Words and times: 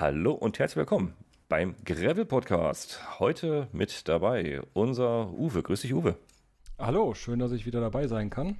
Hallo 0.00 0.30
und 0.30 0.60
herzlich 0.60 0.76
willkommen 0.76 1.12
beim 1.48 1.74
Gravel 1.84 2.24
Podcast. 2.24 3.18
Heute 3.18 3.66
mit 3.72 4.06
dabei 4.06 4.60
unser 4.72 5.32
Uwe. 5.32 5.60
Grüß 5.60 5.80
dich, 5.80 5.92
Uwe. 5.92 6.14
Hallo, 6.78 7.14
schön, 7.14 7.40
dass 7.40 7.50
ich 7.50 7.66
wieder 7.66 7.80
dabei 7.80 8.06
sein 8.06 8.30
kann. 8.30 8.58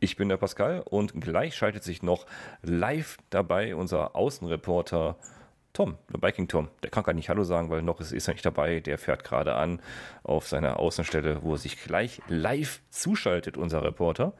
Ich 0.00 0.16
bin 0.16 0.28
der 0.28 0.36
Pascal 0.36 0.80
und 0.80 1.20
gleich 1.20 1.54
schaltet 1.54 1.84
sich 1.84 2.02
noch 2.02 2.26
live 2.62 3.18
dabei 3.30 3.76
unser 3.76 4.16
Außenreporter 4.16 5.16
Tom, 5.72 5.96
der 6.12 6.18
Biking 6.18 6.48
Tom. 6.48 6.66
Der 6.82 6.90
kann 6.90 7.04
gar 7.04 7.12
nicht 7.12 7.28
Hallo 7.28 7.44
sagen, 7.44 7.70
weil 7.70 7.82
noch 7.82 8.00
ist, 8.00 8.10
ist 8.10 8.26
er 8.26 8.34
nicht 8.34 8.44
dabei. 8.44 8.80
Der 8.80 8.98
fährt 8.98 9.22
gerade 9.22 9.54
an 9.54 9.80
auf 10.24 10.48
seiner 10.48 10.80
Außenstelle, 10.80 11.44
wo 11.44 11.52
er 11.52 11.58
sich 11.58 11.80
gleich 11.80 12.20
live 12.26 12.82
zuschaltet, 12.90 13.56
unser 13.56 13.84
Reporter. 13.84 14.32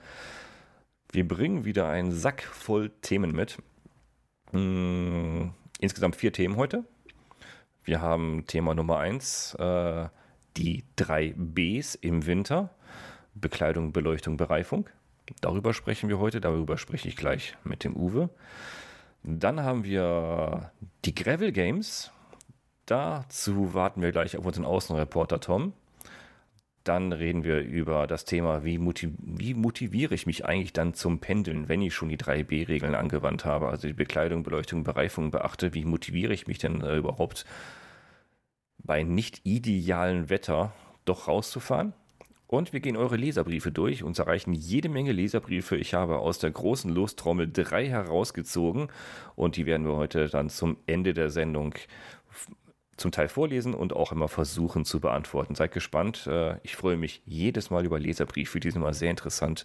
Wir 1.13 1.29
bringen 1.29 1.65
wieder 1.65 1.89
einen 1.89 2.11
Sack 2.11 2.43
voll 2.43 2.91
Themen 3.03 3.31
mit. 3.31 3.59
Hm, 4.51 5.55
insgesamt 5.81 6.17
vier 6.17 6.33
Themen 6.33 6.57
heute. 6.57 6.85
Wir 7.85 8.01
haben 8.01 8.47
Thema 8.47 8.75
Nummer 8.75 8.99
eins, 8.99 9.55
äh, 9.55 10.09
die 10.57 10.85
drei 10.97 11.35
Bs 11.37 11.95
im 11.97 12.27
Winter. 12.27 12.71
Bekleidung, 13.35 13.93
Beleuchtung, 13.93 14.37
Bereifung. 14.37 14.89
Darüber 15.41 15.73
sprechen 15.73 16.09
wir 16.09 16.19
heute, 16.19 16.41
darüber 16.41 16.77
spreche 16.77 17.09
ich 17.09 17.17
gleich 17.17 17.57
mit 17.65 17.85
dem 17.85 17.97
Uwe. 17.97 18.29
Dann 19.23 19.63
haben 19.63 19.85
wir 19.85 20.73
die 21.05 21.15
Gravel 21.15 21.53
Games. 21.53 22.11
Dazu 22.87 23.75
warten 23.75 24.03
wir 24.03 24.13
gleich 24.13 24.37
auf 24.37 24.45
unseren 24.45 24.65
Außenreporter 24.65 25.41
Tom. 25.41 25.73
Dann 26.85 27.13
reden 27.13 27.45
wir 27.45 27.61
über 27.61 28.07
das 28.07 28.25
Thema, 28.25 28.65
wie, 28.65 28.79
motiv 28.79 29.11
wie, 29.19 29.55
motiviere 29.55 30.15
ich 30.15 30.27
mich 30.27 30.47
eigentlich 30.47 30.73
dann 30.73 30.95
zum 30.95 31.19
Pendeln, 31.21 31.69
wenn 31.69 31.83
ich 31.83 31.95
schon 31.95 32.09
die 32.09 32.17
3B-Regeln 32.17 32.95
angewandt 32.95 33.45
habe, 33.45 33.69
also 33.69 33.87
die 33.87 33.95
Bekleidung, 33.95 34.43
Beleuchtung, 34.43 34.83
Bereifung 34.83 35.31
beachte. 35.31 35.75
Wie 35.75 35.85
motiviere 35.85 36.33
ich 36.33 36.47
mich 36.47 36.59
denn 36.59 36.81
äh, 36.81 36.97
überhaupt 36.97 37.45
bei 38.79 39.03
nicht 39.03 39.43
idealen 39.45 40.31
Wetter 40.31 40.73
doch 41.05 41.29
rauszufahren? 41.29 41.93
Und 42.51 42.73
wir 42.73 42.81
gehen 42.81 42.97
eure 42.97 43.15
Leserbriefe 43.15 43.71
durch. 43.71 44.03
Uns 44.03 44.19
erreichen 44.19 44.55
jede 44.55 44.89
Menge 44.89 45.13
Leserbriefe. 45.13 45.77
Ich 45.77 45.95
habe 45.95 46.19
aus 46.19 46.41
der 46.41 46.51
großen 46.51 46.93
Lostrommel 46.93 47.49
drei 47.53 47.87
herausgezogen 47.87 48.89
und 49.37 49.57
die 49.57 49.67
werden 49.67 49.87
wir 49.87 49.95
heute 49.95 50.29
dann 50.29 50.51
zum 50.51 50.77
Ende 50.87 51.15
der 51.15 51.31
Sendung 51.31 51.75
zum 53.01 53.13
Teil 53.13 53.29
vorlesen 53.29 53.75
und 53.75 53.95
auch 53.95 54.13
immer 54.13 54.29
versuchen 54.29 54.85
zu 54.85 55.01
beantworten. 55.01 55.55
Seid 55.55 55.73
gespannt. 55.73 56.27
Äh, 56.27 56.57
ich 56.63 56.77
freue 56.77 56.97
mich 56.97 57.23
jedes 57.25 57.71
Mal 57.71 57.85
über 57.85 57.99
Leserbriefe. 57.99 58.61
Die 58.61 58.71
sind 58.71 58.83
immer 58.83 58.95
sehr 58.95 59.11
interessant, 59.11 59.65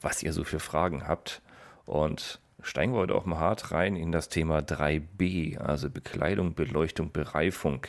was 0.00 0.22
ihr 0.22 0.32
so 0.32 0.44
für 0.44 0.60
Fragen 0.60 1.06
habt. 1.06 1.42
Und 1.84 2.40
steigen 2.62 2.92
wir 2.92 3.00
heute 3.00 3.14
auch 3.14 3.26
mal 3.26 3.38
hart 3.38 3.72
rein 3.72 3.96
in 3.96 4.12
das 4.12 4.28
Thema 4.28 4.58
3b, 4.58 5.58
also 5.58 5.90
Bekleidung, 5.90 6.54
Beleuchtung, 6.54 7.12
Bereifung. 7.12 7.82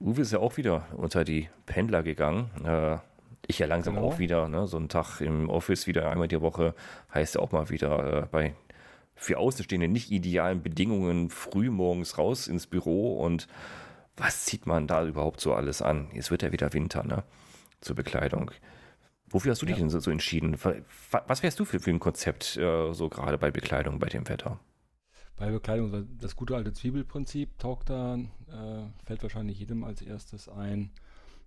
Uwe 0.00 0.22
ist 0.22 0.32
ja 0.32 0.38
auch 0.38 0.56
wieder 0.56 0.86
unter 0.96 1.24
die 1.24 1.48
Pendler 1.66 2.02
gegangen. 2.02 2.50
Äh, 2.64 2.96
ich 3.46 3.58
ja 3.58 3.66
langsam 3.66 3.96
genau. 3.96 4.08
auch 4.08 4.18
wieder. 4.18 4.48
Ne? 4.48 4.66
So 4.66 4.78
ein 4.78 4.88
Tag 4.88 5.20
im 5.20 5.50
Office 5.50 5.86
wieder 5.86 6.10
einmal 6.10 6.28
die 6.28 6.40
Woche 6.40 6.74
heißt 7.12 7.34
ja 7.34 7.40
auch 7.42 7.52
mal 7.52 7.68
wieder 7.68 8.22
äh, 8.22 8.26
bei 8.30 8.54
für 9.14 9.36
Außenstehende 9.36 9.86
nicht 9.86 10.10
idealen 10.10 10.62
Bedingungen 10.62 11.28
früh 11.28 11.68
morgens 11.68 12.16
raus 12.16 12.48
ins 12.48 12.66
Büro 12.66 13.18
und 13.22 13.48
was 14.20 14.44
zieht 14.44 14.66
man 14.66 14.86
da 14.86 15.04
überhaupt 15.04 15.40
so 15.40 15.54
alles 15.54 15.82
an? 15.82 16.08
Jetzt 16.12 16.30
wird 16.30 16.42
ja 16.42 16.52
wieder 16.52 16.72
Winter, 16.72 17.02
ne? 17.02 17.24
Zur 17.80 17.96
Bekleidung. 17.96 18.50
Wofür 19.30 19.52
hast 19.52 19.62
du 19.62 19.66
dich 19.66 19.76
ja. 19.76 19.80
denn 19.80 19.90
so, 19.90 20.00
so, 20.00 20.10
entschieden? 20.10 20.56
Was 21.26 21.42
wärst 21.42 21.58
du 21.60 21.64
für, 21.64 21.80
für 21.80 21.90
ein 21.90 22.00
Konzept 22.00 22.56
äh, 22.56 22.92
so 22.92 23.08
gerade 23.08 23.38
bei 23.38 23.50
Bekleidung 23.50 23.98
bei 23.98 24.08
dem 24.08 24.28
Wetter? 24.28 24.58
Bei 25.36 25.50
Bekleidung, 25.50 26.08
das 26.20 26.36
gute 26.36 26.56
alte 26.56 26.72
Zwiebelprinzip 26.72 27.58
taugt 27.58 27.88
da, 27.88 28.16
äh, 28.16 29.04
fällt 29.04 29.22
wahrscheinlich 29.22 29.58
jedem 29.58 29.84
als 29.84 30.02
erstes 30.02 30.48
ein. 30.48 30.90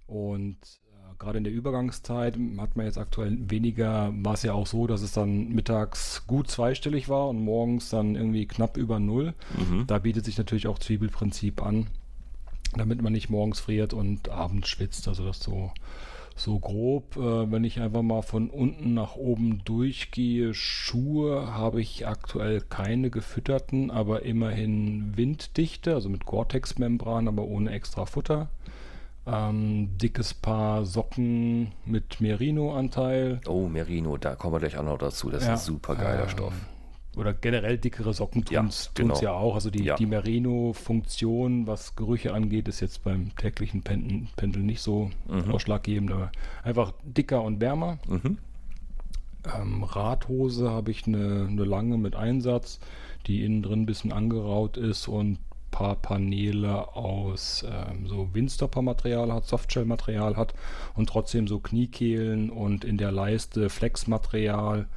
Und 0.07 0.57
äh, 0.87 1.15
gerade 1.19 1.37
in 1.37 1.43
der 1.43 1.53
Übergangszeit 1.53 2.37
hat 2.57 2.75
man 2.75 2.85
jetzt 2.85 2.97
aktuell 2.97 3.37
weniger, 3.51 4.11
war 4.15 4.33
es 4.33 4.43
ja 4.43 4.53
auch 4.53 4.65
so, 4.65 4.87
dass 4.87 5.01
es 5.01 5.11
dann 5.11 5.49
mittags 5.49 6.25
gut 6.25 6.49
zweistellig 6.49 7.09
war 7.09 7.29
und 7.29 7.39
morgens 7.39 7.89
dann 7.89 8.15
irgendwie 8.15 8.47
knapp 8.47 8.77
über 8.77 8.99
Null. 8.99 9.33
Mhm. 9.57 9.85
Da 9.87 9.99
bietet 9.99 10.25
sich 10.25 10.37
natürlich 10.37 10.67
auch 10.67 10.79
Zwiebelprinzip 10.79 11.61
an 11.61 11.87
damit 12.79 13.01
man 13.01 13.13
nicht 13.13 13.29
morgens 13.29 13.59
friert 13.59 13.93
und 13.93 14.29
abends 14.29 14.69
schwitzt. 14.69 15.07
Also 15.07 15.25
das 15.25 15.39
so, 15.39 15.71
so 16.35 16.59
grob. 16.59 17.15
Äh, 17.17 17.51
wenn 17.51 17.63
ich 17.63 17.79
einfach 17.79 18.01
mal 18.01 18.21
von 18.21 18.49
unten 18.49 18.93
nach 18.93 19.15
oben 19.15 19.61
durchgehe, 19.65 20.53
Schuhe 20.53 21.53
habe 21.53 21.81
ich 21.81 22.07
aktuell 22.07 22.61
keine 22.61 23.09
gefütterten, 23.09 23.91
aber 23.91 24.23
immerhin 24.23 25.15
winddichte, 25.15 25.93
also 25.93 26.09
mit 26.09 26.25
Gore-Tex-Membran, 26.25 27.27
aber 27.27 27.43
ohne 27.43 27.71
extra 27.71 28.05
Futter. 28.05 28.49
Ähm, 29.25 29.97
dickes 29.97 30.33
Paar 30.33 30.85
Socken 30.85 31.71
mit 31.85 32.19
Merino-Anteil. 32.19 33.39
Oh, 33.47 33.69
Merino, 33.69 34.17
da 34.17 34.35
kommen 34.35 34.55
wir 34.55 34.59
gleich 34.59 34.77
auch 34.77 34.83
noch 34.83 34.97
dazu. 34.97 35.29
Das 35.29 35.45
ja, 35.45 35.53
ist 35.53 35.61
ein 35.61 35.65
super 35.65 35.95
geiler 35.95 36.23
ähm, 36.23 36.29
Stoff 36.29 36.53
oder 37.15 37.33
generell 37.33 37.77
dickere 37.77 38.13
Socken 38.13 38.43
tun 38.45 38.67
es 38.67 38.85
ja, 38.85 38.91
genau. 38.95 39.21
ja 39.21 39.31
auch. 39.33 39.55
Also 39.55 39.69
die, 39.69 39.83
ja. 39.83 39.95
die 39.95 40.05
Merino-Funktion, 40.05 41.67
was 41.67 41.95
Gerüche 41.95 42.33
angeht, 42.33 42.67
ist 42.67 42.79
jetzt 42.79 43.03
beim 43.03 43.35
täglichen 43.35 43.83
Pendeln, 43.83 44.29
Pendeln 44.35 44.65
nicht 44.65 44.81
so 44.81 45.11
mhm. 45.27 45.51
ausschlaggebend, 45.51 46.11
aber 46.11 46.31
einfach 46.63 46.93
dicker 47.03 47.43
und 47.43 47.61
wärmer. 47.61 47.99
Mhm. 48.07 48.37
Ähm, 49.55 49.83
Radhose 49.83 50.69
habe 50.69 50.91
ich 50.91 51.05
eine, 51.05 51.47
eine 51.49 51.65
lange 51.65 51.97
mit 51.97 52.15
Einsatz, 52.15 52.79
die 53.27 53.43
innen 53.43 53.61
drin 53.61 53.81
ein 53.81 53.85
bisschen 53.85 54.11
angeraut 54.11 54.77
ist 54.77 55.07
und 55.07 55.37
paar 55.73 55.95
Paneele 55.95 56.95
aus 56.95 57.65
ähm, 57.67 58.05
so 58.05 58.29
Windstopper-Material 58.31 59.33
hat, 59.33 59.47
Softshell-Material 59.47 60.37
hat 60.37 60.53
und 60.93 61.09
trotzdem 61.09 61.47
so 61.47 61.59
Kniekehlen 61.59 62.51
und 62.51 62.85
in 62.85 62.97
der 62.97 63.11
Leiste 63.11 63.69
Flex-Material 63.69 64.87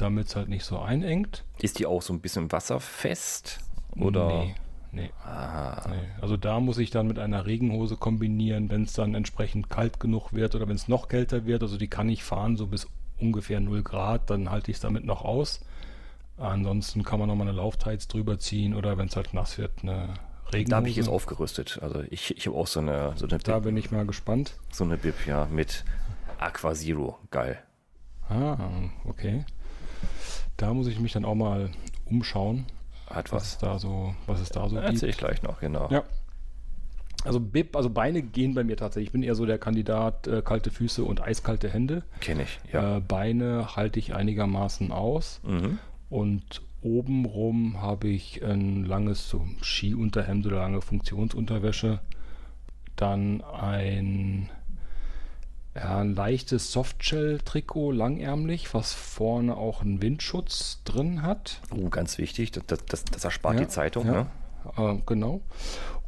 damit 0.00 0.28
es 0.28 0.36
halt 0.36 0.48
nicht 0.48 0.64
so 0.64 0.78
einengt. 0.78 1.44
Ist 1.60 1.78
die 1.78 1.86
auch 1.86 2.02
so 2.02 2.12
ein 2.12 2.20
bisschen 2.20 2.50
wasserfest? 2.50 3.60
Oder? 3.96 4.28
Nee. 4.28 4.54
Nee. 4.90 5.10
nee. 5.12 6.08
Also 6.20 6.36
da 6.36 6.60
muss 6.60 6.78
ich 6.78 6.90
dann 6.90 7.06
mit 7.06 7.18
einer 7.18 7.44
Regenhose 7.44 7.96
kombinieren, 7.96 8.70
wenn 8.70 8.84
es 8.84 8.94
dann 8.94 9.14
entsprechend 9.14 9.68
kalt 9.68 10.00
genug 10.00 10.32
wird 10.32 10.54
oder 10.54 10.66
wenn 10.66 10.76
es 10.76 10.88
noch 10.88 11.08
kälter 11.08 11.44
wird. 11.44 11.62
Also 11.62 11.76
die 11.76 11.88
kann 11.88 12.08
ich 12.08 12.24
fahren 12.24 12.56
so 12.56 12.66
bis 12.66 12.86
ungefähr 13.20 13.60
0 13.60 13.82
Grad, 13.82 14.30
dann 14.30 14.50
halte 14.50 14.70
ich 14.70 14.78
es 14.78 14.80
damit 14.80 15.04
noch 15.04 15.24
aus. 15.24 15.60
Ansonsten 16.38 17.02
kann 17.02 17.18
man 17.18 17.28
nochmal 17.28 17.48
eine 17.48 17.56
Lauftights 17.56 18.08
drüber 18.08 18.38
ziehen 18.38 18.74
oder 18.74 18.96
wenn 18.96 19.08
es 19.08 19.16
halt 19.16 19.34
nass 19.34 19.58
wird, 19.58 19.72
eine 19.82 20.14
Regenhose. 20.52 20.70
Da 20.70 20.76
habe 20.76 20.88
ich 20.88 20.96
jetzt 20.96 21.08
aufgerüstet. 21.08 21.80
Also 21.82 22.02
ich, 22.08 22.36
ich 22.36 22.46
habe 22.46 22.56
auch 22.56 22.66
so 22.66 22.80
eine, 22.80 23.12
so 23.16 23.26
eine 23.26 23.38
Da 23.38 23.58
bin 23.58 23.76
ich 23.76 23.90
mal 23.90 24.06
gespannt. 24.06 24.54
So 24.70 24.84
eine 24.84 24.96
Bib, 24.96 25.26
ja, 25.26 25.46
mit 25.50 25.84
Aqua 26.38 26.74
Zero. 26.74 27.18
Geil. 27.30 27.58
Ah, 28.28 28.56
okay. 29.04 29.44
Da 30.58 30.74
muss 30.74 30.88
ich 30.88 31.00
mich 31.00 31.12
dann 31.12 31.24
auch 31.24 31.36
mal 31.36 31.70
umschauen. 32.04 32.66
Hat 33.08 33.32
was. 33.32 33.54
was 33.54 33.58
da 33.58 33.78
so, 33.78 34.14
was 34.26 34.40
es 34.40 34.50
da 34.50 34.68
so 34.68 34.76
Erzähl 34.76 35.08
gibt. 35.08 35.12
ich 35.12 35.16
gleich 35.16 35.42
noch, 35.42 35.60
genau. 35.60 35.88
Ja. 35.90 36.02
Also 37.24 37.40
Bib, 37.40 37.74
also 37.74 37.90
Beine 37.90 38.22
gehen 38.22 38.54
bei 38.54 38.64
mir 38.64 38.76
tatsächlich. 38.76 39.08
Ich 39.08 39.12
bin 39.12 39.22
eher 39.22 39.34
so 39.34 39.46
der 39.46 39.58
Kandidat 39.58 40.26
äh, 40.26 40.42
kalte 40.42 40.70
Füße 40.70 41.02
und 41.04 41.20
eiskalte 41.22 41.70
Hände. 41.70 42.02
Kenne 42.20 42.42
ich, 42.42 42.60
ja. 42.72 42.98
Äh, 42.98 43.00
Beine 43.00 43.76
halte 43.76 43.98
ich 43.98 44.14
einigermaßen 44.14 44.92
aus. 44.92 45.40
Mhm. 45.44 45.78
Und 46.10 46.62
obenrum 46.82 47.80
habe 47.80 48.08
ich 48.08 48.44
ein 48.44 48.84
langes 48.84 49.28
so 49.28 49.46
Skiunterhemd 49.62 50.46
oder 50.46 50.58
lange 50.58 50.80
Funktionsunterwäsche. 50.80 52.00
Dann 52.96 53.42
ein 53.42 54.50
ja, 55.78 55.98
ein 55.98 56.14
leichtes 56.14 56.72
Softshell-Trikot, 56.72 57.92
langärmlich, 57.92 58.74
was 58.74 58.92
vorne 58.92 59.56
auch 59.56 59.82
einen 59.82 60.02
Windschutz 60.02 60.82
drin 60.84 61.22
hat. 61.22 61.60
Oh, 61.70 61.88
ganz 61.88 62.18
wichtig, 62.18 62.50
das, 62.50 62.64
das, 62.86 63.04
das 63.04 63.24
erspart 63.24 63.54
ja, 63.54 63.60
die 63.60 63.68
Zeitung. 63.68 64.06
Ja, 64.06 64.26
ne? 64.76 64.96
äh, 64.96 65.02
genau. 65.06 65.42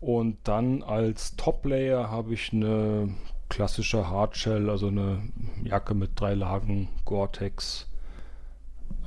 Und 0.00 0.38
dann 0.44 0.82
als 0.82 1.36
Top-Layer 1.36 2.10
habe 2.10 2.34
ich 2.34 2.52
eine 2.52 3.14
klassische 3.48 4.08
Hardshell, 4.08 4.70
also 4.70 4.88
eine 4.88 5.22
Jacke 5.62 5.94
mit 5.94 6.18
drei 6.18 6.34
Lagen 6.34 6.88
Gore-Tex 7.04 7.89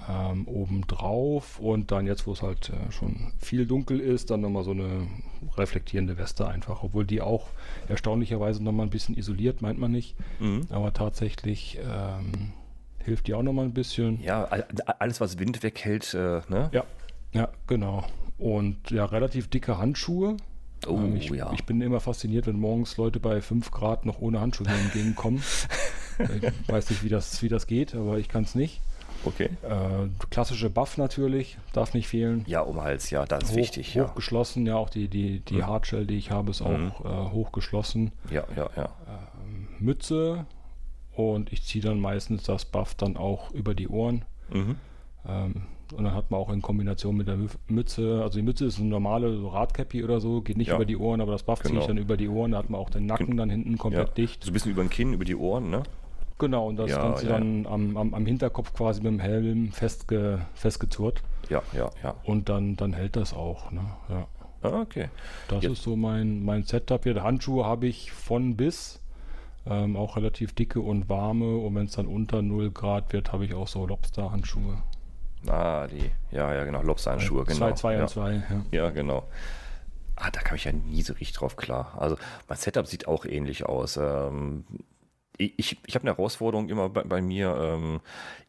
ähm, 0.10 0.48
oben 0.48 0.86
drauf 0.88 1.60
und 1.60 1.92
dann 1.92 2.08
jetzt, 2.08 2.28
wo 2.28 2.34
es 2.34 2.42
halt 2.42 2.70
äh, 2.70 2.92
schon 2.92 3.34
viel 3.40 3.66
dunkel 3.66 4.00
ist, 4.00 4.32
dann 4.32 4.42
nochmal 4.42 4.64
so 4.64 4.72
eine 4.72 5.08
reflektierende 5.58 6.18
Weste 6.18 6.48
einfach, 6.48 6.84
obwohl 6.84 7.06
die 7.06 7.22
auch 7.22 7.48
erstaunlicherweise 7.88 8.64
nochmal 8.64 8.88
ein 8.88 8.90
bisschen 8.90 9.18
isoliert, 9.18 9.62
meint 9.62 9.80
man 9.80 9.92
nicht, 9.92 10.16
mhm. 10.40 10.68
aber 10.70 10.94
tatsächlich 10.94 11.80
ähm, 11.82 12.54
hilft 13.00 13.28
die 13.28 13.34
auch 13.34 13.44
nochmal 13.44 13.66
ein 13.66 13.74
bisschen. 13.74 14.22
Ja, 14.22 14.48
alles 15.00 15.22
was 15.22 15.40
Wind 15.40 15.64
weghält, 15.64 16.14
äh, 16.14 16.42
ne? 16.50 16.70
Ja, 16.72 16.84
ja, 17.34 17.50
genau. 17.68 18.06
Und 18.38 18.92
ja, 18.92 19.06
relativ 19.06 19.48
dicke 19.48 19.78
Handschuhe. 19.78 20.38
Oh, 20.88 20.98
ähm, 20.98 21.16
ich, 21.16 21.30
ja. 21.30 21.52
ich 21.54 21.66
bin 21.66 21.82
immer 21.82 22.00
fasziniert, 22.00 22.48
wenn 22.48 22.60
morgens 22.60 22.98
Leute 22.98 23.20
bei 23.20 23.42
5 23.42 23.72
Grad 23.72 24.06
noch 24.06 24.20
ohne 24.20 24.42
Handschuhe 24.42 24.68
entgegenkommen. 24.68 25.42
ich 26.20 26.70
weiß 26.70 26.90
nicht, 26.90 27.04
wie 27.04 27.10
das, 27.10 27.42
wie 27.42 27.50
das 27.50 27.68
geht, 27.68 27.96
aber 27.96 28.18
ich 28.18 28.28
kann 28.28 28.44
es 28.44 28.56
nicht. 28.56 28.82
Okay. 29.26 29.50
Äh, 29.64 30.10
klassische 30.30 30.70
Buff 30.70 30.98
natürlich, 30.98 31.58
darf 31.72 31.94
nicht 31.94 32.08
fehlen. 32.08 32.44
Ja, 32.48 32.62
um 32.62 32.82
Hals, 32.82 33.10
ja, 33.10 33.26
das 33.26 33.44
ist 33.46 33.52
Hoch, 33.52 33.56
wichtig. 33.58 33.94
Ja. 33.96 34.06
Hochgeschlossen, 34.08 34.66
ja, 34.66 34.76
auch 34.76 34.90
die, 34.90 35.08
die, 35.08 35.40
die 35.40 35.56
Mhm. 35.56 35.68
Hardshell, 35.68 36.06
die 36.06 36.18
ich 36.18 36.32
habe, 36.32 36.52
ist 36.52 36.62
auch 36.62 36.78
Mhm. 36.78 36.92
äh, 37.06 37.32
hochgeschlossen. 37.32 38.12
ja, 38.30 38.44
ja, 38.56 38.70
ja. 38.76 38.90
Mütze 39.80 40.46
und 41.16 41.52
ich 41.52 41.64
ziehe 41.64 41.84
dann 41.84 42.00
meistens 42.00 42.44
das 42.44 42.66
Buff 42.66 42.96
dann 42.96 43.18
auch 43.18 43.52
über 43.52 43.74
die 43.76 43.88
Ohren. 43.88 44.24
Mhm. 44.52 44.76
Ähm, 45.28 45.54
und 45.96 46.04
dann 46.06 46.14
hat 46.16 46.32
man 46.32 46.40
auch 46.40 46.50
in 46.50 46.62
Kombination 46.62 47.16
mit 47.16 47.28
der 47.28 47.36
Mü- 47.38 47.56
Mütze, 47.68 48.22
also 48.24 48.40
die 48.40 48.44
Mütze 48.44 48.66
ist 48.66 48.80
eine 48.80 48.88
normale 48.88 49.36
so 49.38 49.50
Radcappy 49.50 50.04
oder 50.04 50.20
so, 50.20 50.42
geht 50.42 50.58
nicht 50.58 50.70
Ja. 50.70 50.76
über 50.76 50.86
die 50.86 50.98
Ohren, 50.98 51.22
aber 51.22 51.34
das 51.34 51.44
Buff 51.44 51.60
ziehe 51.62 51.70
Genau. 51.72 51.82
ich 51.82 51.88
dann 51.88 51.98
über 51.98 52.18
die 52.18 52.28
Ohren, 52.30 52.52
da 52.52 52.58
hat 52.60 52.70
man 52.70 52.80
auch 52.82 52.90
den 52.90 53.06
Nacken 53.06 53.38
dann 53.38 53.50
hinten 53.50 53.78
komplett 53.78 54.08
ja. 54.10 54.14
dicht. 54.16 54.44
So 54.44 54.50
ein 54.50 54.54
bisschen 54.54 54.72
über 54.72 54.84
den 54.84 54.90
Kinn, 54.90 55.14
über 55.14 55.26
die 55.26 55.36
Ohren, 55.36 55.70
ne? 55.70 55.84
Genau, 56.40 56.68
und 56.68 56.78
das 56.78 56.90
Ja, 56.92 57.02
Ganze 57.02 57.26
ja. 57.28 57.34
dann 57.34 57.66
am, 57.68 57.96
am, 57.96 58.14
am 58.14 58.26
Hinterkopf 58.26 58.74
quasi 58.74 59.02
mit 59.02 59.12
dem 59.12 59.20
Helm 59.20 59.72
festge, 59.72 60.42
festgezurrt 60.56 61.22
Ja, 61.50 61.62
ja, 61.74 61.90
ja. 62.04 62.16
und 62.24 62.50
dann, 62.50 62.76
dann 62.76 62.94
hält 62.94 63.16
das 63.16 63.34
auch. 63.34 63.72
Ne? 63.72 63.82
Ja. 64.10 64.28
Ah, 64.64 64.82
okay. 64.82 65.10
Das 65.50 65.62
Jetzt- 65.64 65.72
ist 65.74 65.84
so 65.84 65.96
mein, 65.96 66.44
mein 66.44 66.64
Setup 66.64 67.04
hier. 67.04 67.22
Handschuhe 67.22 67.66
habe 67.66 67.88
ich 67.88 68.12
von 68.12 68.56
bis. 68.56 69.00
Ähm, 69.66 69.96
auch 69.96 70.18
relativ 70.18 70.54
dicke 70.54 70.82
und 70.82 71.08
warme. 71.08 71.56
Und 71.58 71.76
wenn 71.76 71.86
es 71.86 71.94
dann 71.94 72.08
unter 72.08 72.42
0 72.42 72.72
Grad 72.72 73.14
wird, 73.14 73.32
habe 73.32 73.46
ich 73.46 73.54
auch 73.54 73.68
so 73.70 73.86
Lobster-Handschuhe. 73.86 74.78
Ah, 75.48 75.88
die, 75.88 76.12
ja, 76.36 76.54
ja, 76.54 76.64
genau, 76.66 76.82
Lobster-Handschuhe, 76.82 77.46
genau. 77.46 77.58
2, 77.58 77.72
2 77.74 77.94
ja. 77.94 78.02
und 78.02 78.10
2. 78.10 78.34
Ja. 78.34 78.42
Ja, 78.72 78.90
genau. 78.90 79.24
Ah, 80.16 80.30
da 80.32 80.42
kam 80.42 80.56
ich 80.56 80.66
ja 80.66 80.72
nie 80.74 81.02
so 81.02 81.14
richtig 81.14 81.34
drauf 81.38 81.56
klar. 81.56 81.94
Also 81.98 82.18
mein 82.50 82.58
Setup 82.58 82.88
sieht 82.88 83.08
auch 83.08 83.26
ähnlich 83.26 83.66
aus. 83.66 83.98
Ähm, 83.98 84.66
ich 85.38 85.78
ich, 85.86 85.96
habe 85.96 86.04
eine 86.08 86.16
Herausforderung 86.16 86.70
immer 86.70 86.90
bei, 86.90 87.04
bei 87.04 87.22
mir. 87.22 87.56
Ähm, 87.60 88.00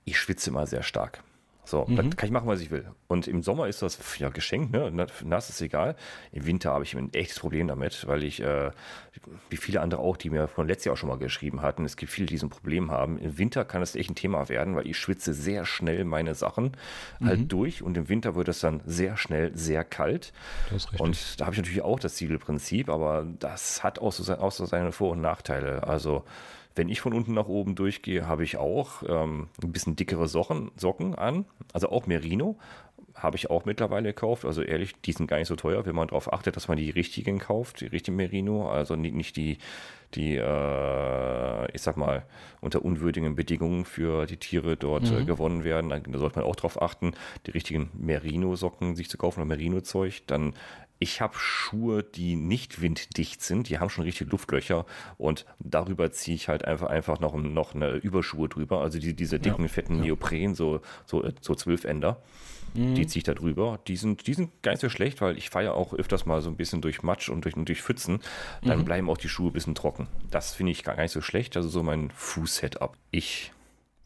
ich 0.04 0.18
schwitze 0.18 0.50
immer 0.50 0.66
sehr 0.66 0.82
stark. 0.82 1.22
So, 1.66 1.86
Mhm. 1.88 1.96
dann 1.96 2.16
kann 2.16 2.26
ich 2.26 2.30
machen, 2.30 2.46
was 2.46 2.60
ich 2.60 2.70
will. 2.70 2.84
Und 3.08 3.26
im 3.26 3.42
Sommer 3.42 3.68
ist 3.68 3.80
das 3.80 3.98
ja 4.18 4.28
geschenkt, 4.28 4.70
ne? 4.70 4.90
Na- 4.92 5.06
Nass 5.24 5.48
ist 5.48 5.62
egal. 5.62 5.96
Im 6.30 6.44
Winter 6.44 6.72
habe 6.72 6.84
ich 6.84 6.94
ein 6.94 7.10
echtes 7.14 7.40
Problem 7.40 7.68
damit, 7.68 8.06
weil 8.06 8.22
ich, 8.22 8.42
äh, 8.42 8.70
wie 9.48 9.56
viele 9.56 9.80
andere 9.80 10.02
auch, 10.02 10.18
die 10.18 10.28
mir 10.28 10.46
von 10.46 10.66
letztes 10.68 10.84
Jahr 10.84 10.92
auch 10.92 10.98
schon 10.98 11.08
mal 11.08 11.16
geschrieben 11.16 11.62
hatten, 11.62 11.86
es 11.86 11.96
gibt 11.96 12.12
viele, 12.12 12.26
die 12.26 12.36
so 12.36 12.48
ein 12.48 12.50
Problem 12.50 12.90
haben. 12.90 13.16
Im 13.18 13.38
Winter 13.38 13.64
kann 13.64 13.80
es 13.80 13.94
echt 13.96 14.10
ein 14.10 14.14
Thema 14.14 14.50
werden, 14.50 14.76
weil 14.76 14.86
ich 14.86 14.98
schwitze 14.98 15.32
sehr 15.32 15.64
schnell 15.64 16.04
meine 16.04 16.34
Sachen 16.34 16.72
Mhm. 17.20 17.26
halt 17.28 17.50
durch 17.52 17.82
und 17.82 17.96
im 17.96 18.10
Winter 18.10 18.34
wird 18.34 18.48
es 18.48 18.60
dann 18.60 18.82
sehr 18.84 19.16
schnell 19.16 19.56
sehr 19.56 19.84
kalt. 19.84 20.34
Das 20.68 20.82
ist 20.84 20.92
richtig. 20.92 21.00
Und 21.00 21.40
da 21.40 21.46
habe 21.46 21.54
ich 21.54 21.60
natürlich 21.62 21.80
auch 21.82 21.98
das 21.98 22.16
Ziegelprinzip, 22.16 22.90
aber 22.90 23.26
das 23.38 23.82
hat 23.82 23.98
auch 24.00 24.12
so, 24.12 24.22
se- 24.22 24.38
auch 24.38 24.52
so 24.52 24.66
seine 24.66 24.92
Vor- 24.92 25.12
und 25.12 25.22
Nachteile. 25.22 25.84
Also 25.86 26.24
wenn 26.74 26.88
ich 26.88 27.00
von 27.00 27.12
unten 27.12 27.34
nach 27.34 27.46
oben 27.46 27.74
durchgehe, 27.74 28.26
habe 28.26 28.44
ich 28.44 28.56
auch 28.56 29.02
ähm, 29.08 29.48
ein 29.62 29.72
bisschen 29.72 29.96
dickere 29.96 30.28
Socken, 30.28 30.70
Socken 30.76 31.14
an, 31.14 31.44
also 31.72 31.88
auch 31.90 32.06
Merino. 32.06 32.58
Habe 33.14 33.36
ich 33.36 33.48
auch 33.48 33.64
mittlerweile 33.64 34.08
gekauft. 34.08 34.44
Also 34.44 34.60
ehrlich, 34.62 35.00
die 35.02 35.12
sind 35.12 35.28
gar 35.28 35.38
nicht 35.38 35.46
so 35.46 35.54
teuer, 35.54 35.86
wenn 35.86 35.94
man 35.94 36.08
darauf 36.08 36.32
achtet, 36.32 36.56
dass 36.56 36.66
man 36.66 36.76
die 36.76 36.90
richtigen 36.90 37.38
kauft, 37.38 37.80
die 37.80 37.86
richtigen 37.86 38.16
Merino. 38.16 38.68
Also 38.68 38.96
nicht, 38.96 39.14
nicht 39.14 39.36
die, 39.36 39.58
die 40.14 40.34
äh, 40.34 41.72
ich 41.72 41.80
sag 41.80 41.96
mal, 41.96 42.24
unter 42.60 42.84
unwürdigen 42.84 43.36
Bedingungen 43.36 43.84
für 43.84 44.26
die 44.26 44.36
Tiere 44.36 44.76
dort 44.76 45.12
äh, 45.12 45.24
gewonnen 45.24 45.62
werden. 45.62 45.90
Da, 45.90 46.00
da 46.00 46.18
sollte 46.18 46.40
man 46.40 46.48
auch 46.48 46.56
darauf 46.56 46.82
achten, 46.82 47.12
die 47.46 47.52
richtigen 47.52 47.90
Merino-Socken 47.94 48.96
sich 48.96 49.08
zu 49.08 49.16
kaufen 49.16 49.40
oder 49.40 49.46
Merino-Zeug. 49.46 50.22
Dann 50.26 50.54
ich 50.98 51.20
habe 51.20 51.34
Schuhe, 51.36 52.02
die 52.02 52.36
nicht 52.36 52.80
winddicht 52.80 53.42
sind, 53.42 53.68
die 53.68 53.78
haben 53.78 53.90
schon 53.90 54.04
richtig 54.04 54.30
Luftlöcher. 54.30 54.86
Und 55.18 55.44
darüber 55.58 56.10
ziehe 56.12 56.34
ich 56.34 56.48
halt 56.48 56.64
einfach, 56.64 56.88
einfach 56.88 57.20
noch, 57.20 57.34
noch 57.34 57.74
eine 57.74 57.96
Überschuhe 57.96 58.48
drüber, 58.48 58.80
also 58.80 58.98
die, 58.98 59.14
diese 59.14 59.38
dicken, 59.38 59.68
fetten 59.68 60.00
Neopren, 60.00 60.54
so, 60.54 60.80
so, 61.06 61.28
so 61.40 61.54
Zwölfender, 61.54 62.22
die 62.74 63.06
ziehe 63.06 63.20
ich 63.20 63.24
da 63.24 63.34
drüber. 63.34 63.78
Die 63.86 63.96
sind, 63.96 64.26
die 64.26 64.34
sind 64.34 64.50
gar 64.62 64.72
nicht 64.72 64.80
so 64.80 64.88
schlecht, 64.88 65.20
weil 65.20 65.38
ich 65.38 65.48
fahre 65.48 65.66
ja 65.66 65.72
auch 65.72 65.94
öfters 65.94 66.26
mal 66.26 66.42
so 66.42 66.50
ein 66.50 66.56
bisschen 66.56 66.80
durch 66.80 67.02
Matsch 67.02 67.28
und 67.28 67.44
durch, 67.44 67.56
und 67.56 67.68
durch 67.68 67.82
Pfützen, 67.82 68.20
dann 68.62 68.84
bleiben 68.84 69.08
auch 69.08 69.16
die 69.16 69.28
Schuhe 69.28 69.50
ein 69.50 69.52
bisschen 69.52 69.76
trocken. 69.76 70.08
Das 70.30 70.54
finde 70.54 70.72
ich 70.72 70.82
gar 70.82 70.96
nicht 70.96 71.12
so 71.12 71.20
schlecht, 71.20 71.56
also 71.56 71.68
so 71.68 71.82
mein 71.84 72.10
Fuß-Setup. 72.10 72.96
Ich 73.12 73.52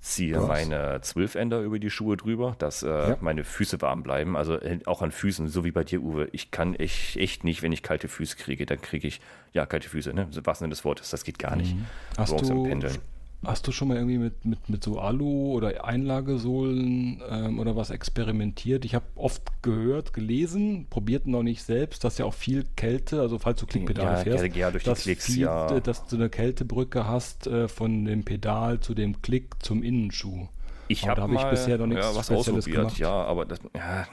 ziehe 0.00 0.34
Krass. 0.36 0.46
meine 0.48 1.00
Zwölfender 1.02 1.60
über 1.60 1.78
die 1.78 1.90
Schuhe 1.90 2.16
drüber, 2.16 2.54
dass 2.58 2.82
äh, 2.82 2.88
Ja. 2.88 3.16
meine 3.20 3.44
Füße 3.44 3.80
warm 3.80 4.02
bleiben. 4.02 4.36
Also 4.36 4.54
äh, 4.60 4.78
auch 4.86 5.02
an 5.02 5.10
Füßen, 5.10 5.48
so 5.48 5.64
wie 5.64 5.72
bei 5.72 5.84
dir, 5.84 6.00
Uwe. 6.02 6.28
Ich 6.32 6.50
kann 6.50 6.74
echt, 6.74 7.16
echt 7.16 7.44
nicht, 7.44 7.62
wenn 7.62 7.72
ich 7.72 7.82
kalte 7.82 8.08
Füße 8.08 8.36
kriege, 8.36 8.64
dann 8.66 8.80
kriege 8.80 9.08
ich, 9.08 9.20
ja, 9.52 9.66
kalte 9.66 9.88
Füße, 9.88 10.12
ne? 10.14 10.28
Was 10.44 10.60
denn 10.60 10.70
des 10.70 10.84
Wortes, 10.84 11.10
das 11.10 11.24
geht 11.24 11.38
gar 11.38 11.56
nicht. 11.56 11.74
Hast 12.16 12.30
Morgens 12.30 12.50
am 12.50 12.56
du, 12.58 12.64
Pendeln. 12.64 12.96
Hast 13.44 13.66
du 13.66 13.72
schon 13.72 13.88
mal 13.88 13.96
irgendwie 13.96 14.18
mit, 14.18 14.44
mit, 14.44 14.68
mit 14.68 14.82
so 14.82 14.98
Alu 14.98 15.52
oder 15.52 15.84
Einlagesohlen 15.84 17.22
ähm, 17.30 17.58
oder 17.58 17.76
was 17.76 17.90
experimentiert? 17.90 18.84
Ich 18.84 18.94
habe 18.94 19.04
oft 19.14 19.62
gehört, 19.62 20.12
gelesen, 20.12 20.86
probiert 20.90 21.26
noch 21.26 21.42
nicht 21.42 21.62
selbst, 21.62 22.04
dass 22.04 22.18
ja 22.18 22.24
auch 22.24 22.34
viel 22.34 22.64
Kälte, 22.76 23.20
also 23.20 23.38
falls 23.38 23.60
du 23.60 23.66
Klickpedale 23.66 24.18
Ja, 24.18 24.24
fährst, 24.24 24.56
ja, 24.56 24.70
durch 24.70 24.84
dass, 24.84 25.02
Klicks, 25.02 25.26
viel, 25.26 25.42
ja. 25.42 25.76
äh, 25.76 25.80
dass 25.80 26.06
du 26.06 26.16
eine 26.16 26.28
Kältebrücke 26.30 27.06
hast 27.06 27.46
äh, 27.46 27.68
von 27.68 28.04
dem 28.04 28.24
Pedal 28.24 28.80
zu 28.80 28.94
dem 28.94 29.22
Klick 29.22 29.62
zum 29.62 29.82
Innenschuh. 29.82 30.48
Ich 30.88 31.06
habe 31.06 31.16
da 31.16 31.22
habe 31.22 31.34
ich 31.34 31.44
bisher 31.44 31.78
noch 31.78 31.86
nichts 31.86 32.06
ja, 32.06 32.16
was 32.16 32.26
Spezielles 32.26 32.64
ausprobiert, 32.64 32.82
gemacht. 32.82 32.98
ja, 32.98 33.12
aber 33.12 33.44
das, 33.44 33.60
ja, 33.76 34.06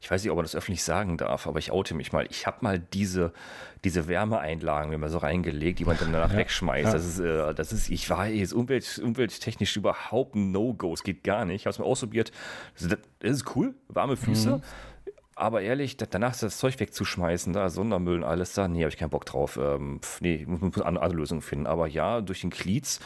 ich 0.00 0.10
weiß 0.10 0.22
nicht, 0.22 0.30
ob 0.30 0.36
man 0.36 0.44
das 0.44 0.56
öffentlich 0.56 0.82
sagen 0.82 1.18
darf, 1.18 1.46
aber 1.46 1.58
ich 1.58 1.72
oute 1.72 1.94
mich 1.94 2.10
mal. 2.12 2.26
Ich 2.30 2.46
habe 2.46 2.58
mal 2.62 2.78
diese, 2.78 3.32
diese 3.84 4.08
Wärmeeinlagen, 4.08 4.90
wenn 4.90 5.00
man 5.00 5.10
so 5.10 5.18
reingelegt, 5.18 5.78
die 5.78 5.84
man 5.84 5.98
dann 5.98 6.10
danach 6.12 6.32
Ja, 6.32 6.38
wegschmeißt. 6.38 6.86
ja. 6.86 6.92
Das 6.92 7.04
ist, 7.04 7.18
äh, 7.20 7.54
das 7.54 7.72
ist, 7.72 7.90
ich 7.90 8.08
war 8.08 8.26
jetzt 8.26 8.54
umwelt, 8.54 8.98
umwelttechnisch 9.04 9.76
überhaupt 9.76 10.34
ein 10.36 10.52
No-Go. 10.52 10.94
Es 10.94 11.02
geht 11.02 11.22
gar 11.22 11.44
nicht. 11.44 11.56
Ich 11.62 11.66
habe 11.66 11.72
es 11.72 11.78
mal 11.78 11.84
ausprobiert. 11.84 12.32
Das, 12.78 12.88
das 12.88 13.30
ist 13.30 13.54
cool, 13.56 13.74
warme 13.88 14.16
Füße. 14.16 14.56
Mhm. 14.56 14.62
Aber 15.40 15.62
ehrlich, 15.62 15.96
da- 15.96 16.06
danach 16.06 16.36
das 16.38 16.58
Zeug 16.58 16.78
wegzuschmeißen, 16.78 17.52
da 17.52 17.70
Sondermüll 17.70 18.16
und 18.18 18.24
alles 18.24 18.52
da, 18.54 18.68
nee, 18.68 18.80
habe 18.82 18.90
ich 18.90 18.96
keinen 18.98 19.10
Bock 19.10 19.24
drauf. 19.24 19.58
Ähm, 19.60 20.00
pf, 20.02 20.20
nee, 20.20 20.44
muss, 20.46 20.60
muss 20.60 20.80
eine 20.80 21.00
andere 21.00 21.18
Lösung 21.18 21.40
finden. 21.40 21.66
Aber 21.66 21.86
ja, 21.86 22.20
durch 22.20 22.42
den 22.42 22.50
Glieds 22.50 23.00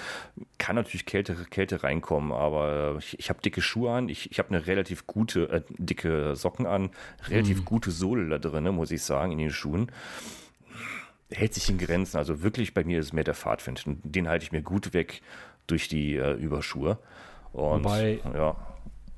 kann 0.58 0.76
natürlich 0.76 1.06
Kälte, 1.06 1.34
Kälte 1.50 1.82
reinkommen. 1.82 2.32
Aber 2.32 2.96
ich, 2.98 3.19
ich 3.19 3.31
habe 3.31 3.40
dicke 3.40 3.62
Schuhe 3.62 3.92
an, 3.92 4.08
ich, 4.08 4.31
ich 4.31 4.38
habe 4.38 4.48
eine 4.48 4.66
relativ 4.66 5.06
gute, 5.06 5.48
äh, 5.48 5.62
dicke 5.78 6.34
Socken 6.36 6.66
an, 6.66 6.90
relativ 7.28 7.64
gute 7.64 7.90
Sohle 7.92 8.28
da 8.28 8.38
drin, 8.38 8.64
muss 8.75 8.90
ich 8.90 9.02
sagen, 9.02 9.31
in 9.32 9.38
den 9.38 9.50
Schuhen. 9.50 9.90
Hält 11.31 11.54
sich 11.54 11.70
in 11.70 11.78
Grenzen. 11.78 12.16
Also 12.19 12.42
wirklich 12.42 12.75
bei 12.75 12.84
mir 12.84 12.98
ist 13.00 13.06
es 13.06 13.12
mehr 13.12 13.25
der 13.25 13.34
Fahrtwind. 13.34 13.84
Den 13.86 14.28
halte 14.28 14.44
ich 14.44 14.52
mir 14.52 14.62
gut 14.62 14.92
weg 14.92 15.22
durch 15.66 15.88
die 15.88 16.16
äh, 16.16 16.32
Überschuhe. 16.34 16.98
Und 17.52 17.84
Wobei, 17.84 18.19
ja, 18.34 18.56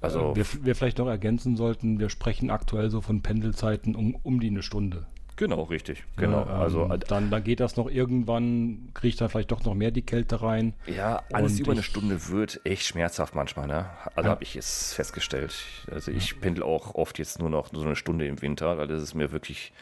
also 0.00 0.32
äh, 0.32 0.36
wir, 0.36 0.46
wir 0.64 0.74
vielleicht 0.74 0.98
noch 0.98 1.08
ergänzen 1.08 1.56
sollten, 1.56 1.98
wir 1.98 2.08
sprechen 2.10 2.50
aktuell 2.50 2.90
so 2.90 3.00
von 3.00 3.22
Pendelzeiten 3.22 3.94
um, 3.94 4.14
um 4.22 4.40
die 4.40 4.48
eine 4.48 4.62
Stunde. 4.62 5.06
genau, 5.36 5.62
richtig. 5.64 6.04
Genau. 6.16 6.44
Ja, 6.46 6.54
ähm, 6.56 6.60
also 6.62 6.86
dann, 7.08 7.30
dann 7.30 7.44
geht 7.44 7.60
das 7.60 7.76
noch 7.76 7.90
irgendwann, 7.90 8.88
kriegt 8.94 9.20
dann 9.20 9.28
vielleicht 9.28 9.50
doch 9.50 9.64
noch 9.64 9.74
mehr 9.74 9.90
die 9.90 10.02
Kälte 10.02 10.40
rein. 10.42 10.74
Ja, 10.86 11.22
alles 11.32 11.58
über 11.60 11.72
eine 11.72 11.80
ich- 11.80 11.86
Stunde 11.86 12.28
wird 12.28 12.60
echt 12.64 12.84
schmerzhaft 12.86 13.34
manchmal, 13.34 13.66
ne? 13.66 13.86
Also 14.14 14.28
Ja. 14.28 14.30
habe 14.32 14.42
ich 14.42 14.56
es 14.56 14.92
festgestellt. 14.94 15.54
Also 15.90 16.10
ich 16.10 16.40
pendel 16.40 16.62
auch 16.62 16.94
oft 16.94 17.18
jetzt 17.18 17.38
nur 17.38 17.50
noch 17.50 17.68
so 17.72 17.82
eine 17.82 17.96
Stunde 17.96 18.26
im 18.26 18.40
Winter, 18.42 18.78
weil 18.78 18.86
das 18.88 19.02
ist 19.02 19.14
mir 19.14 19.32
wirklich. 19.32 19.72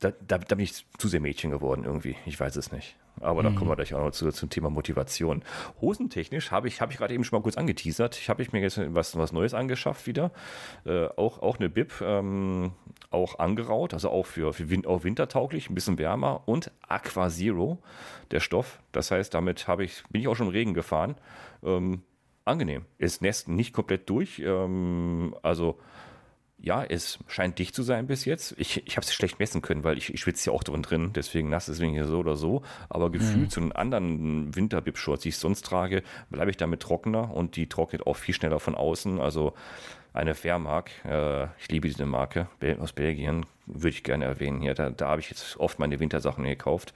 Da, 0.00 0.12
da, 0.26 0.38
da 0.38 0.54
bin 0.54 0.64
ich 0.64 0.86
zu 0.96 1.08
sehr 1.08 1.20
Mädchen 1.20 1.50
geworden 1.50 1.84
irgendwie. 1.84 2.16
Ich 2.24 2.40
weiß 2.40 2.56
es 2.56 2.72
nicht. 2.72 2.96
Aber 3.20 3.42
da 3.42 3.50
kommen 3.50 3.70
wir 3.70 3.76
gleich 3.76 3.94
auch 3.94 4.00
noch 4.00 4.12
zu, 4.12 4.30
zum 4.30 4.50
Thema 4.50 4.70
Motivation. 4.70 5.42
Hosentechnisch 5.80 6.50
habe 6.50 6.68
ich, 6.68 6.80
habe 6.80 6.92
ich 6.92 6.98
gerade 6.98 7.12
eben 7.12 7.24
schon 7.24 7.38
mal 7.38 7.42
kurz 7.42 7.56
angeteasert. 7.56 8.16
Ich 8.16 8.28
habe 8.28 8.42
ich 8.42 8.52
mir 8.52 8.60
jetzt 8.60 8.80
was, 8.94 9.16
was 9.16 9.32
Neues 9.32 9.52
angeschafft 9.52 10.06
wieder. 10.06 10.30
Äh, 10.84 11.06
auch, 11.16 11.42
auch 11.42 11.58
eine 11.58 11.68
Bib, 11.68 12.00
ähm, 12.00 12.72
auch 13.10 13.38
angeraut, 13.38 13.92
also 13.92 14.10
auch 14.10 14.26
für, 14.26 14.52
für 14.52 14.70
Win 14.70 14.86
auch 14.86 15.04
wintertauglich, 15.04 15.68
ein 15.68 15.74
bisschen 15.74 15.98
wärmer 15.98 16.42
und 16.46 16.70
Aqua 16.88 17.28
Zero, 17.28 17.78
der 18.30 18.40
Stoff. 18.40 18.80
Das 18.92 19.10
heißt, 19.10 19.34
damit 19.34 19.68
habe 19.68 19.84
ich, 19.84 20.02
bin 20.10 20.22
ich 20.22 20.28
auch 20.28 20.36
schon 20.36 20.46
im 20.46 20.52
Regen 20.52 20.74
gefahren. 20.74 21.16
Ähm, 21.62 22.02
angenehm. 22.44 22.84
Es 22.98 23.20
nässt 23.20 23.48
nicht 23.48 23.72
komplett 23.72 24.08
durch. 24.08 24.38
Ähm, 24.38 25.34
also 25.42 25.78
ja, 26.62 26.84
es 26.84 27.18
scheint 27.26 27.58
dicht 27.58 27.74
zu 27.74 27.82
sein 27.82 28.06
bis 28.06 28.24
jetzt. 28.26 28.54
Ich, 28.58 28.86
ich 28.86 28.96
habe 28.96 29.04
es 29.06 29.14
schlecht 29.14 29.38
messen 29.38 29.62
können, 29.62 29.82
weil 29.82 29.96
ich, 29.96 30.12
ich 30.12 30.20
schwitze 30.20 30.50
ja 30.50 30.56
auch 30.56 30.62
drin 30.62 30.82
drin, 30.82 31.10
deswegen 31.14 31.48
nass, 31.48 31.66
deswegen 31.66 31.92
hier 31.92 32.06
so 32.06 32.18
oder 32.18 32.36
so. 32.36 32.62
Aber 32.88 33.10
gefühlt 33.10 33.50
zu 33.50 33.60
den 33.60 33.72
anderen 33.72 34.54
Winterbib-Shorts, 34.54 35.22
die 35.22 35.30
ich 35.30 35.38
sonst 35.38 35.62
trage, 35.64 36.02
bleibe 36.30 36.50
ich 36.50 36.56
damit 36.58 36.80
trockener 36.80 37.32
und 37.34 37.56
die 37.56 37.66
trocknet 37.68 38.06
auch 38.06 38.16
viel 38.16 38.34
schneller 38.34 38.60
von 38.60 38.74
außen. 38.74 39.20
Also 39.20 39.54
eine 40.12 40.34
Fairmark, 40.34 40.90
äh, 41.04 41.44
ich 41.58 41.68
liebe 41.70 41.88
diese 41.88 42.04
Marke 42.04 42.48
aus 42.80 42.92
Belgien, 42.92 43.46
würde 43.66 43.90
ich 43.90 44.02
gerne 44.02 44.24
erwähnen 44.26 44.60
hier. 44.60 44.74
Da, 44.74 44.90
da 44.90 45.08
habe 45.08 45.20
ich 45.20 45.30
jetzt 45.30 45.56
oft 45.58 45.78
meine 45.78 45.98
Wintersachen 46.00 46.44
gekauft. 46.44 46.92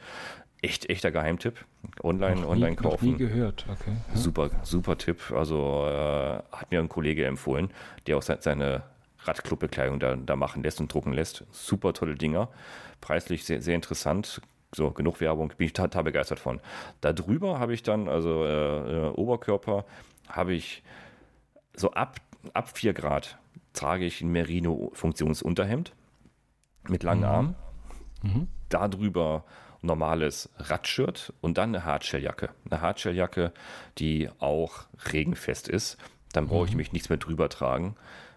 Echt, 0.63 0.89
echter 0.91 1.11
Geheimtipp. 1.11 1.63
Online, 2.03 2.41
Noch 2.41 2.49
online 2.49 2.71
nie, 2.71 2.77
noch 2.77 2.91
kaufen. 2.93 3.13
nie 3.13 3.17
gehört, 3.19 3.67
okay. 3.71 3.93
Super, 4.15 4.51
super 4.63 4.97
Tipp. 4.99 5.31
Also 5.31 5.87
äh, 5.87 6.39
hat 6.53 6.71
mir 6.71 6.81
ein 6.81 6.89
Kollege 6.89 7.25
empfohlen, 7.27 7.71
der 8.07 8.17
auch 8.17 8.23
se- 8.23 8.39
seine 8.41 8.83
Radclubbekleidung 9.27 10.01
da, 10.01 10.17
da 10.17 10.37
machen 10.37 10.63
lässt 10.63 10.81
und 10.81 10.93
drucken 10.93 11.13
lässt. 11.13 11.45
Super 11.51 11.93
tolle 11.93 12.15
Dinger. 12.15 12.49
Preislich 13.01 13.45
sehr, 13.45 13.63
sehr 13.63 13.75
interessant. 13.75 14.41
So, 14.75 14.91
genug 14.91 15.21
Werbung, 15.21 15.53
bin 15.57 15.67
ich 15.67 15.73
total 15.73 16.05
begeistert 16.05 16.41
von. 16.41 16.61
Da 17.01 17.13
drüber 17.13 17.61
habe 17.61 17.75
ich 17.75 17.83
dann, 17.83 18.09
also 18.09 18.45
äh, 18.45 19.07
äh, 19.07 19.11
Oberkörper, 19.11 19.85
habe 20.29 20.55
ich 20.55 20.83
so 21.77 21.93
ab, 21.93 22.17
ab 22.55 22.77
4 22.77 22.93
Grad 22.93 23.39
trage 23.73 24.05
ich 24.05 24.21
ein 24.21 24.33
Merino-Funktionsunterhemd 24.33 25.93
mit 26.89 27.03
langen 27.03 27.23
mhm. 27.23 27.27
Armen. 27.27 27.55
Mhm. 28.23 28.49
Darüber 28.69 29.45
normales 29.83 30.49
Radshirt 30.57 31.33
und 31.41 31.59
dann 31.59 31.75
eine 31.75 31.85
Hardshelljacke. 31.85 32.51
Eine 32.71 32.81
Hardshelljacke, 32.81 33.53
die 33.99 34.31
auch 34.39 34.87
regenfest 35.13 35.69
ist. 35.69 35.99
Dann 36.33 36.49
brauche 36.49 36.67
ich 36.67 36.73
mhm. 36.73 36.79
mich 36.79 36.93
nichts 36.93 37.11
mehr 37.11 37.19
drüber 37.19 37.49
tragen. 37.49 37.97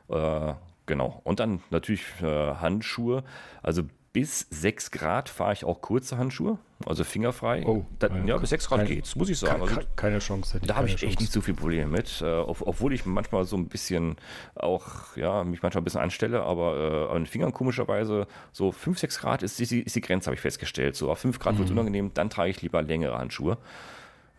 Äh, 0.10 0.53
genau. 0.88 1.22
Und 1.24 1.39
dann 1.39 1.62
natürlich 1.70 2.03
äh, 2.22 2.56
Handschuhe. 2.56 3.24
Also 3.62 3.84
bis 4.13 4.48
6 4.50 4.89
Grad 4.89 5.29
fahre 5.29 5.53
ich 5.53 5.63
auch 5.63 5.79
kurze 5.79 6.17
Handschuhe, 6.17 6.58
also 6.88 7.03
fingerfrei. 7.03 7.63
Oh, 7.67 7.86
da, 8.00 8.08
ja, 8.08 8.24
ja, 8.25 8.38
bis 8.38 8.50
6 8.50 8.67
Grad 8.67 8.88
geht 8.88 9.06
es, 9.06 9.15
muss 9.15 9.29
ich 9.29 9.38
sagen. 9.38 9.62
Also, 9.62 9.79
keine 9.96 10.17
Chance. 10.17 10.60
Da 10.65 10.75
habe 10.75 10.88
ich 10.88 11.03
echt 11.03 11.20
nicht 11.20 11.32
so 11.32 11.39
viel 11.39 11.53
Probleme 11.53 11.91
mit, 11.91 12.24
äh, 12.24 12.25
obwohl 12.25 12.94
ich 12.94 13.06
manchmal 13.06 13.44
so 13.46 13.56
ein 13.56 13.67
bisschen 13.67 14.15
auch, 14.56 15.15
ja, 15.17 15.44
mich 15.44 15.62
manchmal 15.62 15.82
ein 15.82 15.84
bisschen 15.84 16.01
anstelle, 16.01 16.41
aber 16.41 17.10
äh, 17.10 17.13
an 17.13 17.22
den 17.22 17.25
Fingern 17.27 17.53
komischerweise 17.53 18.25
so 18.51 18.72
5, 18.72 18.98
6 18.98 19.20
Grad 19.20 19.44
ist 19.44 19.60
die, 19.60 19.82
ist 19.82 19.96
die 19.96 20.01
Grenze, 20.01 20.27
habe 20.27 20.36
ich 20.36 20.41
festgestellt. 20.41 20.96
So 20.96 21.12
auf 21.12 21.20
5 21.20 21.38
Grad 21.38 21.53
mhm. 21.53 21.60
wird 21.60 21.67
es 21.67 21.72
unangenehm, 21.72 22.12
dann 22.15 22.32
trage 22.32 22.50
ich 22.50 22.62
lieber 22.63 22.82
längere 22.82 23.20
Handschuhe. 23.20 23.60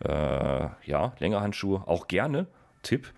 Äh, 0.03 0.67
ja, 0.85 1.13
längere 1.19 1.39
Handschuhe, 1.39 1.83
auch 1.87 2.07
gerne. 2.07 2.47
Tipp, 2.83 3.13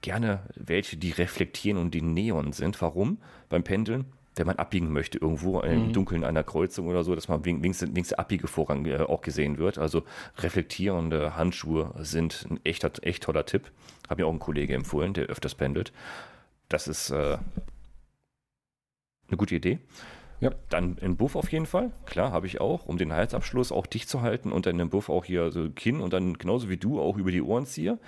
gerne 0.00 0.40
welche, 0.54 0.96
die 0.96 1.10
reflektieren 1.10 1.78
und 1.78 1.92
die 1.92 2.02
Neon 2.02 2.52
sind. 2.52 2.80
Warum? 2.80 3.18
Beim 3.48 3.64
Pendeln 3.64 4.06
wenn 4.36 4.46
man 4.46 4.56
abbiegen 4.56 4.92
möchte 4.92 5.18
irgendwo 5.18 5.60
im 5.60 5.88
mhm. 5.88 5.92
Dunkeln 5.92 6.24
einer 6.24 6.42
Kreuzung 6.42 6.88
oder 6.88 7.04
so, 7.04 7.14
dass 7.14 7.28
man 7.28 7.44
wenigstens, 7.44 7.90
wenigstens 7.90 8.08
der 8.08 8.20
Abbiege 8.20 8.48
Vorrang 8.48 8.84
äh, 8.86 8.98
auch 8.98 9.20
gesehen 9.20 9.58
wird. 9.58 9.78
Also 9.78 10.04
reflektierende 10.38 11.36
Handschuhe 11.36 11.92
sind 11.98 12.46
ein 12.50 12.60
echter, 12.64 12.90
echt 13.02 13.24
toller 13.24 13.46
Tipp. 13.46 13.70
Hat 14.08 14.18
mir 14.18 14.26
auch 14.26 14.32
ein 14.32 14.38
Kollege 14.38 14.74
empfohlen, 14.74 15.14
der 15.14 15.26
öfters 15.26 15.54
pendelt. 15.54 15.92
Das 16.68 16.88
ist 16.88 17.10
äh, 17.10 17.38
eine 19.28 19.36
gute 19.36 19.54
Idee. 19.54 19.78
Ja. 20.40 20.50
Dann 20.68 20.98
ein 21.00 21.16
Buff 21.16 21.36
auf 21.36 21.52
jeden 21.52 21.66
Fall. 21.66 21.92
Klar, 22.06 22.32
habe 22.32 22.46
ich 22.46 22.60
auch, 22.60 22.86
um 22.86 22.98
den 22.98 23.12
Halsabschluss 23.12 23.70
auch 23.70 23.86
dicht 23.86 24.08
zu 24.08 24.20
halten 24.20 24.52
und 24.52 24.66
dann 24.66 24.80
im 24.80 24.90
Buff 24.90 25.08
auch 25.08 25.24
hier 25.24 25.52
so 25.52 25.70
Kinn 25.70 26.00
und 26.00 26.12
dann 26.12 26.36
genauso 26.36 26.68
wie 26.68 26.76
du 26.76 27.00
auch 27.00 27.16
über 27.16 27.30
die 27.30 27.40
Ohren 27.40 27.66
ziehe. 27.66 27.98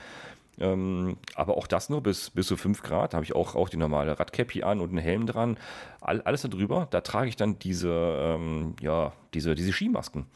Ähm, 0.59 1.17
aber 1.35 1.57
auch 1.57 1.67
das 1.67 1.91
nur 1.91 2.03
bis, 2.03 2.31
bis 2.31 2.47
zu 2.47 2.57
5 2.57 2.83
Grad. 2.83 3.13
Da 3.13 3.17
habe 3.17 3.25
ich 3.25 3.35
auch, 3.35 3.55
auch 3.55 3.69
die 3.69 3.77
normale 3.77 4.19
Radcappy 4.19 4.63
an 4.63 4.81
und 4.81 4.91
einen 4.91 4.99
Helm 4.99 5.27
dran. 5.27 5.59
All, 6.01 6.23
alles 6.23 6.43
da 6.43 6.49
drüber. 6.49 6.89
Da 6.91 7.03
trage 7.03 7.29
ich 7.29 7.37
dann 7.37 7.59
diese, 7.59 7.91
ähm, 7.91 8.75
ja, 8.81 9.13
diese, 9.35 9.55
diese 9.55 9.73
Skimasken. 9.73 10.27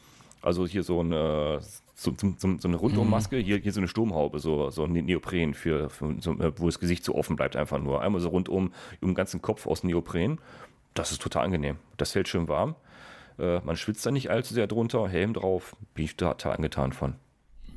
Also 0.41 0.65
hier 0.65 0.83
so 0.83 0.99
eine, 0.99 1.59
so, 1.93 2.13
so, 2.17 2.57
so 2.57 2.67
eine 2.67 2.77
Rundummaske, 2.77 3.37
mhm. 3.37 3.43
hier, 3.43 3.57
hier 3.57 3.71
so 3.71 3.79
eine 3.79 3.87
Sturmhaube, 3.87 4.39
so, 4.39 4.69
so 4.69 4.83
ein 4.83 4.93
Neopren, 4.93 5.53
für, 5.53 5.89
für 5.89 6.15
so, 6.19 6.33
äh, 6.33 6.51
wo 6.57 6.65
das 6.67 6.79
Gesicht 6.79 7.03
so 7.03 7.15
offen 7.15 7.35
bleibt, 7.35 7.55
einfach 7.55 7.79
nur. 7.79 8.01
Einmal 8.01 8.21
so 8.21 8.29
rundum, 8.29 8.73
um 9.01 9.09
den 9.09 9.15
ganzen 9.15 9.41
Kopf 9.41 9.67
aus 9.67 9.83
Neopren. 9.83 10.39
Das 10.93 11.11
ist 11.11 11.21
total 11.21 11.45
angenehm. 11.45 11.77
Das 11.97 12.13
hält 12.15 12.27
schön 12.27 12.47
warm. 12.47 12.75
Äh, 13.39 13.59
man 13.61 13.75
schwitzt 13.75 14.05
da 14.05 14.11
nicht 14.11 14.29
allzu 14.29 14.53
sehr 14.53 14.67
drunter, 14.67 15.07
Helm 15.07 15.33
drauf, 15.33 15.75
bin 15.93 16.05
ich 16.05 16.15
total 16.15 16.55
angetan 16.55 16.91
von. 16.91 17.15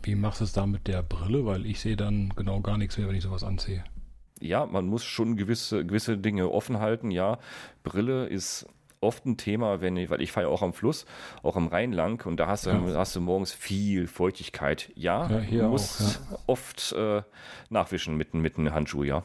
Wie 0.05 0.15
machst 0.15 0.41
du 0.41 0.45
es 0.45 0.53
da 0.53 0.67
mit 0.67 0.87
der 0.87 1.03
Brille? 1.03 1.47
Weil 1.47 1.67
ich 1.67 1.81
sehe 1.81 1.97
dann 1.97 2.33
genau 2.37 2.61
gar 2.61 2.79
nichts 2.79 2.99
mehr, 2.99 3.09
wenn 3.09 3.17
ich 3.17 3.23
sowas 3.23 3.43
anziehe. 3.43 3.85
Ja, 4.41 4.67
man 4.67 4.87
muss 4.87 5.05
schon 5.05 5.37
gewisse, 5.37 5.87
gewisse 5.87 6.19
Dinge 6.19 6.51
offen 6.51 6.79
halten. 6.79 7.11
Ja, 7.11 7.39
Brille 7.83 8.27
ist 8.27 8.67
oft 9.01 9.25
ein 9.27 9.37
Thema, 9.37 9.81
wenn 9.81 9.97
ich, 9.97 10.11
weil 10.11 10.21
ich 10.21 10.33
fahre 10.33 10.47
ja 10.47 10.53
auch 10.53 10.63
am 10.63 10.73
Fluss, 10.73 11.07
auch 11.43 11.57
am 11.57 11.69
Rhein 11.69 11.93
lang 11.93 12.27
und 12.27 12.39
da 12.39 12.47
hast 12.47 12.67
du, 12.67 12.71
ja. 12.71 12.81
hast 12.95 13.15
du 13.15 13.21
morgens 13.21 13.53
viel 13.53 14.07
Feuchtigkeit. 14.07 14.91
Ja, 14.95 15.29
ja 15.29 15.39
hier 15.39 15.69
musst 15.69 16.01
auch, 16.01 16.33
ja. 16.33 16.39
oft 16.47 16.93
äh, 16.93 17.23
nachwischen 17.69 18.17
mit, 18.17 18.35
mit 18.35 18.59
einem 18.59 18.75
Handschuh, 18.75 19.05
ja. 19.05 19.23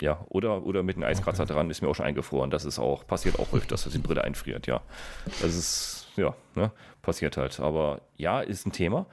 Ja, 0.00 0.24
oder, 0.28 0.64
oder 0.64 0.82
mit 0.82 0.96
einem 0.96 1.04
Eiskratzer 1.04 1.44
okay. 1.44 1.52
dran, 1.52 1.70
ist 1.70 1.80
mir 1.80 1.88
auch 1.88 1.94
schon 1.94 2.06
eingefroren. 2.06 2.50
Das 2.50 2.64
ist 2.64 2.80
auch, 2.80 3.06
passiert 3.06 3.38
auch 3.38 3.52
öfters, 3.52 3.84
dass 3.84 3.92
die 3.92 4.00
Brille 4.00 4.24
einfriert, 4.24 4.66
ja. 4.66 4.80
Das 5.24 5.54
ist, 5.54 6.08
ja, 6.16 6.34
ne, 6.56 6.72
passiert 7.02 7.36
halt. 7.36 7.60
Aber 7.60 8.00
ja, 8.16 8.40
ist 8.40 8.66
ein 8.66 8.72
Thema. 8.72 9.06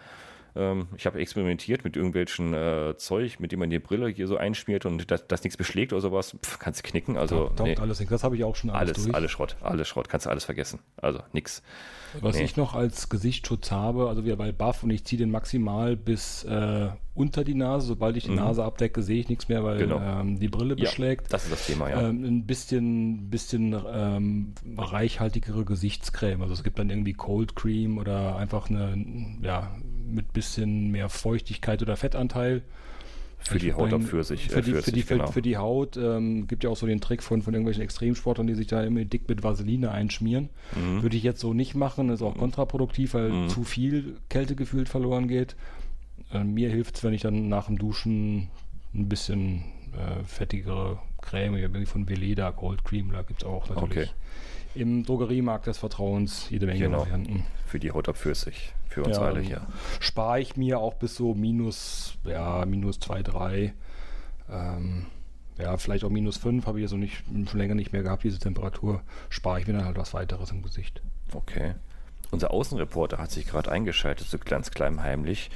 Ähm, 0.56 0.88
ich 0.98 1.06
habe 1.06 1.20
experimentiert 1.20 1.84
mit 1.84 1.96
irgendwelchen 1.96 2.53
äh, 2.53 2.96
Zeug, 2.98 3.39
mit 3.39 3.51
dem 3.51 3.60
man 3.60 3.70
die 3.70 3.79
Brille 3.79 4.08
hier 4.08 4.27
so 4.27 4.38
einschmiert 4.38 4.86
und 4.86 5.10
das, 5.12 5.27
das 5.27 5.44
nichts 5.44 5.58
beschlägt 5.58 5.94
oder 5.94 6.01
sowas. 6.01 6.36
Pff, 6.44 6.60
kannst 6.60 6.84
du 6.84 6.89
knicken. 6.89 7.18
Also, 7.18 7.50
Taugt 7.50 7.62
nee. 7.62 7.77
alles 7.77 8.03
Das 8.10 8.24
habe 8.24 8.36
ich 8.36 8.44
auch 8.44 8.56
schon 8.56 8.70
alles, 8.70 8.94
alles 8.94 9.03
durch. 9.03 9.15
Alles 9.15 9.32
Schrott, 9.32 9.56
alles 9.62 9.88
Schrott. 9.88 10.10
Kannst 10.10 10.25
du 10.25 10.29
alles 10.29 10.46
vergessen. 10.46 10.79
Also 10.98 11.20
nix. 11.34 11.62
Was 12.22 12.38
nee. 12.38 12.44
ich 12.44 12.58
noch 12.58 12.74
als 12.74 13.10
Gesichtsschutz 13.10 13.72
habe, 13.72 14.10
also 14.10 14.25
wieder 14.25 14.36
bei 14.36 14.51
Buff 14.51 14.84
und 14.84 14.89
ich 14.89 15.06
ziehe 15.06 15.20
den 15.20 15.29
maximal 15.29 15.96
bis 15.96 16.44
äh, 16.44 16.89
unter 17.13 17.44
die 17.44 17.53
Nase. 17.53 17.88
Sobald 17.88 18.18
ich 18.18 18.24
die 18.24 18.32
mhm. 18.32 18.38
Nase 18.38 18.63
abdecke, 18.63 19.03
sehe 19.03 19.20
ich 19.20 19.29
nichts 19.29 19.48
mehr, 19.48 19.63
weil 19.63 19.77
genau. 19.77 20.00
ähm, 20.00 20.39
die 20.39 20.48
Brille 20.48 20.75
beschlägt. 20.75 21.24
Ja, 21.24 21.29
das 21.32 21.44
ist 21.44 21.51
das 21.51 21.68
Thema, 21.68 21.89
ja. 21.89 22.10
Ähm, 22.10 22.24
ein 22.24 22.46
bisschen, 22.46 23.29
bisschen 23.29 23.75
ähm, 23.94 24.53
reichhaltigere 24.77 25.65
Gesichtscreme. 25.65 26.41
Also 26.41 26.53
es 26.53 26.63
gibt 26.63 26.79
dann 26.79 26.89
irgendwie 26.89 27.13
Cold 27.13 27.56
Cream 27.56 27.98
oder 27.98 28.38
einfach 28.38 28.70
eine, 28.70 29.38
ja, 29.41 29.72
mit 30.11 30.33
bisschen 30.33 30.91
mehr 30.91 31.09
Feuchtigkeit 31.09 31.81
oder 31.81 31.95
Fettanteil. 31.95 32.63
Für 33.41 33.57
die 33.57 33.73
Haut 33.73 33.93
ab 33.93 34.03
für 34.03 34.23
sich. 34.23 34.49
Für 34.49 34.61
die, 34.61 34.73
für 34.73 34.91
die, 34.91 35.03
genau. 35.03 35.27
für 35.27 35.41
die 35.41 35.57
Haut 35.57 35.95
ähm, 35.95 36.45
gibt 36.47 36.65
ja 36.65 36.69
auch 36.69 36.75
so 36.75 36.85
den 36.85 36.99
Trick 36.99 37.23
von, 37.23 37.41
von 37.41 37.53
irgendwelchen 37.53 37.81
Extremsportlern, 37.83 38.47
die 38.47 38.53
sich 38.53 38.67
da 38.67 38.83
immer 38.83 39.05
dick 39.05 39.29
mit 39.29 39.43
Vaseline 39.43 39.91
einschmieren. 39.91 40.49
Mhm. 40.75 41.01
Würde 41.03 41.15
ich 41.15 41.23
jetzt 41.23 41.39
so 41.39 41.53
nicht 41.53 41.73
machen, 41.73 42.09
ist 42.09 42.21
auch 42.21 42.35
mhm. 42.35 42.39
kontraproduktiv, 42.39 43.13
weil 43.13 43.29
mhm. 43.29 43.49
zu 43.49 43.63
viel 43.63 44.17
Kälte 44.27 44.55
gefühlt 44.55 44.89
verloren 44.89 45.29
geht. 45.29 45.55
Äh, 46.33 46.43
mir 46.43 46.69
hilft 46.69 46.97
es, 46.97 47.03
wenn 47.03 47.13
ich 47.13 47.21
dann 47.21 47.47
nach 47.47 47.67
dem 47.67 47.77
Duschen 47.77 48.49
ein 48.93 49.07
bisschen 49.07 49.63
äh, 49.93 50.23
fettigere 50.25 50.99
Creme, 51.21 51.73
wie 51.73 51.85
von 51.85 52.09
Veleda, 52.09 52.51
Gold 52.51 52.83
Cream, 52.83 53.11
da 53.13 53.21
gibt 53.21 53.43
es 53.43 53.47
auch 53.47 53.69
natürlich. 53.69 54.09
Okay 54.09 54.09
im 54.75 55.03
Drogeriemarkt 55.03 55.67
des 55.67 55.77
Vertrauens 55.77 56.49
jede 56.49 56.65
Menge 56.65 56.79
genau. 56.79 56.99
Varianten. 56.99 57.45
Für 57.65 57.79
die 57.79 57.91
Haut 57.91 58.09
ab 58.09 58.17
Pfirsich, 58.17 58.73
für 58.88 59.03
uns 59.03 59.17
ja, 59.17 59.23
alle 59.23 59.41
hier. 59.41 59.65
Spare 59.99 60.39
ich 60.39 60.57
mir 60.57 60.79
auch 60.79 60.95
bis 60.95 61.15
so 61.15 61.33
minus, 61.33 62.17
ja, 62.23 62.65
minus 62.65 62.99
2, 62.99 63.23
3. 63.23 63.73
Ähm, 64.49 65.05
ja, 65.57 65.75
vielleicht 65.77 66.03
auch 66.03 66.09
minus 66.09 66.38
5 66.38 66.65
habe 66.65 66.79
ich 66.79 66.83
ja 66.83 66.88
so 66.88 66.97
nicht, 66.97 67.23
schon 67.49 67.59
länger 67.59 67.75
nicht 67.75 67.91
mehr 67.91 68.03
gehabt, 68.03 68.23
diese 68.23 68.39
Temperatur. 68.39 69.01
Spare 69.29 69.59
ich 69.59 69.67
mir 69.67 69.73
dann 69.73 69.85
halt 69.85 69.97
was 69.97 70.13
weiteres 70.13 70.51
im 70.51 70.61
Gesicht. 70.61 71.01
Okay. 71.33 71.75
Unser 72.31 72.51
Außenreporter 72.51 73.17
hat 73.17 73.31
sich 73.31 73.47
gerade 73.47 73.71
eingeschaltet, 73.71 74.27
so 74.27 74.38
ganz 74.38 74.71
klein 74.71 75.01
heimlich. 75.01 75.49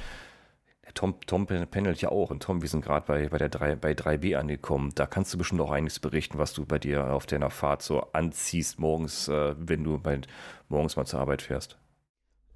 Tom, 0.92 1.14
Tom 1.26 1.46
pendelt 1.46 2.00
ja 2.02 2.10
auch 2.10 2.30
und 2.30 2.42
Tom, 2.42 2.60
wir 2.60 2.68
sind 2.68 2.84
gerade 2.84 3.06
bei, 3.06 3.28
bei, 3.28 3.38
der 3.38 3.48
3, 3.48 3.76
bei 3.76 3.92
3B 3.92 4.36
angekommen. 4.36 4.92
Da 4.94 5.06
kannst 5.06 5.32
du 5.32 5.38
bestimmt 5.38 5.60
auch 5.60 5.70
einiges 5.70 5.98
berichten, 5.98 6.38
was 6.38 6.52
du 6.52 6.66
bei 6.66 6.78
dir 6.78 7.12
auf 7.12 7.26
deiner 7.26 7.50
Fahrt 7.50 7.82
so 7.82 8.00
anziehst 8.12 8.78
morgens, 8.78 9.28
äh, 9.28 9.54
wenn 9.58 9.82
du 9.82 9.98
bei, 9.98 10.20
morgens 10.68 10.96
mal 10.96 11.06
zur 11.06 11.20
Arbeit 11.20 11.42
fährst. 11.42 11.78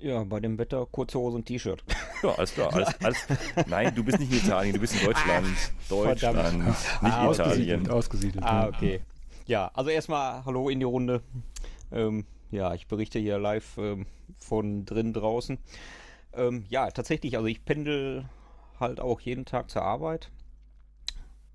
Ja, 0.00 0.22
bei 0.22 0.38
dem 0.38 0.58
Wetter 0.58 0.86
kurze 0.86 1.18
Hose 1.18 1.36
und 1.36 1.46
T-Shirt. 1.46 1.82
Ja, 2.22 2.30
alles 2.30 2.52
klar. 2.52 2.72
Alles, 2.74 2.88
alles, 3.02 3.26
nein, 3.68 3.94
du 3.94 4.02
bist 4.02 4.18
nicht 4.18 4.32
in 4.32 4.38
Italien, 4.38 4.74
du 4.74 4.80
bist 4.80 4.92
in 5.00 5.06
Deutschland. 5.06 5.46
Ah, 5.46 5.88
Deutschland, 5.88 6.36
Verdammt. 6.36 6.66
nicht 6.66 7.14
ah, 7.14 7.30
Italien. 7.32 7.90
Ausgesiedelt. 7.90 8.44
Ah, 8.44 8.66
okay. 8.66 9.00
Ja, 9.46 9.70
also 9.72 9.90
erstmal 9.90 10.44
Hallo 10.44 10.68
in 10.68 10.80
die 10.80 10.84
Runde. 10.84 11.22
Ähm, 11.92 12.26
ja, 12.50 12.74
ich 12.74 12.88
berichte 12.88 13.20
hier 13.20 13.38
live 13.38 13.78
ähm, 13.78 14.06
von 14.38 14.84
drin 14.84 15.12
draußen. 15.12 15.58
Ähm, 16.32 16.64
ja, 16.68 16.90
tatsächlich, 16.90 17.36
also 17.36 17.46
ich 17.46 17.64
pendel 17.64 18.28
halt 18.78 19.00
auch 19.00 19.20
jeden 19.20 19.44
Tag 19.44 19.70
zur 19.70 19.82
Arbeit. 19.82 20.30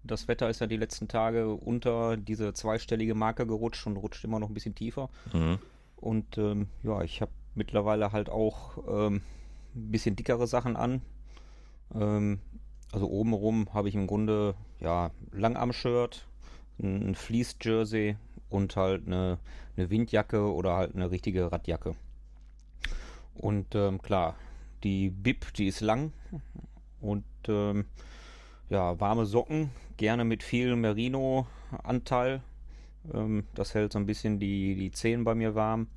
Das 0.03 0.27
Wetter 0.27 0.49
ist 0.49 0.59
ja 0.59 0.67
die 0.67 0.77
letzten 0.77 1.07
Tage 1.07 1.53
unter 1.53 2.17
diese 2.17 2.53
zweistellige 2.53 3.15
Marke 3.15 3.47
gerutscht 3.47 3.87
und 3.87 3.97
rutscht 3.97 4.23
immer 4.25 4.39
noch 4.39 4.49
ein 4.49 4.53
bisschen 4.53 4.75
tiefer. 4.75 5.09
Mhm. 5.31 5.59
Und 5.95 6.37
ähm, 6.37 6.67
ja, 6.83 7.01
ich 7.01 7.21
habe 7.21 7.31
mittlerweile 7.55 8.11
halt 8.11 8.29
auch 8.29 8.77
ähm, 8.87 9.21
ein 9.75 9.91
bisschen 9.91 10.15
dickere 10.15 10.47
Sachen 10.47 10.75
an. 10.75 11.01
Ähm, 11.95 12.39
also 12.91 13.09
obenrum 13.09 13.73
habe 13.73 13.87
ich 13.87 13.95
im 13.95 14.07
Grunde 14.07 14.55
ja 14.79 15.11
Langarm-Shirt, 15.31 16.27
ein 16.79 17.15
Fleece-Jersey 17.15 18.17
und 18.49 18.75
halt 18.75 19.07
eine, 19.07 19.39
eine 19.77 19.89
Windjacke 19.89 20.53
oder 20.53 20.75
halt 20.75 20.93
eine 20.93 21.09
richtige 21.09 21.51
Radjacke. 21.51 21.95
Und 23.35 23.73
ähm, 23.73 24.01
klar, 24.01 24.35
die 24.83 25.09
Bib, 25.09 25.53
die 25.53 25.67
ist 25.67 25.81
lang 25.81 26.11
und 26.99 27.23
ähm, 27.47 27.85
ja, 28.69 28.99
warme 28.99 29.25
Socken, 29.25 29.69
gerne 29.97 30.25
mit 30.25 30.43
viel 30.43 30.75
Merino-Anteil. 30.75 32.41
Ähm, 33.13 33.45
das 33.55 33.73
hält 33.73 33.93
so 33.93 33.99
ein 33.99 34.05
bisschen 34.05 34.39
die, 34.39 34.75
die 34.75 34.91
Zehen 34.91 35.23
bei 35.23 35.35
mir 35.35 35.55
warm. 35.55 35.87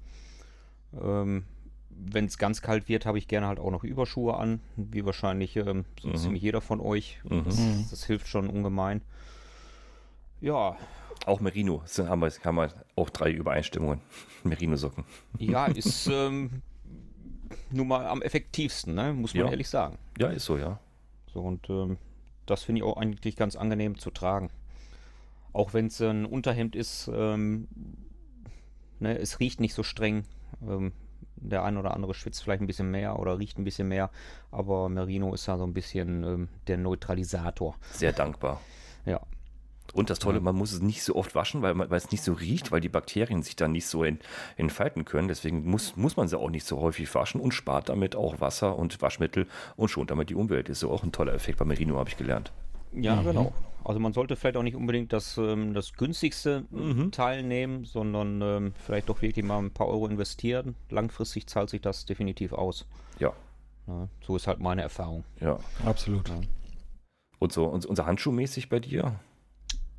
Ähm, 1.00 1.44
Wenn 1.90 2.26
es 2.26 2.38
ganz 2.38 2.62
kalt 2.62 2.88
wird, 2.88 3.06
habe 3.06 3.18
ich 3.18 3.28
gerne 3.28 3.46
halt 3.46 3.58
auch 3.58 3.70
noch 3.70 3.84
Überschuhe 3.84 4.36
an, 4.36 4.60
wie 4.76 5.04
wahrscheinlich 5.04 5.56
ähm, 5.56 5.84
so 6.00 6.08
mhm. 6.08 6.16
ziemlich 6.16 6.42
jeder 6.42 6.60
von 6.60 6.80
euch. 6.80 7.20
Mhm. 7.24 7.44
Das, 7.44 7.90
das, 7.90 8.04
hilft 8.04 8.28
schon 8.28 8.48
ungemein. 8.48 9.02
Ja. 10.40 10.76
Auch 11.24 11.40
Merino, 11.40 11.82
haben 11.98 12.20
wir, 12.20 12.30
haben 12.44 12.56
wir 12.56 12.72
auch 12.94 13.10
drei 13.10 13.30
Übereinstimmungen. 13.30 14.00
Merino-Socken. 14.44 15.04
Ja, 15.38 15.66
ist 15.66 16.08
ähm, 16.08 16.62
nun 17.70 17.88
mal 17.88 18.06
am 18.06 18.22
effektivsten, 18.22 18.94
ne? 18.94 19.12
muss 19.12 19.34
man 19.34 19.46
ja. 19.46 19.50
ehrlich 19.50 19.68
sagen. 19.68 19.98
Ja, 20.18 20.28
ist 20.28 20.44
so, 20.44 20.56
ja. 20.56 20.78
So, 21.32 21.40
und 21.40 21.68
ähm, 21.68 21.98
das 22.46 22.62
finde 22.62 22.80
ich 22.80 22.84
auch 22.84 22.96
eigentlich 22.96 23.36
ganz 23.36 23.56
angenehm 23.56 23.98
zu 23.98 24.10
tragen. 24.10 24.50
Auch 25.52 25.74
wenn 25.74 25.86
es 25.86 26.00
ein 26.00 26.26
Unterhemd 26.26 26.76
ist, 26.76 27.10
ähm, 27.12 27.68
ne, 29.00 29.18
es 29.18 29.40
riecht 29.40 29.60
nicht 29.60 29.74
so 29.74 29.82
streng. 29.82 30.24
Ähm, 30.66 30.92
der 31.36 31.64
ein 31.64 31.76
oder 31.76 31.94
andere 31.94 32.14
schwitzt 32.14 32.42
vielleicht 32.42 32.62
ein 32.62 32.66
bisschen 32.66 32.90
mehr 32.90 33.18
oder 33.18 33.38
riecht 33.38 33.58
ein 33.58 33.64
bisschen 33.64 33.88
mehr, 33.88 34.10
aber 34.50 34.88
Merino 34.88 35.34
ist 35.34 35.46
ja 35.46 35.58
so 35.58 35.64
ein 35.64 35.74
bisschen 35.74 36.24
ähm, 36.24 36.48
der 36.66 36.78
Neutralisator. 36.78 37.76
Sehr 37.92 38.12
dankbar. 38.12 38.60
Ja. 39.04 39.20
Und 39.96 40.10
das 40.10 40.18
Tolle, 40.18 40.40
man 40.40 40.54
muss 40.54 40.72
es 40.72 40.82
nicht 40.82 41.02
so 41.02 41.16
oft 41.16 41.34
waschen, 41.34 41.62
weil, 41.62 41.74
man, 41.74 41.88
weil 41.88 41.96
es 41.96 42.10
nicht 42.10 42.22
so 42.22 42.34
riecht, 42.34 42.70
weil 42.70 42.82
die 42.82 42.90
Bakterien 42.90 43.42
sich 43.42 43.56
dann 43.56 43.72
nicht 43.72 43.86
so 43.86 44.04
ent, 44.04 44.22
entfalten 44.56 45.06
können. 45.06 45.26
Deswegen 45.26 45.64
muss, 45.68 45.96
muss 45.96 46.16
man 46.16 46.28
sie 46.28 46.38
auch 46.38 46.50
nicht 46.50 46.66
so 46.66 46.80
häufig 46.80 47.12
waschen 47.14 47.40
und 47.40 47.54
spart 47.54 47.88
damit 47.88 48.14
auch 48.14 48.40
Wasser 48.40 48.78
und 48.78 49.00
Waschmittel 49.00 49.46
und 49.76 49.88
schont 49.88 50.10
damit 50.10 50.28
die 50.28 50.34
Umwelt. 50.34 50.68
Ist 50.68 50.80
so 50.80 50.90
auch 50.90 51.02
ein 51.02 51.12
toller 51.12 51.32
Effekt 51.32 51.58
bei 51.58 51.64
Merino, 51.64 51.96
habe 51.96 52.10
ich 52.10 52.18
gelernt. 52.18 52.52
Ja, 52.92 53.16
mhm. 53.16 53.24
genau. 53.24 53.52
Also 53.84 54.00
man 54.00 54.12
sollte 54.12 54.36
vielleicht 54.36 54.56
auch 54.56 54.62
nicht 54.62 54.76
unbedingt 54.76 55.12
das, 55.12 55.38
ähm, 55.38 55.72
das 55.72 55.94
günstigste 55.94 56.64
mhm. 56.70 57.10
Teil 57.12 57.42
nehmen, 57.42 57.84
sondern 57.84 58.42
ähm, 58.42 58.72
vielleicht 58.84 59.08
doch 59.08 59.22
wirklich 59.22 59.46
mal 59.46 59.58
ein 59.58 59.70
paar 59.70 59.86
Euro 59.86 60.08
investieren. 60.08 60.74
Langfristig 60.90 61.46
zahlt 61.46 61.70
sich 61.70 61.80
das 61.80 62.04
definitiv 62.04 62.52
aus. 62.52 62.86
Ja. 63.18 63.32
ja 63.86 64.08
so 64.26 64.36
ist 64.36 64.46
halt 64.46 64.60
meine 64.60 64.82
Erfahrung. 64.82 65.24
Ja, 65.40 65.58
absolut. 65.84 66.28
Ja. 66.28 66.40
Und 67.38 67.52
so 67.52 67.64
und 67.66 67.86
unser 67.86 68.06
Handschuhmäßig 68.06 68.68
bei 68.68 68.80
dir? 68.80 69.14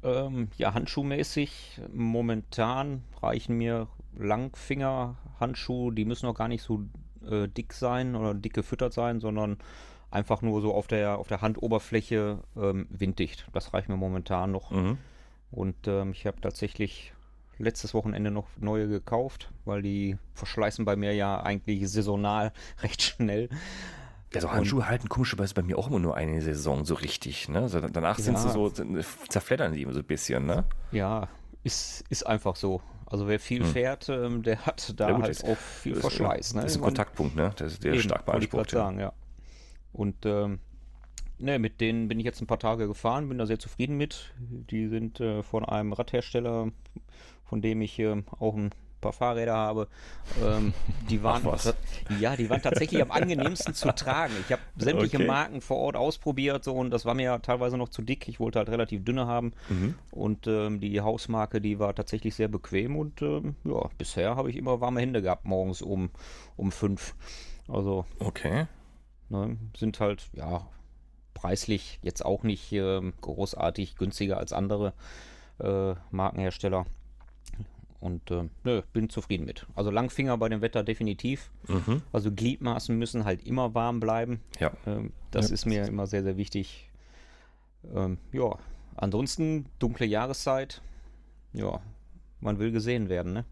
Ähm, 0.04 0.50
ja, 0.58 0.74
handschuhmäßig 0.74 1.82
momentan 1.92 3.04
reichen 3.22 3.58
mir 3.58 3.88
Langfinger-Handschuhe, 4.16 5.94
die 5.94 6.06
müssen 6.06 6.28
auch 6.28 6.36
gar 6.36 6.48
nicht 6.48 6.64
so 6.64 6.84
äh, 7.30 7.48
dick 7.48 7.74
sein 7.74 8.16
oder 8.16 8.34
dick 8.34 8.54
gefüttert 8.54 8.94
sein, 8.94 9.20
sondern 9.20 9.58
einfach 10.12 10.42
nur 10.42 10.62
so 10.62 10.74
auf 10.74 10.88
der, 10.88 11.18
auf 11.18 11.28
der 11.28 11.42
Handoberfläche 11.42 12.40
ähm, 12.56 12.88
winddicht. 12.90 13.48
Das 13.54 13.74
reicht 13.74 13.90
mir 13.90 13.98
momentan 13.98 14.52
noch. 14.52 14.72
Mhm. 14.72 14.98
Und 15.52 15.88
ähm, 15.88 16.12
ich 16.12 16.26
habe 16.26 16.42
tatsächlich 16.42 17.14
letztes 17.58 17.94
Wochenende 17.94 18.32
noch 18.32 18.48
neue 18.58 18.88
gekauft, 18.88 19.52
weil 19.66 19.82
die 19.82 20.18
verschleißen 20.34 20.86
bei 20.86 20.96
mir 20.96 21.14
ja 21.14 21.42
eigentlich 21.42 21.90
saisonal 21.90 22.54
recht 22.82 23.02
schnell. 23.02 23.50
Ja, 24.34 24.42
so 24.42 24.52
Handschuhe 24.52 24.82
und, 24.82 24.90
halten 24.90 25.10
komischerweise 25.10 25.54
bei 25.54 25.62
mir 25.62 25.78
auch 25.78 25.88
immer 25.88 26.00
nur 26.00 26.16
eine 26.16 26.42
Saison 26.42 26.84
so 26.86 26.96
richtig. 26.96 27.48
Ne? 27.48 27.70
So, 27.70 27.80
danach 27.80 28.18
ja, 28.18 28.24
sind 28.24 28.38
sie 28.38 28.50
so, 28.50 28.70
zerfleddern 28.70 29.74
sie 29.74 29.82
immer 29.82 29.94
so 29.94 30.00
ein 30.00 30.06
bisschen. 30.06 30.46
Ne? 30.46 30.66
Ja, 30.92 31.30
ist, 31.64 32.04
ist 32.10 32.26
einfach 32.26 32.56
so. 32.56 32.82
Also 33.06 33.28
wer 33.28 33.40
viel 33.40 33.64
hm. 33.64 33.72
fährt, 33.72 34.10
ähm, 34.10 34.44
der 34.44 34.66
hat 34.66 34.94
da 35.00 35.10
ja, 35.10 35.22
halt 35.22 35.44
auch 35.46 35.58
viel 35.58 35.96
Verschleiß. 35.96 36.56
Ne? 36.56 36.62
Das 36.62 36.72
ist 36.72 36.78
ein 36.78 36.84
Kontaktpunkt, 36.84 37.38
ne? 37.38 37.52
Der, 37.58 37.70
der 37.70 37.94
eben, 37.94 38.02
stark 38.02 38.26
beansprucht. 38.26 38.66
Ich 38.66 38.72
sagen, 38.74 39.00
ja. 39.00 39.14
Und 39.94 40.26
ähm, 40.26 40.60
ne, 41.38 41.58
mit 41.58 41.80
denen 41.80 42.10
bin 42.10 42.20
ich 42.20 42.26
jetzt 42.26 42.42
ein 42.42 42.48
paar 42.48 42.60
Tage 42.60 42.88
gefahren, 42.88 43.30
bin 43.30 43.38
da 43.38 43.46
sehr 43.46 43.60
zufrieden 43.60 43.96
mit. 43.96 44.34
Die 44.40 44.90
sind 44.90 45.22
äh, 45.22 45.42
von 45.42 45.64
einem 45.64 45.94
Radhersteller, 45.94 46.72
von 47.46 47.62
dem 47.62 47.82
ich 47.82 47.98
äh, 48.00 48.24
auch 48.40 48.56
ein 48.56 48.72
paar 49.02 49.14
Fahrräder 49.14 49.56
habe. 49.56 49.88
Ähm, 50.44 50.74
die 51.10 51.24
waren 51.24 51.44
ja, 52.20 52.36
die 52.36 52.50
waren 52.50 52.62
tatsächlich 52.62 53.02
am 53.02 53.12
angenehmsten 53.12 53.74
zu 53.74 53.92
tragen. 53.96 54.34
Ich 54.46 54.52
habe 54.52 54.62
sämtliche 54.78 55.18
okay. 55.18 55.28
Marken 55.28 55.62
vor 55.62 55.78
Ort 55.78 55.96
ausprobiert 55.96 56.64
so, 56.64 56.74
und 56.74 56.92
das 56.92 57.06
war 57.06 57.14
mir 57.14 57.42
teilweise 57.42 57.78
noch 57.78 57.90
zu 57.90 58.02
dick. 58.02 58.28
Ich 58.28 58.40
wollte 58.40 58.60
halt 58.60 58.70
relativ 58.70 59.04
dünne 59.04 59.28
haben 59.28 59.54
mhm. 59.70 59.96
und 60.12 60.48
ähm, 60.48 60.80
die 60.80 61.02
Hausmarke, 61.02 61.62
die 61.62 61.80
war 61.80 61.96
tatsächlich 61.96 62.36
sehr 62.36 62.48
bequem 62.48 62.96
und 62.96 63.22
ähm, 63.22 63.56
ja, 63.64 63.90
bisher 63.98 64.36
habe 64.36 64.50
ich 64.50 64.56
immer 64.56 64.82
warme 64.82 65.02
Hände 65.02 65.22
gehabt 65.22 65.46
morgens 65.46 65.82
um 65.82 66.10
um 66.56 66.72
fünf. 66.72 67.16
Also 67.68 68.06
okay. 68.20 68.68
Ne, 69.30 69.58
sind 69.76 70.00
halt, 70.00 70.30
ja, 70.34 70.66
preislich 71.38 72.00
jetzt 72.02 72.26
auch 72.26 72.44
nicht 72.44 72.72
äh, 72.74 73.02
großartig 73.22 73.96
günstiger 73.96 74.38
als 74.38 74.54
andere 74.54 74.94
äh, 75.60 75.94
Markenhersteller. 76.12 76.86
Und 78.08 78.32
äh, 78.32 78.48
nö, 78.64 78.82
bin 78.94 79.10
zufrieden 79.10 79.46
mit. 79.46 79.66
Also 79.76 79.92
Langfinger 79.92 80.38
bei 80.38 80.48
dem 80.48 80.62
Wetter 80.62 80.82
definitiv. 80.82 81.52
Mhm. 81.68 82.02
Also 82.14 82.32
Gliedmaßen 82.32 82.98
müssen 82.98 83.26
halt 83.26 83.46
immer 83.46 83.76
warm 83.76 84.00
bleiben. 84.00 84.40
Ja. 84.60 84.72
Ähm, 84.86 85.12
das 85.32 85.50
ja. 85.50 85.54
ist 85.56 85.66
mir 85.66 85.86
immer 85.86 86.08
sehr, 86.08 86.24
sehr 86.24 86.38
wichtig. 86.38 86.90
Ähm, 87.94 88.18
ja, 88.32 88.58
ansonsten 88.96 89.66
dunkle 89.80 90.06
Jahreszeit. 90.06 90.82
Ja, 91.52 91.82
man 92.40 92.60
will 92.60 92.72
gesehen 92.72 93.10
werden, 93.10 93.34
ne? 93.34 93.46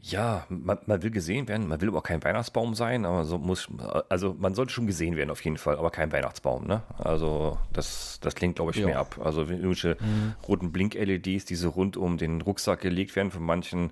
Ja, 0.00 0.46
man, 0.48 0.78
man, 0.86 1.02
will 1.02 1.10
gesehen 1.10 1.48
werden, 1.48 1.66
man 1.66 1.80
will 1.80 1.88
aber 1.88 1.98
auch 1.98 2.04
kein 2.04 2.22
Weihnachtsbaum 2.22 2.74
sein, 2.74 3.04
aber 3.04 3.24
so 3.24 3.36
muss, 3.36 3.68
also 4.08 4.34
man 4.38 4.54
sollte 4.54 4.72
schon 4.72 4.86
gesehen 4.86 5.16
werden 5.16 5.30
auf 5.30 5.44
jeden 5.44 5.56
Fall, 5.56 5.76
aber 5.76 5.90
kein 5.90 6.12
Weihnachtsbaum, 6.12 6.68
ne? 6.68 6.82
Also 6.98 7.58
das, 7.72 8.20
das 8.20 8.36
klingt, 8.36 8.56
glaube 8.56 8.70
ich, 8.70 8.76
ja. 8.76 8.86
mehr 8.86 8.98
ab. 9.00 9.18
Also 9.22 9.40
irgendwelche 9.42 9.96
mhm. 9.98 10.34
roten 10.46 10.70
Blink-LEDs, 10.70 11.46
die 11.46 11.56
so 11.56 11.70
rund 11.70 11.96
um 11.96 12.16
den 12.16 12.40
Rucksack 12.40 12.80
gelegt 12.80 13.16
werden 13.16 13.32
von 13.32 13.42
manchen, 13.42 13.90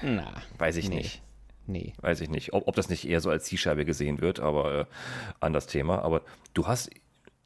Na, 0.00 0.32
weiß 0.56 0.76
ich 0.76 0.88
nee. 0.88 0.96
nicht. 0.96 1.22
Nee. 1.66 1.92
Weiß 2.00 2.20
ich 2.20 2.30
nicht, 2.30 2.52
ob, 2.52 2.68
ob 2.68 2.74
das 2.74 2.88
nicht 2.88 3.06
eher 3.06 3.20
so 3.20 3.28
als 3.28 3.44
Zielscheibe 3.44 3.84
gesehen 3.84 4.20
wird, 4.20 4.40
aber 4.40 4.80
äh, 4.80 4.84
an 5.40 5.52
das 5.52 5.66
Thema. 5.66 6.00
Aber 6.02 6.22
du 6.54 6.66
hast 6.66 6.90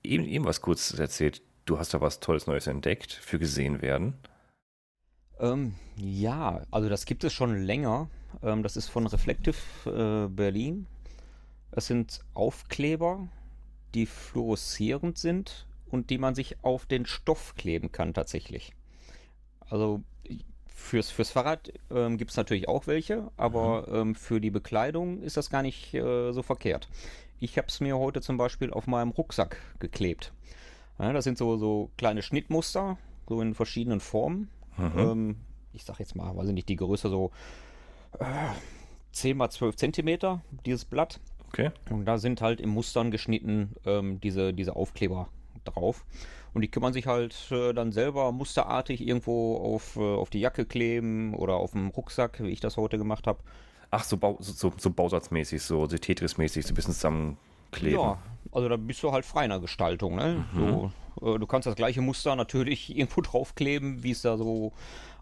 eben, 0.04 0.24
eben 0.24 0.44
was 0.44 0.60
kurz 0.60 0.96
erzählt, 0.96 1.42
du 1.64 1.78
hast 1.78 1.94
da 1.94 2.00
was 2.00 2.20
Tolles 2.20 2.46
Neues 2.46 2.66
entdeckt 2.66 3.12
für 3.12 3.38
gesehen 3.38 3.82
werden. 3.82 4.14
Ähm, 5.40 5.74
ja, 5.96 6.62
also 6.70 6.88
das 6.88 7.06
gibt 7.06 7.24
es 7.24 7.32
schon 7.32 7.56
länger. 7.62 8.08
Ähm, 8.42 8.62
das 8.62 8.76
ist 8.76 8.88
von 8.88 9.06
Reflective 9.06 9.56
äh, 9.86 10.28
Berlin. 10.28 10.86
Es 11.72 11.86
sind 11.86 12.20
Aufkleber, 12.34 13.28
die 13.94 14.06
fluoreszierend 14.06 15.18
sind 15.18 15.66
und 15.90 16.10
die 16.10 16.18
man 16.18 16.34
sich 16.34 16.62
auf 16.62 16.86
den 16.86 17.06
Stoff 17.06 17.54
kleben 17.54 17.90
kann 17.92 18.14
tatsächlich. 18.14 18.72
Also 19.68 20.02
fürs, 20.66 21.10
fürs 21.10 21.30
Fahrrad 21.30 21.72
ähm, 21.90 22.18
gibt 22.18 22.32
es 22.32 22.36
natürlich 22.36 22.68
auch 22.68 22.86
welche, 22.86 23.30
aber 23.36 23.86
mhm. 23.88 23.94
ähm, 23.94 24.14
für 24.14 24.40
die 24.40 24.50
Bekleidung 24.50 25.22
ist 25.22 25.36
das 25.36 25.50
gar 25.50 25.62
nicht 25.62 25.94
äh, 25.94 26.32
so 26.32 26.42
verkehrt. 26.42 26.88
Ich 27.38 27.56
habe 27.56 27.68
es 27.68 27.80
mir 27.80 27.96
heute 27.96 28.20
zum 28.20 28.36
Beispiel 28.36 28.72
auf 28.72 28.86
meinem 28.86 29.10
Rucksack 29.10 29.56
geklebt. 29.78 30.32
Ja, 30.98 31.12
das 31.12 31.24
sind 31.24 31.38
so, 31.38 31.56
so 31.56 31.90
kleine 31.96 32.22
Schnittmuster, 32.22 32.98
so 33.28 33.40
in 33.40 33.54
verschiedenen 33.54 34.00
Formen. 34.00 34.50
Mhm. 34.80 34.98
Ähm, 34.98 35.36
ich 35.72 35.84
sag 35.84 35.98
jetzt 35.98 36.16
mal, 36.16 36.36
weiß 36.36 36.48
ich 36.48 36.54
nicht, 36.54 36.68
die 36.68 36.76
Größe 36.76 37.08
so 37.08 37.30
äh, 38.18 38.24
10 39.12 39.36
mal 39.36 39.50
12 39.50 39.76
Zentimeter, 39.76 40.40
dieses 40.66 40.84
Blatt. 40.84 41.20
Okay. 41.48 41.70
Und 41.90 42.04
da 42.04 42.18
sind 42.18 42.40
halt 42.40 42.60
im 42.60 42.70
Mustern 42.70 43.10
geschnitten 43.10 43.74
ähm, 43.84 44.20
diese, 44.20 44.54
diese 44.54 44.76
Aufkleber 44.76 45.28
drauf. 45.64 46.04
Und 46.52 46.62
die 46.62 46.68
kann 46.68 46.82
man 46.82 46.92
sich 46.92 47.06
halt 47.06 47.34
äh, 47.50 47.72
dann 47.72 47.92
selber 47.92 48.32
musterartig 48.32 49.06
irgendwo 49.06 49.56
auf, 49.56 49.96
äh, 49.96 50.00
auf 50.00 50.30
die 50.30 50.40
Jacke 50.40 50.64
kleben 50.64 51.34
oder 51.34 51.54
auf 51.54 51.72
dem 51.72 51.88
Rucksack, 51.88 52.42
wie 52.42 52.50
ich 52.50 52.60
das 52.60 52.76
heute 52.76 52.98
gemacht 52.98 53.26
habe. 53.26 53.40
Ach, 53.90 54.04
so, 54.04 54.16
Bau, 54.16 54.36
so, 54.40 54.72
so 54.76 54.90
Bausatzmäßig, 54.90 55.62
so, 55.62 55.86
so 55.86 55.96
Tetris-mäßig, 55.96 56.64
so 56.64 56.72
ein 56.72 56.74
bisschen 56.74 56.94
zusammenkleben. 56.94 58.00
Ja, 58.00 58.18
also 58.52 58.68
da 58.68 58.76
bist 58.76 59.02
du 59.02 59.12
halt 59.12 59.24
frei 59.24 59.44
in 59.44 59.50
der 59.50 59.60
Gestaltung. 59.60 60.16
Ne? 60.16 60.44
Mhm. 60.52 60.58
So, 60.58 60.92
du 61.20 61.46
kannst 61.46 61.66
das 61.66 61.76
gleiche 61.76 62.00
Muster 62.00 62.36
natürlich 62.36 62.96
irgendwo 62.96 63.20
draufkleben, 63.20 64.02
wie 64.02 64.10
es 64.12 64.22
da 64.22 64.36
so 64.36 64.72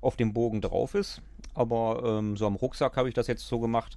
auf 0.00 0.16
dem 0.16 0.32
Bogen 0.32 0.60
drauf 0.60 0.94
ist. 0.94 1.22
Aber 1.54 2.02
ähm, 2.04 2.36
so 2.36 2.46
am 2.46 2.56
Rucksack 2.56 2.96
habe 2.96 3.08
ich 3.08 3.14
das 3.14 3.26
jetzt 3.26 3.46
so 3.46 3.58
gemacht. 3.58 3.96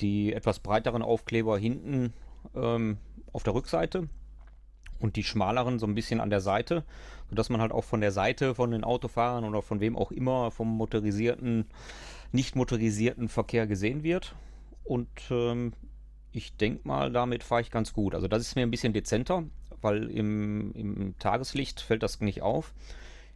Die 0.00 0.32
etwas 0.32 0.60
breiteren 0.60 1.02
Aufkleber 1.02 1.58
hinten 1.58 2.14
ähm, 2.54 2.98
auf 3.32 3.42
der 3.42 3.54
Rückseite 3.54 4.08
und 5.00 5.16
die 5.16 5.24
schmaleren 5.24 5.78
so 5.78 5.86
ein 5.86 5.94
bisschen 5.94 6.20
an 6.20 6.30
der 6.30 6.40
Seite, 6.40 6.84
sodass 7.28 7.48
man 7.48 7.60
halt 7.60 7.72
auch 7.72 7.84
von 7.84 8.00
der 8.00 8.12
Seite 8.12 8.54
von 8.54 8.70
den 8.70 8.84
Autofahrern 8.84 9.44
oder 9.44 9.62
von 9.62 9.80
wem 9.80 9.96
auch 9.96 10.12
immer 10.12 10.50
vom 10.50 10.68
motorisierten, 10.76 11.66
nicht 12.32 12.54
motorisierten 12.54 13.28
Verkehr 13.28 13.66
gesehen 13.66 14.02
wird. 14.02 14.34
Und 14.84 15.08
ähm, 15.30 15.72
ich 16.32 16.56
denke 16.56 16.86
mal, 16.86 17.10
damit 17.10 17.42
fahre 17.42 17.62
ich 17.62 17.70
ganz 17.70 17.92
gut. 17.92 18.14
Also 18.14 18.28
das 18.28 18.42
ist 18.42 18.54
mir 18.56 18.62
ein 18.62 18.70
bisschen 18.70 18.92
dezenter, 18.92 19.44
weil 19.82 20.10
im, 20.10 20.72
im 20.72 21.14
Tageslicht 21.18 21.80
fällt 21.80 22.02
das 22.02 22.20
nicht 22.20 22.42
auf. 22.42 22.72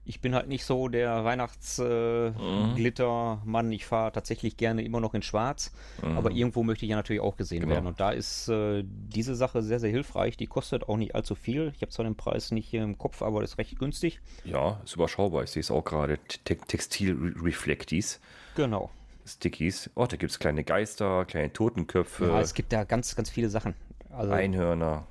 Ich 0.07 0.20
bin 0.20 0.35
halt 0.35 0.48
nicht 0.48 0.66
so 0.66 0.88
der 0.88 1.24
Weihnachtsglittermann. 1.24 3.64
Äh, 3.64 3.68
mhm. 3.68 3.72
Ich 3.72 3.87
fahre 3.87 4.12
tatsächlich 4.12 4.59
gerne 4.59 4.85
immer 4.85 5.00
noch 5.00 5.14
in 5.14 5.22
Schwarz. 5.22 5.72
Mhm. 6.02 6.18
Aber 6.18 6.30
irgendwo 6.30 6.62
möchte 6.62 6.85
ich 6.85 6.90
ja 6.90 6.96
natürlich 6.96 7.22
auch 7.22 7.38
gesehen 7.38 7.61
genau. 7.61 7.72
werden. 7.72 7.87
Und 7.87 8.00
da 8.00 8.11
ist 8.11 8.48
äh, 8.48 8.85
diese 8.85 9.35
Sache 9.35 9.62
sehr, 9.62 9.80
sehr 9.80 9.88
hilfreich. 9.88 10.37
Die 10.37 10.46
kostet 10.46 10.90
auch 10.90 10.98
nicht 10.98 11.14
allzu 11.14 11.35
viel. 11.35 11.72
Ich 11.74 11.80
habe 11.80 11.90
zwar 11.90 12.04
den 12.04 12.16
Preis 12.16 12.50
nicht 12.50 12.68
hier 12.68 12.83
im 12.83 12.98
Kopf, 12.98 13.22
aber 13.22 13.40
das 13.40 13.52
ist 13.52 13.59
recht 13.59 13.78
günstig. 13.78 14.20
Ja, 14.44 14.78
ist 14.85 14.94
überschaubar. 14.94 15.42
Ich 15.42 15.50
sehe 15.50 15.61
es 15.61 15.70
auch 15.70 15.85
gerade. 15.85 16.18
Te 16.44 16.57
Textil-Reflecties. 16.57 18.20
Genau. 18.57 18.90
Stickies. 19.26 19.88
Oh, 19.94 20.04
da 20.04 20.16
gibt 20.16 20.33
es 20.33 20.38
kleine 20.38 20.64
Geister, 20.64 21.24
kleine 21.24 21.50
Totenköpfe. 21.50 22.26
Ja, 22.26 22.40
es 22.40 22.52
gibt 22.52 22.74
da 22.74 22.85
ganz, 22.85 23.16
ganz 23.16 23.30
viele 23.30 23.48
Sachen. 23.48 23.74
Also, 24.11 24.33
Einhörner. 24.33 25.07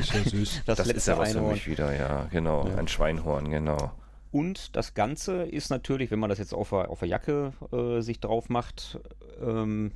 Ist 0.00 0.14
ja 0.14 0.22
süß. 0.22 0.62
Das, 0.66 0.78
das 0.78 0.88
ist 0.88 1.06
ja 1.08 1.18
was 1.18 1.30
Einhorn. 1.30 1.46
für 1.46 1.52
mich 1.54 1.66
wieder, 1.66 1.94
ja, 1.94 2.26
genau. 2.30 2.66
Ja. 2.68 2.76
Ein 2.76 2.88
Schweinhorn, 2.88 3.50
genau. 3.50 3.92
Und 4.30 4.76
das 4.76 4.94
Ganze 4.94 5.44
ist 5.44 5.70
natürlich, 5.70 6.10
wenn 6.10 6.18
man 6.18 6.30
das 6.30 6.38
jetzt 6.38 6.52
auf 6.52 6.70
der, 6.70 6.90
auf 6.90 6.98
der 7.00 7.08
Jacke 7.08 7.52
äh, 7.72 8.00
sich 8.02 8.20
drauf 8.20 8.48
macht, 8.48 9.00
ähm, 9.40 9.92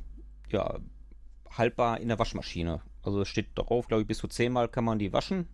ja, 0.51 0.79
haltbar 1.51 2.01
in 2.01 2.09
der 2.09 2.19
Waschmaschine. 2.19 2.81
Also 3.03 3.21
es 3.23 3.29
steht 3.29 3.49
drauf, 3.55 3.89
glaube 3.89 4.03
ich, 4.03 4.09
bis 4.09 4.19
zu 4.19 4.29
zehnmal 4.29 4.69
kann 4.69 4.85
man 4.85 4.99
die 4.99 5.13
waschen. 5.13 5.49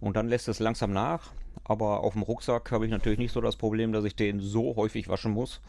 Und 0.00 0.16
dann 0.16 0.28
lässt 0.28 0.48
es 0.48 0.58
langsam 0.58 0.92
nach. 0.92 1.30
Aber 1.64 2.00
auf 2.00 2.14
dem 2.14 2.22
Rucksack 2.22 2.70
habe 2.72 2.86
ich 2.86 2.90
natürlich 2.90 3.18
nicht 3.18 3.32
so 3.32 3.40
das 3.40 3.56
Problem, 3.56 3.92
dass 3.92 4.04
ich 4.04 4.16
den 4.16 4.40
so 4.40 4.76
häufig 4.76 5.08
waschen 5.08 5.32
muss. 5.32 5.60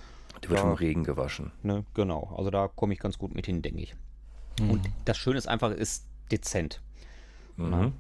Der 0.44 0.52
wird 0.52 0.60
vom 0.62 0.74
Regen 0.74 1.04
gewaschen. 1.04 1.52
Ne, 1.64 1.84
genau. 1.94 2.34
Also 2.38 2.50
da 2.50 2.68
komme 2.68 2.94
ich 2.94 3.00
ganz 3.00 3.18
gut 3.18 3.36
mit 3.36 3.46
hin, 3.46 3.62
denke 3.62 3.82
ich. 3.82 3.96
Mhm. 4.60 4.72
Und 4.72 4.90
das 5.06 5.18
Schöne 5.18 5.38
ist 5.38 5.48
einfach, 5.48 5.72
ist 5.72 6.06
dezent. 6.32 6.82
Mhm. 7.58 7.94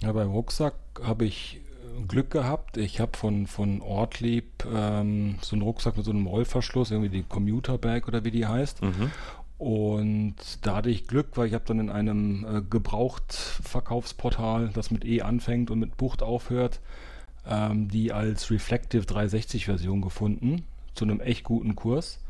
Ja, 0.00 0.12
beim 0.12 0.30
Rucksack 0.30 0.74
habe 1.02 1.24
ich 1.24 1.60
äh, 1.98 2.02
Glück 2.06 2.30
gehabt. 2.30 2.76
Ich 2.76 3.00
habe 3.00 3.16
von, 3.16 3.46
von 3.46 3.80
Ortlieb 3.80 4.66
ähm, 4.70 5.36
so 5.40 5.56
einen 5.56 5.62
Rucksack 5.62 5.96
mit 5.96 6.04
so 6.04 6.10
einem 6.10 6.26
Rollverschluss, 6.26 6.90
irgendwie 6.90 7.08
die 7.10 7.22
Commuter 7.22 7.78
Bag 7.78 8.08
oder 8.08 8.24
wie 8.24 8.30
die 8.30 8.46
heißt. 8.46 8.82
Mhm. 8.82 9.10
Und 9.58 10.34
da 10.62 10.76
hatte 10.76 10.90
ich 10.90 11.06
Glück, 11.06 11.28
weil 11.36 11.46
ich 11.46 11.54
habe 11.54 11.64
dann 11.66 11.80
in 11.80 11.88
einem 11.88 12.44
äh, 12.44 12.60
Gebrauchtverkaufsportal, 12.68 14.68
das 14.74 14.90
mit 14.90 15.06
E 15.06 15.22
anfängt 15.22 15.70
und 15.70 15.78
mit 15.78 15.96
Bucht 15.96 16.22
aufhört, 16.22 16.80
ähm, 17.48 17.88
die 17.88 18.12
als 18.12 18.50
Reflective 18.50 19.06
360 19.06 19.64
Version 19.64 20.02
gefunden, 20.02 20.66
zu 20.94 21.06
einem 21.06 21.20
echt 21.20 21.44
guten 21.44 21.74
Kurs. 21.74 22.20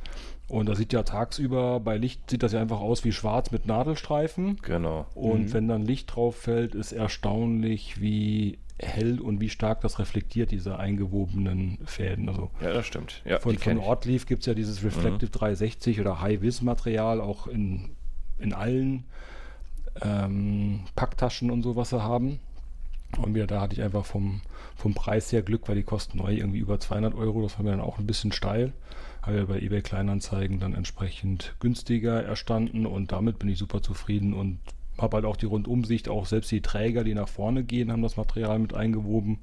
Und 0.48 0.68
da 0.68 0.76
sieht 0.76 0.92
ja 0.92 1.02
tagsüber, 1.02 1.80
bei 1.80 1.96
Licht 1.96 2.30
sieht 2.30 2.42
das 2.42 2.52
ja 2.52 2.60
einfach 2.60 2.80
aus 2.80 3.04
wie 3.04 3.12
schwarz 3.12 3.50
mit 3.50 3.66
Nadelstreifen. 3.66 4.58
Genau. 4.62 5.06
Und 5.14 5.46
mhm. 5.46 5.52
wenn 5.52 5.68
dann 5.68 5.82
Licht 5.84 6.14
drauf 6.14 6.36
fällt, 6.36 6.74
ist 6.74 6.92
erstaunlich, 6.92 8.00
wie 8.00 8.58
hell 8.78 9.20
und 9.20 9.40
wie 9.40 9.48
stark 9.48 9.80
das 9.80 9.98
reflektiert, 9.98 10.50
diese 10.50 10.78
eingewobenen 10.78 11.78
Fäden. 11.86 12.28
Also 12.28 12.50
ja, 12.60 12.72
das 12.72 12.86
stimmt. 12.86 13.22
Ja, 13.24 13.38
von 13.38 13.58
von 13.58 13.78
Ortlief 13.78 14.26
gibt 14.26 14.42
es 14.42 14.46
ja 14.46 14.54
dieses 14.54 14.84
Reflective 14.84 15.26
mhm. 15.26 15.38
360 15.38 16.00
oder 16.00 16.20
High-Vis-Material 16.20 17.20
auch 17.20 17.46
in, 17.46 17.96
in 18.38 18.52
allen 18.52 19.04
ähm, 20.02 20.80
Packtaschen 20.94 21.50
und 21.50 21.62
so, 21.62 21.74
was 21.74 21.90
sie 21.90 22.02
haben. 22.02 22.38
Und 23.16 23.34
wieder 23.34 23.46
da 23.46 23.62
hatte 23.62 23.74
ich 23.74 23.82
einfach 23.82 24.04
vom, 24.04 24.42
vom 24.76 24.94
Preis 24.94 25.32
her 25.32 25.42
Glück, 25.42 25.68
weil 25.68 25.76
die 25.76 25.82
kosten 25.82 26.18
neu 26.18 26.34
irgendwie 26.34 26.58
über 26.58 26.78
200 26.78 27.14
Euro. 27.14 27.42
Das 27.42 27.58
war 27.58 27.64
mir 27.64 27.70
dann 27.70 27.80
auch 27.80 27.98
ein 27.98 28.06
bisschen 28.06 28.32
steil. 28.32 28.72
Habe 29.26 29.38
ja 29.38 29.44
bei 29.44 29.60
eBay 29.60 29.82
Kleinanzeigen 29.82 30.60
dann 30.60 30.74
entsprechend 30.74 31.56
günstiger 31.58 32.22
erstanden 32.22 32.86
und 32.86 33.10
damit 33.10 33.40
bin 33.40 33.48
ich 33.48 33.58
super 33.58 33.82
zufrieden 33.82 34.32
und 34.32 34.60
habe 34.98 35.16
halt 35.16 35.26
auch 35.26 35.36
die 35.36 35.46
Rundumsicht, 35.46 36.08
auch 36.08 36.26
selbst 36.26 36.50
die 36.52 36.62
Träger, 36.62 37.02
die 37.02 37.14
nach 37.14 37.28
vorne 37.28 37.64
gehen, 37.64 37.90
haben 37.90 38.02
das 38.02 38.16
Material 38.16 38.58
mit 38.60 38.72
eingewoben. 38.74 39.40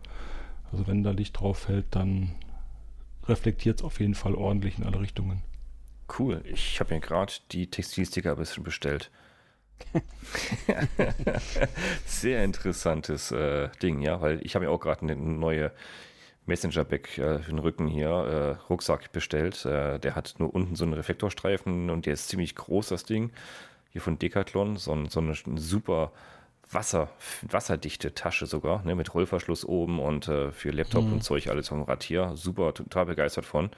Also 0.72 0.88
wenn 0.88 1.04
da 1.04 1.12
Licht 1.12 1.40
drauf 1.40 1.60
fällt, 1.60 1.86
dann 1.92 2.32
reflektiert 3.28 3.80
es 3.80 3.86
auf 3.86 4.00
jeden 4.00 4.16
Fall 4.16 4.36
ordentlich 4.36 4.78
in 4.78 4.86
alle 4.86 5.02
Richtungen. 5.02 5.42
Cool. 6.18 6.42
Ich 6.46 6.80
habe 6.80 6.94
mir 6.94 7.02
gerade 7.02 7.34
die 7.52 7.68
Textilsticker 7.70 8.32
ein 8.32 8.38
bisschen 8.38 8.64
bestellt. 8.64 9.12
Sehr 12.06 12.44
interessantes 12.44 13.32
äh, 13.32 13.70
Ding, 13.82 14.02
ja, 14.02 14.22
weil 14.22 14.40
ich 14.46 14.56
habe 14.56 14.66
mir 14.66 14.72
auch 14.72 14.80
gerade 14.80 15.02
eine 15.02 15.16
neue 15.16 15.72
Messenger-Bag 16.46 17.18
äh, 17.18 17.40
für 17.40 17.52
den 17.52 17.60
Rücken 17.60 17.88
hier, 17.88 18.10
äh, 18.10 18.64
Rucksack 18.70 19.12
bestellt. 19.12 19.66
Äh, 19.66 20.00
der 20.00 20.16
hat 20.16 20.36
nur 20.40 20.54
unten 20.54 20.76
so 20.76 20.84
einen 20.84 20.94
Reflektorstreifen 20.94 21.90
und 21.90 22.06
der 22.06 22.14
ist 22.14 22.28
ziemlich 22.28 22.56
groß, 22.56 22.90
das 22.90 23.06
Ding 23.06 23.32
hier 23.94 24.02
von 24.02 24.18
Decathlon, 24.18 24.76
so, 24.76 25.06
so 25.08 25.20
eine 25.20 25.36
super 25.56 26.12
Wasser, 26.72 27.10
wasserdichte 27.44 28.16
Tasche 28.16 28.48
sogar, 28.48 28.84
ne, 28.84 28.96
mit 28.96 29.14
Rollverschluss 29.14 29.64
oben 29.66 30.00
und 30.00 30.28
äh, 30.28 30.52
für 30.52 30.72
Laptop 30.72 31.06
mhm. 31.06 31.14
und 31.14 31.24
Zeug 31.24 31.48
alles 31.48 31.70
vom 31.70 31.84
Rad 31.84 32.04
hier. 32.04 32.32
Super, 32.36 32.74
total 32.74 33.06
begeistert 33.06 33.46
von. 33.46 33.70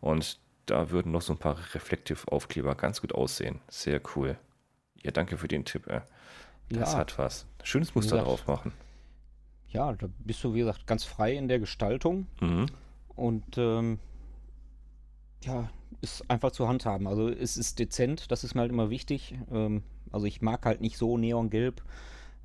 Und 0.00 0.38
da 0.66 0.90
würden 0.90 1.12
noch 1.12 1.22
so 1.22 1.32
ein 1.32 1.38
paar 1.38 1.56
Reflective-Aufkleber 1.74 2.74
ganz 2.74 3.00
gut 3.00 3.14
aussehen. 3.14 3.60
Sehr 3.68 4.00
cool. 4.14 4.36
Ja, 5.02 5.10
danke 5.10 5.38
für 5.38 5.48
den 5.48 5.64
Tipp. 5.64 5.86
Äh. 5.86 6.02
Das 6.68 6.92
ja. 6.92 6.98
hat 6.98 7.18
was. 7.18 7.46
Schönes 7.62 7.94
Muster 7.94 8.18
drauf 8.18 8.46
machen. 8.46 8.72
Ja, 9.74 9.92
da 9.92 10.06
bist 10.20 10.42
du, 10.44 10.54
wie 10.54 10.60
gesagt, 10.60 10.86
ganz 10.86 11.04
frei 11.04 11.34
in 11.34 11.48
der 11.48 11.58
Gestaltung. 11.58 12.28
Mhm. 12.40 12.66
Und 13.16 13.58
ähm, 13.58 13.98
ja, 15.42 15.68
ist 16.00 16.30
einfach 16.30 16.52
zu 16.52 16.68
handhaben. 16.68 17.08
Also 17.08 17.28
es 17.28 17.56
ist 17.56 17.78
dezent, 17.80 18.30
das 18.30 18.44
ist 18.44 18.54
mir 18.54 18.62
halt 18.62 18.70
immer 18.70 18.88
wichtig. 18.88 19.36
Ähm, 19.52 19.82
also 20.12 20.26
ich 20.26 20.40
mag 20.40 20.64
halt 20.64 20.80
nicht 20.80 20.96
so 20.96 21.18
neongelb. 21.18 21.82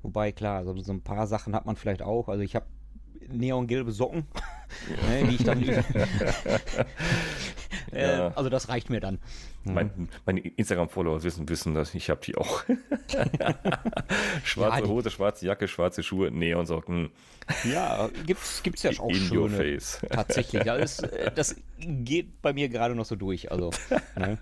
Wobei, 0.02 0.32
klar, 0.32 0.58
also 0.58 0.76
so 0.82 0.92
ein 0.92 1.02
paar 1.02 1.28
Sachen 1.28 1.54
hat 1.54 1.66
man 1.66 1.76
vielleicht 1.76 2.02
auch. 2.02 2.28
Also 2.28 2.42
ich 2.42 2.56
habe 2.56 2.66
neongelbe 3.28 3.92
Socken, 3.92 4.26
ne, 5.08 5.28
die 5.28 5.36
ich 5.36 5.44
dann 5.44 5.62
äh, 7.92 8.18
ja. 8.18 8.32
Also 8.34 8.50
das 8.50 8.68
reicht 8.68 8.90
mir 8.90 9.00
dann. 9.00 9.18
Mein, 9.64 9.90
mhm. 9.94 10.08
meine 10.24 10.40
Instagram-Follower 10.40 11.22
wissen, 11.22 11.48
wissen, 11.48 11.74
dass 11.74 11.94
ich 11.94 12.08
habe 12.08 12.20
die 12.24 12.34
auch. 12.36 12.64
schwarze 14.44 14.82
ja, 14.82 14.88
Hose, 14.88 15.10
schwarze 15.10 15.44
Jacke, 15.46 15.68
schwarze 15.68 16.02
Schuhe, 16.02 16.30
Neonsocken. 16.30 17.10
Ja, 17.70 18.08
gibt's, 18.26 18.62
gibt's 18.62 18.82
ja 18.82 18.92
auch 18.98 19.10
In 19.10 19.16
schöne. 19.16 19.40
Your 19.40 19.50
face. 19.50 20.00
Tatsächlich. 20.10 20.64
Ja, 20.64 20.78
das, 20.78 21.00
äh, 21.00 21.30
das 21.34 21.56
geht 21.78 22.40
bei 22.40 22.52
mir 22.52 22.68
gerade 22.68 22.94
noch 22.94 23.04
so 23.04 23.16
durch. 23.16 23.50
Also, 23.50 23.70
ne? 24.16 24.38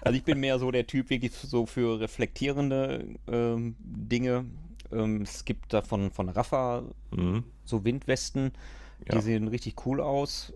also 0.00 0.16
ich 0.16 0.24
bin 0.24 0.40
mehr 0.40 0.58
so 0.58 0.70
der 0.70 0.86
Typ 0.86 1.10
wirklich 1.10 1.32
so 1.32 1.66
für 1.66 2.00
reflektierende 2.00 3.06
ähm, 3.30 3.76
Dinge. 3.78 4.46
Ähm, 4.90 5.22
es 5.22 5.44
gibt 5.44 5.72
da 5.72 5.82
von, 5.82 6.10
von 6.10 6.28
Rafa 6.28 6.82
mhm. 7.12 7.44
so 7.64 7.84
Windwesten. 7.84 8.52
Die 9.00 9.14
ja. 9.14 9.20
sehen 9.20 9.48
richtig 9.48 9.86
cool 9.86 10.00
aus. 10.00 10.52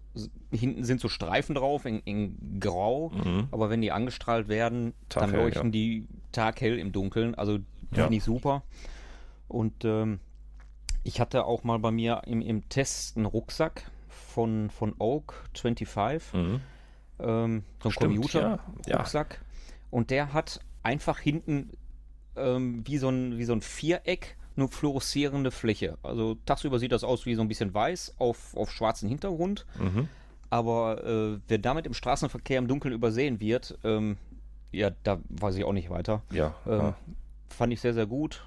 Hinten 0.50 0.85
sind 0.85 1.00
so 1.00 1.09
Streifen 1.09 1.55
drauf 1.55 1.85
in, 1.85 2.00
in 2.00 2.59
Grau, 2.59 3.11
mhm. 3.11 3.48
aber 3.50 3.70
wenn 3.70 3.81
die 3.81 3.92
angestrahlt 3.92 4.48
werden, 4.48 4.94
Taghell, 5.09 5.31
dann 5.31 5.40
leuchten 5.40 5.66
ja. 5.66 5.70
die 5.70 6.07
taghell 6.33 6.79
im 6.79 6.92
Dunkeln. 6.92 7.35
Also 7.35 7.55
ja. 7.92 8.03
finde 8.03 8.16
ich 8.16 8.24
super. 8.24 8.62
Und 9.48 9.85
ähm, 9.85 10.20
ich 11.05 11.20
hatte 11.20 11.44
auch 11.44 11.64
mal 11.64 11.79
bei 11.79 11.90
mir 11.90 12.22
im, 12.26 12.40
im 12.40 12.68
Test 12.68 13.16
einen 13.16 13.26
Rucksack 13.26 13.90
von, 14.09 14.70
von 14.70 14.94
Oak 14.98 15.44
25. 15.55 16.35
Mhm. 16.35 16.61
Ähm, 17.18 17.64
so 17.83 17.88
ein 17.88 17.94
Commuter-Rucksack. 17.94 19.40
Und 19.90 20.11
der 20.11 20.33
hat 20.33 20.61
einfach 20.83 21.18
hinten 21.18 21.70
ähm, 22.37 22.87
wie, 22.87 22.98
so 22.98 23.09
ein, 23.09 23.38
wie 23.38 23.44
so 23.44 23.53
ein 23.53 23.61
Viereck 23.61 24.37
eine 24.61 24.68
fluoreszierende 24.68 25.51
Fläche. 25.51 25.99
Also 26.03 26.37
tagsüber 26.46 26.79
sieht 26.79 26.92
das 26.92 27.05
aus 27.05 27.27
wie 27.27 27.35
so 27.35 27.42
ein 27.42 27.49
bisschen 27.49 27.75
weiß 27.75 28.14
auf, 28.18 28.57
auf 28.57 28.70
schwarzem 28.70 29.09
Hintergrund. 29.09 29.66
Mhm. 29.79 30.09
Aber 30.51 31.05
äh, 31.05 31.38
wer 31.49 31.59
damit 31.59 31.87
im 31.87 31.94
Straßenverkehr 31.94 32.59
im 32.59 32.68
Dunkeln 32.68 32.92
übersehen 32.92 33.40
wird, 33.40 33.79
ähm, 33.85 34.16
ja, 34.73 34.90
da 35.03 35.20
weiß 35.29 35.57
ich 35.57 35.64
auch 35.64 35.73
nicht 35.73 35.90
weiter. 35.90 36.23
Ja. 36.33 36.55
Ähm, 36.66 36.94
fand 37.49 37.73
ich 37.73 37.81
sehr, 37.81 37.94
sehr 37.94 38.07
gut. 38.07 38.44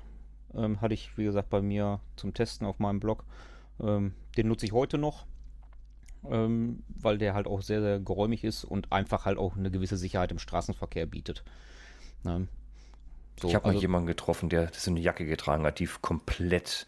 Ähm, 0.54 0.82
hatte 0.82 0.93
ich, 0.93 1.17
wie 1.17 1.23
gesagt, 1.23 1.49
bei 1.49 1.62
mir 1.62 1.99
zum 2.15 2.34
Testen 2.34 2.67
auf 2.67 2.80
meinem 2.80 2.99
Blog. 2.99 3.26
Ähm, 3.82 4.13
den 4.38 4.47
nutze 4.47 4.65
ich 4.65 4.71
heute 4.71 4.97
noch, 4.97 5.26
ähm, 6.30 6.84
weil 6.88 7.17
der 7.17 7.34
halt 7.34 7.47
auch 7.47 7.62
sehr, 7.62 7.82
sehr 7.82 7.99
geräumig 7.99 8.43
ist 8.43 8.63
und 8.63 8.91
einfach 8.91 9.26
halt 9.26 9.38
auch 9.38 9.56
eine 9.56 9.71
gewisse 9.71 9.97
Sicherheit 9.97 10.32
im 10.32 10.39
Straßenverkehr 10.39 11.06
bietet. 11.06 11.43
Ähm, 12.26 12.47
so, 13.41 13.48
ich 13.48 13.56
habe 13.56 13.65
also, 13.65 13.78
mal 13.78 13.82
jemanden 13.82 14.08
getroffen, 14.08 14.50
der 14.50 14.69
so 14.74 14.91
eine 14.91 15.00
Jacke 15.00 15.26
getragen 15.26 15.65
hat, 15.65 15.80
die 15.80 15.89
komplett 16.02 16.86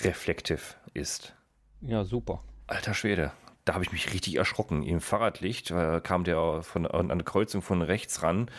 reflektiv 0.00 0.76
ist. 0.94 1.34
Ja, 1.80 2.04
super. 2.04 2.42
Alter 2.66 2.94
Schwede. 2.94 3.32
Da 3.64 3.74
habe 3.74 3.84
ich 3.84 3.92
mich 3.92 4.12
richtig 4.12 4.36
erschrocken. 4.36 4.82
Im 4.82 5.00
Fahrradlicht 5.00 5.70
äh, 5.70 6.00
kam 6.00 6.24
der 6.24 6.62
von, 6.62 6.86
an 6.86 7.10
eine 7.10 7.24
Kreuzung 7.24 7.62
von 7.62 7.82
rechts 7.82 8.22
ran. 8.22 8.50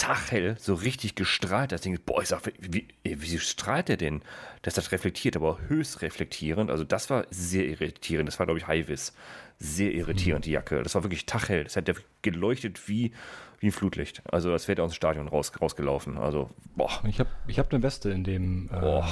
Tachhell, 0.00 0.56
so 0.58 0.74
richtig 0.74 1.14
gestrahlt. 1.14 1.72
Das 1.72 1.82
Ding, 1.82 1.98
boah, 2.04 2.22
ich 2.22 2.28
sag, 2.28 2.40
wie, 2.58 2.88
wie 3.04 3.38
strahlt 3.38 3.88
der 3.88 3.96
denn? 3.96 4.22
Das 4.62 4.76
hat 4.76 4.90
reflektiert, 4.92 5.36
aber 5.36 5.58
höchst 5.68 6.02
reflektierend. 6.02 6.70
Also, 6.70 6.84
das 6.84 7.10
war 7.10 7.26
sehr 7.30 7.66
irritierend. 7.66 8.28
Das 8.28 8.38
war, 8.38 8.46
glaube 8.46 8.58
ich, 8.58 8.66
Highvis. 8.66 9.12
Sehr 9.58 9.92
irritierend, 9.92 10.46
die 10.46 10.52
Jacke. 10.52 10.82
Das 10.82 10.94
war 10.94 11.04
wirklich 11.04 11.26
Tachhell. 11.26 11.64
Das 11.64 11.76
hat 11.76 11.86
der 11.86 11.96
geleuchtet 12.22 12.88
wie 12.88 13.12
wie 13.60 13.66
ein 13.66 13.72
Flutlicht. 13.72 14.22
Also 14.30 14.52
als 14.52 14.66
wäre 14.66 14.76
der 14.76 14.86
aus 14.86 14.92
dem 14.92 14.96
Stadion 14.96 15.28
raus, 15.28 15.52
rausgelaufen. 15.60 16.16
Also, 16.16 16.50
boah. 16.76 16.90
Ich 17.06 17.20
habe 17.20 17.28
ich 17.46 17.58
hab 17.58 17.72
eine 17.72 17.82
Weste 17.82 18.10
in 18.10 18.24
dem, 18.24 18.70
äh, 18.72 19.02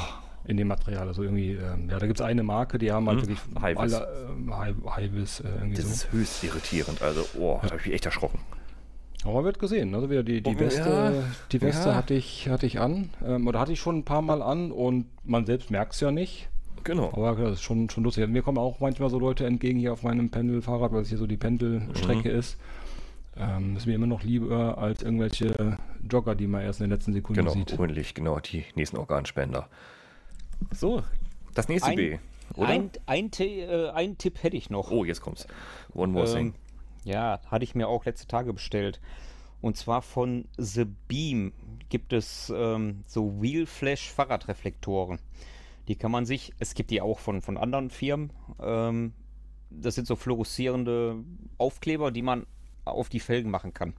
in 0.46 0.56
dem 0.56 0.68
Material. 0.68 1.06
Also 1.06 1.22
irgendwie, 1.22 1.52
ähm, 1.52 1.88
ja, 1.90 1.98
da 1.98 2.06
gibt 2.06 2.18
es 2.18 2.24
eine 2.24 2.42
Marke, 2.42 2.78
die 2.78 2.90
haben 2.90 3.06
halt 3.08 3.20
hm? 3.20 3.28
wirklich 3.28 3.62
Highvis. 3.62 3.94
alle 3.94 4.28
ähm, 4.30 4.54
Highvis, 4.96 5.40
äh, 5.40 5.48
irgendwie 5.48 5.76
Das 5.76 5.84
so. 5.84 5.90
ist 5.92 6.12
höchst 6.12 6.44
irritierend. 6.44 7.02
Also, 7.02 7.26
oh, 7.38 7.56
ja. 7.56 7.60
da 7.60 7.68
habe 7.68 7.80
ich 7.80 7.86
mich 7.86 7.94
echt 7.94 8.06
erschrocken. 8.06 8.40
Aber 9.28 9.44
wird 9.44 9.58
gesehen. 9.58 9.94
Also 9.94 10.10
wieder 10.10 10.22
die, 10.22 10.40
die 10.40 10.56
oh, 10.56 10.58
Weste, 10.58 10.88
ja, 10.88 11.12
die 11.52 11.60
Weste 11.60 11.90
ja. 11.90 11.94
hatte, 11.94 12.14
ich, 12.14 12.48
hatte 12.48 12.66
ich 12.66 12.80
an. 12.80 13.10
Ähm, 13.24 13.46
oder 13.46 13.60
hatte 13.60 13.72
ich 13.72 13.80
schon 13.80 13.98
ein 13.98 14.04
paar 14.04 14.22
Mal 14.22 14.42
an 14.42 14.72
und 14.72 15.06
man 15.24 15.44
selbst 15.44 15.70
merkt 15.70 15.94
es 15.94 16.00
ja 16.00 16.10
nicht. 16.10 16.48
Genau. 16.84 17.12
Aber 17.12 17.34
das 17.34 17.54
ist 17.54 17.62
schon, 17.62 17.90
schon 17.90 18.04
lustig. 18.04 18.26
Mir 18.28 18.42
kommen 18.42 18.58
auch 18.58 18.80
manchmal 18.80 19.10
so 19.10 19.18
Leute 19.18 19.44
entgegen 19.44 19.78
hier 19.78 19.92
auf 19.92 20.02
meinem 20.02 20.30
Pendelfahrrad, 20.30 20.92
weil 20.92 21.02
es 21.02 21.08
hier 21.08 21.18
so 21.18 21.26
die 21.26 21.36
Pendelstrecke 21.36 22.30
mhm. 22.30 22.38
ist. 22.38 22.56
Ähm, 23.36 23.76
ist 23.76 23.86
mir 23.86 23.94
immer 23.94 24.06
noch 24.06 24.24
lieber 24.24 24.78
als 24.78 25.02
irgendwelche 25.02 25.78
Jogger, 26.10 26.34
die 26.34 26.46
man 26.46 26.62
erst 26.62 26.80
in 26.80 26.88
der 26.88 26.96
letzten 26.96 27.12
Sekunde 27.12 27.42
genau, 27.42 27.52
sieht. 27.52 27.68
Genau, 27.68 27.82
ordentlich, 27.82 28.14
genau, 28.14 28.40
die 28.40 28.64
nächsten 28.74 28.96
Organspender. 28.96 29.68
So, 30.72 31.02
das 31.54 31.68
nächste 31.68 31.90
ein, 31.90 31.96
B, 31.96 32.18
oder? 32.56 32.68
Ein, 32.68 32.90
ein, 33.06 33.30
äh, 33.38 33.90
ein, 33.90 34.18
Tipp 34.18 34.42
hätte 34.42 34.56
ich 34.56 34.70
noch. 34.70 34.90
Oh, 34.90 35.04
jetzt 35.04 35.20
kommt's. 35.20 35.46
One 35.94 36.12
more 36.12 36.26
ähm, 36.26 36.34
thing. 36.34 36.54
Ja, 37.04 37.40
hatte 37.46 37.64
ich 37.64 37.74
mir 37.74 37.88
auch 37.88 38.04
letzte 38.04 38.26
Tage 38.26 38.52
bestellt. 38.52 39.00
Und 39.60 39.76
zwar 39.76 40.02
von 40.02 40.46
The 40.56 40.84
Beam. 40.84 41.52
gibt 41.88 42.12
es 42.12 42.52
ähm, 42.54 43.02
so 43.06 43.40
Wheel 43.40 43.66
Flash 43.66 44.10
Fahrradreflektoren. 44.10 45.18
Die 45.88 45.96
kann 45.96 46.10
man 46.10 46.26
sich, 46.26 46.52
es 46.58 46.74
gibt 46.74 46.90
die 46.90 47.00
auch 47.00 47.18
von, 47.18 47.42
von 47.42 47.56
anderen 47.56 47.90
Firmen. 47.90 48.32
Ähm, 48.60 49.14
das 49.70 49.94
sind 49.94 50.06
so 50.06 50.16
fluoreszierende 50.16 51.16
Aufkleber, 51.56 52.10
die 52.10 52.22
man 52.22 52.46
auf 52.84 53.08
die 53.08 53.20
Felgen 53.20 53.50
machen 53.50 53.74
kann. 53.74 53.94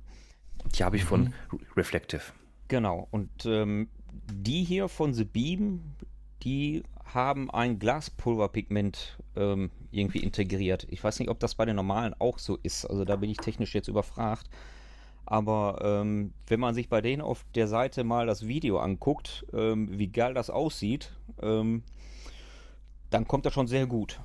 Die 0.75 0.83
habe 0.83 0.97
ich 0.97 1.03
von 1.03 1.23
mhm. 1.23 1.33
Reflective. 1.75 2.21
Genau. 2.67 3.07
Und 3.11 3.45
ähm, 3.45 3.89
die 4.31 4.63
hier 4.63 4.87
von 4.87 5.13
The 5.13 5.25
Beam, 5.25 5.81
die 6.43 6.83
haben 7.13 7.49
ein 7.49 7.79
Glaspulverpigment 7.79 9.17
ähm, 9.35 9.71
irgendwie 9.91 10.19
integriert. 10.19 10.87
Ich 10.89 11.03
weiß 11.03 11.19
nicht, 11.19 11.29
ob 11.29 11.39
das 11.39 11.55
bei 11.55 11.65
den 11.65 11.75
normalen 11.75 12.13
auch 12.19 12.39
so 12.39 12.57
ist. 12.61 12.85
Also 12.85 13.05
da 13.05 13.15
bin 13.15 13.29
ich 13.29 13.37
technisch 13.37 13.73
jetzt 13.73 13.87
überfragt. 13.87 14.49
Aber 15.25 15.79
ähm, 15.83 16.33
wenn 16.47 16.59
man 16.59 16.73
sich 16.73 16.89
bei 16.89 17.01
denen 17.01 17.21
auf 17.21 17.45
der 17.53 17.67
Seite 17.67 18.03
mal 18.03 18.25
das 18.25 18.47
Video 18.47 18.79
anguckt, 18.79 19.45
ähm, 19.53 19.87
wie 19.97 20.07
geil 20.07 20.33
das 20.33 20.49
aussieht, 20.49 21.13
ähm, 21.41 21.83
dann 23.09 23.27
kommt 23.27 23.45
das 23.45 23.53
schon 23.53 23.67
sehr 23.67 23.85
gut. 23.85 24.19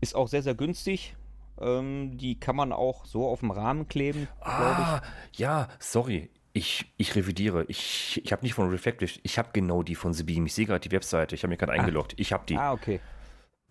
Ist 0.00 0.14
auch 0.14 0.28
sehr, 0.28 0.42
sehr 0.42 0.54
günstig. 0.54 1.16
Ähm, 1.60 2.18
die 2.18 2.38
kann 2.38 2.56
man 2.56 2.72
auch 2.72 3.06
so 3.06 3.26
auf 3.26 3.40
dem 3.40 3.50
Rahmen 3.50 3.88
kleben. 3.88 4.28
Ah, 4.40 5.00
ja, 5.34 5.68
sorry. 5.78 6.30
Ich, 6.54 6.92
ich 6.98 7.14
revidiere. 7.14 7.64
Ich, 7.68 8.20
ich 8.24 8.32
habe 8.32 8.42
nicht 8.42 8.54
von 8.54 8.68
Reflective, 8.68 9.18
ich 9.22 9.38
habe 9.38 9.50
genau 9.52 9.82
die 9.82 9.94
von 9.94 10.12
The 10.12 10.22
Beam. 10.22 10.46
Ich 10.46 10.54
sehe 10.54 10.66
gerade 10.66 10.80
die 10.80 10.92
Webseite. 10.92 11.34
Ich 11.34 11.42
habe 11.42 11.50
mich 11.50 11.58
gerade 11.58 11.72
eingeloggt. 11.72 12.14
Ich 12.18 12.32
habe 12.32 12.44
die. 12.46 12.56
Ah, 12.56 12.72
okay. 12.72 13.00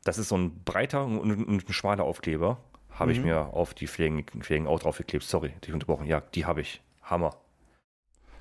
Das 0.04 0.18
ist 0.18 0.30
so 0.30 0.38
ein 0.38 0.64
breiter 0.64 1.06
und, 1.06 1.20
und 1.20 1.70
ein 1.70 1.74
schmaler 1.74 2.04
Aufkleber. 2.04 2.58
Habe 2.90 3.12
mhm. 3.12 3.20
ich 3.20 3.24
mir 3.24 3.54
auf 3.54 3.74
die 3.74 3.88
Pflegen, 3.88 4.26
Pflegen 4.26 4.68
auch 4.68 4.80
draufgeklebt. 4.80 5.24
Sorry, 5.24 5.54
dich 5.64 5.74
unterbrochen. 5.74 6.08
Ja, 6.08 6.22
die 6.22 6.46
habe 6.46 6.62
ich. 6.62 6.82
Hammer. 7.04 7.36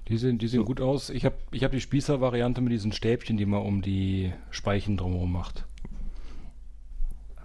Die 0.09 0.17
sehen, 0.17 0.39
die 0.39 0.49
sehen 0.49 0.61
so. 0.61 0.65
gut 0.65 0.81
aus. 0.81 1.11
Ich 1.11 1.25
habe 1.25 1.37
ich 1.51 1.63
hab 1.63 1.73
die 1.73 1.81
Spießer-Variante 1.81 2.61
mit 2.61 2.73
diesen 2.73 2.93
Stäbchen, 2.93 3.37
die 3.37 3.47
man 3.47 3.63
um 3.63 3.83
die 3.83 4.33
Speichen 4.51 4.97
drumherum 4.97 5.33
macht. 5.33 5.65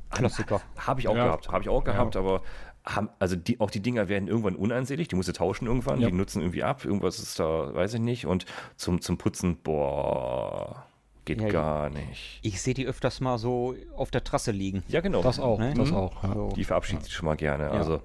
Klassiker. 0.10 0.62
Habe 0.78 1.02
ich 1.02 1.08
auch 1.08 1.16
ja. 1.16 1.26
gehabt. 1.26 1.50
Habe 1.50 1.64
ich 1.64 1.70
auch 1.70 1.84
gehabt, 1.84 2.16
ja. 2.16 2.22
aber 2.22 2.42
haben, 2.86 3.10
also 3.20 3.36
die, 3.36 3.60
auch 3.60 3.72
die 3.72 3.80
Dinger 3.80 4.10
werden 4.10 4.28
irgendwann 4.28 4.56
uneinselig, 4.56 5.08
die 5.08 5.16
musst 5.16 5.30
du 5.30 5.34
tauschen 5.34 5.68
irgendwann, 5.68 6.00
ja. 6.02 6.10
die 6.10 6.14
nutzen 6.14 6.42
irgendwie 6.42 6.64
ab, 6.64 6.86
irgendwas 6.86 7.20
ist 7.20 7.40
da, 7.40 7.74
weiß 7.74 7.96
ich 7.96 8.02
nicht. 8.02 8.26
Und 8.26 8.46
zum, 8.76 9.02
zum 9.02 9.18
Putzen, 9.18 9.58
boah, 9.58 10.86
geht 11.26 11.42
ja, 11.42 11.50
gar 11.50 11.90
nicht. 11.90 12.40
Ich 12.44 12.62
sehe 12.62 12.74
die 12.74 12.86
öfters 12.86 13.20
mal 13.22 13.38
so 13.38 13.76
auf 13.96 14.12
der 14.12 14.24
Trasse 14.24 14.52
liegen. 14.52 14.84
Ja, 14.88 15.02
genau. 15.02 15.22
Das 15.24 15.40
auch, 15.40 15.60
ne? 15.60 15.74
das 15.74 15.90
mhm. 15.90 15.98
auch. 15.98 16.24
Ja. 16.24 16.50
Die 16.56 16.64
verabschiedet 16.64 17.04
sich 17.04 17.14
schon 17.14 17.26
mal 17.26 17.36
gerne. 17.36 17.72
Also 17.72 18.02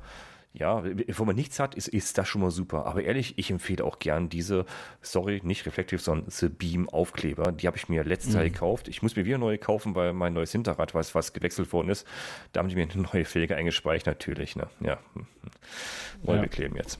ja, 0.53 0.83
wo 1.17 1.25
man 1.25 1.37
nichts 1.37 1.61
hat, 1.61 1.77
ist, 1.77 1.87
ist 1.87 2.19
das 2.19 2.27
schon 2.27 2.41
mal 2.41 2.51
super. 2.51 2.87
Aber 2.87 3.03
ehrlich, 3.03 3.35
ich 3.39 3.51
empfehle 3.51 3.85
auch 3.85 4.01
gern 4.01 4.29
diese, 4.29 4.67
sorry, 5.01 5.41
nicht 5.45 5.65
Reflective, 5.65 6.01
sondern 6.01 6.29
The 6.29 6.49
Beam 6.49 6.89
Aufkleber. 6.89 7.53
Die 7.53 7.69
habe 7.69 7.77
ich 7.77 7.89
mir 7.89 8.03
letztes 8.03 8.35
Jahr 8.35 8.43
mhm. 8.43 8.53
gekauft. 8.53 8.89
Ich 8.89 9.01
muss 9.01 9.15
mir 9.15 9.25
wieder 9.25 9.39
neue 9.39 9.59
kaufen, 9.59 9.95
weil 9.95 10.13
mein 10.13 10.33
neues 10.33 10.51
Hinterrad, 10.51 10.93
was, 10.93 11.15
was 11.15 11.33
gewechselt 11.33 11.73
worden 11.73 11.89
ist, 11.89 12.07
da 12.53 12.61
haben 12.61 12.69
die 12.69 12.75
mir 12.75 12.83
eine 12.83 13.03
neue 13.13 13.25
Felge 13.25 13.55
eingespeichert, 13.55 14.07
natürlich. 14.07 14.57
Ne? 14.57 14.69
Ja, 14.81 14.99
neu 16.25 16.37
ja. 16.37 16.43
bekleben 16.43 16.77
jetzt. 16.77 16.99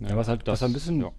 Ja, 0.00 0.16
was 0.16 0.28
halt, 0.28 0.48
das, 0.48 0.62
was 0.62 0.68
ein 0.68 0.72
bisschen 0.72 1.00
ja 1.00 1.12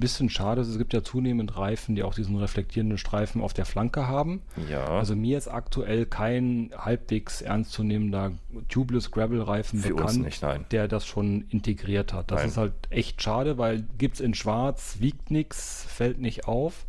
bisschen 0.00 0.28
schade 0.28 0.60
ist, 0.60 0.68
es 0.68 0.78
gibt 0.78 0.92
ja 0.92 1.02
zunehmend 1.02 1.56
Reifen, 1.56 1.94
die 1.94 2.02
auch 2.02 2.14
diesen 2.14 2.36
reflektierenden 2.36 2.98
Streifen 2.98 3.40
auf 3.40 3.54
der 3.54 3.64
Flanke 3.64 4.06
haben. 4.06 4.42
Ja. 4.70 4.84
Also 4.84 5.16
mir 5.16 5.38
ist 5.38 5.48
aktuell 5.48 6.06
kein 6.06 6.70
halbwegs 6.76 7.40
ernstzunehmender 7.42 8.32
Tubeless 8.68 9.10
Gravel-Reifen 9.10 9.82
bekannt, 9.82 10.22
nicht, 10.22 10.44
der 10.70 10.88
das 10.88 11.06
schon 11.06 11.46
integriert 11.48 12.12
hat. 12.12 12.30
Das 12.30 12.40
nein. 12.40 12.48
ist 12.48 12.56
halt 12.56 12.72
echt 12.90 13.22
schade, 13.22 13.58
weil 13.58 13.84
gibt 13.98 14.16
es 14.16 14.20
in 14.20 14.34
schwarz, 14.34 14.96
wiegt 15.00 15.30
nichts, 15.30 15.86
fällt 15.88 16.18
nicht 16.18 16.46
auf 16.46 16.86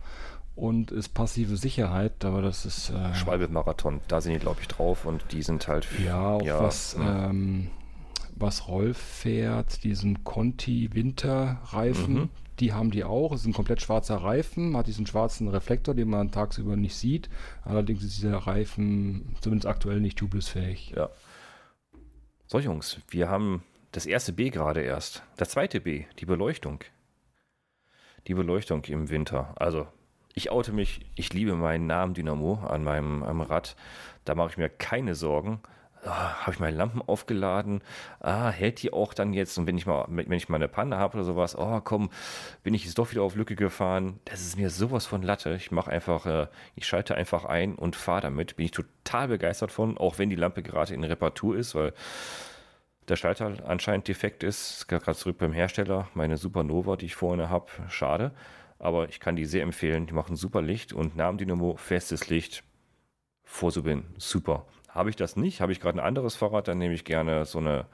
und 0.56 0.92
ist 0.92 1.14
passive 1.14 1.56
Sicherheit, 1.56 2.26
aber 2.26 2.42
das 2.42 2.66
ist... 2.66 2.90
Äh, 2.90 3.14
Schwalbe-Marathon, 3.16 4.02
da 4.08 4.22
sind 4.22 4.34
die 4.34 4.40
glaube 4.40 4.60
ich 4.62 4.68
drauf 4.68 5.06
und 5.06 5.24
die 5.32 5.44
sind 5.44 5.68
halt... 5.68 5.88
Ja, 6.04 6.32
auch 6.32 6.42
ja, 6.42 6.62
was... 6.62 6.96
Ähm, 7.00 7.70
was 8.40 8.68
Rolf 8.68 8.98
fährt, 8.98 9.84
diesen 9.84 10.24
Conti 10.24 10.94
Winterreifen, 10.94 12.14
mhm 12.14 12.30
die 12.60 12.74
haben 12.74 12.92
die 12.92 13.04
auch. 13.04 13.32
Es 13.32 13.42
ist 13.42 13.48
ein 13.48 13.54
komplett 13.54 13.82
schwarzer 13.82 14.18
Reifen, 14.18 14.76
hat 14.76 14.88
diesen 14.88 15.06
schwarzen 15.06 15.48
Reflektor, 15.48 15.94
den 15.94 16.10
man 16.10 16.32
tagsüber 16.32 16.76
nicht 16.76 16.96
sieht. 16.96 17.30
Allerdings 17.64 18.04
ist 18.04 18.18
dieser 18.18 18.38
Reifen 18.38 19.36
zumindest 19.42 19.68
aktuell 19.68 20.00
nicht 20.00 20.18
tubelessfähig. 20.18 20.94
Ja. 20.96 21.10
So, 22.48 22.60
Jungs, 22.60 23.02
wir 23.10 23.30
haben 23.30 23.64
das 23.92 24.06
erste 24.06 24.34
B 24.34 24.50
gerade 24.50 24.82
erst. 24.82 25.24
Das 25.38 25.50
zweite 25.50 25.82
B, 25.82 26.06
die 26.20 26.26
Beleuchtung. 26.26 26.84
Die 28.28 28.34
Beleuchtung 28.34 28.84
im 28.86 29.10
Winter. 29.10 29.54
Also, 29.56 29.88
ich 30.34 30.52
oute 30.52 30.72
mich, 30.72 31.02
ich 31.16 31.34
liebe 31.34 31.56
meinen 31.56 31.88
Namen 31.88 32.14
Dynamo 32.14 32.56
an 32.56 32.84
meinem, 32.84 33.24
am 33.24 33.42
Rad. 33.42 33.76
Da 34.26 34.36
mache 34.36 34.52
ich 34.52 34.58
mir 34.58 34.70
keine 34.70 35.16
Sorgen 35.16 35.62
ah, 36.08 36.42
habe 36.42 36.52
ich 36.54 36.60
meine 36.60 36.78
Lampen 36.78 37.02
aufgeladen, 37.02 37.82
ah, 38.20 38.50
hält 38.50 38.82
die 38.82 38.94
auch 38.94 39.14
dann 39.14 39.34
jetzt? 39.34 39.58
Und 39.58 39.68
wenn 39.68 39.78
ich 39.78 39.86
mal, 39.86 40.06
wenn 40.08 40.32
ich 40.32 40.50
mal 40.50 40.56
eine 40.56 40.68
Panne 40.68 40.98
habe 40.98 41.18
oder 41.18 41.26
sowas, 41.26 41.58
oh 41.58 41.82
komm, 41.82 42.10
bin 42.64 42.74
ich 42.74 42.86
jetzt 42.86 42.98
doch 42.98 43.12
wieder 43.12 43.22
auf 43.22 43.36
Lücke 43.36 43.56
gefahren, 43.56 44.20
das 44.26 44.42
ist 44.42 44.58
mir 44.58 44.70
sowas 44.70 45.06
von 45.06 45.22
Latte, 45.22 45.56
ich 45.56 45.72
mache 45.72 45.92
einfach, 45.92 46.26
äh, 46.26 46.48
ich 46.76 46.88
schalte 46.88 47.16
einfach 47.16 47.46
ein 47.46 47.76
und 47.76 47.96
fahre 47.96 48.22
damit, 48.22 48.56
bin 48.56 48.66
ich 48.66 48.72
total 48.72 49.28
begeistert 49.28 49.72
von, 49.72 49.98
auch 49.98 50.18
wenn 50.18 50.30
die 50.30 50.36
Lampe 50.36 50.64
gerade 50.64 50.94
in 50.94 51.04
Reparatur 51.04 51.58
ist, 51.58 51.76
weil 51.76 51.94
der 53.08 53.16
Schalter 53.16 53.54
anscheinend 53.66 54.08
defekt 54.08 54.44
ist, 54.44 54.88
gerade 54.88 55.18
zurück 55.18 55.38
beim 55.38 55.54
Hersteller, 55.54 56.10
meine 56.14 56.38
Supernova, 56.38 56.98
die 56.98 57.06
ich 57.06 57.16
vorne 57.16 57.50
habe, 57.50 57.68
schade, 57.90 58.32
aber 58.80 59.10
ich 59.10 59.20
kann 59.20 59.36
die 59.36 59.46
sehr 59.46 59.64
empfehlen, 59.64 60.08
die 60.08 60.14
machen 60.14 60.36
super 60.36 60.62
Licht 60.62 60.94
und 60.94 61.16
Namendynamo, 61.16 61.78
festes 61.78 62.30
Licht, 62.30 62.64
vor 63.44 63.72
so 63.72 63.84
bin, 63.84 64.06
super. 64.18 64.66
Habe 64.98 65.12
ich 65.12 65.16
das 65.16 65.36
nicht, 65.36 65.62
habe 65.62 65.72
ich 65.72 65.80
gerade 65.80 66.00
ein 66.00 66.06
anderes 66.06 66.36
Fahrrad, 66.36 66.68
dann 66.68 66.80
nehme 66.80 66.94
ich 66.94 67.06
gerne 67.06 67.46
so 67.46 67.60
eine, 67.60 67.86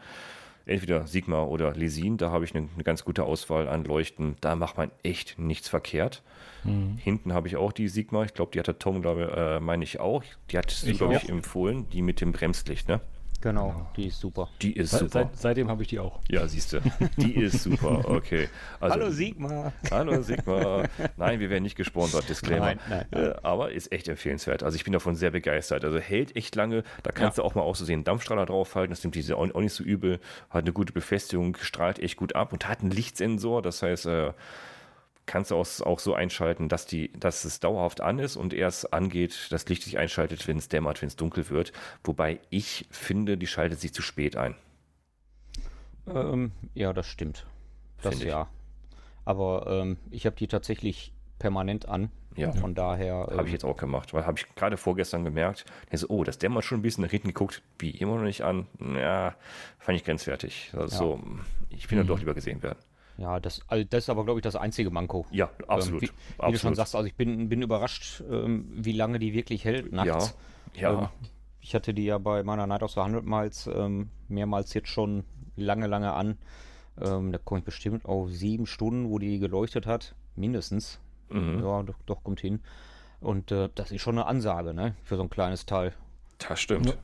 entweder 0.66 1.06
Sigma 1.08 1.44
oder 1.44 1.74
Lesin, 1.74 2.18
da 2.18 2.32
habe 2.32 2.46
ich 2.46 2.56
eine, 2.56 2.70
eine, 2.74 2.84
ganz 2.84 3.04
gute 3.04 3.24
Auswahl 3.24 3.68
an 3.68 3.84
Leuchten. 3.84 4.38
Da 4.42 4.56
macht 4.56 4.78
man 4.78 4.92
echt 5.04 5.38
nichts 5.38 5.68
verkehrt. 5.68 6.24
Mhm. 6.64 6.98
Hinten 6.98 7.34
habe 7.34 7.48
ich 7.48 7.58
auch 7.58 7.72
die 7.72 7.90
Sigma, 7.90 8.24
ich 8.24 8.34
glaube, 8.34 8.52
die 8.54 8.60
hat 8.60 8.68
der 8.68 8.80
Tom, 8.80 9.02
glaube 9.02 9.32
äh, 9.36 9.60
meine 9.60 9.84
ich 9.84 10.00
auch. 10.00 10.24
Die 10.50 10.58
hat 10.58 10.82
du, 10.86 10.94
glaube 10.94 11.16
ich, 11.16 11.30
empfohlen, 11.30 11.90
die 11.90 12.02
mit 12.02 12.22
dem 12.22 12.32
Bremslicht, 12.32 12.88
ne? 12.88 13.02
Genau, 13.44 13.72
genau, 13.72 13.88
die 13.98 14.08
ist 14.08 14.22
super. 14.22 14.50
Die 14.62 14.72
ist 14.72 14.92
super. 14.92 15.10
Seit, 15.10 15.38
seitdem 15.38 15.70
habe 15.70 15.82
ich 15.82 15.90
die 15.90 16.00
auch. 16.00 16.22
Ja, 16.30 16.48
siehst 16.48 16.72
du. 16.72 16.80
Die 17.18 17.36
ist 17.36 17.62
super, 17.64 18.08
okay. 18.08 18.48
Also, 18.80 18.96
hallo 18.96 19.12
Sigma. 19.12 19.74
Hallo 19.92 20.22
Sigma. 20.22 20.86
Nein, 21.18 21.42
wir 21.42 21.50
werden 21.50 21.64
nicht 21.64 21.76
gesponsert, 21.76 22.30
Disclaimer. 22.30 22.68
Nein, 22.68 22.80
nein, 22.88 23.06
nein. 23.12 23.24
Äh, 23.32 23.36
aber 23.44 23.74
ist 23.74 23.92
echt 23.92 24.08
empfehlenswert. 24.08 24.64
Also 24.64 24.78
ich 24.78 24.86
bin 24.86 24.94
davon 24.94 25.16
sehr 25.16 25.32
begeistert. 25.32 25.84
Also 25.84 26.00
hält 26.00 26.38
echt 26.38 26.56
lange. 26.56 26.84
Da 27.04 27.12
kannst 27.12 27.38
ja. 27.38 27.44
du 27.44 27.50
auch 27.50 27.54
mal 27.54 27.64
auszusehen 27.64 27.98
einen 27.98 28.04
Dampfstrahler 28.06 28.46
draufhalten. 28.46 28.92
Das 28.92 29.04
nimmt 29.04 29.16
diese 29.16 29.36
auch, 29.36 29.54
auch 29.54 29.60
nicht 29.60 29.74
so 29.74 29.84
übel. 29.84 30.22
Hat 30.50 30.64
eine 30.64 30.72
gute 30.72 30.94
Befestigung, 30.94 31.58
strahlt 31.60 32.00
echt 32.00 32.16
gut 32.16 32.36
ab 32.36 32.54
und 32.54 32.70
hat 32.70 32.80
einen 32.80 32.92
Lichtsensor. 32.92 33.62
Das 33.62 33.84
heißt, 33.84 34.06
äh, 34.06 34.32
kannst 35.26 35.52
du 35.52 35.56
auch, 35.56 35.68
auch 35.82 36.00
so 36.00 36.14
einschalten, 36.14 36.70
dass, 36.70 36.86
die, 36.86 37.12
dass 37.14 37.46
es 37.46 37.60
dauerhaft 37.60 38.02
an 38.02 38.20
ist 38.20 38.36
und 38.36 38.54
erst 38.54 38.94
angeht, 38.94 39.48
das 39.52 39.68
Licht 39.68 39.84
sich 39.84 39.98
einschaltet, 39.98 40.48
wenn 40.48 40.58
es 40.58 40.68
dämmert, 40.68 41.02
wenn 41.02 41.08
es 41.08 41.16
dunkel 41.16 41.50
wird. 41.50 41.72
Wobei 42.04 42.40
ich 42.50 42.88
finde, 42.92 43.38
die 43.38 43.48
schaltet 43.48 43.80
sich 43.80 43.94
zu 43.94 44.02
spät 44.02 44.36
ein. 44.36 44.56
Ähm, 46.08 46.52
ja, 46.74 46.94
das 46.94 47.08
stimmt. 47.08 47.46
Das 48.02 48.22
ja. 48.22 48.50
Aber 49.26 49.68
ähm, 49.68 49.98
ich 50.12 50.26
habe 50.26 50.36
die 50.36 50.48
tatsächlich 50.48 51.14
permanent 51.40 51.88
an. 51.88 52.12
Ja. 52.36 52.52
Von 52.52 52.74
daher. 52.74 53.28
Ähm, 53.30 53.38
habe 53.38 53.48
ich 53.48 53.54
jetzt 53.54 53.64
auch 53.64 53.78
gemacht, 53.78 54.14
weil 54.14 54.26
habe 54.26 54.40
ich 54.40 54.56
gerade 54.56 54.76
vorgestern 54.76 55.24
gemerkt, 55.24 55.66
so, 55.94 56.08
oh, 56.10 56.24
das 56.24 56.40
dämmert 56.40 56.66
schon 56.66 56.80
ein 56.80 56.82
bisschen 56.82 57.04
nach 57.04 57.12
hinten 57.12 57.28
geguckt, 57.28 57.62
wie 57.80 57.92
immer 57.92 58.16
noch 58.16 58.24
nicht 58.24 58.42
an. 58.42 58.68
Ja, 58.80 59.36
fand 59.78 59.98
ich 59.98 60.04
grenzwertig. 60.04 60.72
Also 60.74 60.92
ja. 60.92 60.98
so, 60.98 61.24
ich 61.70 61.90
will 61.90 61.98
mhm. 61.98 62.02
dann 62.02 62.08
doch 62.08 62.20
lieber 62.20 62.34
gesehen 62.34 62.64
werden. 62.64 62.80
Ja, 63.18 63.40
das, 63.40 63.62
also 63.68 63.86
das 63.88 64.06
ist 64.06 64.10
aber, 64.10 64.26
glaube 64.26 64.40
ich, 64.40 64.44
das 64.44 64.56
einzige 64.56 64.90
Manko. 64.90 65.26
Ja, 65.32 65.50
absolut. 65.68 66.04
Ähm, 66.04 66.10
wie, 66.10 66.12
wie 66.12 66.34
absolut. 66.38 66.56
du 66.56 66.60
schon 66.60 66.76
sagst, 66.76 66.96
also 66.96 67.08
ich 67.08 67.16
bin, 67.16 67.50
bin 67.50 67.62
überrascht, 67.62 68.24
ähm, 68.30 68.68
wie 68.76 68.92
lange 68.92 69.20
die 69.20 69.34
wirklich 69.34 69.66
hält 69.66 69.92
nachts. 69.92 70.36
Ja, 70.76 70.92
ja. 70.92 71.02
Ähm, 71.04 71.08
ich 71.62 71.76
hatte 71.76 71.94
die 71.94 72.06
ja 72.06 72.18
bei 72.18 72.44
meiner 72.44 72.68
Night 72.68 72.84
of 72.84 72.92
the 72.92 73.00
100 73.00 73.24
Miles 73.24 73.68
ähm, 73.68 74.10
mehrmals 74.28 74.74
jetzt 74.74 74.90
schon 74.90 75.24
lange, 75.56 75.88
lange 75.88 76.14
an. 76.14 76.38
Ähm, 77.00 77.32
da 77.32 77.38
komme 77.38 77.60
ich 77.60 77.66
bestimmt 77.66 78.06
auf 78.06 78.30
sieben 78.30 78.66
Stunden, 78.66 79.10
wo 79.10 79.20
die 79.20 79.40
geleuchtet 79.40 79.86
hat. 79.86 80.16
Mindestens. 80.36 81.00
Mhm. 81.30 81.62
Ja, 81.64 81.84
doch, 81.84 81.96
doch, 82.06 82.24
kommt 82.24 82.42
hin. 82.42 82.62
Und 83.22 83.52
äh, 83.52 83.70
das 83.76 83.92
ist 83.92 84.02
schon 84.02 84.18
eine 84.18 84.28
Ansage, 84.28 84.74
ne? 84.74 84.96
Für 85.04 85.16
so 85.16 85.24
ein 85.24 85.30
kleines 85.30 85.66
Teil. 85.66 85.94
Das 86.40 86.60
stimmt. 86.60 86.98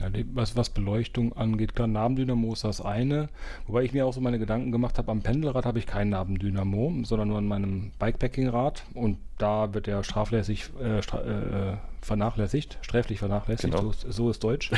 Ja. 0.00 0.08
Was, 0.32 0.56
was 0.56 0.70
Beleuchtung 0.70 1.34
angeht, 1.34 1.76
klar, 1.76 1.86
Nabendynamo 1.86 2.52
ist 2.52 2.64
das 2.64 2.80
eine. 2.80 3.28
Wobei 3.66 3.84
ich 3.84 3.92
mir 3.92 4.06
auch 4.06 4.12
so 4.12 4.20
meine 4.20 4.40
Gedanken 4.40 4.72
gemacht 4.72 4.98
habe, 4.98 5.12
am 5.12 5.22
Pendelrad 5.22 5.66
habe 5.66 5.78
ich 5.78 5.86
kein 5.86 6.08
Nabendynamo, 6.08 6.92
sondern 7.04 7.28
nur 7.28 7.38
an 7.38 7.46
meinem 7.46 7.92
Bikepacking-Rad. 8.00 8.84
Und 8.94 9.18
da 9.38 9.72
wird 9.72 9.86
er 9.86 10.02
straflässig 10.02 10.70
äh, 10.80 11.00
stra 11.00 11.20
äh, 11.20 11.76
vernachlässigt, 12.00 12.78
sträflich 12.82 13.20
vernachlässigt, 13.20 13.74
genau. 13.74 13.92
so, 13.92 14.10
so, 14.10 14.30
ist 14.30 14.44
Deutsch. 14.44 14.72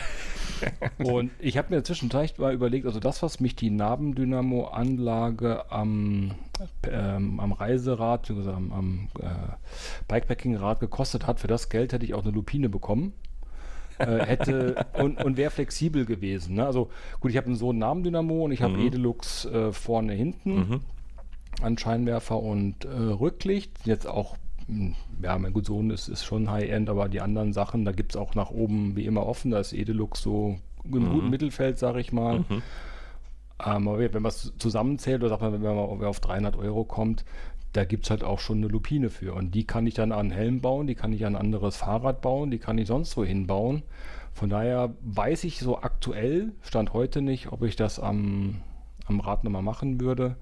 und 0.99 1.33
ich 1.41 1.59
habe 1.59 1.75
mir 1.75 1.83
zwischendurch 1.83 2.39
mal 2.39 2.55
überlegt, 2.55 2.87
also 2.87 3.01
das, 3.01 3.23
was 3.23 3.41
mich 3.41 3.57
die 3.57 3.71
Nabendynamo-Anlage 3.71 5.71
am, 5.71 6.33
ähm, 6.89 7.41
am 7.41 7.53
Reiserad, 7.53 8.31
also 8.31 8.53
am, 8.53 8.73
am 8.73 9.09
äh, 9.21 9.27
Bikepacking-Rad 10.07 10.79
gekostet 10.79 11.27
hat, 11.27 11.41
für 11.41 11.49
das 11.49 11.69
Geld 11.69 11.93
hätte 11.93 12.05
ich 12.05 12.15
auch 12.15 12.23
eine 12.23 12.33
Lupine 12.33 12.69
bekommen 12.69 13.13
äh, 13.99 14.25
hätte 14.25 14.87
und, 14.95 15.23
und 15.23 15.37
wäre 15.37 15.51
flexibel 15.51 16.05
gewesen. 16.05 16.57
Ne? 16.57 16.67
Also 16.67 16.91
gut, 17.21 17.31
ich 17.31 17.37
habe 17.37 17.55
so 17.55 17.71
einen 17.71 17.79
Namendynamo 17.79 18.45
und 18.45 18.53
ich 18.53 18.63
habe 18.63 18.75
mhm. 18.75 18.87
Edelux 18.87 19.45
äh, 19.47 19.73
vorne, 19.73 20.13
hinten 20.13 20.57
mhm. 20.57 20.81
an 21.63 21.79
Scheinwerfer 21.79 22.41
und 22.41 22.85
äh, 22.85 22.89
Rücklicht. 22.89 23.73
Jetzt 23.85 24.07
auch, 24.07 24.37
hm, 24.67 24.95
ja, 25.23 25.39
mein 25.39 25.53
gut, 25.53 25.67
Sohn 25.67 25.91
ist, 25.91 26.09
ist 26.09 26.25
schon 26.25 26.51
High-End, 26.51 26.89
aber 26.89 27.09
die 27.09 27.21
anderen 27.21 27.53
Sachen, 27.53 27.85
da 27.85 27.93
gibt 27.93 28.13
es 28.13 28.17
auch 28.17 28.35
nach 28.35 28.51
oben 28.51 28.97
wie 28.97 29.07
immer 29.07 29.27
offen. 29.27 29.51
Da 29.51 29.61
ist 29.61 29.73
Edelux 29.73 30.23
so 30.23 30.57
im 30.85 30.91
mhm. 30.91 31.13
guten 31.13 31.31
Mittelfeld, 31.31 31.79
sage 31.79 32.01
ich 32.01 32.13
mal. 32.13 32.41
Mhm. 32.41 32.63
Ähm, 33.65 33.89
aber 33.89 33.99
wenn 33.99 34.23
man 34.23 34.31
es 34.31 34.53
zusammenzählt, 34.59 35.23
oder 35.23 35.31
sagt 35.31 35.43
man, 35.43 35.53
wenn 35.53 35.63
man 35.63 36.05
auf 36.05 36.21
300 36.21 36.57
Euro 36.57 36.85
kommt, 36.85 37.25
da 37.77 37.85
gibt 37.85 38.05
es 38.05 38.11
halt 38.11 38.25
auch 38.25 38.39
schon 38.39 38.59
eine 38.59 38.69
Lupine 38.69 39.11
für. 39.11 39.35
Und 39.35 39.55
die 39.55 39.67
kann 39.67 39.87
ich 39.87 39.95
dann 39.95 40.13
an 40.13 40.31
Helm 40.31 40.61
bauen, 40.61 40.87
die 40.87 40.95
kann 40.95 41.13
ich 41.13 41.27
an 41.27 41.37
ein 41.37 41.41
anderes 41.41 41.77
Fahrrad 41.77 42.21
bauen, 42.21 42.51
die 42.51 42.59
kann 42.59 42.79
ich 42.79 42.89
sonst 42.89 43.17
wo 43.17 43.25
hinbauen. 43.25 43.83
Von 44.33 44.51
daher 44.51 44.95
weiß 45.03 45.45
ich 45.45 45.59
so 45.59 45.79
aktuell, 45.79 46.53
Stand 46.63 46.93
heute 46.93 47.23
nicht, 47.23 47.53
ob 47.53 47.63
ich 47.63 47.77
das 47.77 48.01
am, 48.01 48.63
am 49.07 49.21
Rad 49.21 49.45
nochmal 49.45 49.63
machen 49.63 50.01
würde. 50.01 50.37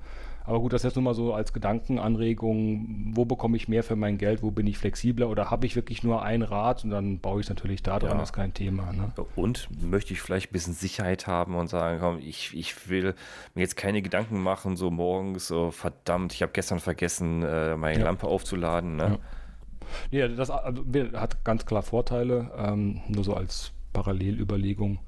Aber 0.46 0.60
gut, 0.60 0.74
das 0.74 0.82
jetzt 0.82 0.94
nur 0.94 1.02
mal 1.02 1.14
so 1.14 1.32
als 1.32 1.54
Gedankenanregung, 1.54 3.12
wo 3.14 3.24
bekomme 3.24 3.56
ich 3.56 3.66
mehr 3.66 3.82
für 3.82 3.96
mein 3.96 4.18
Geld, 4.18 4.42
wo 4.42 4.50
bin 4.50 4.66
ich 4.66 4.76
flexibler 4.76 5.30
oder 5.30 5.50
habe 5.50 5.64
ich 5.64 5.74
wirklich 5.74 6.02
nur 6.02 6.22
ein 6.22 6.42
Rad 6.42 6.84
und 6.84 6.90
dann 6.90 7.18
baue 7.18 7.40
ich 7.40 7.46
es 7.46 7.50
natürlich 7.50 7.82
da 7.82 7.98
dran, 7.98 8.18
ja. 8.18 8.22
ist 8.22 8.34
kein 8.34 8.52
Thema. 8.52 8.92
Ne? 8.92 9.10
Und 9.36 9.68
möchte 9.82 10.12
ich 10.12 10.20
vielleicht 10.20 10.50
ein 10.50 10.52
bisschen 10.52 10.74
Sicherheit 10.74 11.26
haben 11.26 11.54
und 11.54 11.68
sagen, 11.68 11.98
komm, 11.98 12.18
ich, 12.18 12.54
ich 12.54 12.90
will 12.90 13.14
mir 13.54 13.62
jetzt 13.62 13.76
keine 13.76 14.02
Gedanken 14.02 14.42
machen, 14.42 14.76
so 14.76 14.90
morgens, 14.90 15.46
so 15.48 15.70
verdammt, 15.70 16.34
ich 16.34 16.42
habe 16.42 16.52
gestern 16.52 16.78
vergessen, 16.78 17.42
äh, 17.42 17.76
meine 17.76 18.00
ja. 18.00 18.04
Lampe 18.04 18.26
aufzuladen. 18.26 18.96
Ne? 18.96 19.18
Ja. 20.10 20.28
Nee, 20.28 20.36
das 20.36 20.50
also, 20.50 20.84
hat 21.14 21.44
ganz 21.44 21.64
klar 21.64 21.82
Vorteile, 21.82 22.50
ähm, 22.56 23.00
nur 23.08 23.24
so 23.24 23.34
als 23.34 23.73
Parallelüberlegung 23.94 24.98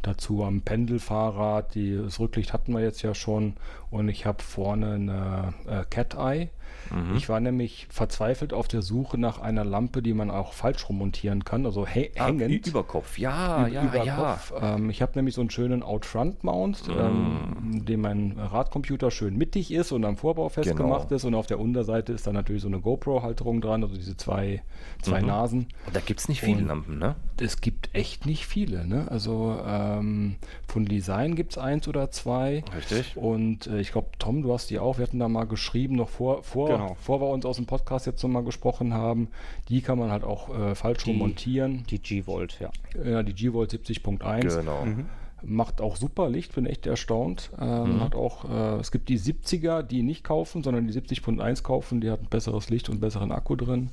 dazu 0.00 0.42
am 0.42 0.62
Pendelfahrrad. 0.62 1.74
Die, 1.74 1.98
das 1.98 2.18
Rücklicht 2.18 2.54
hatten 2.54 2.72
wir 2.72 2.80
jetzt 2.80 3.02
ja 3.02 3.14
schon 3.14 3.56
und 3.90 4.08
ich 4.08 4.24
habe 4.24 4.42
vorne 4.42 4.94
eine 4.94 5.54
äh, 5.66 5.84
Cat 5.90 6.14
Eye 6.14 6.48
Mhm. 6.90 7.16
Ich 7.16 7.28
war 7.28 7.40
nämlich 7.40 7.86
verzweifelt 7.90 8.52
auf 8.52 8.68
der 8.68 8.82
Suche 8.82 9.18
nach 9.18 9.40
einer 9.40 9.64
Lampe, 9.64 10.02
die 10.02 10.14
man 10.14 10.30
auch 10.30 10.52
falsch 10.52 10.88
rummontieren 10.88 11.44
kann, 11.44 11.66
also 11.66 11.84
ah, 11.84 11.86
hängend. 11.86 12.66
Überkopf, 12.66 13.18
ja, 13.18 13.66
ja, 13.66 13.84
über 13.84 14.04
ja. 14.04 14.16
Kopf. 14.16 14.52
Ähm, 14.60 14.90
ich 14.90 15.02
habe 15.02 15.12
nämlich 15.16 15.34
so 15.34 15.40
einen 15.40 15.50
schönen 15.50 15.82
Outfront-Mount, 15.82 16.88
mhm. 16.88 16.94
ähm, 16.98 17.84
dem 17.84 18.00
mein 18.00 18.38
Radcomputer 18.38 19.10
schön 19.10 19.36
mittig 19.36 19.72
ist 19.72 19.92
und 19.92 20.04
am 20.04 20.16
Vorbau 20.16 20.48
festgemacht 20.48 21.08
genau. 21.08 21.16
ist 21.16 21.24
und 21.24 21.34
auf 21.34 21.46
der 21.46 21.58
Unterseite 21.58 22.12
ist 22.12 22.26
dann 22.26 22.34
natürlich 22.34 22.62
so 22.62 22.68
eine 22.68 22.80
GoPro-Halterung 22.80 23.60
dran, 23.60 23.82
also 23.82 23.96
diese 23.96 24.16
zwei, 24.16 24.62
zwei 25.02 25.20
mhm. 25.20 25.26
Nasen. 25.26 25.66
Und 25.86 25.96
da 25.96 26.00
gibt 26.00 26.20
es 26.20 26.28
nicht 26.28 26.40
viele 26.40 26.58
und 26.58 26.66
Lampen, 26.66 26.98
ne? 26.98 27.16
Es 27.40 27.60
gibt 27.60 27.94
echt 27.94 28.26
nicht 28.26 28.46
viele, 28.46 28.86
ne? 28.86 29.06
Also 29.10 29.58
ähm, 29.66 30.36
von 30.66 30.84
Design 30.84 31.34
gibt 31.34 31.52
es 31.52 31.58
eins 31.58 31.88
oder 31.88 32.10
zwei. 32.10 32.64
Richtig. 32.76 33.16
Und 33.16 33.66
äh, 33.66 33.80
ich 33.80 33.92
glaube, 33.92 34.08
Tom, 34.18 34.42
du 34.42 34.52
hast 34.52 34.70
die 34.70 34.78
auch, 34.78 34.98
wir 34.98 35.06
hatten 35.06 35.18
da 35.18 35.28
mal 35.28 35.44
geschrieben, 35.44 35.96
noch 35.96 36.08
vor, 36.08 36.42
vor 36.42 36.75
genau. 36.78 36.94
bevor 36.94 37.20
wir 37.20 37.28
uns 37.28 37.44
aus 37.44 37.56
dem 37.56 37.66
Podcast 37.66 38.06
jetzt 38.06 38.22
nochmal 38.22 38.44
gesprochen 38.44 38.94
haben, 38.94 39.28
die 39.68 39.80
kann 39.80 39.98
man 39.98 40.10
halt 40.10 40.24
auch 40.24 40.54
äh, 40.56 40.74
falsch 40.74 41.04
die, 41.04 41.12
montieren. 41.12 41.84
Die 41.90 41.98
G-Volt, 41.98 42.58
ja. 42.60 42.70
Ja, 43.04 43.22
die 43.22 43.34
G-Volt 43.34 43.72
70.1. 43.72 44.60
Genau. 44.60 44.84
Mhm. 44.84 45.06
Macht 45.42 45.80
auch 45.80 45.96
super 45.96 46.28
Licht, 46.28 46.54
bin 46.54 46.66
echt 46.66 46.86
erstaunt. 46.86 47.50
Ähm, 47.60 47.96
mhm. 47.96 48.00
Hat 48.00 48.14
auch, 48.14 48.48
äh, 48.48 48.80
es 48.80 48.90
gibt 48.90 49.08
die 49.08 49.18
70er, 49.18 49.82
die 49.82 50.02
nicht 50.02 50.24
kaufen, 50.24 50.62
sondern 50.62 50.86
die 50.86 50.92
70.1 50.92 51.62
kaufen, 51.62 52.00
die 52.00 52.10
hat 52.10 52.22
ein 52.22 52.28
besseres 52.28 52.70
Licht 52.70 52.88
und 52.88 53.00
besseren 53.00 53.32
Akku 53.32 53.54
drin. 53.54 53.90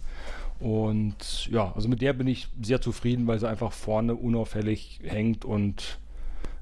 Und 0.60 1.50
ja, 1.50 1.74
also 1.76 1.90
mit 1.90 2.02
der 2.02 2.14
bin 2.14 2.28
ich 2.28 2.48
sehr 2.62 2.80
zufrieden, 2.80 3.28
weil 3.28 3.40
sie 3.40 3.50
einfach 3.50 3.74
vorne 3.74 4.16
unauffällig 4.16 5.02
hängt 5.04 5.44
und 5.44 6.00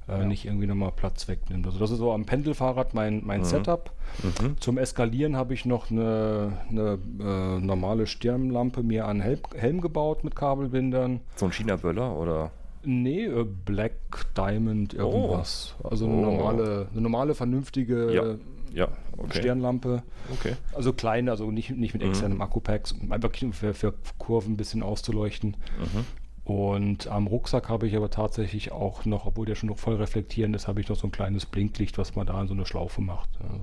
äh, 0.08 0.20
ja. 0.20 0.26
nicht 0.26 0.46
irgendwie 0.46 0.68
nochmal 0.68 0.92
Platz 0.92 1.28
wegnimmt. 1.28 1.66
Also 1.66 1.80
das 1.80 1.92
ist 1.92 1.98
so 1.98 2.12
am 2.12 2.26
Pendelfahrrad 2.26 2.94
mein, 2.94 3.22
mein 3.26 3.42
mhm. 3.42 3.46
Setup. 3.46 3.92
Mhm. 4.24 4.60
Zum 4.60 4.78
Eskalieren 4.78 5.36
habe 5.36 5.54
ich 5.54 5.66
noch 5.66 5.92
eine, 5.92 6.54
eine 6.70 7.00
äh, 7.20 7.60
normale 7.60 8.08
Stirnlampe 8.08 8.84
mir 8.84 9.08
an 9.08 9.22
Helm, 9.22 9.40
Helm 9.56 9.82
gebaut 9.82 10.24
mit 10.24 10.36
Kabelbindern. 10.36 11.22
So 11.36 11.46
ein 11.46 11.52
China-Böller 11.52 12.16
oder? 12.16 12.52
Nee, 12.84 13.26
äh, 13.26 13.44
Black 13.44 13.94
Diamond 14.36 14.94
irgendwas. 14.94 15.76
Oh. 15.84 15.90
Also 15.90 16.06
eine 16.06 16.16
oh. 16.16 16.22
normale, 16.22 16.88
eine 16.92 17.02
normale, 17.02 17.36
vernünftige 17.36 18.14
ja. 18.14 18.36
Ja, 18.74 18.88
okay. 19.18 19.40
Sternlampe. 19.40 20.04
Okay. 20.32 20.56
Also 20.74 20.94
kleine, 20.94 21.32
also 21.32 21.52
nicht, 21.52 21.72
nicht 21.72 21.94
mit 21.94 22.04
mhm. 22.04 22.10
externem 22.10 22.38
mhm. 22.38 22.42
Akku-Packs, 22.42 22.96
einfach 23.10 23.32
für, 23.52 23.74
für 23.74 23.94
Kurven 24.18 24.54
ein 24.54 24.58
bisschen 24.58 24.82
auszuleuchten. 24.82 25.58
Mhm. 25.80 26.06
Und 26.44 27.08
am 27.08 27.28
Rucksack 27.28 27.70
habe 27.70 27.88
ich 27.88 27.96
aber 27.96 28.10
tatsächlich 28.10 28.72
auch 28.72 29.06
noch, 29.06 29.26
obwohl 29.26 29.46
der 29.46 29.56
schon 29.56 29.70
noch 29.70 29.78
voll 29.78 29.96
reflektierend 29.96 30.56
ist, 30.56 30.68
habe 30.68 30.82
ich 30.82 30.90
noch 30.90 30.96
so 30.96 31.08
ein 31.08 31.12
kleines 31.12 31.46
Blinklicht, 31.46 31.98
was 31.98 32.16
man 32.16 32.26
da 32.26 32.42
in 32.42 32.48
so 32.48 32.54
eine 32.54 32.66
Schlaufe 32.66 33.02
macht. 33.02 33.30
Also 33.42 33.62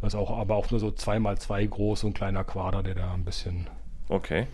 das 0.00 0.14
ist 0.14 0.20
auch, 0.20 0.36
aber 0.36 0.56
auch 0.56 0.70
nur 0.70 0.80
so 0.80 0.88
2x2 0.88 1.68
groß, 1.68 2.00
so 2.00 2.06
ein 2.06 2.14
kleiner 2.14 2.44
Quader, 2.44 2.82
der 2.82 2.94
da 2.94 3.12
ein 3.12 3.24
bisschen. 3.24 3.66
Okay. 4.08 4.46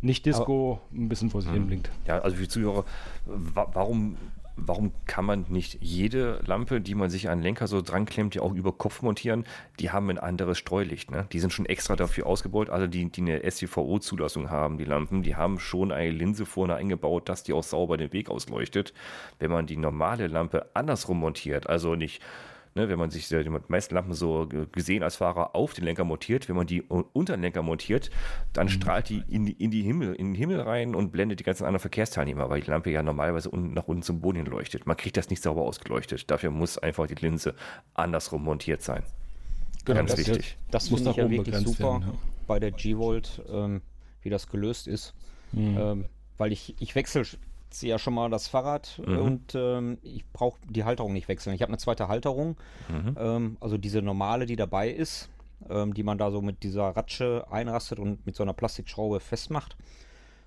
Nicht 0.00 0.26
Disco, 0.26 0.80
aber, 0.90 1.00
ein 1.00 1.08
bisschen 1.08 1.30
vor 1.30 1.42
sich 1.42 1.50
hin 1.50 1.62
mhm. 1.62 1.66
blinkt. 1.66 1.90
Ja, 2.06 2.20
also 2.20 2.36
für 2.36 2.42
die 2.42 2.48
Zuhörer, 2.48 2.84
wa 3.26 3.68
warum 3.72 4.16
warum 4.66 4.92
kann 5.06 5.24
man 5.24 5.46
nicht 5.48 5.78
jede 5.80 6.40
Lampe, 6.46 6.80
die 6.80 6.94
man 6.94 7.10
sich 7.10 7.28
an 7.28 7.38
den 7.38 7.44
Lenker 7.44 7.66
so 7.66 7.80
dran 7.82 8.06
klemmt, 8.06 8.34
ja 8.34 8.42
auch 8.42 8.54
über 8.54 8.72
Kopf 8.72 9.02
montieren? 9.02 9.44
Die 9.80 9.90
haben 9.90 10.10
ein 10.10 10.18
anderes 10.18 10.58
Streulicht. 10.58 11.10
Ne? 11.10 11.26
Die 11.32 11.40
sind 11.40 11.52
schon 11.52 11.66
extra 11.66 11.96
dafür 11.96 12.26
ausgebaut. 12.26 12.70
Also 12.70 12.86
die, 12.86 13.10
die 13.10 13.20
eine 13.20 13.50
STVO-Zulassung 13.50 14.50
haben, 14.50 14.78
die 14.78 14.84
Lampen, 14.84 15.22
die 15.22 15.36
haben 15.36 15.58
schon 15.58 15.92
eine 15.92 16.10
Linse 16.10 16.46
vorne 16.46 16.74
eingebaut, 16.74 17.28
dass 17.28 17.42
die 17.42 17.52
auch 17.52 17.62
sauber 17.62 17.96
den 17.96 18.12
Weg 18.12 18.30
ausleuchtet. 18.30 18.92
Wenn 19.38 19.50
man 19.50 19.66
die 19.66 19.76
normale 19.76 20.26
Lampe 20.26 20.66
andersrum 20.74 21.20
montiert, 21.20 21.68
also 21.68 21.94
nicht 21.94 22.22
Ne, 22.78 22.88
wenn 22.88 22.98
man 22.98 23.10
sich 23.10 23.26
die 23.26 23.50
meisten 23.66 23.96
Lampen 23.96 24.14
so 24.14 24.48
gesehen 24.70 25.02
als 25.02 25.16
Fahrer 25.16 25.56
auf 25.56 25.72
den 25.72 25.82
Lenker 25.82 26.04
montiert, 26.04 26.48
wenn 26.48 26.54
man 26.54 26.68
die 26.68 26.82
unter 26.82 27.36
den 27.36 27.42
Lenker 27.42 27.60
montiert, 27.60 28.08
dann 28.52 28.68
mhm. 28.68 28.70
strahlt 28.70 29.08
die 29.08 29.24
in, 29.28 29.46
die 29.46 29.52
in, 29.52 29.72
die 29.72 29.82
Himmel, 29.82 30.14
in 30.14 30.26
den 30.26 30.34
Himmel 30.36 30.60
rein 30.60 30.94
und 30.94 31.10
blendet 31.10 31.40
die 31.40 31.42
ganzen 31.44 31.64
anderen 31.64 31.80
Verkehrsteilnehmer, 31.80 32.48
weil 32.50 32.60
die 32.60 32.70
Lampe 32.70 32.92
ja 32.92 33.02
normalerweise 33.02 33.50
unten 33.50 33.74
nach 33.74 33.88
unten 33.88 34.04
zum 34.04 34.20
Boden 34.20 34.36
hin 34.36 34.46
leuchtet. 34.46 34.86
Man 34.86 34.96
kriegt 34.96 35.16
das 35.16 35.28
nicht 35.28 35.42
sauber 35.42 35.62
ausgeleuchtet. 35.62 36.30
Dafür 36.30 36.52
muss 36.52 36.78
einfach 36.78 37.08
die 37.08 37.16
Linse 37.16 37.56
andersrum 37.94 38.44
montiert 38.44 38.80
sein. 38.80 39.02
Genau, 39.84 39.98
Ganz 39.98 40.12
das 40.12 40.20
wichtig. 40.20 40.56
Das 40.70 40.88
muss 40.92 41.00
ich 41.00 41.16
ja 41.16 41.28
wirklich 41.28 41.56
super 41.56 41.94
werden, 41.94 42.02
ja. 42.02 42.18
bei 42.46 42.60
der 42.60 42.70
G-Volt, 42.70 43.42
ähm, 43.50 43.82
wie 44.22 44.30
das 44.30 44.46
gelöst 44.46 44.86
ist. 44.86 45.14
Mhm. 45.50 45.76
Ähm, 45.76 46.04
weil 46.36 46.52
ich, 46.52 46.76
ich 46.78 46.94
wechsle 46.94 47.24
sie 47.74 47.88
ja 47.88 47.98
schon 47.98 48.14
mal 48.14 48.30
das 48.30 48.48
Fahrrad 48.48 49.00
mhm. 49.04 49.18
und 49.18 49.54
ähm, 49.54 49.98
ich 50.02 50.26
brauche 50.32 50.58
die 50.68 50.84
Halterung 50.84 51.12
nicht 51.12 51.28
wechseln. 51.28 51.54
Ich 51.54 51.62
habe 51.62 51.70
eine 51.70 51.78
zweite 51.78 52.08
Halterung, 52.08 52.56
mhm. 52.88 53.16
ähm, 53.18 53.56
also 53.60 53.78
diese 53.78 54.02
normale, 54.02 54.46
die 54.46 54.56
dabei 54.56 54.90
ist, 54.90 55.28
ähm, 55.68 55.94
die 55.94 56.02
man 56.02 56.18
da 56.18 56.30
so 56.30 56.40
mit 56.40 56.62
dieser 56.62 56.90
Ratsche 56.90 57.46
einrastet 57.50 57.98
und 57.98 58.24
mit 58.26 58.36
so 58.36 58.42
einer 58.42 58.52
Plastikschraube 58.52 59.20
festmacht. 59.20 59.76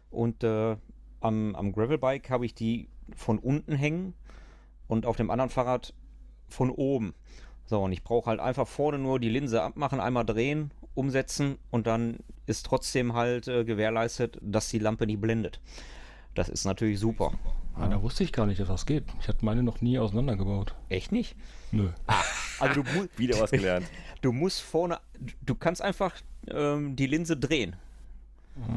Und 0.10 0.44
äh, 0.44 0.76
am, 1.22 1.56
am 1.56 1.72
Gravelbike 1.72 2.30
habe 2.30 2.46
ich 2.46 2.54
die 2.54 2.90
von 3.16 3.40
unten 3.40 3.74
hängen 3.74 4.14
und 4.88 5.06
auf 5.06 5.16
dem 5.16 5.30
anderen 5.30 5.50
Fahrrad 5.50 5.94
von 6.50 6.70
oben. 6.70 7.14
So, 7.66 7.82
und 7.82 7.94
ich 7.94 8.04
brauche 8.04 8.30
halt 8.30 8.40
einfach 8.40 8.68
vorne 8.68 9.00
nur 9.00 9.20
die 9.20 9.30
Linse 9.30 9.62
abmachen, 9.62 10.00
einmal 10.00 10.26
drehen, 10.26 10.72
umsetzen 10.94 11.58
und 11.70 11.88
dann 11.88 12.18
ist 12.46 12.66
trotzdem 12.66 13.14
halt 13.14 13.48
äh, 13.48 13.64
gewährleistet, 13.64 14.38
dass 14.42 14.70
die 14.70 14.80
Lampe 14.80 15.06
nicht 15.06 15.22
blendet. 15.22 15.62
Das 16.36 16.50
ist 16.50 16.66
natürlich 16.66 17.00
super. 17.00 17.32
Ah, 17.76 17.88
da 17.88 18.02
wusste 18.02 18.24
ich 18.24 18.32
gar 18.32 18.46
nicht, 18.46 18.60
dass 18.60 18.68
das 18.68 18.86
geht. 18.86 19.06
Ich 19.22 19.28
hatte 19.28 19.44
meine 19.46 19.64
noch 19.64 19.82
nie 19.82 19.98
auseinandergebaut. 19.98 20.76
Echt 20.90 21.12
nicht? 21.12 21.36
Nö. 21.72 21.90
Ah, 22.08 22.22
also 22.60 22.84
du 22.84 23.08
wieder 23.18 23.40
was 23.40 23.52
gelernt. 23.52 23.88
Du 24.22 24.32
musst 24.32 24.62
vorne, 24.62 25.00
du 25.44 25.56
kannst 25.56 25.82
einfach 25.82 26.14
ähm, 26.48 26.96
die 26.96 27.08
Linse 27.08 27.36
drehen. 27.36 27.76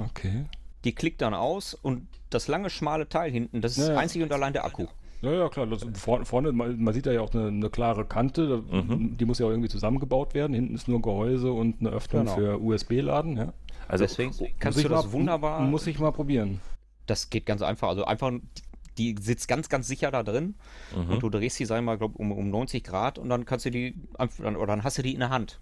Okay. 0.09 0.47
Die 0.85 0.95
klickt 0.95 1.21
dann 1.21 1.35
aus 1.35 1.75
und 1.75 2.07
das 2.31 2.49
lange 2.49 2.71
schmale 2.71 3.11
Teil 3.11 3.31
hinten, 3.31 3.61
das 3.61 3.77
ist 3.77 3.89
ja, 3.89 3.99
einzig 3.99 4.23
und 4.23 4.33
allein 4.33 4.55
der 4.55 4.65
Akku. 4.65 4.87
Ja, 5.21 5.33
ja, 5.33 5.49
klar. 5.51 5.67
Das, 5.67 5.85
vorne, 5.95 6.25
vorne 6.25 6.53
man, 6.53 6.83
man, 6.83 6.95
sieht 6.95 7.05
da 7.05 7.13
ja 7.13 7.21
auch 7.21 7.35
eine, 7.35 7.49
eine 7.49 7.71
klare 7.71 8.05
Kante. 8.05 8.63
Mhm. 8.71 9.17
Die 9.17 9.25
muss 9.25 9.39
ja 9.39 9.47
auch 9.47 9.51
irgendwie 9.51 9.69
zusammengebaut 9.69 10.35
werden. 10.35 10.55
Hinten 10.55 10.75
ist 10.75 10.89
nur 10.89 11.01
Gehäuse 11.01 11.53
und 11.53 11.81
eine 11.81 11.91
Öffnung 11.91 12.25
genau. 12.25 12.37
für 12.37 12.61
USB-Laden. 12.61 13.37
Ja. 13.37 13.53
Also 13.89 14.05
deswegen 14.05 14.35
kannst 14.59 14.83
du 14.83 14.89
das 14.89 15.07
mal, 15.07 15.13
wunderbar. 15.13 15.61
Muss 15.63 15.87
ich 15.87 15.99
mal 15.99 16.13
probieren. 16.13 16.61
Das 17.07 17.31
geht 17.31 17.47
ganz 17.47 17.63
einfach. 17.63 17.89
Also 17.89 18.05
einfach 18.05 18.33
die 18.97 19.17
sitzt 19.21 19.49
ganz, 19.49 19.69
ganz 19.69 19.89
sicher 19.89 20.11
da 20.13 20.23
drin 20.23 20.55
Mhm. 20.95 21.11
und 21.15 21.21
du 21.23 21.29
drehst 21.29 21.59
die, 21.59 21.65
sagen 21.65 21.85
wir 21.85 21.93
mal, 21.93 21.99
glaub, 21.99 22.15
um, 22.15 22.31
um 22.31 22.49
90 22.51 22.85
Grad 22.85 23.19
und 23.19 23.29
dann 23.29 23.45
kannst 23.45 23.67
du 23.67 23.71
die, 23.73 23.95
oder 24.41 24.67
dann 24.67 24.85
hast 24.85 24.99
du 24.99 25.03
die 25.03 25.13
in 25.15 25.19
der 25.21 25.31
Hand. 25.31 25.59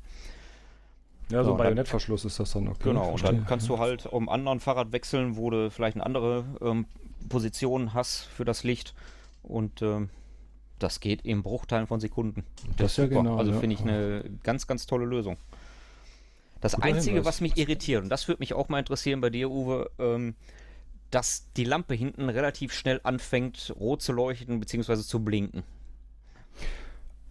Ja, 1.31 1.43
so 1.43 1.53
ein 1.53 1.57
dann- 1.59 1.65
Bajonettverschluss 1.69 2.27
ist 2.27 2.39
das 2.41 2.53
dann 2.53 2.69
okay. 2.69 2.81
Genau, 2.91 3.11
und 3.13 3.25
dann 3.25 3.47
kannst 3.47 3.69
du 3.71 3.79
halt 3.79 4.05
um 4.05 4.29
anderen 4.29 4.61
Fahrrad 4.61 4.93
wechseln, 4.93 5.37
wo 5.37 5.49
du 5.49 5.71
vielleicht 5.71 5.97
eine 5.97 6.05
andere 6.05 6.45
ähm, 6.61 6.85
Position 7.31 7.95
hast 7.95 8.25
für 8.25 8.45
das 8.45 8.65
Licht. 8.65 8.93
Und 9.43 9.81
ähm, 9.81 10.11
das 10.79 11.01
geht 11.01 11.25
im 11.25 11.43
Bruchteilen 11.43 11.87
von 11.87 12.01
Sekunden. 12.01 12.45
Das 12.77 12.93
ist 12.93 12.97
ja 12.99 13.05
super. 13.05 13.23
genau, 13.23 13.39
Also 13.39 13.53
ja. 13.53 13.59
finde 13.61 13.75
ich 13.77 13.81
eine 13.81 14.25
ganz, 14.43 14.67
ganz 14.67 14.85
tolle 14.87 15.07
Lösung. 15.07 15.39
Das 16.61 16.73
Guter 16.75 16.87
Einzige, 16.87 17.15
Hinweis. 17.17 17.27
was 17.27 17.41
mich 17.41 17.57
irritiert, 17.57 18.03
und 18.03 18.09
das 18.11 18.29
würde 18.29 18.41
mich 18.41 18.53
auch 18.53 18.69
mal 18.69 18.79
interessieren 18.81 19.21
bei 19.23 19.31
dir, 19.31 19.51
Uwe, 19.51 19.91
ähm, 19.99 20.35
dass 21.13 21.47
die 21.57 21.65
Lampe 21.65 21.95
hinten 21.95 22.29
relativ 22.29 22.73
schnell 22.73 23.01
anfängt, 23.05 23.73
rot 23.79 24.03
zu 24.03 24.13
leuchten 24.13 24.59
bzw. 24.59 24.97
zu 24.97 25.21
blinken. 25.25 25.63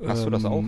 Hast 0.05 0.25
du 0.25 0.29
das 0.29 0.45
auch? 0.45 0.63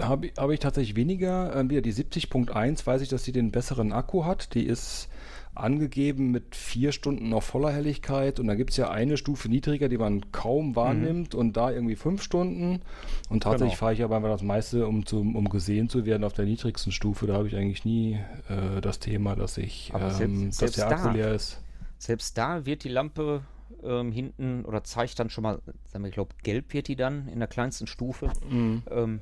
Habe 0.00 0.26
ich, 0.26 0.32
hab 0.36 0.50
ich 0.50 0.60
tatsächlich 0.60 0.94
weniger. 0.96 1.56
Ähm, 1.56 1.70
wieder 1.70 1.80
die 1.80 1.94
70.1 1.94 2.86
weiß 2.86 3.00
ich, 3.00 3.08
dass 3.08 3.24
sie 3.24 3.32
den 3.32 3.50
besseren 3.50 3.92
Akku 3.92 4.24
hat. 4.26 4.54
Die 4.54 4.64
ist 4.66 5.08
angegeben 5.54 6.30
mit 6.30 6.54
vier 6.54 6.92
Stunden 6.92 7.32
auf 7.32 7.44
voller 7.44 7.72
Helligkeit 7.72 8.38
und 8.38 8.46
da 8.46 8.54
gibt 8.54 8.70
es 8.70 8.76
ja 8.76 8.90
eine 8.90 9.16
Stufe 9.16 9.48
niedriger, 9.48 9.88
die 9.88 9.98
man 9.98 10.30
kaum 10.32 10.76
wahrnimmt 10.76 11.34
und 11.34 11.56
da 11.56 11.70
irgendwie 11.72 11.96
fünf 11.96 12.22
Stunden. 12.22 12.82
Und 13.30 13.42
tatsächlich 13.42 13.72
Genau. 13.72 13.78
fahre 13.80 13.92
ich 13.94 14.02
aber 14.04 14.16
einfach 14.16 14.30
das 14.30 14.42
meiste, 14.42 14.86
um, 14.86 15.06
zum, 15.06 15.34
um 15.34 15.48
gesehen 15.48 15.88
zu 15.88 16.04
werden, 16.06 16.22
auf 16.24 16.34
der 16.34 16.44
niedrigsten 16.44 16.92
Stufe. 16.92 17.26
Da 17.26 17.34
habe 17.34 17.48
ich 17.48 17.56
eigentlich 17.56 17.84
nie 17.84 18.20
äh, 18.48 18.80
das 18.80 18.98
Thema, 19.00 19.34
dass 19.34 19.56
ich, 19.58 19.92
ähm, 19.94 20.00
selbst- 20.10 20.46
dass 20.46 20.56
selbst 20.58 20.76
der 20.78 20.88
Akku 20.88 21.08
leer 21.08 21.34
ist. 21.34 21.60
Selbst 22.00 22.38
da 22.38 22.64
wird 22.64 22.82
die 22.84 22.88
Lampe 22.88 23.42
ähm, 23.84 24.10
hinten 24.10 24.64
oder 24.64 24.82
zeigt 24.84 25.18
dann 25.18 25.28
schon 25.28 25.42
mal, 25.42 25.60
sagen 25.84 26.02
wir, 26.02 26.08
ich 26.08 26.14
glaube, 26.14 26.34
gelb 26.42 26.72
wird 26.72 26.88
die 26.88 26.96
dann 26.96 27.28
in 27.28 27.38
der 27.40 27.46
kleinsten 27.46 27.86
Stufe. 27.86 28.32
Mhm. 28.48 28.82
Ähm, 28.90 29.20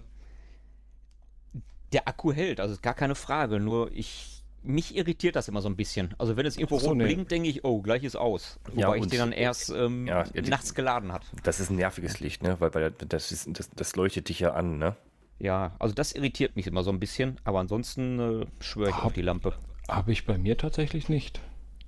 der 1.92 2.06
Akku 2.06 2.32
hält, 2.32 2.60
also 2.60 2.74
ist 2.74 2.82
gar 2.82 2.94
keine 2.94 3.16
Frage. 3.16 3.58
Nur 3.58 3.90
ich, 3.92 4.44
mich 4.62 4.94
irritiert 4.96 5.34
das 5.34 5.48
immer 5.48 5.60
so 5.60 5.68
ein 5.68 5.74
bisschen. 5.74 6.14
Also 6.18 6.36
wenn 6.36 6.46
es 6.46 6.56
irgendwo 6.56 6.78
so, 6.78 6.90
rot 6.90 6.98
nee. 6.98 7.04
blinkt, 7.06 7.32
denke 7.32 7.48
ich, 7.48 7.64
oh, 7.64 7.82
gleich 7.82 8.04
ist 8.04 8.14
aus. 8.14 8.60
Wobei 8.66 8.80
Ja, 8.80 8.94
ich 8.94 9.06
den 9.08 9.18
dann 9.18 9.32
erst 9.32 9.70
ähm, 9.70 10.06
Ja, 10.06 10.24
ja, 10.32 10.40
die- 10.42 10.48
nachts 10.50 10.72
geladen 10.74 11.10
hat. 11.12 11.22
Das 11.42 11.58
ist 11.58 11.70
ein 11.70 11.76
nerviges 11.76 12.20
Licht, 12.20 12.44
ne? 12.44 12.60
Weil, 12.60 12.72
weil 12.74 12.92
das, 12.92 13.32
ist, 13.32 13.48
das, 13.58 13.70
das 13.70 13.96
leuchtet 13.96 14.28
dich 14.28 14.38
ja 14.38 14.52
an, 14.52 14.78
ne? 14.78 14.94
Ja, 15.40 15.74
also 15.80 15.94
das 15.94 16.12
irritiert 16.12 16.54
mich 16.54 16.68
immer 16.68 16.84
so 16.84 16.90
ein 16.90 17.00
bisschen. 17.00 17.40
Aber 17.42 17.58
ansonsten 17.58 18.42
äh, 18.42 18.46
schwöre 18.60 18.90
ich 18.90 18.96
Hab- 18.96 19.06
auf 19.06 19.12
die 19.14 19.22
Lampe. 19.22 19.54
Habe 19.88 20.12
ich 20.12 20.26
bei 20.26 20.38
mir 20.38 20.56
tatsächlich 20.56 21.08
nicht. 21.08 21.40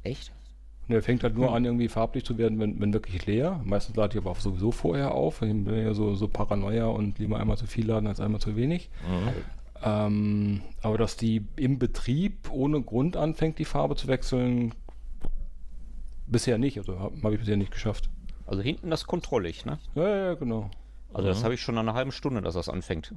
Echt? 0.02 0.32
Ne, 0.90 1.02
fängt 1.02 1.22
halt 1.22 1.36
nur 1.36 1.54
an, 1.54 1.64
irgendwie 1.64 1.86
farblich 1.86 2.24
zu 2.24 2.36
werden, 2.36 2.58
wenn, 2.58 2.80
wenn 2.80 2.92
wirklich 2.92 3.24
leer. 3.24 3.60
Meistens 3.64 3.94
lade 3.94 4.12
ich 4.18 4.20
aber 4.24 4.32
auch 4.32 4.40
sowieso 4.40 4.72
vorher 4.72 5.14
auf. 5.14 5.40
Ich 5.40 5.48
bin 5.52 5.66
ja 5.72 5.94
so, 5.94 6.16
so 6.16 6.26
Paranoia 6.26 6.86
und 6.86 7.20
lieber 7.20 7.38
einmal 7.38 7.56
zu 7.56 7.68
viel 7.68 7.86
laden 7.86 8.08
als 8.08 8.18
einmal 8.18 8.40
zu 8.40 8.56
wenig. 8.56 8.90
Ähm, 9.84 10.62
aber 10.82 10.98
dass 10.98 11.16
die 11.16 11.46
im 11.54 11.78
Betrieb 11.78 12.50
ohne 12.50 12.82
Grund 12.82 13.16
anfängt, 13.16 13.60
die 13.60 13.64
Farbe 13.64 13.94
zu 13.94 14.08
wechseln, 14.08 14.74
bisher 16.26 16.58
nicht. 16.58 16.76
Also 16.78 16.98
habe 16.98 17.16
hab 17.22 17.32
ich 17.32 17.38
bisher 17.38 17.56
nicht 17.56 17.70
geschafft. 17.70 18.10
Also 18.46 18.60
hinten 18.62 18.90
das 18.90 19.06
Kontrollicht, 19.06 19.66
ne? 19.66 19.78
Ja, 19.94 20.08
ja, 20.08 20.34
genau. 20.34 20.70
Also 21.14 21.28
das 21.28 21.38
Mhm. 21.40 21.44
habe 21.44 21.54
ich 21.54 21.60
schon 21.62 21.76
nach 21.76 21.82
einer 21.82 21.94
halben 21.94 22.10
Stunde, 22.12 22.40
dass 22.42 22.54
das 22.54 22.68
anfängt. 22.68 23.14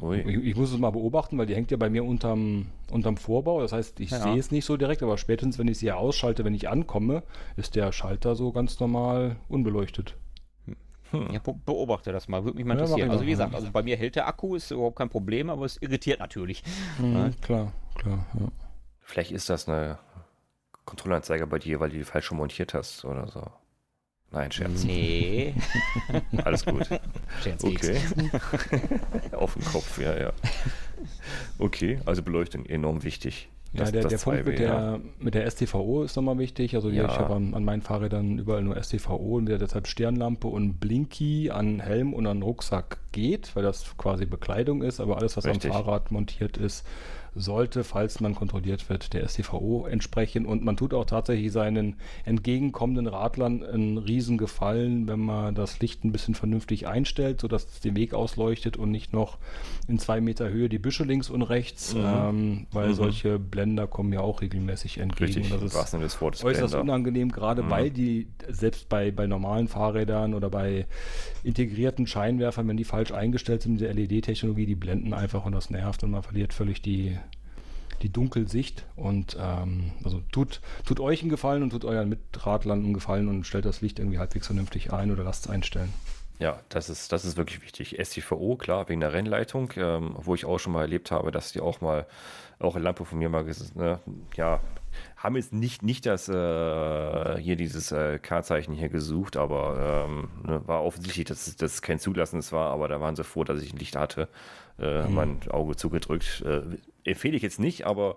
Ich, 0.00 0.26
ich 0.26 0.56
muss 0.56 0.72
es 0.72 0.78
mal 0.78 0.90
beobachten, 0.90 1.36
weil 1.38 1.46
die 1.46 1.54
hängt 1.56 1.70
ja 1.70 1.76
bei 1.76 1.90
mir 1.90 2.04
unterm, 2.04 2.66
unterm 2.90 3.16
Vorbau. 3.16 3.60
Das 3.60 3.72
heißt, 3.72 3.98
ich 4.00 4.10
Ja. 4.10 4.20
sehe 4.20 4.38
es 4.38 4.50
nicht 4.50 4.64
so 4.64 4.76
direkt, 4.76 5.02
aber 5.02 5.18
spätestens, 5.18 5.58
wenn 5.58 5.66
ich 5.68 5.78
sie 5.78 5.90
ausschalte, 5.90 6.44
wenn 6.44 6.54
ich 6.54 6.68
ankomme, 6.68 7.22
ist 7.56 7.74
der 7.74 7.90
Schalter 7.92 8.36
so 8.36 8.52
ganz 8.52 8.78
normal 8.78 9.36
unbeleuchtet. 9.48 10.16
Hm. 11.10 11.28
Ja, 11.32 11.38
be- 11.40 11.54
beobachte 11.64 12.12
das 12.12 12.28
mal, 12.28 12.44
würde 12.44 12.58
mich 12.58 12.66
mal 12.66 12.76
Ja, 12.76 12.82
interessieren. 12.82 13.10
Also 13.10 13.24
wie 13.24 13.30
gesagt, 13.30 13.52
ja. 13.52 13.58
also 13.58 13.72
bei 13.72 13.82
mir 13.82 13.96
hält 13.96 14.14
der 14.14 14.28
Akku, 14.28 14.54
ist 14.54 14.70
überhaupt 14.70 14.96
kein 14.96 15.08
Problem, 15.08 15.48
aber 15.50 15.64
es 15.64 15.80
irritiert 15.80 16.20
natürlich. 16.20 16.62
Mhm, 16.98 17.32
klar, 17.40 17.72
klar. 17.94 18.26
Ja. 18.38 18.48
Vielleicht 19.00 19.32
ist 19.32 19.48
das 19.48 19.68
eine 19.68 19.98
Kontrollanzeige 20.84 21.46
bei 21.46 21.58
dir, 21.58 21.80
weil 21.80 21.90
du 21.90 21.96
die 21.96 22.04
falsch 22.04 22.30
montiert 22.30 22.74
hast 22.74 23.04
oder 23.04 23.26
so. 23.28 23.42
Nein, 24.30 24.52
Scherz. 24.52 24.84
Nee. 24.84 25.54
Alles 26.44 26.64
gut. 26.66 26.86
Scherzkeks. 27.42 27.88
Okay. 27.88 28.80
Auf 29.36 29.54
den 29.54 29.64
Kopf, 29.64 29.98
ja, 29.98 30.18
ja. 30.18 30.32
Okay, 31.58 31.98
also 32.04 32.22
Beleuchtung 32.22 32.66
enorm 32.66 33.04
wichtig. 33.04 33.48
Ja, 33.72 33.80
Das- 33.80 33.92
der, 33.92 34.02
das 34.02 34.10
der 34.10 34.18
Punkt 34.18 34.40
2W, 34.40 34.44
mit 34.50 34.58
der, 34.58 35.00
mit 35.18 35.34
der 35.34 35.50
STVO 35.50 36.02
ist 36.02 36.16
nochmal 36.16 36.38
wichtig. 36.38 36.74
Also 36.74 36.90
Ja. 36.90 37.06
ich 37.06 37.18
habe 37.18 37.34
an, 37.34 37.54
an 37.54 37.64
meinen 37.64 37.82
Fahrrädern 37.82 38.38
überall 38.38 38.62
nur 38.62 38.82
STVO 38.82 39.36
und 39.36 39.46
deshalb 39.46 39.86
Stirnlampe 39.86 40.46
und 40.48 40.78
Blinky 40.80 41.50
an 41.50 41.80
Helm 41.80 42.12
und 42.14 42.26
an 42.26 42.42
Rucksack 42.42 42.98
geht, 43.12 43.54
weil 43.56 43.62
das 43.62 43.96
quasi 43.96 44.26
Bekleidung 44.26 44.82
ist, 44.82 45.00
aber 45.00 45.16
alles, 45.18 45.36
was 45.36 45.44
Richtig. 45.46 45.70
am 45.72 45.84
Fahrrad 45.84 46.10
montiert 46.10 46.56
ist, 46.56 46.84
sollte, 47.34 47.84
falls 47.84 48.20
man 48.20 48.34
kontrolliert 48.34 48.88
wird, 48.88 49.12
der 49.12 49.28
STVO 49.28 49.86
entsprechen. 49.86 50.44
Und 50.44 50.64
man 50.64 50.76
tut 50.76 50.92
auch 50.92 51.04
tatsächlich 51.04 51.52
seinen 51.52 51.94
entgegenkommenden 52.24 53.06
Radlern 53.06 53.62
einen 53.62 53.98
riesen 53.98 54.38
Gefallen, 54.38 55.06
wenn 55.06 55.20
man 55.20 55.54
das 55.54 55.78
Licht 55.78 56.04
ein 56.04 56.10
bisschen 56.10 56.34
vernünftig 56.34 56.88
einstellt, 56.88 57.40
sodass 57.40 57.64
es 57.66 57.80
den 57.80 57.94
Weg 57.96 58.12
ausleuchtet 58.12 58.76
und 58.76 58.90
nicht 58.90 59.12
noch 59.12 59.38
in 59.86 59.98
zwei 60.00 60.20
Meter 60.20 60.48
Höhe 60.48 60.68
die 60.68 60.78
Büsche 60.78 61.04
links 61.04 61.30
und 61.30 61.42
rechts, 61.42 61.94
Mhm. 61.94 62.02
ähm, 62.04 62.66
weil 62.72 62.88
Mhm. 62.88 62.94
solche 62.94 63.38
Blender 63.38 63.86
kommen 63.86 64.12
ja 64.12 64.20
auch 64.20 64.40
regelmäßig 64.40 64.98
entgegen. 64.98 65.24
Richtig, 65.42 65.52
Und 65.52 65.62
das 65.62 65.84
ist 65.84 65.92
des 65.94 66.20
Wortes 66.20 66.42
äußerst 66.42 66.72
Blender. 66.74 66.80
unangenehm, 66.92 67.30
gerade 67.30 67.62
Mhm. 67.62 67.70
weil 67.70 67.90
die, 67.90 68.26
selbst 68.48 68.88
bei, 68.88 69.10
bei 69.12 69.26
normalen 69.28 69.68
Fahrrädern 69.68 70.34
oder 70.34 70.50
bei 70.50 70.86
integrierten 71.44 72.06
Scheinwerfern, 72.06 72.66
wenn 72.68 72.76
die 72.76 72.84
falsch 72.98 73.12
eingestellt 73.12 73.62
sind 73.62 73.74
mit 73.74 73.80
der 73.80 73.94
LED-Technologie, 73.94 74.66
die 74.66 74.74
blenden 74.74 75.14
einfach 75.14 75.44
und 75.44 75.52
das 75.52 75.70
nervt 75.70 76.02
und 76.02 76.10
man 76.10 76.24
verliert 76.24 76.52
völlig 76.52 76.82
die, 76.82 77.16
die 78.02 78.08
Dunkelsicht. 78.08 78.86
Und 78.96 79.36
ähm, 79.40 79.92
also 80.02 80.20
tut, 80.32 80.60
tut 80.84 80.98
euch 80.98 81.20
einen 81.20 81.30
Gefallen 81.30 81.62
und 81.62 81.70
tut 81.70 81.84
euren 81.84 82.08
Mitradlern 82.08 82.82
einen 82.82 82.94
Gefallen 82.94 83.28
und 83.28 83.46
stellt 83.46 83.66
das 83.66 83.82
Licht 83.82 84.00
irgendwie 84.00 84.18
halbwegs 84.18 84.46
vernünftig 84.46 84.92
ein 84.92 85.12
oder 85.12 85.22
lasst 85.22 85.46
es 85.46 85.50
einstellen. 85.50 85.92
Ja, 86.40 86.58
das 86.70 86.90
ist, 86.90 87.12
das 87.12 87.24
ist 87.24 87.36
wirklich 87.36 87.62
wichtig. 87.62 87.96
STVO, 88.04 88.56
klar, 88.56 88.88
wegen 88.88 89.00
der 89.00 89.12
Rennleitung, 89.12 89.72
ähm, 89.76 90.16
wo 90.16 90.34
ich 90.34 90.44
auch 90.44 90.58
schon 90.58 90.72
mal 90.72 90.82
erlebt 90.82 91.12
habe, 91.12 91.30
dass 91.30 91.52
die 91.52 91.60
auch 91.60 91.80
mal, 91.80 92.04
auch 92.58 92.74
eine 92.74 92.82
Lampe 92.82 93.04
von 93.04 93.18
mir 93.18 93.28
mal, 93.28 93.44
ne, 93.74 94.00
ja, 94.36 94.60
haben 95.16 95.36
jetzt 95.36 95.52
nicht, 95.52 95.82
nicht 95.82 96.06
das, 96.06 96.28
äh, 96.28 97.36
hier 97.38 97.56
dieses 97.56 97.92
äh, 97.92 98.18
K-Zeichen 98.18 98.74
hier 98.74 98.88
gesucht, 98.88 99.36
aber 99.36 100.06
ähm, 100.08 100.28
ne, 100.44 100.60
war 100.66 100.84
offensichtlich, 100.84 101.26
dass 101.26 101.56
es 101.60 101.82
kein 101.82 101.98
zulassendes 101.98 102.52
war, 102.52 102.70
aber 102.70 102.88
da 102.88 103.00
waren 103.00 103.16
sie 103.16 103.24
froh, 103.24 103.44
dass 103.44 103.62
ich 103.62 103.72
ein 103.72 103.78
Licht 103.78 103.96
hatte, 103.96 104.28
äh, 104.78 105.08
mein 105.08 105.40
Auge 105.50 105.76
zugedrückt. 105.76 106.42
Äh, 106.46 106.62
empfehle 107.04 107.36
ich 107.36 107.42
jetzt 107.42 107.58
nicht, 107.60 107.86
aber 107.86 108.16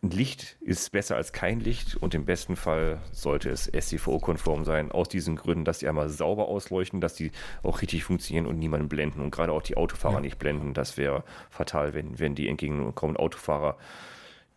ein 0.00 0.10
Licht 0.10 0.56
ist 0.60 0.92
besser 0.92 1.16
als 1.16 1.32
kein 1.32 1.58
Licht 1.58 1.96
und 1.96 2.14
im 2.14 2.24
besten 2.24 2.54
Fall 2.54 3.00
sollte 3.10 3.50
es 3.50 3.66
STVO-konform 3.66 4.64
sein, 4.64 4.92
aus 4.92 5.08
diesen 5.08 5.34
Gründen, 5.34 5.64
dass 5.64 5.80
die 5.80 5.88
einmal 5.88 6.08
sauber 6.08 6.46
ausleuchten, 6.46 7.00
dass 7.00 7.14
die 7.14 7.32
auch 7.64 7.82
richtig 7.82 8.04
funktionieren 8.04 8.46
und 8.46 8.60
niemanden 8.60 8.88
blenden 8.88 9.20
und 9.20 9.32
gerade 9.32 9.52
auch 9.52 9.62
die 9.62 9.76
Autofahrer 9.76 10.14
Ja. 10.14 10.20
nicht 10.20 10.38
blenden. 10.38 10.72
Das 10.72 10.96
wäre 10.98 11.24
fatal, 11.50 11.94
wenn, 11.94 12.20
wenn 12.20 12.36
die 12.36 12.46
entgegenkommenden 12.46 13.20
Autofahrer 13.20 13.76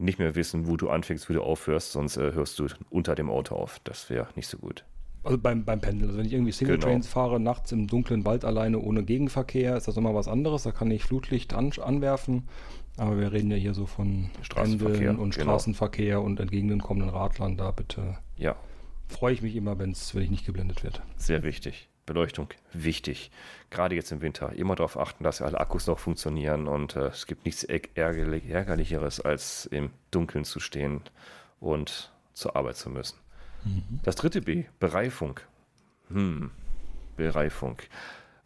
nicht 0.02 0.20
mehr 0.20 0.36
wissen, 0.36 0.68
wo 0.68 0.78
du 0.78 0.90
anfängst, 0.90 1.30
wo 1.30 1.34
du 1.34 1.42
aufhörst, 1.42 1.92
sonst 1.94 2.18
äh, 2.18 2.34
hörst 2.34 2.60
du 2.60 2.68
unter 2.90 3.16
dem 3.16 3.30
Auto 3.30 3.56
auf. 3.56 3.80
Das 3.84 4.10
wäre 4.10 4.28
nicht 4.36 4.48
so 4.48 4.58
gut. 4.58 4.84
Also 5.24 5.38
beim, 5.38 5.64
beim 5.66 5.80
Pendeln. 5.82 6.10
Also 6.10 6.18
wenn 6.20 6.26
ich 6.26 6.34
irgendwie 6.34 6.52
Single 6.52 6.78
Genau. 6.78 6.88
Trains 6.88 7.08
fahre, 7.08 7.40
nachts 7.40 7.72
im 7.72 7.86
dunklen 7.88 8.26
Wald 8.26 8.44
alleine 8.44 8.80
ohne 8.80 9.04
Gegenverkehr, 9.04 9.78
ist 9.78 9.88
das 9.88 9.96
immer 9.98 10.16
was 10.16 10.28
anderes. 10.28 10.64
Da 10.64 10.72
kann 10.72 10.90
ich 10.90 11.04
Flutlicht 11.04 11.54
an, 11.54 11.72
anwerfen. 11.80 12.48
Aber 12.98 13.18
wir 13.20 13.32
reden 13.32 13.52
ja 13.52 13.58
hier 13.58 13.74
so 13.76 13.86
von 13.86 14.32
Straßenverkehr, 14.42 15.12
und 15.12 15.18
genau. 15.36 15.52
Straßenverkehr 15.52 16.22
und 16.22 16.40
entgegenkommenden 16.40 17.10
Radlern. 17.10 17.56
Da 17.56 17.70
bitte 17.72 18.18
Ja, 18.36 18.56
freue 19.08 19.34
ich 19.34 19.42
mich 19.44 19.56
immer, 19.56 19.78
wenn's, 19.80 20.16
wenn 20.16 20.24
ich 20.24 20.32
nicht 20.32 20.46
geblendet 20.46 20.84
wird. 20.84 21.02
sehr 21.18 21.44
wichtig. 21.44 21.88
Beleuchtung, 22.14 22.50
wichtig. 22.74 23.32
Gerade 23.70 23.96
jetzt 23.96 24.12
im 24.12 24.22
Winter. 24.22 24.54
Immer 24.54 24.76
darauf 24.76 24.98
achten, 24.98 25.24
dass 25.24 25.42
alle 25.42 25.60
Akkus 25.60 25.88
noch 25.88 26.00
funktionieren 26.00 26.68
und 26.68 26.96
äh, 26.96 27.08
es 27.08 27.26
gibt 27.26 27.46
nichts 27.46 27.68
ärg- 27.68 27.90
ärgerlich, 27.96 28.50
Ärgerlicheres, 28.50 29.22
als 29.22 29.66
im 29.66 29.92
Dunkeln 30.12 30.46
zu 30.46 30.60
stehen 30.60 31.02
und 31.60 32.12
zur 32.34 32.56
Arbeit 32.56 32.76
zu 32.78 32.90
müssen. 32.90 33.18
Das 34.04 34.16
dritte 34.16 34.42
B, 34.42 34.66
Bereifung. 34.80 35.40
Hm, 36.10 36.50
Bereifung. 37.16 37.78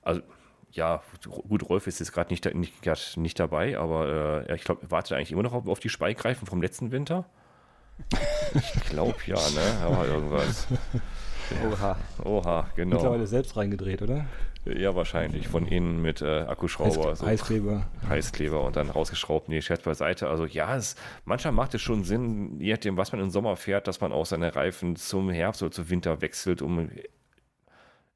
Also, 0.02 0.22
ja, 0.72 1.02
gut, 1.48 1.70
Rolf 1.70 1.88
ist 1.88 2.00
jetzt 2.00 2.12
gerade 2.12 2.34
nicht, 2.34 2.54
nicht, 2.54 3.18
nicht 3.18 3.40
dabei, 3.40 3.78
aber 3.78 4.46
äh, 4.50 4.56
ich 4.56 4.66
glaube, 4.66 4.82
er 4.84 4.92
wartet 4.92 5.14
eigentlich 5.14 5.32
immer 5.32 5.44
noch 5.44 5.54
auf, 5.54 5.68
auf 5.68 5.80
die 5.80 5.88
Speikreifen 5.88 6.46
vom 6.46 6.62
letzten 6.62 6.92
Winter. 6.92 7.26
Ich 8.54 8.74
glaube 8.90 9.16
ja, 9.26 9.38
ne? 9.38 9.78
Aber 9.86 10.06
irgendwas. 10.06 10.68
Oha. 11.72 11.98
Oha, 12.24 12.68
genau. 12.76 12.96
Mittlerweile 12.96 13.28
selbst 13.28 13.56
reingedreht, 13.58 14.02
oder? 14.02 14.26
Ja, 14.66 14.96
wahrscheinlich. 14.96 15.48
Von 15.48 15.68
innen 15.68 16.02
mit 16.02 16.22
äh, 16.22 16.42
Akkuschrauber. 16.42 17.12
Heiß, 17.12 17.20
so 17.20 17.26
Heißkleber. 17.26 17.86
Heißkleber 18.10 18.64
und 18.64 18.76
dann 18.76 18.90
rausgeschraubt. 18.90 19.48
Nee, 19.48 19.62
Scherz 19.62 19.84
beiseite. 19.84 20.28
Also 20.28 20.46
ja, 20.46 20.76
es, 20.76 20.96
manchmal 21.24 21.54
macht 21.54 21.76
es 21.76 21.82
schon 21.82 22.04
Sinn, 22.04 22.60
je 22.60 22.72
nachdem, 22.72 22.98
was 22.98 23.12
man 23.12 23.22
im 23.22 23.30
Sommer 23.30 23.56
fährt, 23.58 23.88
dass 23.88 24.02
man 24.02 24.12
auch 24.12 24.26
seine 24.26 24.56
Reifen 24.56 24.96
zum 24.96 25.30
Herbst 25.30 25.62
oder 25.62 25.72
zum 25.72 25.90
Winter 25.92 26.22
wechselt, 26.22 26.64
um 26.64 26.90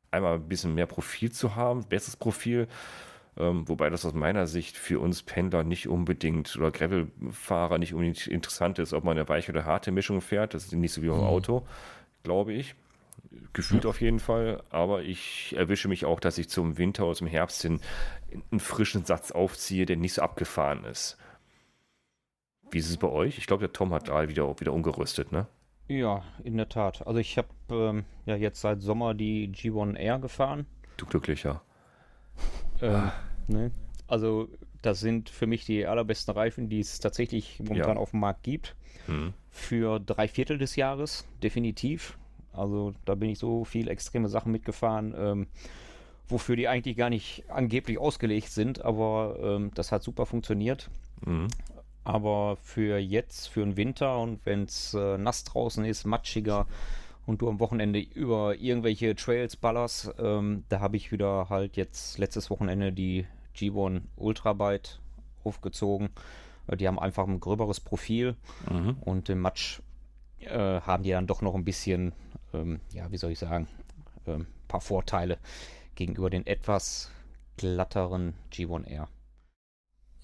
einmal 0.10 0.36
ein 0.36 0.48
bisschen 0.48 0.74
mehr 0.74 0.88
Profil 0.88 1.32
zu 1.32 1.56
haben, 1.56 1.84
besseres 1.86 2.18
Profil. 2.18 2.68
Ähm, 3.38 3.68
wobei 3.70 3.92
das 3.92 4.04
aus 4.04 4.14
meiner 4.14 4.48
Sicht 4.48 4.76
für 4.76 5.00
uns 5.00 5.22
Pendler 5.22 5.64
nicht 5.64 5.88
unbedingt 5.88 6.58
oder 6.58 6.72
Gravelfahrer 6.72 7.78
nicht 7.78 7.94
unbedingt 7.94 8.26
interessant 8.26 8.80
ist, 8.80 8.92
ob 8.94 9.04
man 9.04 9.18
eine 9.18 9.30
weiche 9.30 9.52
oder 9.52 9.66
harte 9.66 9.92
Mischung 9.92 10.20
fährt. 10.20 10.56
Das 10.56 10.66
ist 10.66 10.74
nicht 10.74 10.94
so 10.94 11.04
wie 11.04 11.10
beim 11.10 11.20
mhm. 11.20 11.26
Auto, 11.26 11.68
glaube 12.24 12.54
ich. 12.54 12.76
Gefühlt 13.54 13.84
ja. 13.84 13.90
auf 13.90 14.02
jeden 14.02 14.20
Fall, 14.20 14.64
aber 14.72 15.04
ich 15.04 15.56
erwische 15.56 15.88
mich 15.88 16.06
auch, 16.06 16.20
dass 16.20 16.38
ich 16.40 16.50
zum 16.50 16.78
Winter 16.80 17.06
oder 17.06 17.16
zum 17.16 17.28
Herbst 17.28 17.62
hin 17.62 17.80
einen 18.52 18.60
frischen 18.60 19.06
Satz 19.06 19.32
aufziehe, 19.32 19.86
der 19.86 19.98
nicht 19.98 20.14
so 20.14 20.24
abgefahren 20.24 20.84
ist. 20.84 21.18
Wie 22.72 22.80
ist 22.80 22.90
es 22.90 22.98
bei 22.98 23.08
euch? 23.08 23.38
Ich 23.38 23.46
glaube, 23.46 23.62
der 23.62 23.74
Tom 23.74 23.94
hat 23.94 24.08
da 24.08 24.28
wieder, 24.28 24.60
wieder 24.60 24.74
umgerüstet, 24.74 25.32
ne? 25.32 25.48
Ja, 25.88 26.24
in 26.44 26.58
der 26.58 26.70
Tat. 26.70 27.06
Also 27.06 27.20
ich 27.20 27.38
habe 27.38 27.50
ähm, 27.72 28.06
ja 28.26 28.36
jetzt 28.36 28.62
seit 28.62 28.82
Sommer 28.82 29.14
die 29.14 29.50
G1R 29.50 30.20
gefahren. 30.20 30.68
Du 30.98 31.06
glücklicher. 31.06 31.62
Ähm, 32.82 33.12
ne? 33.48 33.72
Also 34.08 34.50
das 34.82 35.00
sind 35.00 35.30
für 35.30 35.48
mich 35.48 35.66
die 35.66 35.86
allerbesten 35.86 36.34
Reifen, 36.34 36.70
die 36.70 36.80
es 36.80 37.00
tatsächlich 37.00 37.60
momentan 37.60 37.96
ja. 37.96 38.02
auf 38.02 38.12
dem 38.12 38.20
Markt 38.20 38.44
gibt. 38.44 38.76
Hm. 39.08 39.34
Für 39.50 40.00
drei 40.00 40.28
Viertel 40.28 40.58
des 40.58 40.76
Jahres, 40.76 41.28
definitiv. 41.42 42.18
Also 42.60 42.94
da 43.06 43.16
bin 43.16 43.30
ich 43.30 43.40
so 43.40 43.64
viel 43.64 43.88
extreme 43.88 44.30
Sachen 44.30 44.52
mitgefahren, 44.52 45.14
ähm, 45.18 45.48
wofür 46.28 46.56
die 46.56 46.68
eigentlich 46.68 46.98
gar 46.98 47.10
nicht 47.10 47.44
angeblich 47.50 47.98
ausgelegt 47.98 48.52
sind, 48.52 48.84
aber 48.84 49.38
ähm, 49.42 49.72
das 49.74 49.92
hat 49.92 50.04
super 50.04 50.26
funktioniert. 50.26 50.90
Mhm. 51.26 51.48
Aber 52.04 52.58
für 52.62 52.98
jetzt, 52.98 53.50
für 53.50 53.62
den 53.62 53.78
Winter 53.78 54.20
und 54.20 54.46
wenn 54.46 54.64
es 54.64 54.94
äh, 54.94 55.18
nass 55.18 55.44
draußen 55.44 55.86
ist, 55.86 56.06
matschiger 56.06 56.66
und 57.26 57.42
du 57.42 57.50
am 57.50 57.60
Wochenende 57.60 58.00
über 58.00 58.56
irgendwelche 58.56 59.16
Trails 59.16 59.56
ballerst, 59.56 60.14
ähm, 60.18 60.64
da 60.70 60.80
habe 60.80 60.98
ich 60.98 61.12
wieder 61.12 61.50
halt 61.50 61.78
jetzt 61.78 62.18
letztes 62.18 62.50
Wochenende 62.50 62.92
die 62.92 63.26
G1 63.56 64.02
Ultrabyte 64.16 65.00
aufgezogen. 65.44 66.10
Die 66.80 66.88
haben 66.88 67.00
einfach 67.00 67.28
ein 67.28 67.40
gröberes 67.40 67.80
Profil 67.80 68.36
mhm. 68.70 68.98
und 69.02 69.30
im 69.30 69.40
Matsch 69.40 69.82
äh, 70.40 70.82
haben 70.82 71.04
die 71.04 71.12
dann 71.12 71.28
doch 71.28 71.42
noch 71.42 71.56
ein 71.56 71.66
bisschen 71.66 72.14
ähm, 72.54 72.80
ja, 72.94 73.12
wie 73.12 73.18
soll 73.18 73.32
ich 73.32 73.40
sagen, 73.40 73.68
ein 74.26 74.34
ähm, 74.34 74.48
paar 74.68 74.82
Vorteile 74.82 75.38
gegenüber 75.96 76.30
den 76.30 76.46
etwas 76.48 77.12
glatteren 77.58 78.34
G1R. 78.52 79.08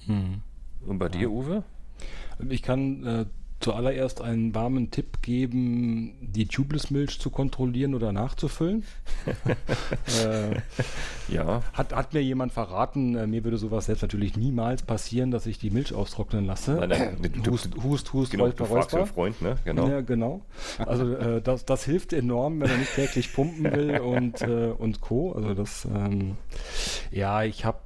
Hm. 0.05 0.41
Und 0.85 0.99
bei 0.99 1.09
dir, 1.09 1.31
Uwe? 1.31 1.63
Ich 2.49 2.61
kann 2.61 3.05
äh, 3.05 3.25
zuallererst 3.65 4.21
einen 4.21 4.53
warmen 4.53 4.91
Tipp 4.91 5.23
geben, 5.23 6.13
die 6.21 6.45
Tubeless-Milch 6.45 7.19
zu 7.19 7.31
kontrollieren 7.31 7.95
oder 7.95 8.11
nachzufüllen. 8.11 8.83
äh, 10.23 11.33
ja. 11.33 11.63
Hat, 11.73 11.91
hat 11.91 12.13
mir 12.13 12.21
jemand 12.21 12.51
verraten, 12.51 13.15
äh, 13.15 13.25
mir 13.25 13.43
würde 13.43 13.57
sowas 13.57 13.87
selbst 13.87 14.03
natürlich 14.03 14.37
niemals 14.37 14.83
passieren, 14.83 15.31
dass 15.31 15.47
ich 15.47 15.57
die 15.57 15.71
Milch 15.71 15.95
austrocknen 15.95 16.45
lasse. 16.45 16.75
Nein, 16.75 16.89
nein, 16.89 17.31
du, 17.43 17.53
hust, 17.53 17.69
hust, 17.81 18.13
hust, 18.13 18.31
genau, 18.31 18.43
räusper, 18.43 18.65
räusper. 18.65 19.05
Freund, 19.07 19.41
ne? 19.41 19.57
Genau. 19.65 19.87
Ja, 19.87 20.01
genau. 20.01 20.41
Also 20.77 21.15
äh, 21.15 21.41
das, 21.41 21.65
das 21.65 21.85
hilft 21.85 22.13
enorm, 22.13 22.61
wenn 22.61 22.69
man 22.69 22.79
nicht 22.81 22.93
täglich 22.93 23.33
pumpen 23.33 23.63
will 23.63 23.97
und, 23.99 24.43
äh, 24.43 24.73
und 24.77 25.01
Co. 25.01 25.31
Also 25.31 25.55
das, 25.55 25.85
ähm, 25.85 26.37
ja, 27.09 27.41
ich 27.41 27.65
habe 27.65 27.79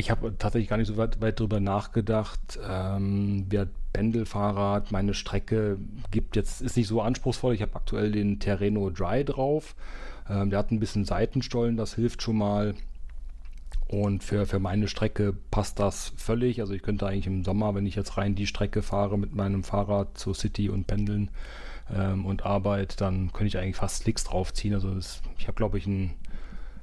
ich 0.00 0.10
habe 0.10 0.34
tatsächlich 0.36 0.68
gar 0.68 0.78
nicht 0.78 0.88
so 0.88 0.96
weit, 0.96 1.20
weit 1.20 1.38
drüber 1.38 1.60
nachgedacht. 1.60 2.58
Ähm, 2.68 3.46
wer 3.48 3.68
Pendelfahrrad, 3.92 4.90
meine 4.90 5.14
Strecke 5.14 5.78
gibt 6.10 6.36
jetzt, 6.36 6.62
ist 6.62 6.76
nicht 6.76 6.88
so 6.88 7.02
anspruchsvoll. 7.02 7.54
Ich 7.54 7.62
habe 7.62 7.76
aktuell 7.76 8.10
den 8.10 8.40
Terreno 8.40 8.90
Dry 8.90 9.24
drauf. 9.24 9.76
Ähm, 10.28 10.50
der 10.50 10.58
hat 10.58 10.70
ein 10.70 10.80
bisschen 10.80 11.04
Seitenstollen, 11.04 11.76
das 11.76 11.94
hilft 11.94 12.22
schon 12.22 12.36
mal. 12.36 12.74
Und 13.88 14.22
für, 14.22 14.46
für 14.46 14.60
meine 14.60 14.88
Strecke 14.88 15.34
passt 15.50 15.80
das 15.80 16.12
völlig. 16.16 16.60
Also 16.60 16.74
ich 16.74 16.82
könnte 16.82 17.06
eigentlich 17.06 17.26
im 17.26 17.44
Sommer, 17.44 17.74
wenn 17.74 17.86
ich 17.86 17.96
jetzt 17.96 18.16
rein 18.16 18.34
die 18.36 18.46
Strecke 18.46 18.82
fahre 18.82 19.18
mit 19.18 19.34
meinem 19.34 19.64
Fahrrad 19.64 20.16
zur 20.16 20.34
City 20.34 20.70
und 20.70 20.86
pendeln 20.86 21.30
ähm, 21.92 22.24
und 22.24 22.46
Arbeit, 22.46 23.00
dann 23.00 23.32
könnte 23.32 23.48
ich 23.48 23.58
eigentlich 23.58 23.76
fast 23.76 24.02
Slicks 24.02 24.24
draufziehen. 24.24 24.74
Also 24.74 24.94
das, 24.94 25.22
ich 25.38 25.48
habe, 25.48 25.56
glaube 25.56 25.76
ich, 25.76 25.86
ein 25.86 26.14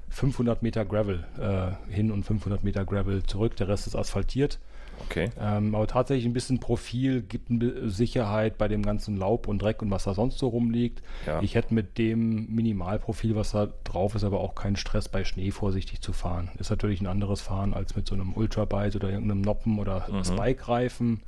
500 0.10 0.64
Meter 0.64 0.86
Gravel 0.86 1.26
äh, 1.40 1.94
hin 1.94 2.12
und 2.12 2.24
500 2.24 2.64
Meter 2.64 2.86
Gravel 2.86 3.24
zurück. 3.24 3.56
Der 3.58 3.68
Rest 3.68 3.88
ist 3.88 3.96
asphaltiert. 3.96 4.60
Okay. 5.06 5.30
Ähm, 5.40 5.76
aber 5.76 5.88
tatsächlich 5.88 6.26
ein 6.26 6.34
bisschen 6.34 6.60
Profil 6.60 7.22
gibt 7.22 7.52
eine 7.52 7.90
Sicherheit 7.90 8.58
bei 8.58 8.68
dem 8.68 8.84
ganzen 8.84 9.18
Laub 9.18 9.48
und 9.48 9.62
Dreck 9.62 9.82
und 9.82 9.92
was 9.92 10.06
da 10.06 10.14
sonst 10.14 10.40
so 10.40 10.48
rumliegt. 10.48 11.02
Ja. 11.26 11.42
Ich 11.42 11.56
hätte 11.56 11.74
mit 11.74 11.98
dem 11.98 12.48
Minimalprofil, 12.54 13.36
was 13.36 13.52
da 13.52 13.68
drauf 13.84 14.16
ist, 14.16 14.24
aber 14.24 14.40
auch 14.40 14.56
keinen 14.56 14.76
Stress 14.76 15.08
bei 15.08 15.24
Schnee 15.24 15.52
vorsichtig 15.52 16.02
zu 16.02 16.14
fahren. 16.14 16.50
Ist 16.58 16.70
natürlich 16.70 17.02
ein 17.02 17.08
anderes 17.08 17.42
Fahren 17.42 17.74
als 17.74 17.96
mit 17.96 18.08
so 18.08 18.16
einem 18.16 18.34
Ultrabike 18.34 18.98
oder 18.98 19.10
irgendeinem 19.10 19.42
Noppen 19.42 19.80
oder 19.80 20.08
mhm. 20.12 20.24
Spike-Reifen. 20.24 21.22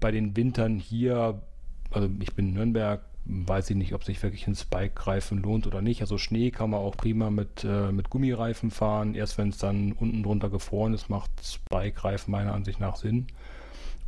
Bei 0.00 0.10
den 0.10 0.36
Wintern 0.36 0.78
hier, 0.78 1.40
also 1.90 2.08
ich 2.20 2.34
bin 2.34 2.48
in 2.48 2.54
Nürnberg, 2.54 3.02
weiß 3.28 3.70
ich 3.70 3.76
nicht, 3.76 3.92
ob 3.92 4.04
sich 4.04 4.22
wirklich 4.22 4.46
ein 4.46 4.54
Spike-Reifen 4.54 5.42
lohnt 5.42 5.66
oder 5.66 5.82
nicht. 5.82 6.00
Also 6.00 6.16
Schnee 6.16 6.50
kann 6.50 6.70
man 6.70 6.80
auch 6.80 6.96
prima 6.96 7.30
mit, 7.30 7.62
äh, 7.62 7.92
mit 7.92 8.08
Gummireifen 8.08 8.70
fahren. 8.70 9.14
Erst 9.14 9.36
wenn 9.36 9.50
es 9.50 9.58
dann 9.58 9.92
unten 9.92 10.22
drunter 10.22 10.48
gefroren 10.48 10.94
ist, 10.94 11.10
macht 11.10 11.30
Spike-Reifen 11.42 12.32
meiner 12.32 12.54
Ansicht 12.54 12.80
nach 12.80 12.96
Sinn. 12.96 13.26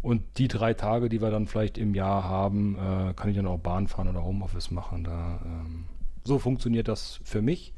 Und 0.00 0.22
die 0.38 0.48
drei 0.48 0.72
Tage, 0.72 1.10
die 1.10 1.20
wir 1.20 1.30
dann 1.30 1.46
vielleicht 1.46 1.76
im 1.76 1.94
Jahr 1.94 2.24
haben, 2.24 2.76
äh, 2.76 3.12
kann 3.12 3.28
ich 3.28 3.36
dann 3.36 3.46
auch 3.46 3.58
Bahn 3.58 3.88
fahren 3.88 4.08
oder 4.08 4.24
Homeoffice 4.24 4.70
machen. 4.70 5.04
Da, 5.04 5.40
ähm, 5.44 5.84
so 6.24 6.38
funktioniert 6.38 6.88
das 6.88 7.20
für 7.22 7.42
mich. 7.42 7.74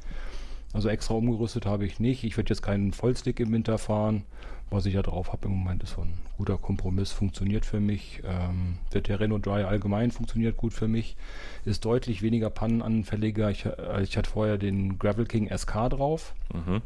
Also 0.72 0.88
extra 0.88 1.14
umgerüstet 1.14 1.66
habe 1.66 1.84
ich 1.84 1.98
nicht. 1.98 2.22
Ich 2.22 2.36
würde 2.36 2.50
jetzt 2.50 2.62
keinen 2.62 2.92
Vollstick 2.92 3.40
im 3.40 3.50
Winter 3.52 3.78
fahren 3.78 4.24
was 4.72 4.86
ich 4.86 4.94
ja 4.94 5.02
drauf 5.02 5.32
habe 5.32 5.46
im 5.46 5.54
Moment, 5.54 5.82
ist 5.82 5.94
so 5.94 6.02
ein 6.02 6.14
guter 6.36 6.58
Kompromiss, 6.58 7.12
funktioniert 7.12 7.66
für 7.66 7.80
mich. 7.80 8.22
Ähm, 8.24 8.78
der 8.92 9.02
Terreno 9.02 9.38
Dry 9.38 9.64
allgemein 9.64 10.10
funktioniert 10.10 10.56
gut 10.56 10.72
für 10.72 10.88
mich, 10.88 11.16
ist 11.64 11.84
deutlich 11.84 12.22
weniger 12.22 12.50
pannenanfälliger. 12.50 13.50
Ich, 13.50 13.66
äh, 13.66 14.02
ich 14.02 14.16
hatte 14.16 14.30
vorher 14.30 14.58
den 14.58 14.98
Gravel 14.98 15.26
King 15.26 15.50
SK 15.56 15.90
drauf. 15.90 16.34
Mhm. 16.52 16.82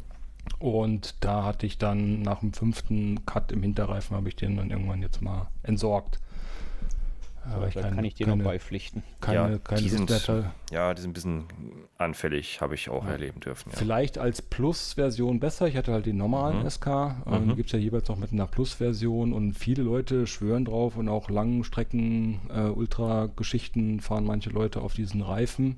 Und 0.59 1.15
da 1.19 1.43
hatte 1.43 1.65
ich 1.65 1.77
dann 1.77 2.21
nach 2.21 2.39
dem 2.39 2.53
fünften 2.53 3.25
Cut 3.25 3.51
im 3.51 3.63
Hinterreifen, 3.63 4.15
habe 4.15 4.29
ich 4.29 4.35
den 4.35 4.57
dann 4.57 4.71
irgendwann 4.71 5.01
jetzt 5.01 5.21
mal 5.21 5.47
entsorgt. 5.63 6.19
Aber 7.53 7.67
da 7.67 7.89
kann 7.89 8.03
ich 8.03 8.15
dir 8.15 8.25
keine, 8.25 8.37
noch 8.37 8.49
beipflichten. 8.49 9.03
Keine, 9.21 9.51
ja, 9.51 9.57
keine 9.59 9.81
die 9.81 9.89
sind, 9.89 10.09
ja, 10.71 10.93
die 10.93 11.01
sind 11.01 11.11
ein 11.11 11.13
bisschen 11.13 11.45
anfällig, 11.97 12.61
habe 12.61 12.75
ich 12.75 12.89
auch 12.89 13.05
ja. 13.05 13.11
erleben 13.11 13.39
dürfen. 13.39 13.71
Ja. 13.71 13.77
Vielleicht 13.77 14.17
als 14.17 14.41
Plus-Version 14.41 15.39
besser. 15.39 15.67
Ich 15.67 15.77
hatte 15.77 15.93
halt 15.93 16.05
den 16.05 16.17
normalen 16.17 16.63
mhm. 16.63 16.69
SK. 16.69 16.87
Ähm, 16.87 17.45
mhm. 17.45 17.55
Gibt 17.55 17.67
es 17.67 17.73
ja 17.73 17.79
jeweils 17.79 18.09
noch 18.09 18.17
mit 18.17 18.31
einer 18.31 18.47
Plus-Version 18.47 19.33
und 19.33 19.53
viele 19.53 19.83
Leute 19.83 20.27
schwören 20.27 20.65
drauf 20.65 20.97
und 20.97 21.09
auch 21.09 21.29
langen 21.29 21.63
Strecken, 21.63 22.39
äh, 22.53 22.61
Ultra-Geschichten 22.61 23.99
fahren 23.99 24.25
manche 24.25 24.49
Leute 24.49 24.81
auf 24.81 24.93
diesen 24.93 25.21
Reifen. 25.21 25.77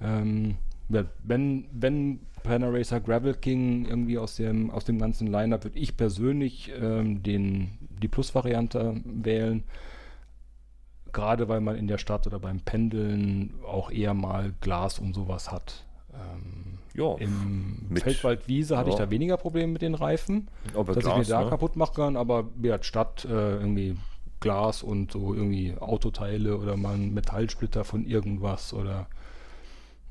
Ähm, 0.00 0.56
wenn, 0.88 1.66
wenn 1.72 2.20
Panaracer 2.42 3.00
Gravel 3.00 3.34
King 3.34 3.86
irgendwie 3.86 4.18
aus 4.18 4.36
dem, 4.36 4.70
aus 4.70 4.84
dem 4.84 4.98
ganzen 4.98 5.26
Lineup 5.26 5.64
würde 5.64 5.78
ich 5.78 5.96
persönlich 5.96 6.72
ähm, 6.80 7.22
den, 7.22 7.78
die 8.02 8.08
Plus-Variante 8.08 9.00
wählen 9.04 9.64
gerade 11.12 11.48
weil 11.48 11.60
man 11.60 11.76
in 11.76 11.88
der 11.88 11.98
Stadt 11.98 12.26
oder 12.26 12.38
beim 12.38 12.60
Pendeln 12.60 13.54
auch 13.66 13.90
eher 13.90 14.14
mal 14.14 14.52
Glas 14.60 14.98
und 14.98 15.14
sowas 15.14 15.50
hat. 15.50 15.84
Ähm, 16.12 16.78
ja, 16.94 17.14
Im 17.18 17.96
Feldwaldwiese 17.96 18.76
hatte 18.76 18.90
ja. 18.90 18.94
ich 18.94 18.98
da 18.98 19.10
weniger 19.10 19.36
Probleme 19.36 19.72
mit 19.72 19.82
den 19.82 19.94
Reifen, 19.94 20.48
aber 20.74 20.94
dass 20.94 21.04
Glas, 21.04 21.22
ich 21.22 21.28
mir 21.28 21.34
da 21.34 21.44
ne? 21.44 21.50
kaputt 21.50 21.76
machen 21.76 21.94
kann, 21.94 22.16
aber 22.16 22.48
hat 22.68 22.84
Stadt 22.84 23.24
äh, 23.24 23.56
irgendwie 23.56 23.96
Glas 24.40 24.82
und 24.82 25.12
so 25.12 25.34
irgendwie 25.34 25.74
Autoteile 25.78 26.56
oder 26.58 26.76
mal 26.76 26.94
ein 26.94 27.14
Metallsplitter 27.14 27.84
von 27.84 28.04
irgendwas 28.04 28.72
oder 28.72 29.06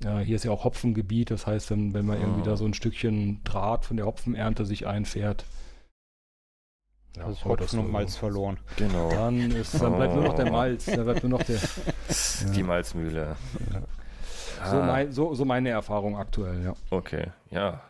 ja, 0.04 0.20
hier 0.20 0.38
ist 0.38 0.46
ja 0.46 0.52
auch 0.52 0.64
Hopfengebiet, 0.64 1.30
das 1.30 1.46
heißt, 1.46 1.72
wenn, 1.72 1.94
wenn 1.94 2.06
man 2.06 2.18
ah. 2.18 2.22
irgendwie 2.22 2.44
da 2.44 2.56
so 2.56 2.66
ein 2.66 2.74
Stückchen 2.74 3.44
Draht 3.44 3.86
von 3.86 3.98
der 3.98 4.06
Hopfenernte 4.06 4.66
sich 4.66 4.88
einfährt, 4.88 5.44
ja, 7.18 7.26
also 7.26 7.46
Hopfen 7.46 7.80
und 7.80 7.92
Malz 7.92 8.16
verloren. 8.16 8.58
Genau. 8.78 9.10
Dann, 9.10 9.52
ist, 9.52 9.82
dann 9.82 9.96
bleibt 9.96 10.16
nur 10.16 10.24
noch 10.24 10.36
der 10.36 10.52
Malz. 10.52 10.86
Da 10.86 11.04
bleibt 11.04 11.24
nur 11.24 11.40
noch 11.40 11.44
der. 11.44 11.60
Die 12.56 12.64
Malzmühle. 12.64 13.36
Ja. 13.74 13.82
Ah. 14.62 14.70
So, 14.70 14.78
mein, 14.82 15.12
so, 15.12 15.34
so, 15.34 15.46
meine 15.46 15.70
Erfahrung 15.70 16.18
aktuell, 16.18 16.64
ja. 16.64 16.74
Okay, 16.90 17.28
ja. 17.50 17.82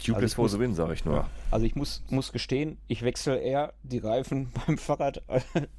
Tubeless 0.00 0.34
for 0.34 0.48
the 0.48 0.58
win, 0.58 0.74
sage 0.74 0.94
ich 0.94 1.04
nur. 1.04 1.26
Also 1.50 1.66
ich 1.66 1.74
muss, 1.74 2.02
muss 2.10 2.32
gestehen, 2.32 2.78
ich 2.88 3.02
wechsle 3.02 3.38
eher 3.38 3.72
die 3.82 3.98
Reifen 3.98 4.50
beim 4.66 4.78
Fahrrad 4.78 5.22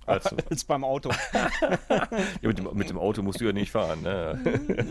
als, 0.06 0.36
als 0.50 0.64
beim 0.64 0.84
Auto. 0.84 1.10
ja, 1.34 2.08
mit, 2.42 2.58
dem, 2.58 2.70
mit, 2.74 2.90
dem, 2.90 2.98
Auto 2.98 3.22
musst 3.22 3.42
du 3.42 3.46
ja 3.46 3.54
nicht 3.54 3.72
fahren. 3.72 4.02
Ne? 4.02 4.40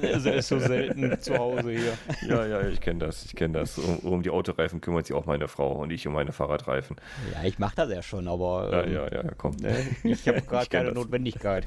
Das 0.02 0.24
ist 0.24 0.48
so 0.48 0.58
selten 0.58 1.20
zu 1.20 1.36
Hause 1.36 1.70
hier. 1.70 1.92
Ja, 2.28 2.46
ja, 2.46 2.68
ich 2.68 2.80
kenne 2.80 3.00
das, 3.00 3.24
ich 3.24 3.34
kenne 3.34 3.58
das. 3.58 3.78
Um, 3.78 3.98
um, 3.98 4.22
die 4.22 4.30
Autoreifen 4.30 4.80
kümmert 4.80 5.06
sich 5.06 5.16
auch 5.16 5.26
meine 5.26 5.48
Frau 5.48 5.72
und 5.72 5.90
ich 5.90 6.06
um 6.06 6.14
meine 6.14 6.32
Fahrradreifen. 6.32 6.96
Ja, 7.34 7.44
ich 7.44 7.58
mache 7.58 7.76
das 7.76 7.90
ja 7.90 8.02
schon, 8.02 8.28
aber 8.28 8.84
ähm, 8.84 8.92
ja, 8.92 9.04
ja, 9.08 9.22
ja, 9.24 9.30
komm. 9.36 9.56
Ne? 9.56 9.76
Ich 10.02 10.26
habe 10.28 10.42
gerade 10.48 10.66
keine 10.66 10.86
das. 10.86 10.94
Notwendigkeit. 10.94 11.66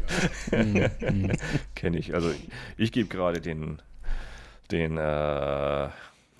kenne 1.76 1.97
ich. 1.97 2.14
Also 2.14 2.32
ich, 2.32 2.49
ich 2.78 2.91
gebe 2.91 3.09
gerade 3.09 3.41
den 3.41 3.82
den 4.72 4.97
äh, 4.97 5.89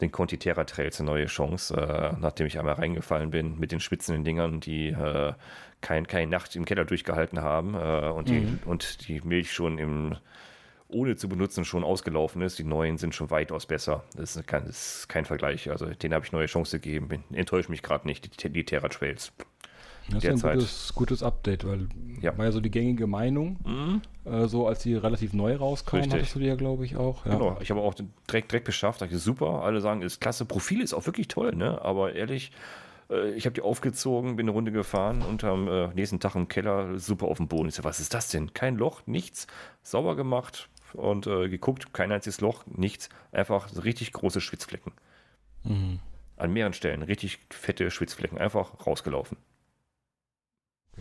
den 0.04 0.12
Conti 0.12 0.38
Terra 0.38 0.64
Trails 0.66 1.00
eine 1.00 1.10
neue 1.10 1.26
Chance, 1.26 1.76
äh, 1.76 2.16
nachdem 2.20 2.48
ich 2.48 2.60
einmal 2.60 2.76
reingefallen 2.76 3.32
bin 3.32 3.60
mit 3.60 3.72
den 3.72 3.80
spitzenden 3.80 4.24
Dingern, 4.24 4.60
die 4.60 4.90
äh, 4.90 5.34
kein, 5.82 6.08
keine 6.08 6.30
Nacht 6.30 6.56
im 6.56 6.66
Keller 6.66 6.86
durchgehalten 6.86 7.42
haben 7.42 7.76
äh, 7.76 8.10
und, 8.10 8.30
die, 8.30 8.40
mhm. 8.40 8.60
und 8.66 9.08
die 9.08 9.22
Milch 9.22 9.52
schon 9.52 9.78
im 9.78 10.16
ohne 10.90 11.16
zu 11.16 11.28
benutzen 11.28 11.66
schon 11.66 11.84
ausgelaufen 11.84 12.44
ist. 12.44 12.60
Die 12.60 12.64
neuen 12.64 12.98
sind 12.98 13.16
schon 13.16 13.32
weitaus 13.32 13.66
besser. 13.66 14.04
Das 14.16 14.36
ist 14.36 14.46
kein, 14.46 14.66
das 14.68 14.98
ist 15.00 15.10
kein 15.10 15.26
Vergleich. 15.26 15.72
Also 15.72 15.88
den 15.88 16.14
habe 16.14 16.24
ich 16.24 16.32
neue 16.32 16.46
Chance 16.46 16.80
gegeben. 16.80 17.24
Enttäuscht 17.32 17.70
mich 17.70 17.82
gerade 17.82 18.08
nicht, 18.08 18.44
die, 18.44 18.50
die 18.50 18.64
Terra 18.64 18.90
Trails. 18.90 19.32
Das 20.10 20.24
ist 20.24 20.46
ein 20.46 20.58
gutes, 20.58 20.94
gutes, 20.94 21.24
Update, 21.24 21.66
weil 21.66 21.88
ja. 22.24 22.38
war 22.38 22.46
ja 22.46 22.52
so 22.52 22.60
die 22.60 22.72
gängige 22.72 23.08
Meinung, 23.08 23.58
mhm. 23.64 24.02
äh, 24.26 24.48
so 24.48 24.68
als 24.68 24.80
die 24.80 24.96
relativ 24.96 25.34
neu 25.34 25.56
rauskam, 25.56 25.98
Richtig. 25.98 26.14
hattest 26.14 26.36
du 26.36 26.40
die 26.40 26.46
ja, 26.46 26.56
glaube 26.56 26.86
ich, 26.86 26.96
auch. 26.96 27.26
Ja. 27.26 27.34
Genau, 27.34 27.58
ich 27.62 27.70
habe 27.70 27.82
auch 27.82 27.94
direkt, 27.94 28.52
direkt 28.52 28.66
beschafft, 28.66 29.02
dachte 29.02 29.18
super, 29.18 29.64
alle 29.64 29.82
sagen, 29.82 30.02
ist 30.02 30.20
klasse, 30.20 30.46
Profil 30.46 30.82
ist 30.82 30.94
auch 30.94 31.06
wirklich 31.06 31.28
toll, 31.28 31.56
ne? 31.56 31.82
aber 31.82 32.14
ehrlich, 32.14 32.52
äh, 33.10 33.32
ich 33.32 33.46
habe 33.46 33.54
die 33.54 33.62
aufgezogen, 33.62 34.36
bin 34.36 34.46
eine 34.46 34.52
Runde 34.52 34.72
gefahren 34.72 35.22
und 35.22 35.44
am 35.44 35.68
äh, 35.68 35.88
nächsten 35.94 36.20
Tag 36.20 36.36
im 36.36 36.48
Keller 36.48 36.98
super 37.00 37.28
auf 37.28 37.38
dem 37.38 37.48
Boden. 37.48 37.70
Ich 37.70 37.76
so, 37.76 37.84
was 37.84 38.00
ist 38.00 38.14
das 38.14 38.30
denn? 38.30 38.54
Kein 38.54 38.78
Loch, 38.78 39.02
nichts, 39.06 39.48
sauber 39.82 40.16
gemacht 40.16 40.70
und 40.94 41.28
äh, 41.28 41.50
geguckt, 41.50 41.94
kein 41.94 42.12
einziges 42.12 42.42
Loch, 42.42 42.64
nichts, 42.68 43.10
einfach 43.32 43.70
so 43.70 43.82
richtig 43.82 44.14
große 44.14 44.42
Schwitzflecken. 44.42 44.94
Mhm. 45.64 46.00
An 46.38 46.52
mehreren 46.52 46.74
Stellen, 46.74 47.04
richtig 47.04 47.40
fette 47.50 47.90
Schwitzflecken, 47.92 48.38
einfach 48.38 48.86
rausgelaufen. 48.86 49.38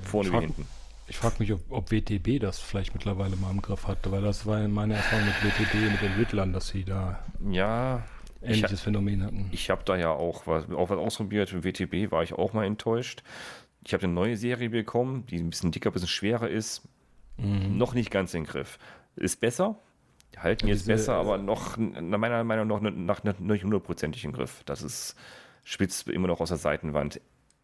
Vorne 0.02 0.30
frag, 0.30 0.40
wie 0.40 0.46
hinten. 0.46 0.66
Ich 1.12 1.18
frage 1.18 1.34
mich, 1.40 1.52
ob, 1.52 1.60
ob, 1.68 1.90
WTB 1.92 2.40
das 2.40 2.58
vielleicht 2.58 2.94
mittlerweile 2.94 3.36
mal 3.36 3.50
im 3.50 3.60
Griff 3.60 3.86
hatte, 3.86 4.10
weil 4.10 4.22
das 4.22 4.46
war 4.46 4.66
meine 4.66 4.94
Erfahrung 4.94 5.26
mit 5.26 5.34
WTB, 5.44 5.74
mit 5.92 6.00
den 6.00 6.16
Wittlern, 6.16 6.54
dass 6.54 6.68
sie 6.68 6.84
da 6.84 7.22
ja, 7.50 8.02
ähnliches 8.40 8.72
ich, 8.72 8.80
Phänomen 8.80 9.22
hatten. 9.22 9.50
Ich 9.52 9.68
habe 9.68 9.82
da 9.84 9.94
ja 9.94 10.08
auch 10.08 10.46
was, 10.46 10.70
auch 10.70 10.88
was 10.88 10.96
ausprobiert. 10.96 11.52
Mit 11.52 11.64
WTB 11.64 12.10
war 12.10 12.22
ich 12.22 12.32
auch 12.32 12.54
mal 12.54 12.64
enttäuscht. 12.64 13.22
Ich 13.84 13.92
habe 13.92 14.04
eine 14.04 14.14
neue 14.14 14.38
Serie 14.38 14.70
bekommen, 14.70 15.26
die 15.26 15.36
ein 15.36 15.50
bisschen 15.50 15.70
dicker, 15.70 15.90
ein 15.90 15.92
bisschen 15.92 16.08
schwerer 16.08 16.48
ist. 16.48 16.80
Mhm. 17.36 17.76
Noch 17.76 17.92
nicht 17.92 18.10
ganz 18.10 18.32
im 18.32 18.44
Griff. 18.44 18.78
Ist 19.14 19.38
besser, 19.38 19.76
halten 20.38 20.66
ja, 20.66 20.72
jetzt 20.72 20.84
diese, 20.84 20.92
besser, 20.92 21.16
aber 21.16 21.36
noch, 21.36 21.76
meiner 21.76 22.42
Meinung 22.42 22.68
nach, 23.04 23.22
nach 23.22 23.38
nicht 23.38 23.64
hundertprozentig 23.64 24.24
im 24.24 24.32
Griff. 24.32 24.62
Das 24.64 24.80
ist 24.80 25.14
spitz 25.62 26.02
immer 26.02 26.28
noch 26.28 26.40
aus 26.40 26.48
der 26.48 26.58
Seitenwand 26.58 27.20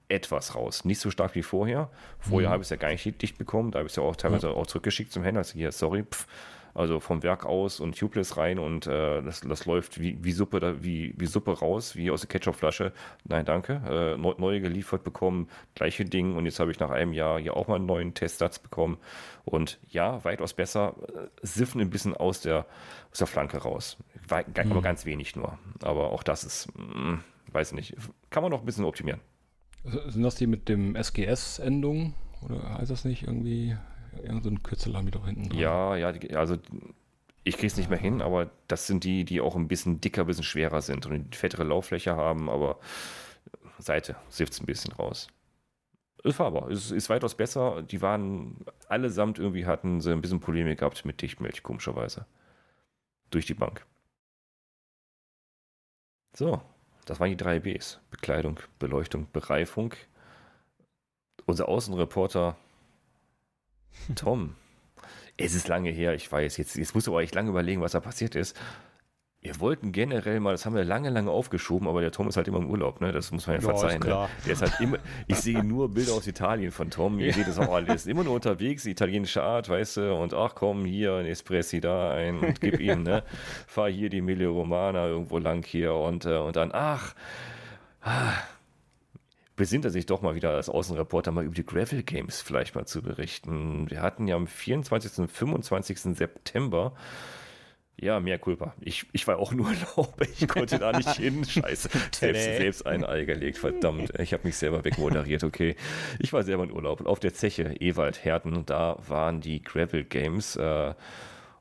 etwas 0.08 0.54
raus. 0.54 0.84
Nicht 0.84 1.00
so 1.00 1.10
stark 1.10 1.34
wie 1.34 1.42
vorher. 1.42 1.90
Vorher 2.18 2.48
mhm. 2.48 2.52
habe 2.52 2.62
ich 2.62 2.66
es 2.66 2.70
ja 2.70 2.76
gar 2.76 2.90
nicht 2.90 3.22
dicht 3.22 3.38
bekommen. 3.38 3.70
Da 3.70 3.78
habe 3.78 3.86
ich 3.86 3.92
es 3.92 3.96
ja 3.96 4.02
auch 4.02 4.16
teilweise 4.16 4.48
ja. 4.48 4.52
auch 4.54 4.66
zurückgeschickt 4.66 5.12
zum 5.12 5.22
Händler. 5.22 5.40
Also 5.40 5.54
hier, 5.54 5.72
sorry, 5.72 6.04
pff, 6.04 6.26
also 6.78 7.00
vom 7.00 7.24
Werk 7.24 7.44
aus 7.44 7.80
und 7.80 7.98
Tubeless 7.98 8.36
rein 8.36 8.60
und 8.60 8.86
äh, 8.86 9.20
das, 9.22 9.40
das 9.40 9.66
läuft 9.66 10.00
wie, 10.00 10.22
wie 10.22 10.30
Suppe 10.30 10.60
da, 10.60 10.82
wie, 10.82 11.12
wie 11.16 11.26
Suppe 11.26 11.58
raus, 11.58 11.96
wie 11.96 12.10
aus 12.10 12.20
der 12.20 12.28
Ketchupflasche. 12.28 12.92
Nein, 13.24 13.44
danke. 13.44 13.82
Äh, 13.84 14.16
neu, 14.16 14.34
neue 14.38 14.60
geliefert 14.60 15.02
bekommen, 15.02 15.48
gleiche 15.74 16.04
Ding 16.04 16.36
und 16.36 16.44
jetzt 16.44 16.60
habe 16.60 16.70
ich 16.70 16.78
nach 16.78 16.90
einem 16.90 17.12
Jahr 17.12 17.40
hier 17.40 17.56
auch 17.56 17.66
mal 17.66 17.76
einen 17.76 17.86
neuen 17.86 18.14
Testsatz 18.14 18.60
bekommen 18.60 18.98
und 19.44 19.80
ja, 19.88 20.22
weitaus 20.24 20.54
besser, 20.54 20.94
äh, 21.08 21.28
siffen 21.42 21.80
ein 21.80 21.90
bisschen 21.90 22.16
aus 22.16 22.42
der, 22.42 22.66
aus 23.10 23.18
der 23.18 23.26
Flanke 23.26 23.58
raus. 23.58 23.96
War, 24.28 24.44
mhm. 24.46 24.70
Aber 24.70 24.82
ganz 24.82 25.04
wenig 25.04 25.34
nur. 25.34 25.58
Aber 25.82 26.12
auch 26.12 26.22
das 26.22 26.44
ist, 26.44 26.68
mh, 26.76 26.84
mm, 26.84 27.24
weiß 27.50 27.72
nicht, 27.72 27.96
kann 28.30 28.42
man 28.44 28.52
noch 28.52 28.60
ein 28.60 28.66
bisschen 28.66 28.84
optimieren. 28.84 29.20
Sind 29.84 30.22
das 30.22 30.34
die 30.34 30.46
mit 30.46 30.68
dem 30.68 30.96
SGS-Endung? 30.96 32.14
Oder 32.42 32.78
heißt 32.78 32.90
das 32.90 33.04
nicht 33.04 33.22
irgendwie? 33.22 33.76
Irgend 34.22 34.44
so 34.44 34.50
ein 34.50 34.62
Kürzel 34.62 34.96
haben 34.96 35.06
die 35.06 35.12
doch 35.12 35.26
hinten 35.26 35.48
dran. 35.48 35.58
Ja, 35.58 35.96
ja, 35.96 36.08
also 36.36 36.56
ich 37.44 37.54
kriege 37.56 37.68
es 37.68 37.76
nicht 37.76 37.90
mehr 37.90 37.98
hin, 37.98 38.20
aber 38.20 38.50
das 38.66 38.86
sind 38.86 39.04
die, 39.04 39.24
die 39.24 39.40
auch 39.40 39.56
ein 39.56 39.68
bisschen 39.68 40.00
dicker, 40.00 40.22
ein 40.22 40.26
bisschen 40.26 40.44
schwerer 40.44 40.82
sind 40.82 41.06
und 41.06 41.12
eine 41.12 41.24
fettere 41.32 41.64
Lauffläche 41.64 42.16
haben, 42.16 42.50
aber 42.50 42.78
Seite 43.78 44.16
sifft 44.28 44.52
es 44.54 44.60
ein 44.60 44.66
bisschen 44.66 44.92
raus. 44.92 45.28
Ist 46.24 46.40
aber, 46.40 46.68
es 46.68 46.90
ist 46.90 47.08
weitaus 47.10 47.36
besser. 47.36 47.82
Die 47.82 48.02
waren 48.02 48.56
allesamt 48.88 49.38
irgendwie 49.38 49.66
hatten 49.66 50.00
sie 50.00 50.12
ein 50.12 50.20
bisschen 50.20 50.40
Probleme 50.40 50.74
gehabt 50.74 51.04
mit 51.04 51.22
Dichtmilch, 51.22 51.62
komischerweise. 51.62 52.26
Durch 53.30 53.46
die 53.46 53.54
Bank. 53.54 53.86
So, 56.34 56.60
das 57.08 57.20
waren 57.20 57.30
die 57.30 57.38
drei 57.38 57.58
Bs. 57.58 58.00
Bekleidung, 58.10 58.60
Beleuchtung, 58.78 59.28
Bereifung. 59.32 59.94
Unser 61.46 61.66
Außenreporter 61.66 62.56
Tom. 64.14 64.54
es 65.38 65.54
ist 65.54 65.68
lange 65.68 65.88
her, 65.88 66.14
ich 66.14 66.30
weiß. 66.30 66.58
Jetzt, 66.58 66.76
jetzt 66.76 66.94
musst 66.94 67.06
du 67.06 67.12
aber 67.12 67.22
echt 67.22 67.34
lange 67.34 67.48
überlegen, 67.48 67.80
was 67.80 67.92
da 67.92 68.00
passiert 68.00 68.34
ist. 68.34 68.54
Wir 69.48 69.60
wollten 69.60 69.92
generell 69.92 70.40
mal, 70.40 70.50
das 70.50 70.66
haben 70.66 70.74
wir 70.74 70.84
lange, 70.84 71.08
lange 71.08 71.30
aufgeschoben, 71.30 71.88
aber 71.88 72.02
der 72.02 72.12
Tom 72.12 72.28
ist 72.28 72.36
halt 72.36 72.48
immer 72.48 72.58
im 72.58 72.68
Urlaub, 72.68 73.00
ne? 73.00 73.12
Das 73.12 73.32
muss 73.32 73.46
man 73.46 73.56
ja, 73.56 73.62
ja 73.62 73.68
verzeihen. 73.70 74.02
Ne? 74.02 74.28
Der 74.44 74.52
ist 74.52 74.60
halt 74.60 74.78
immer, 74.78 74.98
ich 75.26 75.36
sehe 75.36 75.64
nur 75.64 75.88
Bilder 75.88 76.12
aus 76.12 76.26
Italien 76.26 76.70
von 76.70 76.90
Tom. 76.90 77.18
Ihr 77.18 77.32
seht 77.32 77.48
es 77.48 77.58
auch 77.58 77.72
alles. 77.72 78.06
Immer 78.06 78.24
nur 78.24 78.34
unterwegs, 78.34 78.84
italienische 78.84 79.42
Art, 79.42 79.70
weißt 79.70 79.96
du, 79.96 80.14
und 80.14 80.34
ach 80.34 80.54
komm, 80.54 80.84
hier 80.84 81.14
ein 81.14 81.24
Espressi 81.24 81.80
da 81.80 82.10
ein 82.10 82.40
und 82.40 82.60
gib 82.60 82.78
ihm, 82.78 83.04
ne? 83.04 83.22
Fahr 83.66 83.88
hier 83.88 84.10
die 84.10 84.20
Mille 84.20 84.48
Romana 84.48 85.06
irgendwo 85.06 85.38
lang 85.38 85.64
hier 85.64 85.94
und, 85.94 86.26
äh, 86.26 86.36
und 86.36 86.56
dann, 86.56 86.70
ach, 86.74 87.14
ah, 88.02 88.34
besinnt 89.56 89.86
er 89.86 89.90
sich 89.90 90.04
doch 90.04 90.20
mal 90.20 90.34
wieder 90.34 90.50
als 90.50 90.68
Außenreporter 90.68 91.32
mal 91.32 91.44
über 91.44 91.54
die 91.54 91.64
Gravel 91.64 92.02
Games 92.02 92.42
vielleicht 92.42 92.74
mal 92.74 92.84
zu 92.84 93.00
berichten. 93.00 93.88
Wir 93.88 94.02
hatten 94.02 94.28
ja 94.28 94.36
am 94.36 94.46
24. 94.46 95.20
und 95.20 95.32
25. 95.32 96.00
September 96.18 96.92
ja, 98.00 98.20
mehr 98.20 98.38
Culpa. 98.38 98.74
Ich, 98.80 99.06
ich 99.12 99.26
war 99.26 99.38
auch 99.38 99.52
nur 99.52 99.66
Urlaub. 99.96 100.20
Ich 100.20 100.46
konnte 100.46 100.78
da 100.78 100.92
nicht 100.92 101.16
hin. 101.16 101.44
Scheiße. 101.44 101.88
Selbst, 102.12 102.44
selbst 102.44 102.86
ein 102.86 103.04
Ei 103.04 103.24
gelegt. 103.24 103.58
Verdammt. 103.58 104.18
Ich 104.18 104.32
habe 104.32 104.46
mich 104.46 104.56
selber 104.56 104.84
wegmoderiert. 104.84 105.44
Okay. 105.44 105.76
Ich 106.18 106.32
war 106.32 106.42
selber 106.42 106.64
in 106.64 106.72
Urlaub. 106.72 107.04
Auf 107.06 107.20
der 107.20 107.34
Zeche 107.34 107.74
Ewald 107.80 108.24
Herten, 108.24 108.64
da 108.66 108.98
waren 109.06 109.40
die 109.40 109.62
Gravel 109.62 110.04
Games. 110.04 110.56
Äh, 110.56 110.94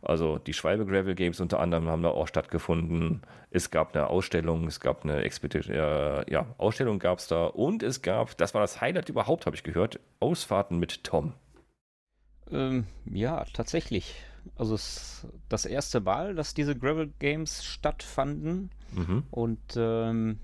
also 0.01 0.37
die 0.37 0.53
Schwalbe 0.53 0.85
Gravel 0.85 1.15
Games 1.15 1.39
unter 1.39 1.59
anderem 1.59 1.87
haben 1.87 2.03
da 2.03 2.09
auch 2.09 2.27
stattgefunden. 2.27 3.21
Es 3.49 3.71
gab 3.71 3.95
eine 3.95 4.07
Ausstellung, 4.07 4.67
es 4.67 4.79
gab 4.79 5.03
eine 5.03 5.23
Expedition, 5.23 5.75
äh, 5.75 6.31
ja, 6.31 6.45
Ausstellung 6.57 6.99
gab 6.99 7.19
es 7.19 7.27
da 7.27 7.45
und 7.45 7.81
es 7.81 8.01
gab, 8.01 8.37
das 8.37 8.53
war 8.53 8.61
das 8.61 8.79
Highlight 8.79 9.09
überhaupt, 9.09 9.45
habe 9.45 9.55
ich 9.55 9.63
gehört, 9.63 9.99
Ausfahrten 10.19 10.77
mit 10.79 11.03
Tom. 11.03 11.33
Ähm, 12.51 12.85
ja, 13.05 13.43
tatsächlich. 13.53 14.15
Also 14.55 14.75
es, 14.75 15.27
das 15.49 15.65
erste 15.65 15.99
Mal, 15.99 16.35
dass 16.35 16.53
diese 16.53 16.75
Gravel 16.75 17.11
Games 17.19 17.63
stattfanden. 17.63 18.69
Mhm. 18.93 19.23
Und 19.31 19.59
ähm, 19.75 20.39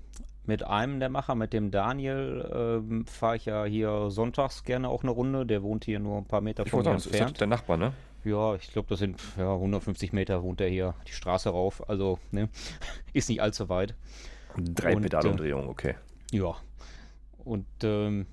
mit 0.46 0.62
einem 0.62 1.00
der 1.00 1.08
Macher, 1.08 1.34
mit 1.34 1.52
dem 1.52 1.70
Daniel, 1.70 2.50
ähm, 2.54 3.06
fahre 3.06 3.36
ich 3.36 3.46
ja 3.46 3.64
hier 3.64 4.10
sonntags 4.10 4.64
gerne 4.64 4.88
auch 4.88 5.02
eine 5.02 5.12
Runde. 5.12 5.46
Der 5.46 5.62
wohnt 5.62 5.84
hier 5.84 6.00
nur 6.00 6.18
ein 6.18 6.26
paar 6.26 6.40
Meter 6.40 6.64
ich 6.66 6.70
von 6.70 6.82
mir 6.82 6.90
entfernt. 6.90 7.32
Ist 7.32 7.40
der 7.40 7.46
Nachbar, 7.46 7.76
ne? 7.76 7.92
Ja, 8.24 8.54
ich 8.54 8.70
glaube, 8.72 8.88
das 8.88 8.98
sind 8.98 9.20
ja, 9.36 9.52
150 9.52 10.12
Meter 10.12 10.42
wohnt 10.42 10.60
er 10.60 10.68
hier 10.68 10.94
die 11.06 11.12
Straße 11.12 11.50
rauf. 11.50 11.88
Also 11.88 12.18
ne, 12.30 12.48
ist 13.12 13.28
nicht 13.28 13.42
allzu 13.42 13.68
weit. 13.68 13.94
Drei 14.56 14.94
Pedalumdrehungen, 14.96 15.66
äh, 15.66 15.70
okay. 15.70 15.94
Ja. 16.30 16.54
Und 17.38 17.66
ähm, 17.82 18.26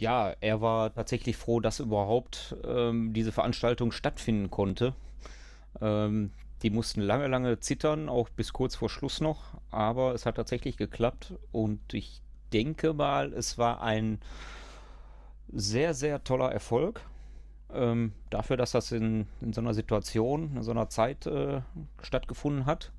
ja, 0.00 0.34
er 0.40 0.60
war 0.60 0.94
tatsächlich 0.94 1.36
froh, 1.36 1.60
dass 1.60 1.80
überhaupt 1.80 2.56
ähm, 2.64 3.12
diese 3.12 3.32
Veranstaltung 3.32 3.92
stattfinden 3.92 4.50
konnte. 4.50 4.94
Ähm, 5.80 6.32
die 6.62 6.70
mussten 6.70 7.00
lange, 7.00 7.26
lange 7.26 7.60
zittern, 7.60 8.08
auch 8.08 8.28
bis 8.30 8.52
kurz 8.52 8.74
vor 8.74 8.90
Schluss 8.90 9.20
noch, 9.20 9.54
aber 9.70 10.14
es 10.14 10.26
hat 10.26 10.36
tatsächlich 10.36 10.76
geklappt 10.76 11.34
und 11.52 11.94
ich 11.94 12.20
denke 12.52 12.92
mal, 12.92 13.32
es 13.32 13.56
war 13.56 13.82
ein 13.82 14.20
sehr, 15.52 15.94
sehr 15.94 16.22
toller 16.24 16.52
Erfolg. 16.52 17.02
Ähm, 17.72 18.12
dafür, 18.30 18.56
dass 18.56 18.72
das 18.72 18.90
in, 18.92 19.26
in, 19.40 19.52
so 19.52 19.60
einer 19.60 19.74
Situation, 19.74 20.56
in 20.56 20.62
so 20.62 20.72
einer 20.72 20.88
Zeit 20.88 21.26
äh, 21.26 21.60
stattgefunden 22.02 22.66
hat. 22.66 22.90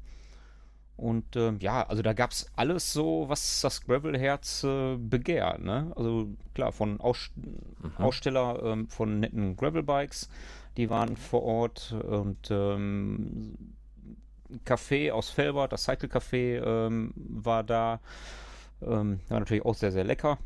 Und 1.02 1.36
äh, 1.36 1.54
ja, 1.60 1.82
also 1.88 2.04
da 2.04 2.14
gab 2.14 2.30
es 2.30 2.46
alles 2.56 2.94
so, 2.94 3.26
was 3.28 3.62
das 3.62 3.82
Gravel-Herz 3.82 4.64
äh, 4.64 4.98
begehrt. 4.98 5.64
Ne? 5.64 5.92
Also 5.96 6.28
klar, 6.54 6.72
von 6.72 7.02
Aus 7.02 7.32
mhm. 7.36 7.92
Aussteller 7.98 8.62
ähm, 8.64 8.88
von 8.88 9.20
netten 9.20 9.56
Gravel-Bikes, 9.56 10.30
die 10.78 10.92
waren 10.92 11.18
vor 11.18 11.42
Ort 11.42 11.92
und 11.92 12.52
ähm, 12.52 13.56
Café 14.64 15.12
aus 15.12 15.30
Felbert, 15.32 15.74
das 15.74 15.86
Cycle 15.86 16.10
Café 16.10 16.62
ähm, 16.64 17.14
war 17.16 17.64
da. 17.64 18.00
Ähm, 18.82 19.22
war 19.28 19.40
natürlich 19.40 19.66
auch 19.66 19.76
sehr, 19.76 19.92
sehr 19.92 20.04
lecker, 20.04 20.38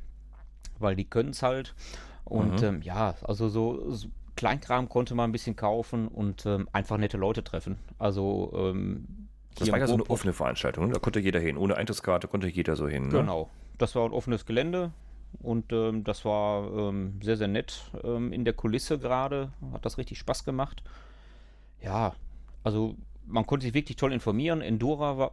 weil 0.80 0.96
die 0.96 1.06
können 1.06 1.32
es 1.32 1.42
halt. 1.44 1.76
Und 2.24 2.62
Mhm. 2.62 2.68
ähm, 2.68 2.82
ja, 2.82 3.16
also 3.24 3.50
so, 3.50 3.92
so 3.92 4.08
Kleinkram 4.36 4.88
konnte 4.90 5.16
man 5.16 5.30
ein 5.30 5.34
bisschen 5.34 5.56
kaufen 5.56 6.08
und 6.08 6.46
ähm, 6.46 6.68
einfach 6.72 6.98
nette 6.98 7.18
Leute 7.18 7.44
treffen. 7.44 7.78
Also 8.00 8.54
ähm, 8.56 9.25
Das 9.56 9.72
war 9.72 9.80
ja 9.80 9.88
so 9.88 9.94
eine 9.94 10.10
offene 10.10 10.34
Veranstaltung. 10.34 10.88
ne? 10.88 10.94
Da 10.94 11.00
konnte 11.00 11.20
jeder 11.20 11.40
hin. 11.40 11.58
Ohne 11.58 11.76
Eintrittskarte 11.78 12.28
konnte 12.28 12.48
jeder 12.48 12.76
so 12.76 12.88
hin. 12.88 13.08
Ne? 13.08 13.20
Genau. 13.20 13.50
Das 13.78 13.96
war 13.96 14.06
ein 14.06 14.12
offenes 14.12 14.46
Gelände 14.46 14.92
und 15.42 15.72
ähm, 15.74 16.04
das 16.04 16.26
war 16.26 16.72
ähm, 16.72 17.20
sehr, 17.22 17.38
sehr 17.38 17.48
nett 17.48 17.92
ähm, 18.04 18.32
in 18.32 18.46
der 18.46 18.54
Kulisse 18.54 19.00
gerade. 19.00 19.52
Hat 19.74 19.86
das 19.86 19.98
richtig 19.98 20.20
Spaß 20.20 20.46
gemacht. 20.46 20.84
Ja, 21.82 22.14
also 22.64 22.96
man 23.28 23.46
konnte 23.46 23.66
sich 23.66 23.74
wirklich 23.74 23.98
toll 23.98 24.14
informieren. 24.14 24.62
Endora 24.62 25.18
war, 25.18 25.32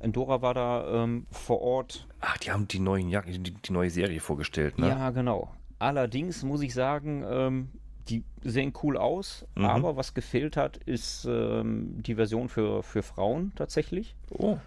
Endora 0.00 0.42
war 0.42 0.54
da 0.54 1.04
ähm, 1.04 1.26
vor 1.30 1.60
Ort. 1.60 2.06
Ach, 2.20 2.36
die 2.38 2.50
haben 2.50 2.68
die, 2.68 2.78
neuen 2.78 3.08
die, 3.10 3.54
die 3.54 3.72
neue 3.72 3.90
Serie 3.90 4.20
vorgestellt, 4.20 4.78
ne? 4.78 4.88
Ja, 4.88 5.10
genau. 5.10 5.50
Allerdings 5.78 6.42
muss 6.42 6.60
ich 6.62 6.74
sagen, 6.74 7.24
ähm, 7.28 7.68
die 8.08 8.24
sehen 8.42 8.72
cool 8.82 8.96
aus, 8.96 9.44
Mhm. 9.54 9.64
aber 9.64 9.96
was 9.96 10.14
gefehlt 10.14 10.56
hat, 10.56 10.76
ist 10.78 11.26
ähm, 11.28 12.02
die 12.02 12.14
Version 12.14 12.48
für, 12.48 12.82
für 12.82 13.02
Frauen 13.02 13.52
tatsächlich. 13.56 14.14
Oh, 14.30 14.58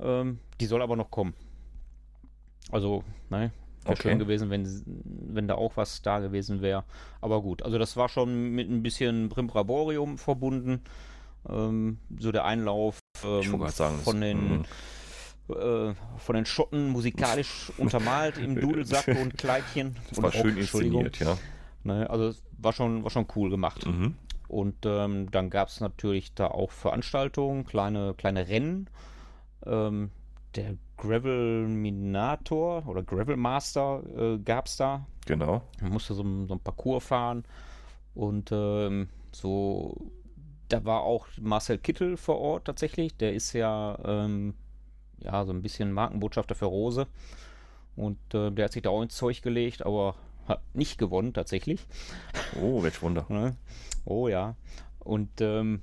Ähm, 0.00 0.38
die 0.60 0.66
soll 0.66 0.82
aber 0.82 0.96
noch 0.96 1.10
kommen. 1.10 1.34
Also, 2.70 3.04
ne, 3.30 3.50
wäre 3.82 3.92
Okay. 3.92 4.02
schön 4.02 4.18
gewesen, 4.18 4.50
wenn, 4.50 4.66
wenn 5.34 5.48
da 5.48 5.54
auch 5.56 5.76
was 5.76 6.02
da 6.02 6.20
gewesen 6.20 6.62
wäre. 6.62 6.84
Aber 7.20 7.42
gut, 7.42 7.62
also 7.62 7.78
das 7.78 7.96
war 7.96 8.08
schon 8.08 8.50
mit 8.50 8.70
ein 8.70 8.82
bisschen 8.82 9.28
Brimbraborium 9.28 10.18
verbunden. 10.18 10.80
Ähm, 11.48 11.98
so 12.18 12.30
der 12.32 12.44
Einlauf 12.44 12.98
ähm, 13.24 13.68
sagen. 13.68 13.98
von 13.98 14.20
den 14.20 14.58
Mhm. 14.58 14.64
äh, 15.54 15.94
von 16.18 16.34
den 16.36 16.46
Schotten 16.46 16.88
musikalisch 16.90 17.72
untermalt 17.78 18.38
im 18.38 18.54
Dudelsack 18.60 19.08
und 19.08 19.36
Kleidchen. 19.36 19.96
Das 20.08 20.18
und 20.18 20.24
war 20.24 20.32
Rock, 20.32 20.40
schön 20.42 20.56
inszeniert, 20.56 21.18
ja. 21.18 21.36
Ne, 21.84 22.08
also 22.08 22.28
es 22.28 22.42
war 22.58 22.72
schon, 22.72 23.02
war 23.02 23.10
schon 23.10 23.26
cool 23.36 23.50
gemacht. 23.50 23.86
Mhm. 23.86 24.14
Und 24.48 24.76
ähm, 24.84 25.30
dann 25.30 25.50
gab 25.50 25.68
es 25.68 25.80
natürlich 25.80 26.34
da 26.34 26.46
auch 26.48 26.70
Veranstaltungen, 26.70 27.64
kleine, 27.64 28.14
kleine 28.14 28.48
Rennen. 28.48 28.88
Ähm, 29.64 30.10
der 30.54 30.76
Gravel 30.98 31.66
Minator 31.66 32.86
oder 32.86 33.02
Gravel 33.02 33.36
Master 33.36 34.02
äh, 34.16 34.38
gab 34.38 34.66
es 34.66 34.76
da. 34.76 35.06
Genau. 35.26 35.62
Man 35.80 35.92
musste 35.92 36.14
so, 36.14 36.22
ein- 36.22 36.46
so 36.46 36.54
ein 36.54 36.60
Parcours 36.60 37.04
fahren. 37.04 37.44
Und 38.14 38.50
ähm, 38.52 39.08
so, 39.32 39.96
da 40.68 40.84
war 40.84 41.00
auch 41.02 41.26
Marcel 41.40 41.78
Kittel 41.78 42.16
vor 42.16 42.38
Ort 42.38 42.66
tatsächlich. 42.66 43.16
Der 43.16 43.32
ist 43.32 43.54
ja, 43.54 43.98
ähm, 44.04 44.54
ja 45.20 45.44
so 45.46 45.52
ein 45.52 45.62
bisschen 45.62 45.92
Markenbotschafter 45.92 46.54
für 46.54 46.66
Rose. 46.66 47.06
Und 47.96 48.18
äh, 48.34 48.50
der 48.50 48.66
hat 48.66 48.72
sich 48.72 48.82
da 48.82 48.90
auch 48.90 49.02
ins 49.02 49.16
Zeug 49.16 49.40
gelegt, 49.42 49.84
aber 49.84 50.14
hat 50.46 50.60
nicht 50.74 50.98
gewonnen 50.98 51.32
tatsächlich. 51.34 51.86
Oh, 52.60 52.82
welch 52.82 53.02
Wunder. 53.02 53.26
Ne? 53.30 53.56
Oh 54.04 54.28
ja. 54.28 54.56
Und 55.00 55.40
ähm, 55.40 55.82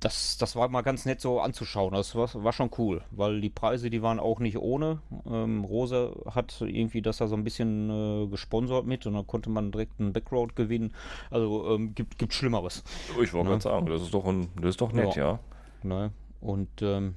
das, 0.00 0.36
das 0.36 0.54
war 0.54 0.68
mal 0.68 0.82
ganz 0.82 1.06
nett 1.06 1.20
so 1.22 1.40
anzuschauen. 1.40 1.94
Das 1.94 2.14
war, 2.14 2.28
war 2.44 2.52
schon 2.52 2.70
cool, 2.76 3.02
weil 3.10 3.40
die 3.40 3.48
Preise, 3.48 3.88
die 3.88 4.02
waren 4.02 4.20
auch 4.20 4.38
nicht 4.38 4.58
ohne. 4.58 5.00
Ähm, 5.26 5.64
Rose 5.64 6.14
hat 6.30 6.60
irgendwie 6.60 7.00
das 7.00 7.16
da 7.16 7.26
so 7.26 7.34
ein 7.36 7.44
bisschen 7.44 7.88
äh, 7.88 8.26
gesponsert 8.26 8.84
mit 8.84 9.06
und 9.06 9.14
dann 9.14 9.26
konnte 9.26 9.48
man 9.48 9.72
direkt 9.72 9.98
einen 9.98 10.12
Backroad 10.12 10.54
gewinnen. 10.56 10.92
Also 11.30 11.74
ähm, 11.74 11.94
gibt, 11.94 12.18
gibt 12.18 12.34
Schlimmeres. 12.34 12.84
Oh, 13.18 13.22
Ich 13.22 13.32
wollte 13.32 13.44
Ne? 13.46 13.50
gerade 13.52 13.62
sagen, 13.62 13.86
das 13.86 14.02
ist 14.02 14.12
doch, 14.12 14.26
ein, 14.26 14.48
das 14.56 14.70
ist 14.70 14.80
doch 14.82 14.92
nett, 14.92 15.16
ja. 15.16 15.38
Ne? 15.82 16.12
Und 16.42 16.82
ähm, 16.82 17.14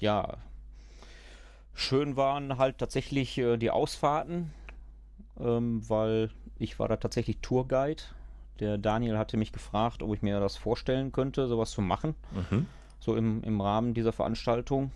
ja, 0.00 0.38
schön 1.74 2.16
waren 2.16 2.56
halt 2.56 2.78
tatsächlich 2.78 3.36
äh, 3.38 3.58
die 3.58 3.70
Ausfahrten, 3.70 4.52
ähm, 5.42 5.88
weil 5.88 6.30
ich 6.58 6.78
war 6.78 6.88
da 6.88 6.96
tatsächlich 6.96 7.38
Tourguide. 7.38 8.02
Der 8.60 8.76
Daniel 8.78 9.16
hatte 9.16 9.36
mich 9.36 9.52
gefragt, 9.52 10.02
ob 10.02 10.14
ich 10.14 10.22
mir 10.22 10.38
das 10.40 10.56
vorstellen 10.56 11.12
könnte, 11.12 11.46
sowas 11.48 11.70
zu 11.70 11.80
machen, 11.80 12.14
Mhm. 12.34 12.66
so 12.98 13.16
im, 13.16 13.42
im 13.42 13.60
Rahmen 13.60 13.94
dieser 13.94 14.12
Veranstaltung. 14.12 14.92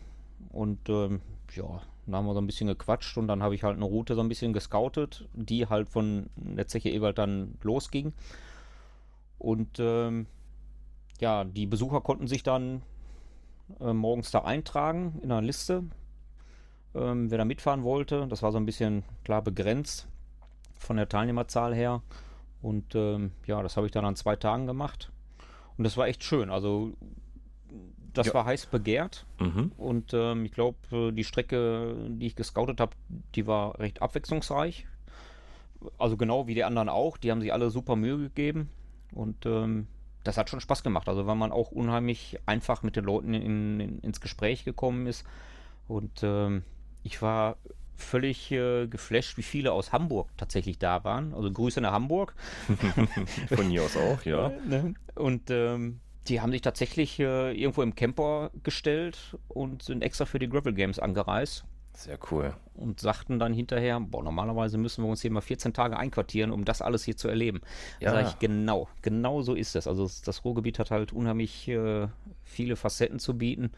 Und 0.51 0.89
ähm, 0.91 1.23
ja, 1.55 1.81
dann 2.07 2.15
haben 2.17 2.27
wir 2.27 2.35
so 2.35 2.41
ein 2.41 2.47
bisschen 2.47 2.67
gequatscht 2.67 3.17
und 3.17 3.29
dann 3.29 3.43
habe 3.43 3.55
ich 3.55 3.63
halt 3.65 3.77
eine 3.77 3.87
Route 3.87 4.15
so 4.15 4.21
ein 4.21 4.29
bisschen 4.29 4.53
gescoutet, 4.53 5.27
die 5.33 5.67
halt 5.67 5.89
von 5.89 6.29
der 6.37 6.67
Zeche 6.69 6.91
Ewald 6.91 7.17
dann 7.17 7.55
losging. 7.63 8.13
Und 9.39 9.79
ähm, 9.79 10.27
ja, 11.21 11.45
die 11.45 11.67
Besucher 11.67 12.01
konnten 12.03 12.27
sich 12.27 12.43
dann 12.43 12.83
äh, 13.81 13.93
morgens 13.95 14.31
da 14.31 14.41
eintragen 14.41 15.19
in 15.23 15.33
einer 15.33 15.41
Liste, 15.47 15.85
ähm, 16.95 17.31
wer 17.31 17.39
da 17.39 17.45
mitfahren 17.47 17.83
wollte. 17.85 18.27
Das 18.29 18.43
war 18.43 18.53
so 18.53 18.59
ein 18.59 18.67
bisschen 18.67 19.05
klar 19.25 19.41
begrenzt 19.41 20.07
von 20.79 20.97
der 20.97 21.09
Teilnehmerzahl 21.09 21.75
her. 21.75 22.03
Und 22.63 22.95
ähm, 22.95 23.33
ja, 23.47 23.63
das 23.63 23.77
habe 23.77 23.87
ich 23.87 23.93
dann 23.93 24.05
an 24.05 24.17
zwei 24.17 24.37
Tagen 24.37 24.67
gemacht. 24.67 25.11
Und 25.77 25.85
das 25.85 25.97
war 25.97 26.07
echt 26.07 26.23
schön. 26.25 26.51
Also 26.51 26.93
das 28.13 28.29
Ja. 28.29 28.35
war 28.35 28.45
heiß 28.47 28.67
begehrt. 28.67 29.27
Mhm. 29.41 29.73
Und 29.77 30.13
ähm, 30.15 30.45
ich 30.45 30.53
glaube, 30.53 31.13
die 31.13 31.25
Strecke, 31.25 31.95
die 32.09 32.27
ich 32.27 32.37
gescoutet 32.37 32.81
habe, 32.81 32.93
die 33.35 33.47
war 33.47 33.79
recht 33.81 34.01
abwechslungsreich. 34.03 34.87
Also 35.99 36.17
genau 36.17 36.47
wie 36.47 36.55
die 36.55 36.65
anderen 36.65 36.89
auch. 36.89 37.17
Die 37.17 37.31
haben 37.31 37.41
sich 37.41 37.53
alle 37.53 37.71
super 37.71 37.97
Mühe 37.97 38.17
gegeben. 38.19 38.71
Und 39.13 39.45
ähm, 39.47 39.89
das 40.23 40.39
hat 40.39 40.49
schon 40.49 40.61
Spaß 40.61 40.83
gemacht. 40.83 41.09
Also 41.09 41.27
weil 41.27 41.35
man 41.35 41.53
auch 41.53 41.71
unheimlich 41.73 42.39
einfach 42.47 42.83
mit 42.83 42.97
den 42.97 43.05
Leuten 43.05 43.35
in, 43.35 43.81
in, 43.81 43.99
ins 43.99 44.21
Gespräch 44.21 44.65
gekommen 44.65 45.07
ist. 45.07 45.27
Und 45.89 46.23
ähm, 46.23 46.63
ich 47.03 47.21
war 47.21 47.57
völlig 47.97 48.51
äh, 48.51 48.87
geflasht, 48.87 49.37
wie 49.37 49.43
viele 49.43 49.73
aus 49.73 49.93
Hamburg 49.93 50.29
tatsächlich 50.37 50.79
da 50.79 51.05
waren. 51.05 51.35
Also 51.35 51.51
Grüße 51.51 51.81
nach 51.81 51.93
Hamburg. 51.93 52.35
Von 53.55 53.69
hier 53.71 53.83
aus 53.83 53.97
auch, 53.97 54.23
ja. 54.25 54.51
Ne? 54.69 54.95
Und 55.15 55.51
ähm, 55.51 56.01
die 56.29 56.41
haben 56.41 56.53
sich 56.53 56.63
tatsächlich 56.63 57.21
äh, 57.21 57.53
irgendwo 57.53 57.83
im 57.83 57.95
Camper 57.95 58.51
gestellt 58.63 59.37
und 59.49 59.83
sind 59.83 60.03
extra 60.03 60.25
für 60.25 60.39
die 60.39 60.49
Gravel 60.49 60.73
Games 60.73 60.99
angereist 60.99 61.65
Sehr 61.93 62.19
cool. 62.31 62.55
und 62.75 63.01
sagten 63.01 63.39
dann 63.39 63.53
hinterher, 63.53 64.01
boah, 64.01 64.23
normalerweise 64.23 64.79
müssen 64.79 65.05
wir 65.05 65.11
uns 65.11 65.21
hier 65.21 65.31
mal 65.31 65.43
14 65.43 65.75
Tage 65.75 65.97
einquartieren, 65.97 66.51
um 66.51 66.65
das 66.65 66.83
alles 66.83 67.05
hier 67.05 67.17
zu 67.17 67.29
erleben. 67.29 67.61
Ja. 68.01 68.15
Ja. 68.15 68.23
Sag 68.23 68.33
ich, 68.33 68.39
genau, 68.39 68.89
genau 69.03 69.43
so 69.43 69.55
ist 69.55 69.75
das. 69.75 69.87
Also 69.87 70.05
das, 70.05 70.23
das 70.23 70.45
Ruhrgebiet 70.45 70.79
hat 70.79 70.91
halt 70.91 71.13
unheimlich 71.13 71.69
äh, 71.69 72.09
viele 72.43 72.77
Facetten 72.77 73.19
zu 73.19 73.37
bieten 73.37 73.71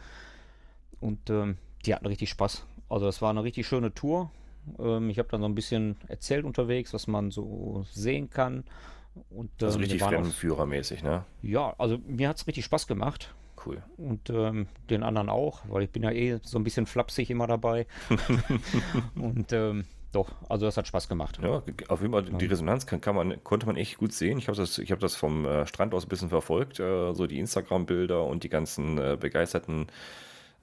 und 1.00 1.30
ähm, 1.30 1.58
die 1.84 1.94
hatten 1.94 2.06
richtig 2.06 2.30
Spaß. 2.30 2.64
Also 2.88 3.06
das 3.06 3.22
war 3.22 3.30
eine 3.30 3.42
richtig 3.42 3.66
schöne 3.66 3.92
Tour. 3.92 4.30
Ähm, 4.78 5.10
ich 5.10 5.18
habe 5.18 5.28
dann 5.28 5.40
so 5.40 5.48
ein 5.48 5.54
bisschen 5.54 5.96
erzählt 6.08 6.44
unterwegs, 6.44 6.92
was 6.94 7.06
man 7.06 7.30
so 7.30 7.84
sehen 7.90 8.30
kann. 8.30 8.64
Und, 9.30 9.50
Also 9.62 9.78
ähm, 9.78 9.84
wir 9.84 9.84
richtig 9.86 10.02
Fremdenführermäßig, 10.02 11.02
ne? 11.02 11.24
ja, 11.42 11.74
also 11.78 11.98
mir 12.06 12.28
hat 12.28 12.36
es 12.36 12.46
richtig 12.46 12.64
Spaß 12.64 12.86
gemacht. 12.86 13.34
Cool. 13.64 13.82
Und 13.96 14.30
ähm, 14.30 14.66
den 14.90 15.02
anderen 15.02 15.30
auch, 15.30 15.62
weil 15.68 15.84
ich 15.84 15.90
bin 15.90 16.02
ja 16.02 16.10
eh 16.10 16.38
so 16.42 16.58
ein 16.58 16.64
bisschen 16.64 16.86
flapsig 16.86 17.30
immer 17.30 17.46
dabei. 17.46 17.86
und 19.16 19.52
ähm, 19.52 19.84
doch, 20.12 20.30
also 20.48 20.66
das 20.66 20.76
hat 20.76 20.86
Spaß 20.86 21.08
gemacht. 21.08 21.38
Ja, 21.42 21.62
auf 21.88 22.00
jeden 22.00 22.12
Fall 22.12 22.24
die 22.24 22.46
Resonanz 22.46 22.86
kann, 22.86 23.00
kann 23.00 23.16
man, 23.16 23.42
konnte 23.42 23.66
man 23.66 23.76
echt 23.76 23.98
gut 23.98 24.12
sehen. 24.12 24.38
Ich 24.38 24.48
habe 24.48 24.56
das, 24.56 24.78
ich 24.78 24.92
hab 24.92 25.00
das 25.00 25.16
vom 25.16 25.44
äh, 25.44 25.66
Strand 25.66 25.94
aus 25.94 26.06
ein 26.06 26.08
bisschen 26.08 26.28
verfolgt, 26.28 26.78
äh, 26.78 27.12
so 27.12 27.26
die 27.26 27.38
Instagram-Bilder 27.38 28.24
und 28.24 28.44
die 28.44 28.48
ganzen 28.48 28.98
äh, 28.98 29.16
begeisterten 29.18 29.88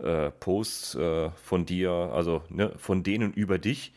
äh, 0.03 0.31
Posts 0.31 0.95
äh, 0.95 1.29
von 1.31 1.65
dir, 1.65 1.91
also 1.91 2.43
ne, 2.49 2.73
von 2.77 3.03
denen 3.03 3.33
über 3.33 3.57
dich, 3.57 3.93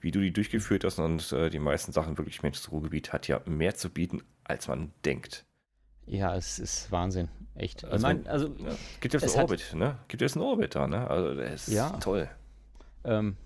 wie 0.00 0.10
du 0.10 0.20
die 0.20 0.32
durchgeführt 0.32 0.84
hast 0.84 0.98
und 0.98 1.30
äh, 1.32 1.50
die 1.50 1.58
meisten 1.58 1.92
Sachen 1.92 2.16
wirklich, 2.18 2.42
Mensch, 2.42 2.58
das 2.58 2.72
Ruhrgebiet 2.72 3.12
hat 3.12 3.28
ja 3.28 3.40
mehr 3.46 3.74
zu 3.74 3.90
bieten, 3.90 4.22
als 4.44 4.66
man 4.68 4.92
denkt. 5.04 5.44
Ja, 6.06 6.34
es 6.34 6.58
ist 6.58 6.90
Wahnsinn. 6.90 7.28
Echt. 7.54 7.84
Also 7.84 7.96
ich 7.96 8.02
mein, 8.02 8.26
also, 8.26 8.46
Ja. 8.58 8.70
Gibt 9.00 9.14
jetzt 9.14 9.22
Es 9.24 9.34
einen 9.34 9.42
hat- 9.44 9.50
Orbit, 9.50 9.74
ne? 9.74 9.98
Gibt 10.08 10.22
jetzt 10.22 10.36
einen 10.36 10.44
Orbit 10.46 10.74
da, 10.74 10.86
ne? 10.88 11.08
Also 11.08 11.34
das 11.34 11.68
ist 11.68 11.74
Ja. 11.74 11.90
toll. 11.98 12.28
ähm, 13.04 13.36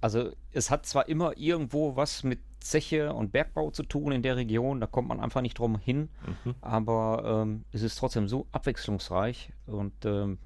also 0.00 0.30
es 0.52 0.70
hat 0.70 0.86
zwar 0.86 1.08
immer 1.08 1.36
irgendwo 1.36 1.96
was 1.96 2.22
mit 2.22 2.38
Zeche 2.60 3.12
und 3.12 3.32
Bergbau 3.32 3.70
zu 3.70 3.82
tun 3.82 4.12
in 4.12 4.22
der 4.22 4.36
Region, 4.36 4.80
da 4.80 4.86
kommt 4.86 5.08
man 5.08 5.20
einfach 5.20 5.40
nicht 5.40 5.58
drum 5.58 5.78
hin, 5.78 6.08
Mhm. 6.44 6.54
aber 6.60 7.42
ähm, 7.42 7.64
es 7.72 7.82
ist 7.82 7.96
trotzdem 7.96 8.28
so 8.28 8.46
abwechslungsreich 8.52 9.52
und 9.66 9.92
ähm, 10.04 10.38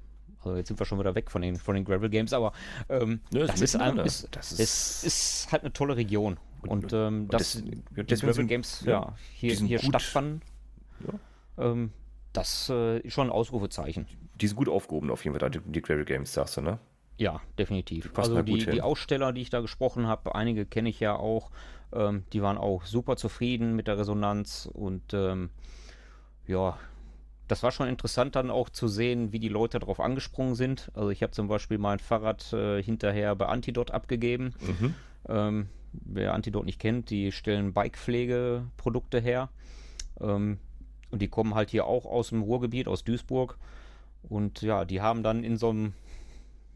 also 0.45 0.55
jetzt 0.57 0.67
sind 0.67 0.79
wir 0.79 0.85
schon 0.85 0.99
wieder 0.99 1.15
weg 1.15 1.29
von 1.31 1.41
den, 1.41 1.55
von 1.57 1.75
den 1.75 1.85
Gravel 1.85 2.09
Games, 2.09 2.33
aber 2.33 2.53
ähm, 2.89 3.19
Ja, 3.31 3.45
das, 3.45 3.61
ist 3.61 3.75
ein, 3.75 3.97
ist, 3.99 4.27
Das 4.31 4.51
ist- 4.51 4.59
es 4.59 5.03
ist 5.03 5.51
halt 5.51 5.63
eine 5.63 5.73
tolle 5.73 5.95
Region. 5.95 6.37
Und, 6.61 6.69
Und- 6.69 6.93
ähm, 6.93 7.21
und 7.23 7.33
dass 7.33 7.53
das- 7.53 7.63
die 7.63 7.81
Gravel 7.95 8.33
sind- 8.33 8.47
Games 8.47 8.83
ja, 8.85 9.15
hier, 9.33 9.55
die 9.55 9.67
hier 9.67 9.79
gut. 9.79 9.89
stattfanden, 9.89 10.41
ähm, 11.57 11.91
das 12.33 12.69
äh, 12.69 12.99
ist 12.99 13.13
schon 13.13 13.27
ein 13.27 13.31
Ausrufezeichen. 13.31 14.07
Die 14.41 14.47
sind 14.47 14.55
gut 14.57 14.69
aufgehoben 14.69 15.11
auf 15.11 15.23
jeden 15.23 15.37
Fall, 15.37 15.49
die, 15.51 15.59
die 15.59 15.81
Gravel 15.81 16.05
Games, 16.05 16.33
sagst 16.33 16.57
du, 16.57 16.61
ne? 16.61 16.79
Ja, 17.17 17.41
definitiv. 17.59 18.11
Also 18.15 18.33
da 18.33 18.41
gut 18.41 18.61
die, 18.61 18.71
die 18.71 18.81
Aussteller, 18.81 19.33
die 19.33 19.41
ich 19.41 19.49
da 19.51 19.61
gesprochen 19.61 20.07
habe, 20.07 20.33
einige 20.33 20.65
kenne 20.65 20.89
ich 20.89 20.99
ja 20.99 21.15
auch, 21.15 21.51
ähm, 21.93 22.23
die 22.33 22.41
waren 22.41 22.57
auch 22.57 22.85
super 22.85 23.17
zufrieden 23.17 23.75
mit 23.75 23.87
der 23.87 23.99
Resonanz 23.99 24.67
und 24.73 25.13
ähm, 25.13 25.51
ja, 26.47 26.77
das 27.53 27.61
war 27.61 27.71
schon 27.71 27.87
interessant 27.87 28.35
dann 28.35 28.49
auch 28.49 28.67
zu 28.67 28.87
sehen, 28.87 29.31
wie 29.31 29.37
die 29.37 29.47
Leute 29.47 29.77
darauf 29.77 29.99
angesprungen 29.99 30.55
sind. 30.55 30.89
Also 30.95 31.11
ich 31.11 31.21
habe 31.21 31.33
zum 31.33 31.47
Beispiel 31.47 31.77
mein 31.77 31.99
Fahrrad 31.99 32.51
äh, 32.51 32.81
hinterher 32.81 33.35
bei 33.35 33.45
Antidot 33.45 33.91
abgegeben. 33.91 34.55
Mhm. 34.59 34.95
Ähm, 35.29 35.69
wer 35.91 36.33
Antidot 36.33 36.65
nicht 36.65 36.79
kennt, 36.79 37.11
die 37.11 37.31
stellen 37.31 37.71
Bikepflegeprodukte 37.71 39.19
her. 39.19 39.49
Ähm, 40.19 40.57
und 41.11 41.21
die 41.21 41.27
kommen 41.27 41.53
halt 41.53 41.69
hier 41.69 41.85
auch 41.85 42.07
aus 42.07 42.29
dem 42.29 42.41
Ruhrgebiet, 42.41 42.87
aus 42.87 43.03
Duisburg. 43.03 43.59
Und 44.27 44.63
ja, 44.63 44.83
die 44.83 45.01
haben 45.01 45.21
dann 45.21 45.43
in 45.43 45.57
so 45.57 45.69
einem 45.69 45.93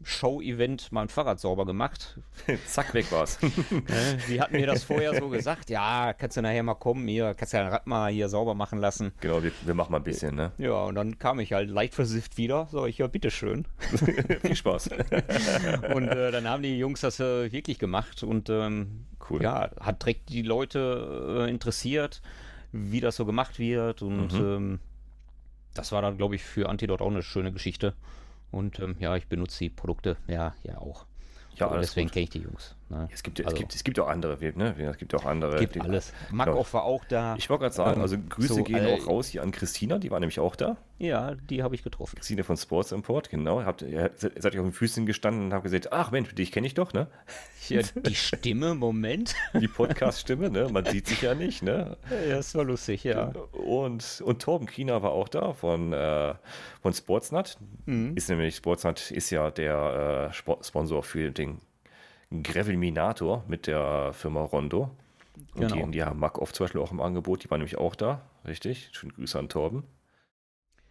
Show-Event 0.02 0.92
mein 0.92 1.08
Fahrrad 1.08 1.40
sauber 1.40 1.66
gemacht. 1.66 2.18
Zack, 2.66 2.94
weg 2.94 3.10
war's. 3.10 3.38
Die 4.28 4.40
hatten 4.40 4.56
mir 4.56 4.66
das 4.66 4.84
vorher 4.84 5.14
so 5.14 5.28
gesagt. 5.28 5.70
Ja, 5.70 6.12
kannst 6.12 6.36
du 6.36 6.42
nachher 6.42 6.62
mal 6.62 6.74
kommen, 6.74 7.06
hier, 7.08 7.34
kannst 7.34 7.52
du 7.52 7.58
dein 7.58 7.68
Rad 7.68 7.86
mal 7.86 8.10
hier 8.10 8.28
sauber 8.28 8.54
machen 8.54 8.78
lassen. 8.78 9.12
Genau, 9.20 9.42
wir, 9.42 9.52
wir 9.64 9.74
machen 9.74 9.92
mal 9.92 9.98
ein 9.98 10.04
bisschen, 10.04 10.34
ne? 10.34 10.52
Ja, 10.58 10.84
und 10.84 10.94
dann 10.94 11.18
kam 11.18 11.40
ich 11.40 11.52
halt 11.52 11.68
leicht 11.68 11.94
versifft 11.94 12.36
wieder. 12.36 12.68
So, 12.70 12.86
ich 12.86 12.98
ja, 12.98 13.06
bitteschön. 13.06 13.66
Viel 14.42 14.56
Spaß. 14.56 14.90
und 15.94 16.08
äh, 16.08 16.30
dann 16.30 16.48
haben 16.48 16.62
die 16.62 16.78
Jungs 16.78 17.00
das 17.00 17.20
äh, 17.20 17.50
wirklich 17.52 17.78
gemacht 17.78 18.22
und 18.22 18.50
ähm, 18.50 19.06
cool. 19.30 19.42
ja, 19.42 19.70
hat 19.80 20.02
direkt 20.02 20.28
die 20.28 20.42
Leute 20.42 21.46
äh, 21.46 21.50
interessiert, 21.50 22.22
wie 22.72 23.00
das 23.00 23.16
so 23.16 23.26
gemacht 23.26 23.58
wird 23.58 24.02
und 24.02 24.32
mhm. 24.32 24.40
ähm, 24.40 24.80
das 25.74 25.92
war 25.92 26.02
dann, 26.02 26.16
glaube 26.18 26.34
ich, 26.34 26.42
für 26.42 26.68
Antidot 26.68 27.00
auch 27.00 27.10
eine 27.10 27.22
schöne 27.22 27.52
Geschichte. 27.52 27.94
Und 28.50 28.78
ähm, 28.80 28.96
ja, 28.98 29.16
ich 29.16 29.26
benutze 29.26 29.58
die 29.60 29.70
Produkte 29.70 30.16
ja, 30.26 30.54
ja 30.62 30.78
auch. 30.78 31.06
Ja, 31.56 31.66
und 31.66 31.80
deswegen 31.80 32.10
kenne 32.10 32.24
ich 32.24 32.30
die 32.30 32.40
Jungs. 32.40 32.74
Ne? 32.90 33.06
Es, 33.12 33.22
gibt, 33.22 33.38
also, 33.40 33.50
es, 33.50 33.58
gibt, 33.58 33.74
es 33.74 33.84
gibt 33.84 34.00
auch 34.00 34.08
andere, 34.08 34.38
ne? 34.54 34.74
Es 34.78 34.96
gibt 34.96 35.14
auch 35.14 35.26
andere. 35.26 35.58
Gibt 35.58 35.74
die, 35.74 35.80
alles. 35.80 36.14
Makoff 36.30 36.72
war 36.72 36.84
auch 36.84 37.04
da. 37.04 37.36
Ich 37.36 37.50
wollte 37.50 37.62
gerade 37.62 37.74
sagen, 37.74 37.96
ähm, 37.96 38.02
also 38.02 38.16
Grüße 38.16 38.54
so, 38.54 38.64
gehen 38.64 38.84
äh, 38.84 38.94
auch 38.94 39.06
raus 39.06 39.28
hier 39.28 39.42
an 39.42 39.50
Christina, 39.50 39.98
die 39.98 40.10
war 40.10 40.20
nämlich 40.20 40.40
auch 40.40 40.56
da. 40.56 40.78
Ja, 40.98 41.34
die 41.34 41.62
habe 41.62 41.74
ich 41.74 41.82
getroffen. 41.82 42.16
Christina 42.16 42.42
von 42.42 42.56
Sports 42.56 42.92
Import, 42.92 43.28
genau. 43.28 43.62
Habt, 43.62 43.82
ihr 43.82 44.10
seid 44.16 44.54
ihr 44.54 44.60
auf 44.60 44.66
den 44.66 44.72
Füßen 44.72 45.04
gestanden 45.04 45.44
und 45.44 45.52
habt 45.52 45.64
gesagt, 45.64 45.92
ach 45.92 46.10
Mensch, 46.10 46.34
dich 46.34 46.50
kenne 46.50 46.66
ich 46.66 46.74
doch, 46.74 46.94
ne? 46.94 47.08
Ja, 47.68 47.82
die 47.82 48.14
Stimme, 48.14 48.74
Moment. 48.74 49.34
Die 49.52 49.68
Podcast-Stimme, 49.68 50.48
ne? 50.48 50.68
Man 50.70 50.86
sieht 50.86 51.06
sich 51.06 51.20
ja 51.20 51.34
nicht, 51.34 51.62
ne? 51.62 51.98
Ja, 52.26 52.36
das 52.36 52.54
war 52.54 52.64
lustig, 52.64 53.04
ja. 53.04 53.32
Und, 53.52 54.22
und 54.24 54.40
Torben 54.40 54.66
Kiener 54.66 55.02
war 55.02 55.12
auch 55.12 55.28
da 55.28 55.52
von, 55.52 55.92
äh, 55.92 56.34
von 56.80 56.94
Sportsnut. 56.94 57.58
Mhm. 57.84 58.16
Ist 58.16 58.30
nämlich, 58.30 58.56
Sportsnut 58.56 59.10
ist 59.10 59.28
ja 59.28 59.50
der 59.50 60.30
äh, 60.30 60.62
Sponsor 60.64 61.02
für 61.02 61.30
den 61.30 61.60
Gravelminator 62.30 63.44
mit 63.48 63.66
der 63.66 64.12
Firma 64.12 64.42
Rondo. 64.42 64.90
Und 65.54 65.72
genau. 65.72 65.86
die, 65.86 66.02
haben 66.02 66.18
Mac 66.18 66.38
oft 66.38 66.54
zum 66.54 66.64
Beispiel 66.64 66.80
auch 66.80 66.92
im 66.92 67.00
Angebot, 67.00 67.44
die 67.44 67.50
waren 67.50 67.60
nämlich 67.60 67.78
auch 67.78 67.94
da, 67.94 68.22
richtig? 68.44 68.90
Schönen 68.92 69.12
Grüße 69.12 69.38
an 69.38 69.48
Torben. 69.48 69.84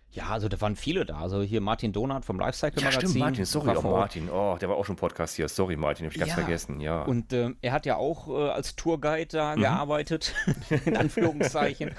Ja, 0.09 0.29
also 0.29 0.47
da 0.47 0.59
waren 0.61 0.75
viele 0.75 1.05
da. 1.05 1.17
Also 1.19 1.41
hier 1.41 1.61
Martin 1.61 1.91
Donat 1.91 2.25
vom 2.25 2.39
Lifecycle 2.39 2.81
Magazin. 2.81 3.01
Ja, 3.01 3.07
stimmt, 3.09 3.19
Martin, 3.19 3.45
sorry, 3.45 3.69
auch 3.75 3.83
Martin. 3.83 4.29
Oh, 4.29 4.57
der 4.59 4.69
war 4.69 4.77
auch 4.77 4.85
schon 4.85 4.95
Podcast 4.95 5.35
hier. 5.35 5.49
Sorry, 5.49 5.75
Martin, 5.75 6.05
hab 6.05 6.13
ich 6.13 6.19
ganz 6.19 6.29
ja. 6.29 6.35
vergessen, 6.35 6.79
ja. 6.79 7.03
Und 7.03 7.33
äh, 7.33 7.51
er 7.61 7.73
hat 7.73 7.85
ja 7.85 7.97
auch 7.97 8.29
äh, 8.29 8.49
als 8.49 8.75
Tourguide 8.75 9.27
da 9.27 9.55
mhm. 9.55 9.61
gearbeitet, 9.61 10.33
in 10.85 10.95
Anführungszeichen. 10.95 11.91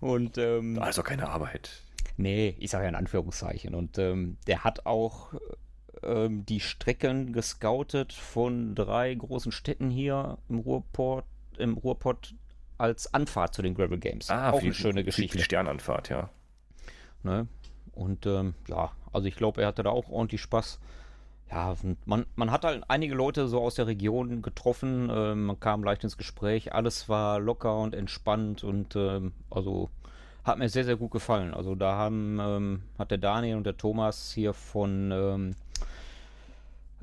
Und 0.00 0.38
ähm, 0.38 0.78
also 0.80 1.02
keine 1.02 1.28
Arbeit. 1.28 1.82
Nee, 2.16 2.56
ich 2.58 2.70
sage 2.70 2.84
ja 2.84 2.88
in 2.88 2.94
Anführungszeichen. 2.94 3.74
Und 3.74 3.98
ähm, 3.98 4.38
der 4.46 4.64
hat 4.64 4.86
auch 4.86 5.34
ähm, 6.02 6.44
die 6.46 6.60
Strecken 6.60 7.32
gescoutet 7.32 8.12
von 8.12 8.74
drei 8.74 9.14
großen 9.14 9.52
Städten 9.52 9.90
hier 9.90 10.38
im 10.48 10.58
Ruhrport, 10.58 11.24
im 11.58 11.76
Ruhrpott 11.76 12.34
als 12.78 13.12
Anfahrt 13.12 13.54
zu 13.54 13.62
den 13.62 13.74
Gravel 13.74 13.98
Games. 13.98 14.30
Ah, 14.30 14.50
auch 14.50 14.60
viel, 14.60 14.68
eine 14.68 14.74
schöne 14.74 15.04
Geschichte. 15.04 15.38
Die 15.38 15.44
Sternanfahrt, 15.44 16.08
ja. 16.08 16.30
Ne? 17.22 17.48
Und 17.92 18.26
ähm, 18.26 18.54
ja, 18.68 18.92
also 19.12 19.26
ich 19.26 19.36
glaube, 19.36 19.62
er 19.62 19.68
hatte 19.68 19.82
da 19.82 19.90
auch 19.90 20.08
ordentlich 20.08 20.40
Spaß. 20.40 20.78
Ja, 21.50 21.74
man, 22.04 22.26
man 22.36 22.50
hat 22.50 22.64
halt 22.64 22.84
einige 22.88 23.14
Leute 23.14 23.48
so 23.48 23.60
aus 23.60 23.74
der 23.74 23.86
Region 23.86 24.42
getroffen, 24.42 25.08
äh, 25.08 25.34
man 25.34 25.58
kam 25.58 25.82
leicht 25.82 26.04
ins 26.04 26.18
Gespräch, 26.18 26.74
alles 26.74 27.08
war 27.08 27.40
locker 27.40 27.78
und 27.78 27.94
entspannt 27.94 28.64
und 28.64 28.94
ähm, 28.96 29.32
also 29.50 29.88
hat 30.44 30.58
mir 30.58 30.68
sehr, 30.68 30.84
sehr 30.84 30.96
gut 30.96 31.10
gefallen. 31.10 31.54
Also 31.54 31.74
da 31.74 31.94
haben, 31.96 32.38
ähm, 32.40 32.82
hat 32.98 33.10
der 33.10 33.18
Daniel 33.18 33.56
und 33.56 33.64
der 33.64 33.76
Thomas 33.76 34.30
hier 34.32 34.52
von 34.52 35.10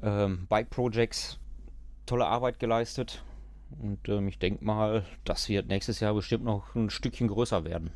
ähm, 0.01 0.47
Bike 0.47 0.69
Projects 0.69 1.39
tolle 2.05 2.25
Arbeit 2.25 2.59
geleistet. 2.59 3.23
Und 3.81 4.07
ähm, 4.07 4.27
ich 4.27 4.39
denke 4.39 4.63
mal, 4.63 5.05
das 5.23 5.49
wird 5.49 5.67
nächstes 5.67 5.99
Jahr 5.99 6.13
bestimmt 6.13 6.43
noch 6.43 6.75
ein 6.75 6.89
Stückchen 6.89 7.27
größer 7.27 7.65
werden. 7.65 7.91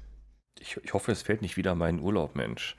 Ich, 0.59 0.77
ich 0.83 0.93
hoffe, 0.93 1.11
es 1.11 1.21
fällt 1.21 1.41
nicht 1.41 1.57
wieder 1.57 1.75
meinen 1.75 1.99
Urlaub, 1.99 2.35
Mensch. 2.35 2.75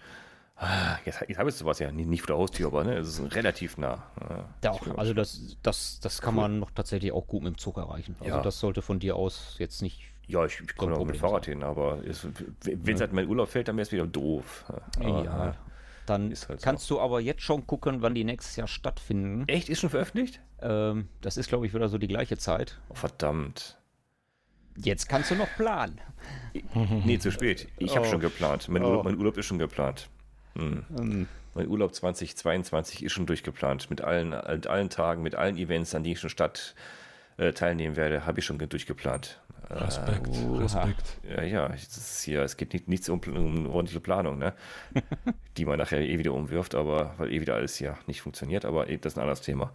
Ah, 0.56 0.98
jetzt, 1.06 1.24
jetzt 1.26 1.38
habe 1.38 1.48
ich 1.48 1.56
sowas 1.56 1.78
ja 1.78 1.90
nicht, 1.90 2.20
vor 2.20 2.26
der 2.26 2.36
Haustür, 2.36 2.66
aber 2.66 2.84
ne, 2.84 2.98
es 2.98 3.18
ist 3.18 3.34
relativ 3.34 3.78
nah. 3.78 4.02
Ja, 4.62 4.72
auch, 4.72 4.98
also 4.98 5.14
das, 5.14 5.56
das, 5.62 6.00
das 6.00 6.20
kann 6.20 6.34
cool. 6.34 6.42
man 6.42 6.58
noch 6.58 6.70
tatsächlich 6.72 7.12
auch 7.12 7.26
gut 7.26 7.42
mit 7.42 7.54
dem 7.54 7.58
Zug 7.58 7.78
erreichen. 7.78 8.14
Also 8.20 8.36
ja. 8.36 8.42
das 8.42 8.60
sollte 8.60 8.82
von 8.82 8.98
dir 8.98 9.16
aus 9.16 9.56
jetzt 9.58 9.80
nicht. 9.80 10.02
Ja, 10.26 10.44
ich, 10.44 10.60
ich 10.60 10.76
komme 10.76 10.96
auch 10.96 11.06
mit 11.06 11.16
dem 11.16 11.20
Fahrrad 11.20 11.46
hin, 11.46 11.62
aber 11.62 12.02
wenn 12.02 12.94
es 12.94 13.00
halt 13.00 13.14
mein 13.14 13.26
Urlaub 13.26 13.48
fällt, 13.48 13.68
dann 13.68 13.76
wäre 13.76 13.86
es 13.86 13.92
wieder 13.92 14.06
doof. 14.06 14.66
Aber, 14.98 15.24
ja, 15.24 15.56
dann 16.10 16.34
halt 16.48 16.62
kannst 16.62 16.86
so. 16.86 16.96
du 16.96 17.00
aber 17.00 17.20
jetzt 17.20 17.42
schon 17.42 17.66
gucken, 17.66 18.02
wann 18.02 18.14
die 18.14 18.24
nächstes 18.24 18.56
Jahr 18.56 18.66
stattfinden. 18.66 19.44
Echt? 19.46 19.68
Ist 19.68 19.80
schon 19.80 19.90
veröffentlicht? 19.90 20.40
Ähm, 20.60 21.08
das 21.20 21.36
ist, 21.36 21.48
glaube 21.48 21.66
ich, 21.66 21.74
wieder 21.74 21.88
so 21.88 21.98
die 21.98 22.08
gleiche 22.08 22.36
Zeit. 22.36 22.78
Oh, 22.88 22.94
verdammt. 22.94 23.78
Jetzt 24.76 25.08
kannst 25.08 25.30
du 25.30 25.34
noch 25.34 25.48
planen. 25.56 26.00
nee, 27.04 27.18
zu 27.18 27.30
spät. 27.30 27.68
Ich 27.78 27.96
habe 27.96 28.06
oh. 28.06 28.10
schon 28.10 28.20
geplant. 28.20 28.68
Mein, 28.68 28.82
oh. 28.82 28.88
Urlaub, 28.88 29.04
mein, 29.04 29.18
Urlaub, 29.18 29.36
ist 29.36 29.46
schon 29.46 29.58
geplant. 29.58 30.08
Hm. 30.56 30.84
Um. 30.96 31.28
Mein 31.54 31.68
Urlaub 31.68 31.94
2022 31.94 33.02
ist 33.02 33.12
schon 33.12 33.26
durchgeplant. 33.26 33.90
Mit 33.90 34.00
allen, 34.00 34.30
mit 34.30 34.66
allen 34.66 34.90
Tagen, 34.90 35.22
mit 35.22 35.34
allen 35.34 35.56
Events, 35.56 35.94
an 35.94 36.04
die 36.04 36.12
ich 36.12 36.20
schon 36.20 36.30
statt 36.30 36.74
äh, 37.38 37.52
teilnehmen 37.52 37.96
werde, 37.96 38.26
habe 38.26 38.40
ich 38.40 38.46
schon 38.46 38.58
durchgeplant. 38.58 39.40
Respekt, 39.70 40.28
uh, 40.28 40.56
Respekt. 40.56 41.20
Ja, 41.22 41.42
ja, 41.42 41.66
es, 41.68 41.96
ist 41.96 42.22
hier, 42.22 42.42
es 42.42 42.56
geht 42.56 42.72
nicht, 42.72 42.88
nichts 42.88 43.08
um, 43.08 43.20
um 43.20 43.66
ordentliche 43.68 44.00
Planung, 44.00 44.38
ne? 44.38 44.52
die 45.56 45.64
man 45.64 45.78
nachher 45.78 46.00
eh 46.00 46.18
wieder 46.18 46.34
umwirft, 46.34 46.74
aber 46.74 47.14
weil 47.18 47.32
eh 47.32 47.40
wieder 47.40 47.54
alles 47.54 47.76
hier 47.76 47.96
nicht 48.06 48.20
funktioniert, 48.20 48.64
aber 48.64 48.88
eh, 48.88 48.98
das 48.98 49.12
ist 49.12 49.18
ein 49.18 49.22
anderes 49.22 49.42
Thema. 49.42 49.72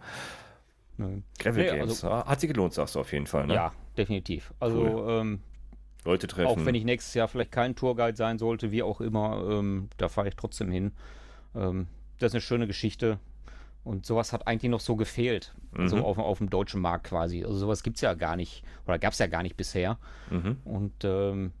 Nein. 0.98 1.24
Gravel 1.38 1.64
nee, 1.64 1.78
Games, 1.78 2.04
also, 2.04 2.26
hat 2.26 2.40
sich 2.40 2.50
gelohnt, 2.50 2.74
sagst 2.74 2.94
du 2.94 3.00
auf 3.00 3.12
jeden 3.12 3.26
Fall, 3.26 3.46
ne? 3.46 3.54
Ja, 3.54 3.72
definitiv. 3.96 4.52
Also, 4.60 4.80
cool. 4.82 5.20
ähm, 5.20 5.40
Leute 6.04 6.26
treffen. 6.26 6.46
Auch 6.46 6.64
wenn 6.64 6.74
ich 6.74 6.84
nächstes 6.84 7.14
Jahr 7.14 7.28
vielleicht 7.28 7.52
kein 7.52 7.74
Tourguide 7.74 8.16
sein 8.16 8.38
sollte, 8.38 8.70
wie 8.70 8.82
auch 8.82 9.00
immer, 9.00 9.46
ähm, 9.50 9.88
da 9.96 10.08
fahre 10.08 10.28
ich 10.28 10.36
trotzdem 10.36 10.70
hin. 10.70 10.92
Ähm, 11.54 11.88
das 12.18 12.28
ist 12.28 12.34
eine 12.34 12.40
schöne 12.40 12.66
Geschichte. 12.66 13.18
Und 13.86 14.04
sowas 14.04 14.32
hat 14.32 14.48
eigentlich 14.48 14.70
noch 14.70 14.80
so 14.80 14.96
gefehlt, 14.96 15.54
mhm. 15.70 15.86
so 15.86 16.04
auf, 16.04 16.18
auf, 16.18 16.38
dem 16.38 16.50
deutschen 16.50 16.80
Markt 16.80 17.06
quasi. 17.06 17.44
Also 17.44 17.56
sowas 17.56 17.84
gibt 17.84 17.98
es 17.98 18.00
ja 18.00 18.14
gar 18.14 18.34
nicht, 18.34 18.64
oder 18.84 18.98
gab 18.98 19.12
es 19.12 19.20
ja 19.20 19.28
gar 19.28 19.44
nicht 19.44 19.56
bisher. 19.56 19.96
Mhm. 20.28 20.56
Und 20.64 21.04
ähm, 21.04 21.52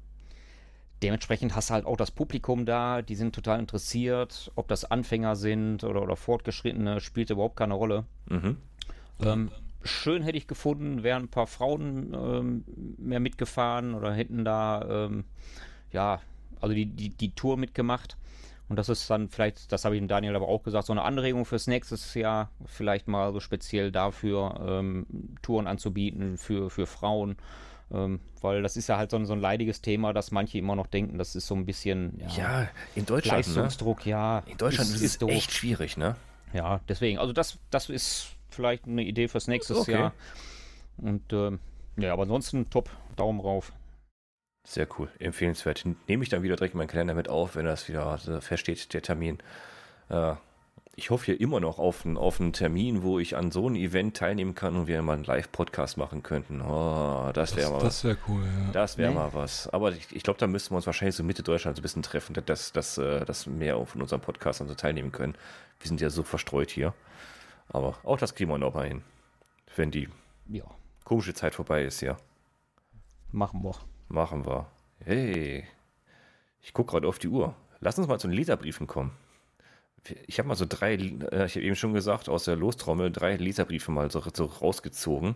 dementsprechend 1.04 1.54
hast 1.54 1.70
du 1.70 1.74
halt 1.74 1.86
auch 1.86 1.96
das 1.96 2.10
Publikum 2.10 2.66
da, 2.66 3.00
die 3.00 3.14
sind 3.14 3.32
total 3.32 3.60
interessiert, 3.60 4.50
ob 4.56 4.66
das 4.66 4.84
Anfänger 4.84 5.36
sind 5.36 5.84
oder, 5.84 6.02
oder 6.02 6.16
Fortgeschrittene, 6.16 7.00
spielt 7.00 7.30
überhaupt 7.30 7.54
keine 7.54 7.74
Rolle. 7.74 8.06
Mhm. 8.28 8.56
Ähm, 9.20 9.52
schön 9.84 10.24
hätte 10.24 10.36
ich 10.36 10.48
gefunden, 10.48 11.04
wären 11.04 11.26
ein 11.26 11.28
paar 11.28 11.46
Frauen 11.46 12.12
ähm, 12.12 12.64
mehr 12.98 13.20
mitgefahren 13.20 13.94
oder 13.94 14.12
hätten 14.12 14.44
da, 14.44 15.06
ähm, 15.06 15.22
ja, 15.92 16.20
also 16.60 16.74
die, 16.74 16.86
die, 16.86 17.10
die 17.10 17.30
Tour 17.36 17.56
mitgemacht. 17.56 18.16
Und 18.68 18.76
das 18.76 18.88
ist 18.88 19.08
dann 19.08 19.28
vielleicht, 19.28 19.70
das 19.70 19.84
habe 19.84 19.94
ich 19.94 20.00
dem 20.00 20.08
Daniel 20.08 20.34
aber 20.34 20.48
auch 20.48 20.62
gesagt, 20.62 20.86
so 20.86 20.92
eine 20.92 21.02
Anregung 21.02 21.44
fürs 21.44 21.68
nächste 21.68 21.96
Jahr, 22.18 22.50
vielleicht 22.64 23.06
mal 23.06 23.32
so 23.32 23.40
speziell 23.40 23.92
dafür 23.92 24.60
ähm, 24.66 25.06
Touren 25.42 25.66
anzubieten 25.66 26.36
für, 26.36 26.68
für 26.70 26.86
Frauen. 26.86 27.36
Ähm, 27.92 28.18
weil 28.40 28.62
das 28.62 28.76
ist 28.76 28.88
ja 28.88 28.96
halt 28.96 29.12
so 29.12 29.16
ein, 29.16 29.26
so 29.26 29.32
ein 29.32 29.40
leidiges 29.40 29.80
Thema, 29.80 30.12
dass 30.12 30.32
manche 30.32 30.58
immer 30.58 30.74
noch 30.74 30.88
denken, 30.88 31.18
das 31.18 31.36
ist 31.36 31.46
so 31.46 31.54
ein 31.54 31.66
bisschen 31.66 32.18
ja, 32.18 32.28
ja 32.36 32.68
in 32.96 33.06
Deutschland 33.06 33.46
ne? 33.46 33.54
Leistungsdruck, 33.54 34.06
ne? 34.06 34.10
ja. 34.10 34.38
In 34.46 34.56
Deutschland 34.56 34.90
ist, 34.90 35.22
es 35.22 35.28
echt 35.28 35.52
schwierig, 35.52 35.96
ne? 35.96 36.16
Ja, 36.52 36.80
deswegen, 36.88 37.18
also 37.18 37.32
das, 37.32 37.58
das 37.70 37.88
ist 37.88 38.32
vielleicht 38.50 38.86
eine 38.86 39.02
Idee 39.02 39.28
fürs 39.28 39.46
nächste 39.46 39.78
okay. 39.78 39.92
Jahr. 39.92 40.12
Und 40.96 41.32
ähm, 41.32 41.60
ja, 41.96 42.12
aber 42.12 42.22
ansonsten 42.22 42.68
top, 42.70 42.90
Daumen 43.14 43.40
rauf. 43.40 43.72
Sehr 44.66 44.88
cool, 44.98 45.08
empfehlenswert. 45.20 45.84
Nehme 46.08 46.24
ich 46.24 46.28
dann 46.28 46.42
wieder 46.42 46.56
direkt 46.56 46.74
meinen 46.74 46.88
Kalender 46.88 47.14
mit 47.14 47.28
auf, 47.28 47.54
wenn 47.54 47.64
das 47.64 47.88
wieder 47.88 48.18
feststeht, 48.40 48.92
der 48.92 49.00
Termin. 49.00 49.38
Äh, 50.08 50.34
ich 50.96 51.10
hoffe 51.10 51.26
hier 51.26 51.40
immer 51.40 51.60
noch 51.60 51.78
auf 51.78 52.04
einen, 52.04 52.16
auf 52.16 52.40
einen 52.40 52.52
Termin, 52.52 53.04
wo 53.04 53.20
ich 53.20 53.36
an 53.36 53.52
so 53.52 53.66
einem 53.66 53.76
Event 53.76 54.16
teilnehmen 54.16 54.56
kann 54.56 54.74
und 54.74 54.86
wir 54.88 55.00
mal 55.02 55.12
einen 55.12 55.24
Live-Podcast 55.24 55.98
machen 55.98 56.24
könnten. 56.24 56.62
Oh, 56.62 57.30
das 57.32 57.54
wäre 57.54 57.70
mal 57.70 57.78
Das 57.78 58.02
wäre 58.02 58.16
cool, 58.26 58.42
ja. 58.42 58.72
Das 58.72 58.98
wäre 58.98 59.10
nee. 59.10 59.14
mal 59.14 59.32
was. 59.34 59.68
Aber 59.68 59.92
ich, 59.92 60.08
ich 60.10 60.24
glaube, 60.24 60.40
da 60.40 60.48
müssten 60.48 60.72
wir 60.72 60.78
uns 60.78 60.86
wahrscheinlich 60.86 61.14
so 61.14 61.22
Mitte 61.22 61.44
Deutschland 61.44 61.76
so 61.76 61.80
ein 61.80 61.84
bisschen 61.84 62.02
treffen, 62.02 62.34
dass, 62.46 62.72
dass, 62.72 62.98
äh, 62.98 63.24
dass 63.24 63.46
mehr 63.46 63.78
von 63.86 64.02
unserem 64.02 64.20
Podcast 64.20 64.58
so 64.66 64.74
teilnehmen 64.74 65.12
können. 65.12 65.36
Wir 65.78 65.86
sind 65.86 66.00
ja 66.00 66.10
so 66.10 66.24
verstreut 66.24 66.70
hier. 66.70 66.92
Aber 67.68 67.98
auch 68.02 68.18
das 68.18 68.34
kriegen 68.34 68.50
wir 68.50 68.58
noch 68.58 68.74
mal 68.74 68.88
hin. 68.88 69.04
Wenn 69.76 69.92
die 69.92 70.08
ja. 70.48 70.64
komische 71.04 71.34
Zeit 71.34 71.54
vorbei 71.54 71.84
ist, 71.84 72.00
ja. 72.00 72.16
Machen 73.30 73.62
wir. 73.62 73.76
Machen 74.08 74.46
wir. 74.46 74.66
Hey. 75.04 75.66
Ich 76.62 76.72
gucke 76.72 76.92
gerade 76.92 77.08
auf 77.08 77.18
die 77.18 77.28
Uhr. 77.28 77.54
lass 77.80 77.98
uns 77.98 78.08
mal 78.08 78.18
zu 78.18 78.28
den 78.28 78.36
Leserbriefen 78.36 78.86
kommen. 78.86 79.12
Ich 80.26 80.38
habe 80.38 80.48
mal 80.48 80.54
so 80.54 80.66
drei, 80.68 80.94
äh, 80.94 81.46
ich 81.46 81.56
habe 81.56 81.62
eben 81.62 81.76
schon 81.76 81.92
gesagt, 81.92 82.28
aus 82.28 82.44
der 82.44 82.56
Lostrommel 82.56 83.10
drei 83.10 83.36
Leserbriefe 83.36 83.90
mal 83.90 84.10
so, 84.10 84.22
so 84.32 84.44
rausgezogen. 84.44 85.34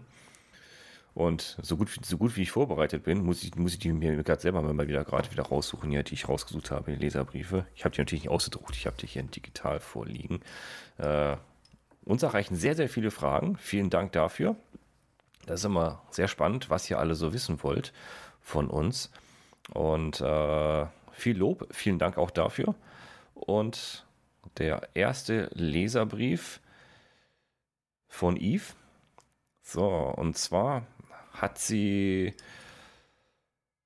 Und 1.12 1.59
so 1.61 1.77
gut, 1.77 1.91
so 2.03 2.16
gut 2.18 2.37
wie 2.37 2.43
ich 2.43 2.53
vorbereitet 2.53 3.03
bin, 3.03 3.25
muss 3.25 3.43
ich, 3.43 3.57
muss 3.57 3.73
ich 3.73 3.81
die 3.81 3.93
mir 3.93 4.23
gerade 4.23 4.41
selber 4.41 4.62
mal 4.62 4.87
wieder 4.87 5.05
gerade 5.05 5.31
wieder 5.33 5.43
raussuchen, 5.43 5.91
hier, 5.91 6.05
die 6.05 6.14
ich 6.14 6.29
rausgesucht 6.29 6.71
habe, 6.71 6.93
die 6.93 6.99
Leserbriefe. 6.99 7.66
Ich 7.75 7.85
habe 7.85 7.95
die 7.95 8.01
natürlich 8.01 8.23
nicht 8.25 8.31
ausgedruckt, 8.31 8.77
ich 8.77 8.87
habe 8.87 8.97
die 8.97 9.09
hier 9.09 9.25
digital 9.25 9.81
vorliegen. 9.81 10.41
Äh, 10.99 11.37
uns 12.05 12.23
erreichen 12.23 12.55
sehr, 12.55 12.77
sehr 12.77 12.89
viele 12.89 13.11
Fragen. 13.11 13.57
Vielen 13.57 13.91
Dank 13.91 14.12
dafür. 14.12 14.55
Das 15.47 15.61
ist 15.61 15.66
immer 15.66 16.03
sehr 16.11 16.29
spannend, 16.29 16.71
was 16.71 16.89
ihr 16.89 16.99
alle 17.01 17.16
so 17.16 17.33
wissen 17.33 17.62
wollt 17.64 17.93
von 18.51 18.68
uns. 18.68 19.11
Und 19.72 20.20
äh, 20.20 20.86
viel 21.12 21.38
Lob, 21.38 21.66
vielen 21.70 21.98
Dank 21.98 22.18
auch 22.18 22.30
dafür. 22.30 22.74
Und 23.34 24.05
der 24.59 24.88
erste 24.94 25.48
Leserbrief 25.55 26.61
von 28.09 28.36
Yves. 28.36 28.74
So, 29.62 29.86
und 29.86 30.36
zwar 30.36 30.86
hat 31.32 31.59
sie, 31.59 32.34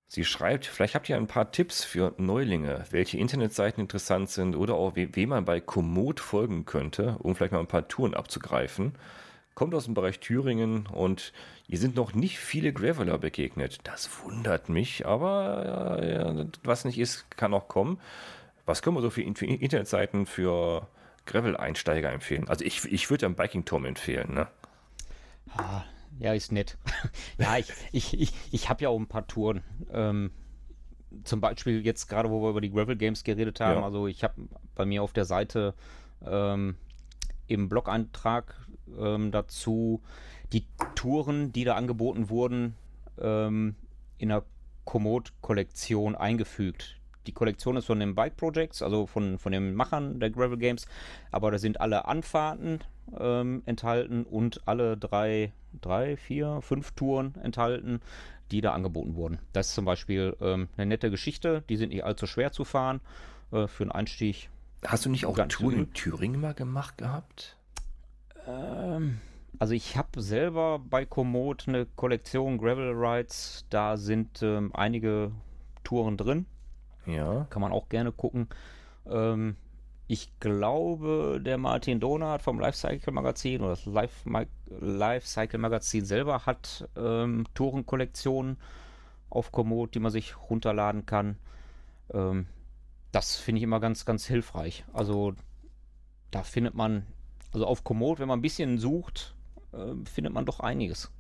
sie 0.09 0.25
schreibt, 0.25 0.65
vielleicht 0.65 0.95
habt 0.95 1.09
ihr 1.09 1.17
ein 1.17 1.27
paar 1.27 1.53
Tipps 1.53 1.85
für 1.85 2.15
Neulinge, 2.17 2.85
welche 2.91 3.19
Internetseiten 3.19 3.83
interessant 3.83 4.31
sind 4.31 4.57
oder 4.57 4.75
auch 4.75 4.97
wem 4.97 5.29
man 5.29 5.45
bei 5.45 5.61
Komoot 5.61 6.21
folgen 6.21 6.65
könnte, 6.65 7.17
um 7.19 7.37
vielleicht 7.37 7.53
mal 7.53 7.61
ein 7.61 7.67
paar 7.67 7.87
Touren 7.87 8.15
abzugreifen. 8.15 8.95
Kommt 9.55 9.75
aus 9.75 9.85
dem 9.85 9.95
Bereich 9.95 10.19
Thüringen 10.19 10.87
und 10.87 11.33
ihr 11.69 11.79
sind 11.79 11.95
noch 11.95 12.13
nicht 12.15 12.39
viele 12.39 12.73
Graveler 12.73 13.19
begegnet. 13.19 13.79
Das 13.85 14.11
wundert 14.23 14.69
mich, 14.69 15.07
aber 15.07 16.03
äh, 16.03 16.47
was 16.65 16.85
nicht 16.85 16.99
ist, 16.99 17.31
kann 17.31 17.55
auch 17.55 17.69
kommen. 17.69 18.01
Was 18.67 18.83
können 18.83 18.97
wir 18.97 19.03
so 19.03 19.11
für, 19.11 19.23
für 19.35 19.47
Internetseiten 19.47 20.27
für 20.27 20.89
Gravel-Einsteiger 21.27 22.11
empfehlen? 22.11 22.49
Also 22.49 22.65
ich, 22.65 22.85
ich 22.85 23.11
würde 23.11 23.27
am 23.27 23.35
Biking 23.35 23.65
Tom 23.65 23.85
empfehlen, 23.85 24.35
ne? 24.35 24.49
Ah, 25.57 25.85
ja, 26.19 26.33
ist 26.33 26.51
nett. 26.51 26.77
ja, 27.39 27.59
ich, 27.59 27.73
ich, 27.93 28.21
ich, 28.21 28.33
ich 28.51 28.69
habe 28.69 28.83
ja 28.83 28.89
auch 28.89 28.99
ein 28.99 29.07
paar 29.07 29.27
Touren. 29.27 29.63
Ähm, 29.93 30.31
zum 31.23 31.41
Beispiel 31.41 31.85
jetzt 31.85 32.09
gerade, 32.09 32.31
wo 32.31 32.43
wir 32.43 32.51
über 32.51 32.61
die 32.61 32.71
Gravel 32.71 32.97
Games 32.97 33.23
geredet 33.23 33.61
haben. 33.61 33.81
Ja. 33.81 33.85
Also 33.85 34.09
ich 34.09 34.25
habe 34.25 34.35
bei 34.75 34.85
mir 34.85 35.03
auf 35.03 35.13
der 35.13 35.25
Seite 35.25 35.75
ähm, 36.27 36.77
im 37.47 37.69
Blog-Eintrag 37.69 38.64
ähm, 38.99 39.31
dazu 39.31 40.03
die 40.53 40.67
Touren, 40.95 41.53
die 41.53 41.65
da 41.65 41.75
angeboten 41.75 42.29
wurden, 42.29 42.75
ähm, 43.21 43.75
in 44.19 44.29
der 44.29 44.45
Komoot-Kollektion 44.85 46.15
eingefügt. 46.15 47.01
Die 47.27 47.33
Kollektion 47.33 47.77
ist 47.77 47.87
von 47.87 48.01
den 48.01 48.15
Bike 48.15 48.37
Projects, 48.37 48.83
also 48.83 49.07
von, 49.07 49.39
von 49.39 49.53
den 49.53 49.75
Machern 49.75 50.21
der 50.21 50.31
Gravel 50.31 50.59
Games, 50.59 50.87
aber 51.31 51.51
da 51.51 51.59
sind 51.59 51.81
alle 51.81 52.05
Anfahrten 52.05 52.81
ähm, 53.19 53.63
enthalten 53.67 54.25
und 54.25 54.61
alle 54.67 54.97
drei, 54.97 55.53
drei, 55.81 56.17
vier, 56.17 56.61
fünf 56.61 56.93
Touren 56.93 57.35
enthalten, 57.43 58.01
die 58.51 58.61
da 58.61 58.73
angeboten 58.73 59.15
wurden. 59.17 59.39
Das 59.53 59.69
ist 59.69 59.75
zum 59.75 59.87
Beispiel 59.87 60.37
ähm, 60.41 60.69
eine 60.77 60.87
nette 60.87 61.11
Geschichte, 61.11 61.65
die 61.69 61.77
sind 61.77 61.91
nicht 61.91 62.05
allzu 62.05 62.27
schwer 62.27 62.53
zu 62.53 62.65
fahren 62.65 63.01
äh, 63.53 63.67
für 63.67 63.85
einen 63.85 63.93
Einstieg. 63.93 64.51
Hast 64.85 65.07
du 65.07 65.11
nicht 65.11 65.25
auch 65.25 65.39
Touren 65.49 65.79
in 65.79 65.93
Thüringen 65.95 66.41
mal 66.41 66.53
gemacht 66.53 66.99
gehabt? 66.99 67.57
Ähm, 68.47 69.21
also 69.59 69.75
ich 69.75 69.97
habe 69.97 70.21
selber 70.21 70.79
bei 70.79 71.05
Komoot 71.05 71.69
eine 71.69 71.87
Kollektion 71.87 72.59
Gravel 72.59 72.93
Rides, 72.95 73.67
da 73.71 73.97
sind 73.97 74.43
ähm, 74.43 74.71
einige 74.75 75.33
Touren 75.85 76.17
drin. 76.17 76.47
Ja. 77.07 77.47
Kann 77.51 77.63
man 77.63 77.73
auch 77.73 77.89
gerne 77.89 78.13
gucken. 78.13 78.49
Ähm, 79.07 79.57
ich 80.07 80.39
glaube, 80.39 81.41
der 81.43 81.57
Martin 81.57 81.99
Donat 81.99 82.43
vom 82.43 82.61
Lifecycle 82.61 83.13
Magazin 83.13 83.63
oder 83.63 83.71
das 83.71 83.87
Life, 83.87 84.29
Lifecycle 84.69 85.59
Magazin 85.59 86.05
selber 86.05 86.45
hat 86.45 86.89
ähm, 86.97 87.47
Tourenkollektionen 87.55 88.59
auf 89.31 89.51
Komoot, 89.51 89.95
die 89.95 90.01
man 90.01 90.13
sich 90.13 90.37
runterladen 90.51 91.07
kann. 91.07 91.39
Ähm, 92.13 92.47
das 93.13 93.37
finde 93.37 93.59
ich 93.59 93.63
immer 93.63 93.81
ganz, 93.81 94.05
ganz 94.05 94.27
hilfreich. 94.27 94.85
Also 94.93 95.35
da 96.31 96.43
findet 96.43 96.75
man, 96.75 97.07
also 97.55 97.67
auf 97.67 97.85
Komoot, 97.85 98.19
wenn 98.19 98.29
man 98.29 98.41
ein 98.41 98.43
bisschen 98.43 98.79
sucht, 98.79 99.35
äh, 99.73 99.95
findet 100.05 100.33
man 100.35 100.45
doch 100.45 100.61
einiges. 100.61 101.11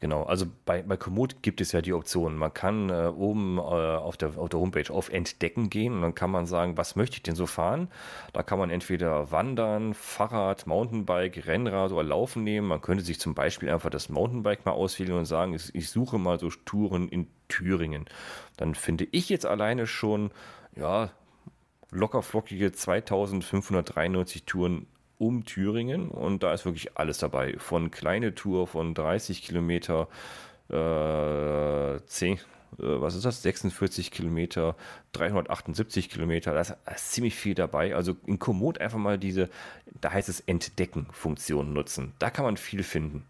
Genau, 0.00 0.22
also 0.22 0.46
bei, 0.64 0.82
bei 0.82 0.96
Komoot 0.96 1.42
gibt 1.42 1.60
es 1.60 1.72
ja 1.72 1.80
die 1.80 1.92
Option. 1.92 2.36
Man 2.36 2.54
kann 2.54 2.88
äh, 2.88 3.08
oben 3.08 3.58
äh, 3.58 3.60
auf, 3.60 4.16
der, 4.16 4.38
auf 4.38 4.48
der 4.48 4.60
Homepage 4.60 4.92
auf 4.92 5.08
Entdecken 5.08 5.70
gehen 5.70 5.92
und 5.94 6.02
dann 6.02 6.14
kann 6.14 6.30
man 6.30 6.46
sagen, 6.46 6.76
was 6.76 6.94
möchte 6.94 7.16
ich 7.16 7.24
denn 7.24 7.34
so 7.34 7.46
fahren? 7.46 7.88
Da 8.32 8.44
kann 8.44 8.60
man 8.60 8.70
entweder 8.70 9.32
wandern, 9.32 9.94
Fahrrad, 9.94 10.68
Mountainbike, 10.68 11.48
Rennrad 11.48 11.90
oder 11.90 12.04
Laufen 12.04 12.44
nehmen. 12.44 12.68
Man 12.68 12.80
könnte 12.80 13.02
sich 13.02 13.18
zum 13.18 13.34
Beispiel 13.34 13.70
einfach 13.70 13.90
das 13.90 14.08
Mountainbike 14.08 14.64
mal 14.64 14.72
auswählen 14.72 15.14
und 15.14 15.26
sagen, 15.26 15.54
ich, 15.54 15.74
ich 15.74 15.90
suche 15.90 16.18
mal 16.18 16.38
so 16.38 16.48
Touren 16.64 17.08
in 17.08 17.26
Thüringen. 17.48 18.04
Dann 18.56 18.76
finde 18.76 19.08
ich 19.10 19.28
jetzt 19.28 19.46
alleine 19.46 19.88
schon, 19.88 20.30
ja, 20.76 21.10
lockerflockige 21.90 22.70
2593 22.70 24.44
Touren 24.44 24.86
um 25.18 25.44
Thüringen 25.44 26.08
und 26.08 26.42
da 26.42 26.52
ist 26.52 26.64
wirklich 26.64 26.96
alles 26.96 27.18
dabei. 27.18 27.56
Von 27.58 27.90
kleine 27.90 28.34
Tour 28.34 28.66
von 28.66 28.94
30 28.94 29.42
Kilometer, 29.42 30.08
äh, 30.70 32.00
10, 32.06 32.34
äh, 32.36 32.38
was 32.78 33.14
ist 33.14 33.24
das? 33.24 33.42
46 33.42 34.10
Kilometer, 34.10 34.76
378 35.12 36.08
Kilometer, 36.08 36.54
da 36.54 36.60
ist, 36.60 36.76
ist, 36.94 37.12
ziemlich 37.12 37.34
viel 37.34 37.54
dabei. 37.54 37.94
Also 37.94 38.16
in 38.26 38.38
Komoot 38.38 38.80
einfach 38.80 38.98
mal 38.98 39.18
diese, 39.18 39.48
da 40.00 40.12
heißt 40.12 40.28
es 40.28 40.40
Entdecken-Funktion 40.40 41.72
nutzen. 41.72 42.12
Da 42.18 42.30
kann 42.30 42.44
man 42.44 42.56
viel 42.56 42.82
finden. 42.82 43.24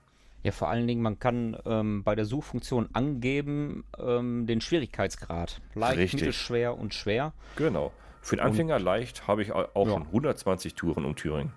Ja, 0.44 0.52
vor 0.52 0.68
allen 0.68 0.86
Dingen, 0.86 1.02
man 1.02 1.18
kann 1.18 1.56
ähm, 1.66 2.04
bei 2.04 2.14
der 2.14 2.24
Suchfunktion 2.24 2.88
angeben 2.92 3.84
ähm, 3.98 4.46
den 4.46 4.60
Schwierigkeitsgrad. 4.60 5.60
Leicht, 5.74 5.98
Richtig. 5.98 6.20
mittelschwer 6.20 6.78
und 6.78 6.94
schwer. 6.94 7.32
Genau. 7.56 7.92
Für 8.22 8.36
den 8.36 8.44
Anfänger 8.44 8.76
und, 8.76 8.82
leicht 8.82 9.26
habe 9.26 9.42
ich 9.42 9.52
auch 9.52 9.86
ja. 9.86 9.92
schon 9.92 10.02
120 10.02 10.74
Touren 10.74 11.04
um 11.04 11.16
Thüringen. 11.16 11.52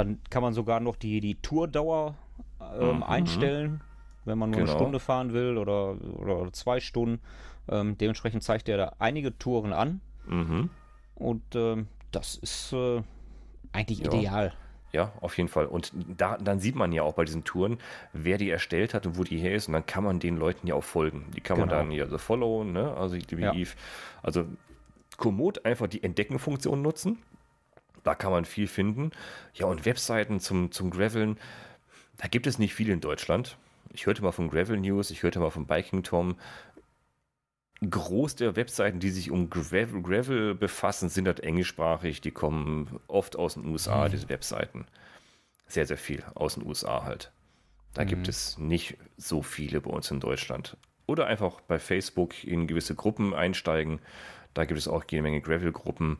Dann 0.00 0.18
kann 0.30 0.42
man 0.42 0.54
sogar 0.54 0.80
noch 0.80 0.96
die, 0.96 1.20
die 1.20 1.34
Tourdauer 1.34 2.14
ähm, 2.78 2.96
mhm. 2.96 3.02
einstellen, 3.02 3.80
wenn 4.24 4.38
man 4.38 4.50
nur 4.50 4.60
genau. 4.60 4.72
eine 4.72 4.80
Stunde 4.80 4.98
fahren 4.98 5.34
will 5.34 5.58
oder, 5.58 5.96
oder 6.18 6.50
zwei 6.52 6.80
Stunden. 6.80 7.20
Ähm, 7.68 7.98
dementsprechend 7.98 8.42
zeigt 8.42 8.68
er 8.70 8.78
da 8.78 8.92
einige 8.98 9.36
Touren 9.38 9.74
an. 9.74 10.00
Mhm. 10.26 10.70
Und 11.14 11.42
ähm, 11.54 11.88
das 12.12 12.36
ist 12.36 12.72
äh, 12.72 13.02
eigentlich 13.72 13.98
ja. 13.98 14.12
ideal. 14.12 14.54
Ja, 14.92 15.12
auf 15.20 15.36
jeden 15.36 15.50
Fall. 15.50 15.66
Und 15.66 15.92
da, 16.16 16.38
dann 16.38 16.58
sieht 16.58 16.74
man 16.74 16.92
ja 16.92 17.02
auch 17.02 17.14
bei 17.14 17.24
diesen 17.24 17.44
Touren, 17.44 17.78
wer 18.14 18.38
die 18.38 18.50
erstellt 18.50 18.94
hat 18.94 19.06
und 19.06 19.18
wo 19.18 19.22
die 19.22 19.38
her 19.38 19.54
ist. 19.54 19.68
Und 19.68 19.74
dann 19.74 19.86
kann 19.86 20.02
man 20.02 20.18
den 20.18 20.36
Leuten 20.36 20.66
ja 20.66 20.74
auch 20.74 20.82
folgen. 20.82 21.26
Die 21.36 21.42
kann 21.42 21.56
genau. 21.56 21.66
man 21.66 21.76
dann 21.76 21.90
hier 21.90 22.04
also 22.04 22.16
followen, 22.16 22.72
ne? 22.72 22.96
Also, 22.96 23.16
wie 23.16 23.40
ja. 23.40 23.52
also 24.22 24.46
Komoot 25.18 25.64
einfach 25.64 25.86
die 25.86 26.02
Entdecken-Funktion 26.02 26.82
nutzen. 26.82 27.18
Da 28.02 28.14
kann 28.14 28.32
man 28.32 28.44
viel 28.44 28.66
finden. 28.66 29.10
Ja, 29.54 29.66
und 29.66 29.84
Webseiten 29.84 30.40
zum, 30.40 30.72
zum 30.72 30.90
Graveln, 30.90 31.38
da 32.16 32.28
gibt 32.28 32.46
es 32.46 32.58
nicht 32.58 32.74
viel 32.74 32.90
in 32.90 33.00
Deutschland. 33.00 33.56
Ich 33.92 34.06
hörte 34.06 34.22
mal 34.22 34.32
von 34.32 34.48
Gravel 34.48 34.78
News, 34.78 35.10
ich 35.10 35.22
hörte 35.22 35.40
mal 35.40 35.50
von 35.50 35.66
Biking 35.66 36.02
Tom. 36.02 36.36
Groß 37.82 38.36
der 38.36 38.56
Webseiten, 38.56 39.00
die 39.00 39.10
sich 39.10 39.30
um 39.30 39.48
Gravel, 39.48 40.02
Gravel 40.02 40.54
befassen, 40.54 41.08
sind 41.08 41.26
halt 41.26 41.40
englischsprachig. 41.40 42.20
Die 42.20 42.30
kommen 42.30 43.00
oft 43.08 43.36
aus 43.36 43.54
den 43.54 43.64
USA, 43.66 44.06
mhm. 44.06 44.10
diese 44.10 44.28
Webseiten. 44.28 44.86
Sehr, 45.66 45.86
sehr 45.86 45.96
viel 45.96 46.22
aus 46.34 46.54
den 46.54 46.66
USA 46.66 47.04
halt. 47.04 47.32
Da 47.94 48.04
mhm. 48.04 48.08
gibt 48.08 48.28
es 48.28 48.58
nicht 48.58 48.96
so 49.16 49.42
viele 49.42 49.80
bei 49.80 49.90
uns 49.90 50.10
in 50.10 50.20
Deutschland. 50.20 50.76
Oder 51.06 51.26
einfach 51.26 51.60
bei 51.62 51.78
Facebook 51.78 52.44
in 52.44 52.66
gewisse 52.66 52.94
Gruppen 52.94 53.34
einsteigen. 53.34 54.00
Da 54.54 54.64
gibt 54.64 54.78
es 54.78 54.86
auch 54.86 55.04
jede 55.08 55.22
Menge 55.22 55.40
Gravel-Gruppen. 55.40 56.18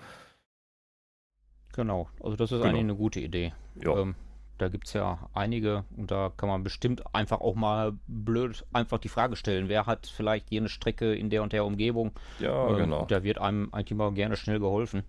Genau, 1.73 2.09
also 2.23 2.37
das 2.37 2.51
ist 2.51 2.59
genau. 2.59 2.69
eigentlich 2.69 2.81
eine 2.81 2.97
gute 2.97 3.21
Idee. 3.21 3.53
Ja. 3.83 3.97
Ähm, 3.97 4.15
da 4.59 4.69
gibt 4.69 4.89
es 4.89 4.93
ja 4.93 5.31
einige 5.33 5.85
und 5.97 6.11
da 6.11 6.31
kann 6.37 6.49
man 6.49 6.63
bestimmt 6.63 7.15
einfach 7.15 7.41
auch 7.41 7.55
mal 7.55 7.93
blöd 8.07 8.65
einfach 8.73 8.99
die 8.99 9.09
Frage 9.09 9.37
stellen, 9.37 9.69
wer 9.69 9.87
hat 9.87 10.07
vielleicht 10.07 10.51
jene 10.51 10.69
Strecke 10.69 11.15
in 11.15 11.31
der 11.31 11.43
und 11.43 11.53
der 11.53 11.65
Umgebung. 11.65 12.13
Ja, 12.41 12.69
ähm, 12.69 12.77
genau. 12.77 13.07
Da 13.07 13.23
wird 13.23 13.39
einem 13.39 13.73
eigentlich 13.73 13.97
mal 13.97 14.13
gerne 14.13 14.37
schnell 14.37 14.61
geholfen. 14.61 15.03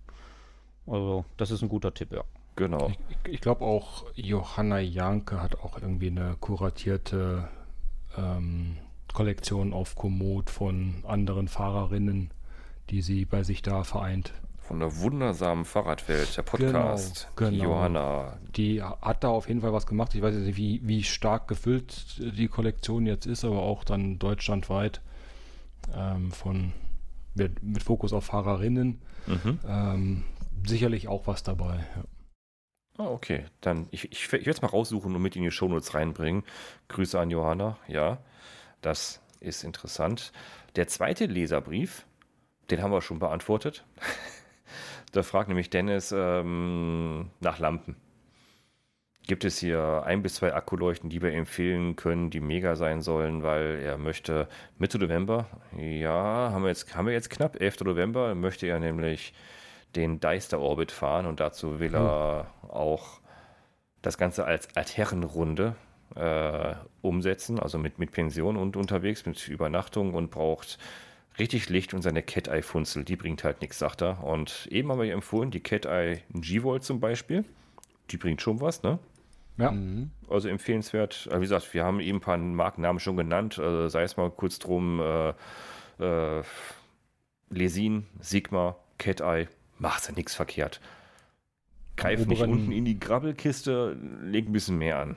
Also 0.86 1.24
das 1.36 1.50
ist 1.50 1.62
ein 1.62 1.68
guter 1.68 1.92
Tipp, 1.92 2.12
ja. 2.12 2.24
Genau. 2.56 2.90
Ich, 2.90 3.32
ich 3.32 3.40
glaube 3.40 3.64
auch 3.64 4.04
Johanna 4.14 4.80
Janke 4.80 5.40
hat 5.40 5.58
auch 5.60 5.80
irgendwie 5.80 6.08
eine 6.08 6.36
kuratierte 6.40 7.48
ähm, 8.16 8.78
Kollektion 9.12 9.72
auf 9.72 9.94
Komoot 9.94 10.50
von 10.50 11.04
anderen 11.06 11.48
Fahrerinnen, 11.48 12.30
die 12.90 13.02
sie 13.02 13.24
bei 13.24 13.42
sich 13.42 13.62
da 13.62 13.84
vereint 13.84 14.32
von 14.62 14.78
der 14.78 14.96
wundersamen 14.98 15.64
Fahrradwelt, 15.64 16.36
der 16.36 16.42
Podcast, 16.42 17.28
genau, 17.36 17.50
genau. 17.50 17.64
Johanna. 17.64 18.38
Die 18.56 18.82
hat 18.82 19.24
da 19.24 19.28
auf 19.28 19.48
jeden 19.48 19.60
Fall 19.60 19.72
was 19.72 19.86
gemacht. 19.86 20.14
Ich 20.14 20.22
weiß 20.22 20.34
jetzt 20.34 20.46
nicht, 20.46 20.56
wie, 20.56 20.80
wie 20.84 21.02
stark 21.02 21.48
gefüllt 21.48 22.18
die 22.18 22.48
Kollektion 22.48 23.06
jetzt 23.06 23.26
ist, 23.26 23.44
aber 23.44 23.60
auch 23.60 23.84
dann 23.84 24.18
deutschlandweit 24.18 25.02
ähm, 25.94 26.30
von 26.30 26.72
mit, 27.34 27.62
mit 27.62 27.82
Fokus 27.82 28.12
auf 28.12 28.26
Fahrerinnen. 28.26 29.02
Mhm. 29.26 29.58
Ähm, 29.66 30.24
sicherlich 30.66 31.08
auch 31.08 31.26
was 31.26 31.42
dabei. 31.42 31.84
Ja. 31.96 32.04
Ah, 32.98 33.08
okay. 33.08 33.46
Dann, 33.60 33.88
ich, 33.90 34.04
ich, 34.12 34.24
ich 34.24 34.32
werde 34.32 34.50
es 34.50 34.62
mal 34.62 34.68
raussuchen 34.68 35.14
und 35.14 35.22
mit 35.22 35.34
in 35.34 35.42
die 35.42 35.50
Shownotes 35.50 35.94
reinbringen. 35.94 36.44
Grüße 36.88 37.18
an 37.18 37.30
Johanna. 37.30 37.78
Ja, 37.88 38.18
das 38.80 39.20
ist 39.40 39.64
interessant. 39.64 40.32
Der 40.76 40.88
zweite 40.88 41.26
Leserbrief, 41.26 42.06
den 42.70 42.82
haben 42.82 42.92
wir 42.92 43.00
schon 43.00 43.18
beantwortet. 43.18 43.84
da 45.12 45.22
fragt 45.22 45.48
nämlich 45.48 45.70
Dennis 45.70 46.12
ähm, 46.16 47.30
nach 47.40 47.58
Lampen. 47.58 47.96
Gibt 49.26 49.44
es 49.44 49.58
hier 49.58 50.02
ein 50.04 50.22
bis 50.22 50.34
zwei 50.34 50.52
Akkuleuchten, 50.52 51.08
die 51.08 51.22
wir 51.22 51.32
empfehlen 51.32 51.94
können, 51.94 52.30
die 52.30 52.40
mega 52.40 52.74
sein 52.74 53.02
sollen, 53.02 53.44
weil 53.44 53.78
er 53.80 53.96
möchte 53.96 54.48
Mitte 54.78 54.98
November, 54.98 55.46
ja, 55.78 56.50
haben 56.50 56.62
wir 56.62 56.70
jetzt, 56.70 56.96
haben 56.96 57.06
wir 57.06 57.12
jetzt 57.12 57.30
knapp, 57.30 57.60
11. 57.60 57.82
November, 57.82 58.34
möchte 58.34 58.66
er 58.66 58.80
nämlich 58.80 59.32
den 59.94 60.18
Deister 60.18 60.58
Orbit 60.58 60.90
fahren 60.90 61.26
und 61.26 61.38
dazu 61.38 61.78
will 61.78 61.94
er 61.94 62.48
auch 62.68 63.20
das 64.00 64.18
Ganze 64.18 64.44
als 64.44 64.74
Altherrenrunde 64.74 65.76
äh, 66.16 66.74
umsetzen, 67.00 67.60
also 67.60 67.78
mit, 67.78 67.98
mit 68.00 68.10
Pension 68.10 68.56
und 68.56 68.76
unterwegs, 68.76 69.24
mit 69.24 69.46
Übernachtung 69.46 70.14
und 70.14 70.30
braucht 70.30 70.78
richtig 71.38 71.68
Licht 71.68 71.94
und 71.94 72.02
seine 72.02 72.22
Cat-Eye-Funzel, 72.22 73.04
die 73.04 73.16
bringt 73.16 73.44
halt 73.44 73.60
nichts, 73.60 73.78
sagt 73.78 74.02
er. 74.02 74.22
Und 74.24 74.66
eben 74.70 74.90
haben 74.90 74.98
wir 74.98 75.06
ihr 75.06 75.14
empfohlen, 75.14 75.50
die 75.50 75.60
Cat-Eye 75.60 76.22
G-Volt 76.34 76.84
zum 76.84 77.00
Beispiel, 77.00 77.44
die 78.10 78.16
bringt 78.16 78.42
schon 78.42 78.60
was, 78.60 78.82
ne? 78.82 78.98
Ja. 79.58 79.74
Also 80.30 80.48
empfehlenswert. 80.48 81.28
Wie 81.32 81.40
gesagt, 81.40 81.72
wir 81.74 81.84
haben 81.84 82.00
eben 82.00 82.18
ein 82.18 82.20
paar 82.22 82.38
Markennamen 82.38 83.00
schon 83.00 83.16
genannt, 83.16 83.58
also 83.58 83.88
sei 83.88 84.02
es 84.02 84.16
mal 84.16 84.30
kurz 84.30 84.58
drum, 84.58 85.00
äh, 85.00 85.34
äh, 86.38 86.42
Lesin, 87.50 88.06
Sigma, 88.20 88.76
Cat-Eye, 88.98 89.48
macht 89.78 90.08
ja 90.08 90.14
nichts 90.14 90.34
verkehrt. 90.34 90.80
Greift 91.96 92.26
nicht 92.28 92.40
unten 92.42 92.72
in 92.72 92.86
die 92.86 92.98
Grabbelkiste, 92.98 93.96
legt 94.22 94.48
ein 94.48 94.52
bisschen 94.52 94.78
mehr 94.78 94.98
an. 94.98 95.16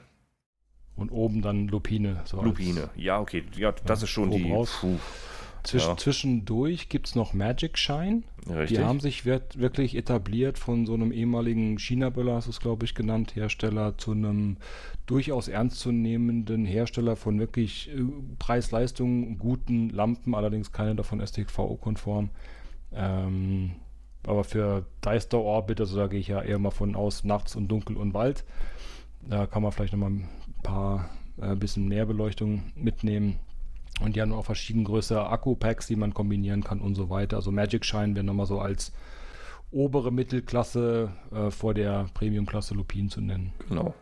Und 0.98 1.12
oben 1.12 1.42
dann 1.42 1.68
Lupine. 1.70 2.22
So 2.26 2.38
als- 2.38 2.46
Lupine, 2.46 2.90
ja, 2.96 3.20
okay, 3.20 3.44
ja, 3.56 3.72
das 3.72 4.04
ist 4.04 4.10
schon 4.10 4.32
die. 4.32 4.52
raus. 4.52 4.78
Puh, 4.82 4.98
Zwisch, 5.66 5.86
Ja. 5.86 5.98
Zwischendurch 5.98 6.90
gibt 6.90 7.08
es 7.08 7.16
noch 7.16 7.34
Magic 7.34 7.78
Shine. 7.78 8.24
richtig. 8.48 8.78
Die 8.78 8.84
haben 8.84 9.00
sich 9.00 9.26
wirklich 9.26 9.96
etabliert 9.96 10.60
von 10.60 10.86
so 10.86 10.94
einem 10.94 11.12
ehemaligen 11.12 11.78
China-Böller, 11.80 12.36
hast 12.36 12.46
du 12.48 12.52
es 12.52 12.60
glaube 12.60 12.86
ich 12.86 12.96
genannt, 12.96 13.36
Hersteller 13.36 13.98
zu 13.98 14.12
einem 14.12 14.58
durchaus 15.06 15.48
ernstzunehmenden 15.48 16.66
Hersteller 16.66 17.16
von 17.16 17.40
wirklich 17.40 17.90
äh, 17.90 18.02
Preis-Leistung 18.40 19.38
guten 19.40 19.90
Lampen, 19.90 20.36
allerdings 20.36 20.72
keine 20.72 20.96
davon 20.96 21.26
STVO-konform. 21.26 22.30
Ähm, 22.94 23.72
aber 24.26 24.44
für 24.44 24.86
Deister 25.02 25.40
Orbit, 25.40 25.80
also 25.80 25.98
da 25.98 26.08
gehe 26.08 26.20
ich 26.20 26.28
ja 26.28 26.42
eher 26.42 26.60
mal 26.60 26.72
von 26.72 26.96
aus, 26.96 27.24
nachts 27.24 27.56
und 27.56 27.68
dunkel 27.68 27.98
und 27.98 28.14
Wald. 28.14 28.44
Da 29.28 29.46
kann 29.48 29.64
man 29.64 29.72
vielleicht 29.72 29.94
nochmal 29.94 30.12
ein 30.12 30.30
paar 30.64 31.10
äh, 31.42 31.56
bisschen 31.56 31.88
mehr 31.88 32.06
Beleuchtung 32.06 32.64
mitnehmen. 32.76 33.40
Und 34.02 34.16
die 34.16 34.22
haben 34.22 34.34
auch 34.34 34.46
verschieden 34.46 34.84
größere 34.84 35.30
Akku-Packs, 35.30 35.88
die 35.88 35.96
man 35.96 36.14
kombinieren 36.14 36.64
kann 36.64 36.82
und 36.82 36.96
so 36.96 37.10
weiter. 37.10 37.38
Also 37.38 37.52
Magic 37.52 37.86
Shine 37.86 38.16
wäre 38.16 38.26
nochmal 38.26 38.46
so 38.46 38.60
als 38.60 38.92
obere 39.72 40.12
Mittelklasse 40.12 41.12
äh, 41.32 41.50
vor 41.50 41.74
der 41.74 42.08
Premium-Klasse 42.14 42.74
Lupin 42.74 43.10
zu 43.10 43.22
nennen. 43.22 43.54
Genau, 43.70 43.94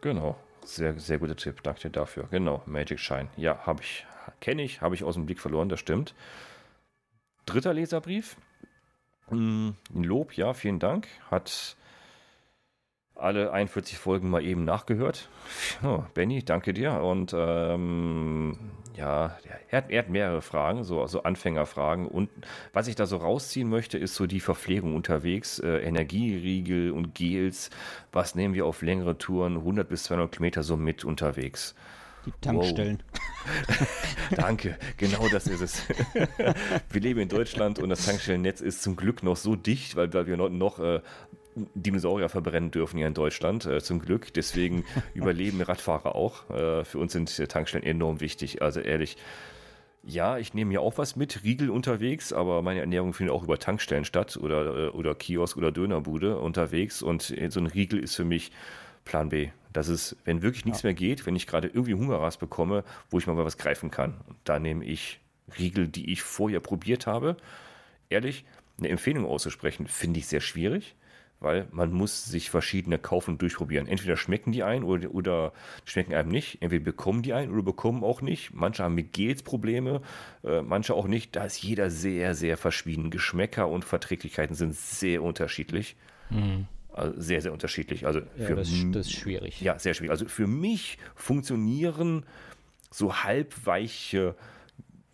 genau. 0.00 0.36
Sehr, 0.64 0.98
sehr 0.98 1.18
guter 1.18 1.36
Tipp, 1.36 1.62
danke 1.62 1.80
dir 1.80 1.90
dafür. 1.90 2.28
Genau, 2.30 2.62
Magic 2.66 3.00
Shine. 3.00 3.28
Ja, 3.36 3.58
habe 3.64 3.82
ich, 3.82 4.06
kenne 4.40 4.62
ich, 4.62 4.82
habe 4.82 4.94
ich 4.94 5.02
aus 5.02 5.14
dem 5.14 5.24
Blick 5.24 5.40
verloren, 5.40 5.70
das 5.70 5.80
stimmt. 5.80 6.14
Dritter 7.46 7.72
Leserbrief. 7.72 8.36
Mm, 9.30 9.70
Ein 9.94 10.04
Lob, 10.04 10.34
ja, 10.34 10.52
vielen 10.52 10.78
Dank. 10.78 11.08
Hat 11.30 11.77
alle 13.18 13.52
41 13.52 13.98
Folgen 13.98 14.30
mal 14.30 14.44
eben 14.44 14.64
nachgehört. 14.64 15.28
Oh, 15.82 16.02
Benny, 16.14 16.44
danke 16.44 16.72
dir. 16.72 17.02
Und 17.02 17.34
ähm, 17.36 18.58
ja, 18.98 19.36
er 19.70 19.78
hat, 19.78 19.90
er 19.90 19.98
hat 20.00 20.08
mehrere 20.08 20.42
Fragen, 20.42 20.82
so 20.84 21.00
also 21.00 21.22
Anfängerfragen. 21.22 22.06
Und 22.06 22.30
was 22.72 22.88
ich 22.88 22.96
da 22.96 23.06
so 23.06 23.18
rausziehen 23.18 23.68
möchte, 23.68 23.96
ist 23.96 24.14
so 24.14 24.26
die 24.26 24.40
Verpflegung 24.40 24.96
unterwegs, 24.96 25.58
äh, 25.60 25.78
Energieriegel 25.78 26.90
und 26.90 27.14
Gels. 27.14 27.70
Was 28.12 28.34
nehmen 28.34 28.54
wir 28.54 28.66
auf 28.66 28.82
längere 28.82 29.16
Touren, 29.16 29.56
100 29.58 29.88
bis 29.88 30.04
200 30.04 30.32
Kilometer 30.32 30.62
so 30.62 30.76
mit 30.76 31.04
unterwegs? 31.04 31.74
Die 32.26 32.32
Tankstellen. 32.40 33.02
Danke, 34.36 34.76
genau 34.96 35.28
das 35.28 35.46
ist 35.46 35.60
es. 35.60 35.82
wir 36.90 37.00
leben 37.00 37.20
in 37.20 37.28
Deutschland 37.28 37.78
und 37.78 37.88
das 37.88 38.04
Tankstellennetz 38.04 38.60
ist 38.60 38.82
zum 38.82 38.96
Glück 38.96 39.22
noch 39.22 39.36
so 39.36 39.56
dicht, 39.56 39.96
weil, 39.96 40.12
weil 40.12 40.26
wir 40.26 40.36
noch, 40.36 40.50
noch 40.50 40.78
äh, 40.78 41.00
Dinosaurier 41.74 42.28
verbrennen 42.28 42.70
dürfen 42.70 42.98
hier 42.98 43.06
in 43.06 43.14
Deutschland, 43.14 43.66
äh, 43.66 43.80
zum 43.80 44.00
Glück. 44.00 44.32
Deswegen 44.34 44.84
überleben 45.14 45.60
Radfahrer 45.60 46.14
auch. 46.14 46.48
Äh, 46.50 46.84
für 46.84 46.98
uns 46.98 47.12
sind 47.12 47.38
äh, 47.38 47.46
Tankstellen 47.46 47.86
enorm 47.86 48.20
wichtig. 48.20 48.62
Also 48.62 48.80
ehrlich, 48.80 49.16
ja, 50.04 50.38
ich 50.38 50.54
nehme 50.54 50.72
ja 50.72 50.80
auch 50.80 50.96
was 50.96 51.16
mit, 51.16 51.44
Riegel 51.44 51.70
unterwegs, 51.70 52.32
aber 52.32 52.62
meine 52.62 52.80
Ernährung 52.80 53.12
findet 53.12 53.34
auch 53.34 53.42
über 53.42 53.58
Tankstellen 53.58 54.04
statt 54.04 54.36
oder, 54.36 54.86
äh, 54.86 54.88
oder 54.88 55.14
Kiosk 55.14 55.56
oder 55.56 55.72
Dönerbude 55.72 56.38
unterwegs 56.38 57.02
und 57.02 57.30
äh, 57.36 57.50
so 57.50 57.60
ein 57.60 57.66
Riegel 57.66 57.98
ist 57.98 58.14
für 58.14 58.24
mich 58.24 58.50
Plan 59.04 59.28
B. 59.28 59.50
Das 59.72 59.88
ist, 59.88 60.16
wenn 60.24 60.42
wirklich 60.42 60.64
nichts 60.64 60.82
mehr 60.82 60.94
geht, 60.94 61.26
wenn 61.26 61.36
ich 61.36 61.46
gerade 61.46 61.68
irgendwie 61.68 61.94
Hungerrast 61.94 62.40
bekomme, 62.40 62.84
wo 63.10 63.18
ich 63.18 63.26
mal 63.26 63.36
was 63.36 63.58
greifen 63.58 63.90
kann. 63.90 64.14
Und 64.26 64.36
da 64.44 64.58
nehme 64.58 64.84
ich 64.84 65.20
Riegel, 65.58 65.88
die 65.88 66.10
ich 66.10 66.22
vorher 66.22 66.60
probiert 66.60 67.06
habe. 67.06 67.36
Ehrlich, 68.08 68.44
eine 68.78 68.88
Empfehlung 68.88 69.26
auszusprechen, 69.26 69.86
finde 69.86 70.20
ich 70.20 70.26
sehr 70.26 70.40
schwierig, 70.40 70.94
weil 71.40 71.68
man 71.70 71.92
muss 71.92 72.24
sich 72.24 72.50
verschiedene 72.50 72.98
kaufen 72.98 73.32
und 73.32 73.42
durchprobieren. 73.42 73.86
Entweder 73.86 74.16
schmecken 74.16 74.52
die 74.52 74.62
ein 74.62 74.82
oder, 74.82 75.14
oder 75.14 75.52
schmecken 75.84 76.14
einem 76.14 76.30
nicht. 76.30 76.60
Entweder 76.60 76.84
bekommen 76.84 77.22
die 77.22 77.32
ein 77.32 77.50
oder 77.50 77.62
bekommen 77.62 78.02
auch 78.02 78.20
nicht. 78.22 78.52
Manche 78.54 78.82
haben 78.82 78.94
mit 78.94 79.12
Gels 79.12 79.42
Probleme, 79.42 80.02
äh, 80.44 80.62
manche 80.62 80.94
auch 80.94 81.06
nicht. 81.06 81.36
Da 81.36 81.44
ist 81.44 81.62
jeder 81.62 81.90
sehr, 81.90 82.34
sehr 82.34 82.56
verschieden. 82.56 83.10
Geschmäcker 83.10 83.68
und 83.68 83.84
Verträglichkeiten 83.84 84.54
sind 84.54 84.74
sehr 84.74 85.22
unterschiedlich. 85.22 85.96
Also 86.92 87.20
sehr, 87.20 87.40
sehr 87.40 87.52
unterschiedlich. 87.52 88.06
Also 88.06 88.20
Ja, 88.36 88.46
für 88.46 88.56
das, 88.56 88.70
das 88.92 89.06
ist 89.06 89.12
schwierig. 89.12 89.60
ja, 89.60 89.78
sehr 89.78 89.94
schwierig. 89.94 90.10
Also 90.10 90.26
für 90.26 90.46
mich 90.46 90.98
funktionieren 91.14 92.24
so 92.90 93.22
halbweiche 93.22 94.34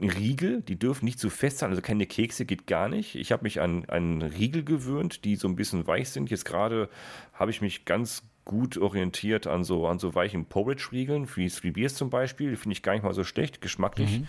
Riegel, 0.01 0.62
die 0.62 0.78
dürfen 0.78 1.05
nicht 1.05 1.18
zu 1.18 1.30
fest 1.30 1.59
sein, 1.59 1.70
also 1.70 1.80
keine 1.80 2.07
Kekse 2.07 2.45
geht 2.45 2.66
gar 2.66 2.88
nicht. 2.88 3.14
Ich 3.14 3.30
habe 3.32 3.45
mich 3.45 3.61
an, 3.61 3.84
an 3.86 4.22
Riegel 4.22 4.64
gewöhnt, 4.64 5.24
die 5.24 5.36
so 5.36 5.47
ein 5.47 5.57
bisschen 5.57 5.86
weich 5.86 6.11
sind. 6.11 6.30
Jetzt 6.30 6.45
gerade 6.45 6.88
habe 7.32 7.51
ich 7.51 7.61
mich 7.61 7.84
ganz 7.84 8.22
gut 8.45 8.76
orientiert 8.76 9.47
an 9.47 9.64
so, 9.64 9.86
an 9.86 9.99
so 9.99 10.14
weichen 10.14 10.47
Porridge-Riegeln, 10.47 11.28
wie 11.36 11.49
Three 11.49 11.70
Beers 11.70 11.95
zum 11.95 12.11
Beispiel. 12.11 12.51
Die 12.51 12.57
finde 12.57 12.72
ich 12.72 12.82
gar 12.82 12.92
nicht 12.92 13.05
mal 13.05 13.14
so 13.14 13.24
schlecht, 13.24 13.61
geschmacklich. 13.61 14.22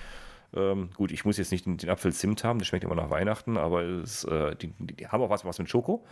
Ähm, 0.56 0.90
gut, 0.96 1.12
ich 1.12 1.26
muss 1.26 1.38
jetzt 1.38 1.52
nicht 1.52 1.66
den, 1.66 1.78
den 1.78 1.90
Apfel 1.90 2.14
Zimt 2.14 2.44
haben, 2.44 2.60
das 2.60 2.68
schmeckt 2.68 2.86
immer 2.86 2.96
nach 2.96 3.10
Weihnachten, 3.10 3.58
aber 3.58 3.82
es, 3.84 4.24
äh, 4.24 4.56
die, 4.56 4.72
die, 4.80 4.94
die 4.94 5.08
haben 5.08 5.22
auch 5.22 5.30
was, 5.30 5.44
was 5.44 5.60
mit 5.60 5.70
Schoko. 5.70 6.06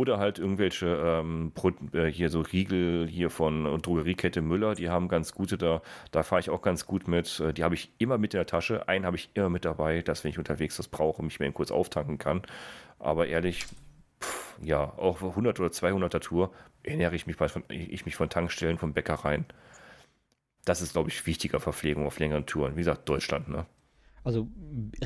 Oder 0.00 0.16
halt 0.18 0.38
irgendwelche 0.38 0.86
ähm, 0.86 1.52
äh, 1.92 2.06
hier 2.06 2.30
so 2.30 2.40
Riegel 2.40 3.06
hier 3.06 3.28
von 3.28 3.66
äh, 3.66 3.78
Drogeriekette 3.78 4.40
Müller, 4.40 4.74
die 4.74 4.88
haben 4.88 5.08
ganz 5.08 5.32
gute 5.34 5.58
da. 5.58 5.82
Da 6.10 6.22
fahre 6.22 6.40
ich 6.40 6.48
auch 6.48 6.62
ganz 6.62 6.86
gut 6.86 7.06
mit. 7.06 7.38
Äh, 7.38 7.52
Die 7.52 7.64
habe 7.64 7.74
ich 7.74 7.92
immer 7.98 8.16
mit 8.16 8.32
in 8.32 8.38
der 8.38 8.46
Tasche. 8.46 8.88
Einen 8.88 9.04
habe 9.04 9.16
ich 9.18 9.28
immer 9.34 9.50
mit 9.50 9.66
dabei, 9.66 10.00
dass 10.00 10.24
wenn 10.24 10.30
ich 10.30 10.38
unterwegs 10.38 10.78
das 10.78 10.88
brauche, 10.88 11.22
mich 11.22 11.38
mal 11.38 11.52
kurz 11.52 11.70
auftanken 11.70 12.16
kann. 12.16 12.40
Aber 12.98 13.26
ehrlich, 13.26 13.66
pff, 14.22 14.56
ja, 14.62 14.84
auch 14.96 15.20
auf 15.20 15.30
100 15.36 15.60
oder 15.60 15.68
200er 15.68 16.20
Tour 16.20 16.50
ernähre 16.82 17.14
ich 17.14 17.26
mich, 17.26 17.36
von, 17.36 17.62
ich 17.68 18.06
mich 18.06 18.16
von 18.16 18.30
Tankstellen, 18.30 18.78
von 18.78 18.94
Bäckereien. 18.94 19.44
Das 20.64 20.80
ist, 20.80 20.92
glaube 20.94 21.10
ich, 21.10 21.26
wichtiger 21.26 21.60
Verpflegung 21.60 22.06
auf 22.06 22.18
längeren 22.18 22.46
Touren. 22.46 22.74
Wie 22.76 22.80
gesagt, 22.80 23.06
Deutschland, 23.08 23.48
ne? 23.48 23.66
Also 24.22 24.48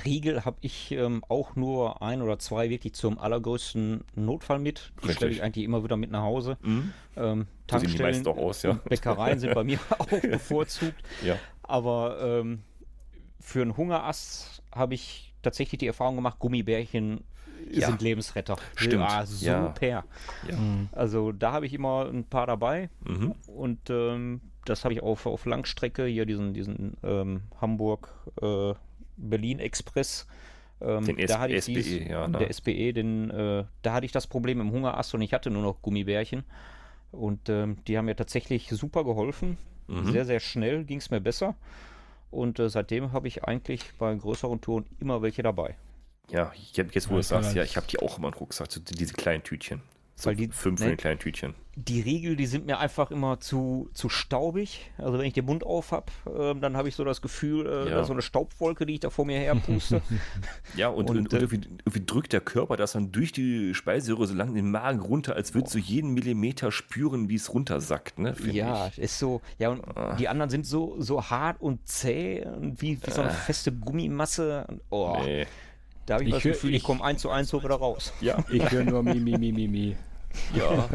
Riegel 0.05 0.45
habe 0.45 0.57
ich 0.61 0.91
ähm, 0.91 1.23
auch 1.29 1.55
nur 1.55 2.03
ein 2.03 2.21
oder 2.21 2.39
zwei 2.41 2.69
wirklich 2.69 2.95
zum 2.95 3.19
allergrößten 3.19 4.03
Notfall 4.17 4.59
mit. 4.59 4.93
Die 5.05 5.13
stelle 5.13 5.31
ich 5.31 5.43
eigentlich 5.43 5.65
immer 5.65 5.85
wieder 5.85 5.97
mit 5.97 6.11
nach 6.11 6.23
Hause. 6.23 6.59
Ähm, 6.65 6.93
sehen 7.15 7.47
die 7.47 7.67
Tankstellen 7.69 8.27
aus, 8.27 8.63
ja. 8.65 8.71
und 8.73 8.85
Bäckereien 8.85 9.39
sind 9.39 9.55
bei 9.55 9.63
mir 9.65 9.79
auch 9.99 10.07
bevorzugt. 10.07 11.01
Ja. 11.25 11.37
Aber 11.63 12.19
ähm, 12.41 12.63
für 13.41 13.63
einen 13.63 13.77
Hungerass 13.77 14.63
habe 14.73 14.95
ich 14.95 15.33
tatsächlich 15.43 15.79
die 15.79 15.87
Erfahrung 15.87 16.17
gemacht, 16.17 16.39
Gummibärchen 16.41 17.23
Ja. 17.71 17.87
sind 17.87 18.03
Lebensretter. 18.03 18.57
Stimmt. 18.75 18.95
Ja. 18.95 19.25
super. 19.27 19.87
Ja. 19.87 20.05
Also 20.93 21.31
da 21.33 21.53
habe 21.53 21.67
ich 21.67 21.73
immer 21.75 22.07
ein 22.13 22.25
paar 22.25 22.47
dabei 22.49 22.91
Mhm. 23.05 23.35
und 23.47 23.79
ähm, 23.91 24.41
das 24.65 24.83
habe 24.85 24.95
ich 24.95 25.03
auf, 25.03 25.27
auf 25.27 25.45
Langstrecke, 25.47 26.07
hier 26.07 26.25
diesen, 26.27 26.55
diesen 26.55 26.97
ähm, 27.03 27.43
Hamburg 27.61 28.09
äh, 28.41 28.73
Berlin 29.17 29.59
Express. 29.59 30.27
Ähm, 30.81 31.05
Den 31.05 31.17
da 31.27 31.39
hatte 31.41 31.53
ich 31.55 31.65
SBE, 31.65 31.75
dies- 31.75 32.09
ja, 32.09 32.27
ne? 32.29 32.39
Der 32.39 32.51
SBE, 32.51 32.93
den, 32.93 33.31
äh, 33.31 33.65
da 33.83 33.93
hatte 33.95 34.07
ich 34.07 34.13
das 34.13 34.27
Problem 34.27 34.61
im 34.61 34.71
Hungerass 34.73 35.15
und 35.15 35.23
ich 35.23 35.33
hatte 35.33 35.51
nur 35.51 35.63
noch 35.63 35.81
Gummibärchen. 35.83 36.45
Und 37.13 37.49
ähm, 37.49 37.77
die 37.87 37.97
haben 37.97 38.07
mir 38.07 38.17
tatsächlich 38.17 38.69
super 38.71 39.05
geholfen. 39.05 39.57
Mhm. 39.87 40.11
Sehr, 40.13 40.25
sehr 40.25 40.41
schnell 40.41 40.85
ging 40.85 40.99
es 40.99 41.11
mir 41.11 41.21
besser. 41.21 41.55
Und 42.31 42.59
äh, 42.59 42.69
seitdem 42.69 43.13
habe 43.13 43.29
ich 43.29 43.45
eigentlich 43.45 43.93
bei 43.99 44.13
größeren 44.15 44.61
Touren 44.61 44.85
immer 44.99 45.23
welche 45.23 45.43
dabei. 45.43 45.77
Ja, 46.31 46.53
jetzt 46.75 47.09
wo 47.11 47.15
du 47.15 47.21
es 47.21 47.29
sagst, 47.29 47.55
ja, 47.55 47.63
ich 47.63 47.77
habe 47.77 47.87
die 47.87 47.99
auch 48.01 48.19
immer 48.19 48.29
im 48.29 48.35
Rucksack, 48.35 48.73
so 48.73 48.81
diese 48.81 49.13
kleinen 49.15 49.43
Tütchen. 49.45 49.83
So 50.17 50.27
Weil 50.31 50.37
die- 50.37 50.49
fünf 50.49 50.81
ne? 50.81 50.89
den 50.91 50.97
kleinen 50.97 51.19
Tütchen. 51.19 51.55
Die 51.77 52.01
Riegel, 52.01 52.37
die 52.37 52.47
sind 52.47 52.67
mir 52.67 52.79
einfach 52.79 53.11
immer 53.11 53.41
zu, 53.41 53.91
zu 53.95 54.09
staubig. 54.09 54.93
Also 54.97 55.19
wenn 55.19 55.25
ich 55.27 55.33
den 55.33 55.45
Mund 55.45 55.65
auf 55.67 55.91
habe, 55.91 56.07
ähm, 56.33 56.61
dann 56.61 56.77
habe 56.77 56.89
ich 56.89 56.95
so 56.95 57.03
das 57.03 57.21
Gefühl, 57.21 57.67
äh, 57.67 57.91
Ja. 57.91 58.05
so 58.05 58.13
eine 58.13 58.23
Staubwolke, 58.23 58.87
die 58.87 58.95
ich 58.95 59.01
da 59.01 59.11
vor 59.11 59.25
mir 59.27 59.41
her 59.41 59.57
puste. 59.57 60.01
Ja, 60.77 60.87
und, 60.87 61.11
Und, 61.11 61.19
und, 61.19 61.25
und 61.27 61.33
äh, 61.33 61.37
irgendwie, 61.39 61.69
irgendwie 61.81 62.07
drückt 62.07 62.33
der 62.33 62.41
Körper 62.43 62.77
das 62.77 62.93
dann 62.93 63.11
durch 63.11 63.33
die 63.33 63.75
Speiseröhre 63.75 64.29
so 64.29 64.35
lang 64.35 64.51
in 64.51 64.55
den 64.55 64.71
Magen 64.71 65.01
runter, 65.01 65.35
als 65.35 65.53
würdest 65.55 65.75
du 65.75 65.81
jeden 65.81 66.15
Millimeter 66.15 66.71
spüren, 66.71 67.29
wie 67.29 67.35
es 67.35 67.53
runtersackt, 67.53 68.21
ne? 68.21 68.37
ja, 68.53 68.87
ich. 68.87 68.99
ist 69.01 69.19
so. 69.19 69.41
Ja, 69.59 69.71
und 69.71 69.83
die 70.21 70.29
anderen 70.29 70.51
sind 70.51 70.67
so, 70.67 70.95
so 71.01 71.25
hart 71.29 71.61
und 71.61 71.89
zäh 71.89 72.45
und 72.47 72.81
wie, 72.83 73.01
wie 73.05 73.11
so 73.11 73.21
eine 73.23 73.31
feste 73.33 73.73
Gummimasse. 73.73 74.65
Und, 74.69 74.81
oh, 74.91 75.17
Nee. 75.25 75.47
Da 76.07 76.15
habe 76.15 76.25
ich, 76.25 76.29
Ich 76.31 76.35
das 76.35 76.45
hör- 76.45 76.53
Gefühl, 76.53 76.71
ich, 76.71 76.77
ich- 76.77 76.83
komme 76.83 77.03
eins 77.05 77.21
zu 77.23 77.31
eins 77.31 77.49
so 77.49 77.63
wieder 77.63 77.77
raus. 77.77 78.13
Ja, 78.21 78.39
Ich 78.51 78.71
höre 78.71 78.85
nur 78.85 79.03
mi, 79.03 79.15
mi, 79.21 79.37
mi, 79.39 79.53
mi, 79.53 79.69
mi. 79.69 79.97
ja, 80.55 80.89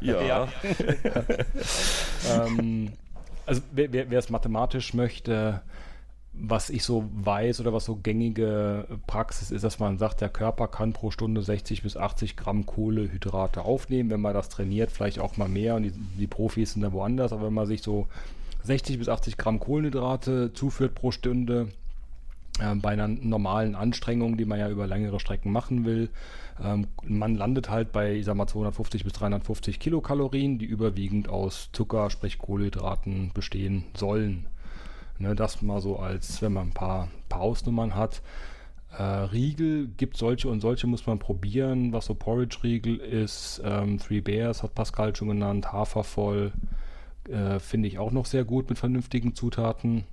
ja. 0.00 0.22
Ja. 0.22 0.48
ähm, 2.46 2.92
also 3.46 3.62
wer, 3.72 4.10
es 4.12 4.30
mathematisch 4.30 4.94
möchte, 4.94 5.62
was 6.34 6.70
ich 6.70 6.84
so 6.84 7.04
weiß 7.12 7.60
oder 7.60 7.72
was 7.72 7.84
so 7.84 7.96
gängige 7.96 8.86
Praxis 9.06 9.50
ist, 9.50 9.64
dass 9.64 9.78
man 9.78 9.98
sagt, 9.98 10.20
der 10.20 10.28
Körper 10.30 10.68
kann 10.68 10.92
pro 10.92 11.10
Stunde 11.10 11.42
60 11.42 11.82
bis 11.82 11.96
80 11.96 12.36
Gramm 12.36 12.64
Kohlehydrate 12.64 13.62
aufnehmen. 13.62 14.10
Wenn 14.10 14.20
man 14.20 14.32
das 14.34 14.48
trainiert, 14.48 14.90
vielleicht 14.92 15.18
auch 15.18 15.36
mal 15.36 15.48
mehr 15.48 15.74
und 15.74 15.82
die, 15.82 15.92
die 15.92 16.26
Profis 16.26 16.72
sind 16.72 16.82
da 16.82 16.92
woanders, 16.92 17.32
aber 17.32 17.46
wenn 17.46 17.52
man 17.54 17.66
sich 17.66 17.82
so 17.82 18.06
60 18.62 18.98
bis 18.98 19.08
80 19.08 19.36
Gramm 19.36 19.58
Kohlenhydrate 19.60 20.52
zuführt 20.54 20.94
pro 20.94 21.10
Stunde, 21.10 21.68
bei 22.58 22.90
einer 22.90 23.08
normalen 23.08 23.74
Anstrengung, 23.74 24.36
die 24.36 24.44
man 24.44 24.58
ja 24.58 24.68
über 24.68 24.86
längere 24.86 25.18
Strecken 25.20 25.52
machen 25.52 25.84
will. 25.84 26.10
Ähm, 26.62 26.86
man 27.04 27.34
landet 27.34 27.70
halt 27.70 27.92
bei, 27.92 28.14
ich 28.14 28.26
sag 28.26 28.36
mal, 28.36 28.46
250 28.46 29.04
bis 29.04 29.12
350 29.14 29.80
Kilokalorien, 29.80 30.58
die 30.58 30.66
überwiegend 30.66 31.28
aus 31.28 31.70
Zucker, 31.72 32.10
sprich 32.10 32.38
Kohlenhydraten 32.38 33.30
bestehen 33.32 33.84
sollen. 33.94 34.46
Ne, 35.18 35.34
das 35.34 35.62
mal 35.62 35.80
so 35.80 35.98
als, 35.98 36.42
wenn 36.42 36.52
man 36.52 36.68
ein 36.68 36.74
paar, 36.74 37.08
paar 37.28 37.40
Hausnummern 37.40 37.94
hat. 37.94 38.22
Äh, 38.96 39.02
Riegel 39.02 39.88
gibt 39.96 40.16
solche 40.16 40.48
und 40.48 40.60
solche 40.60 40.86
muss 40.86 41.06
man 41.06 41.18
probieren. 41.18 41.92
Was 41.92 42.06
so 42.06 42.14
Porridge-Riegel 42.14 42.96
ist, 42.98 43.62
ähm, 43.64 43.98
Three 43.98 44.20
Bears 44.20 44.62
hat 44.62 44.74
Pascal 44.74 45.14
schon 45.16 45.28
genannt, 45.28 45.72
Hafervoll 45.72 46.52
äh, 47.28 47.58
finde 47.58 47.88
ich 47.88 47.98
auch 47.98 48.10
noch 48.10 48.26
sehr 48.26 48.44
gut 48.44 48.68
mit 48.68 48.78
vernünftigen 48.78 49.34
Zutaten. 49.34 50.04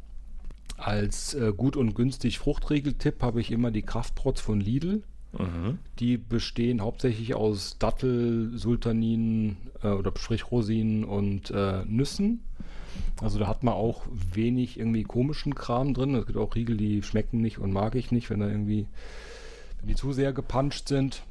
Als 0.80 1.34
äh, 1.34 1.52
gut 1.56 1.76
und 1.76 1.94
günstig 1.94 2.40
Fruchtriegel-Tipp 2.40 3.22
habe 3.22 3.42
ich 3.42 3.52
immer 3.52 3.72
die 3.72 3.82
Kraftprots 3.82 4.40
von 4.40 4.62
Lidl. 4.62 5.04
Mhm. 5.38 5.78
Die 6.00 6.18
bestehen 6.18 6.82
hauptsächlich 6.82 7.36
aus 7.36 7.78
Dattel, 7.78 8.58
Sultaninen 8.58 9.58
äh, 9.84 9.90
oder 9.90 10.12
sprich 10.16 10.50
Rosinen 10.52 11.04
und 11.04 11.52
äh, 11.52 11.84
Nüssen. 11.86 12.42
Also 13.22 13.40
da 13.40 13.48
hat 13.48 13.64
man 13.64 13.74
auch 13.74 14.04
wenig 14.34 14.80
irgendwie 14.80 15.04
komischen 15.04 15.54
Kram 15.54 15.94
drin. 15.94 16.16
Es 16.16 16.26
gibt 16.26 16.38
auch 16.38 16.56
Riegel, 16.56 16.78
die 16.78 17.04
schmecken 17.04 17.42
nicht 17.42 17.60
und 17.60 17.72
mag 17.72 17.96
ich 17.96 18.12
nicht, 18.12 18.30
wenn 18.30 18.40
da 18.40 18.48
irgendwie, 18.48 18.88
wenn 19.80 19.90
die 19.90 19.96
zu 19.96 20.14
sehr 20.14 20.34
gepanscht 20.34 20.88
sind. 20.88 21.24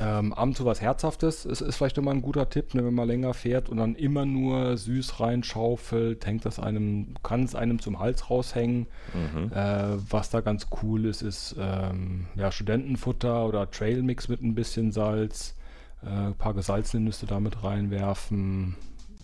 Ähm, 0.00 0.32
abends 0.32 0.58
so 0.58 0.64
was 0.64 0.80
Herzhaftes 0.80 1.44
ist, 1.44 1.60
ist 1.60 1.76
vielleicht 1.76 1.98
immer 1.98 2.12
ein 2.12 2.22
guter 2.22 2.48
Tipp, 2.48 2.74
ne, 2.74 2.84
wenn 2.84 2.94
man 2.94 3.08
länger 3.08 3.34
fährt 3.34 3.68
und 3.68 3.78
dann 3.78 3.96
immer 3.96 4.26
nur 4.26 4.76
süß 4.76 5.18
reinschaufelt, 5.18 6.24
hängt 6.24 6.44
das 6.44 6.60
einem, 6.60 7.14
kann 7.22 7.42
es 7.42 7.54
einem 7.54 7.80
zum 7.80 7.98
Hals 7.98 8.30
raushängen. 8.30 8.86
Mhm. 9.14 9.52
Äh, 9.52 9.96
was 10.10 10.30
da 10.30 10.40
ganz 10.40 10.68
cool 10.82 11.06
ist, 11.06 11.22
ist 11.22 11.56
ähm, 11.58 12.26
ja, 12.36 12.52
Studentenfutter 12.52 13.46
oder 13.46 13.70
Trailmix 13.70 14.28
mit 14.28 14.42
ein 14.42 14.54
bisschen 14.54 14.92
Salz, 14.92 15.56
äh, 16.04 16.08
ein 16.08 16.34
paar 16.34 16.54
gesalzene 16.54 17.02
Nüsse 17.02 17.26
damit 17.26 17.64
reinwerfen. 17.64 18.76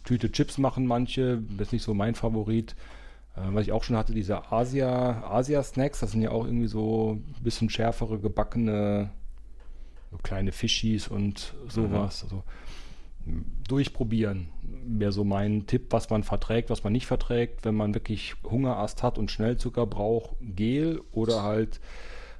Tüte 0.03 0.33
Chips 0.33 0.59
machen 0.59 0.87
manche, 0.87 1.41
das 1.57 1.69
ist 1.69 1.73
nicht 1.73 1.85
so 1.85 1.95
mein 1.95 2.17
Favorit. 2.17 2.75
Äh, 3.37 3.41
was 3.53 3.63
ich 3.63 3.73
auch 3.73 3.85
schon 3.85 3.97
hatte, 3.97 4.13
diese 4.13 4.51
Asia, 4.51 5.23
Asia-Snacks, 5.31 6.01
das 6.01 6.13
sind 6.13 6.23
ja 6.23 6.31
auch 6.31 6.47
irgendwie 6.47 6.69
so 6.69 7.21
ein 7.39 7.43
bisschen 7.45 7.71
schärfere, 7.71 8.19
gebackene, 8.19 9.11
so 10.15 10.19
kleine 10.23 10.53
Fischis 10.53 11.09
und 11.09 11.55
sowas. 11.69 12.23
Also 12.23 12.45
m, 13.27 13.45
durchprobieren 13.67 14.49
wäre 14.87 15.13
so 15.13 15.25
mein 15.25 15.67
Tipp, 15.67 15.87
was 15.91 16.11
man 16.11 16.23
verträgt, 16.23 16.71
was 16.71 16.85
man 16.85 16.93
nicht 16.93 17.07
verträgt. 17.07 17.65
Wenn 17.65 17.75
man 17.75 17.95
wirklich 17.95 18.35
Hungerast 18.45 19.03
hat 19.03 19.19
und 19.19 19.31
Schnellzucker 19.31 19.87
braucht, 19.87 20.37
Gel 20.41 21.01
oder 21.11 21.43
halt, 21.43 21.81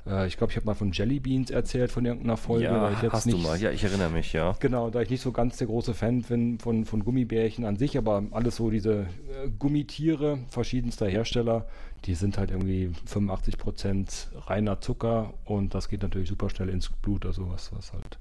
äh, 0.07 0.27
ich 0.27 0.37
glaube, 0.37 0.51
ich 0.53 0.57
habe 0.57 0.67
mal 0.67 0.75
von 0.75 0.93
Jelly 0.93 1.21
Beans 1.21 1.51
erzählt 1.51 1.91
von 1.91 2.05
irgendeiner 2.05 2.37
Folge. 2.37 2.65
Ja, 2.65 2.91
ich 2.91 3.03
jetzt 3.03 3.13
hast 3.13 3.27
nicht, 3.27 3.39
du 3.39 3.43
mal. 3.43 3.61
Ja, 3.61 3.71
ich 3.71 3.85
erinnere 3.85 4.11
mich, 4.11 4.33
ja. 4.33 4.55
Genau, 4.61 4.91
da 4.91 5.01
ich 5.01 5.11
nicht 5.11 5.23
so 5.23 5.33
ganz 5.33 5.57
der 5.57 5.67
große 5.67 5.95
Fan 5.95 6.23
bin 6.23 6.59
von, 6.59 6.85
von 6.85 7.05
Gummibärchen 7.05 7.65
an 7.65 7.77
sich, 7.77 7.97
aber 7.97 8.23
alles 8.31 8.57
so 8.57 8.71
diese 8.71 9.03
äh, 9.03 9.51
Gummitiere 9.59 10.39
verschiedenster 10.49 11.07
Hersteller, 11.09 11.67
die 12.05 12.15
sind 12.15 12.39
halt 12.39 12.51
irgendwie 12.51 12.91
85% 13.09 14.47
reiner 14.47 14.81
Zucker 14.81 15.35
und 15.45 15.75
das 15.75 15.89
geht 15.89 16.03
natürlich 16.03 16.29
super 16.29 16.51
schnell 16.51 16.69
ins 16.69 16.91
Blut, 16.91 17.25
also 17.25 17.49
was, 17.51 17.73
was 17.75 17.93
halt 17.93 18.19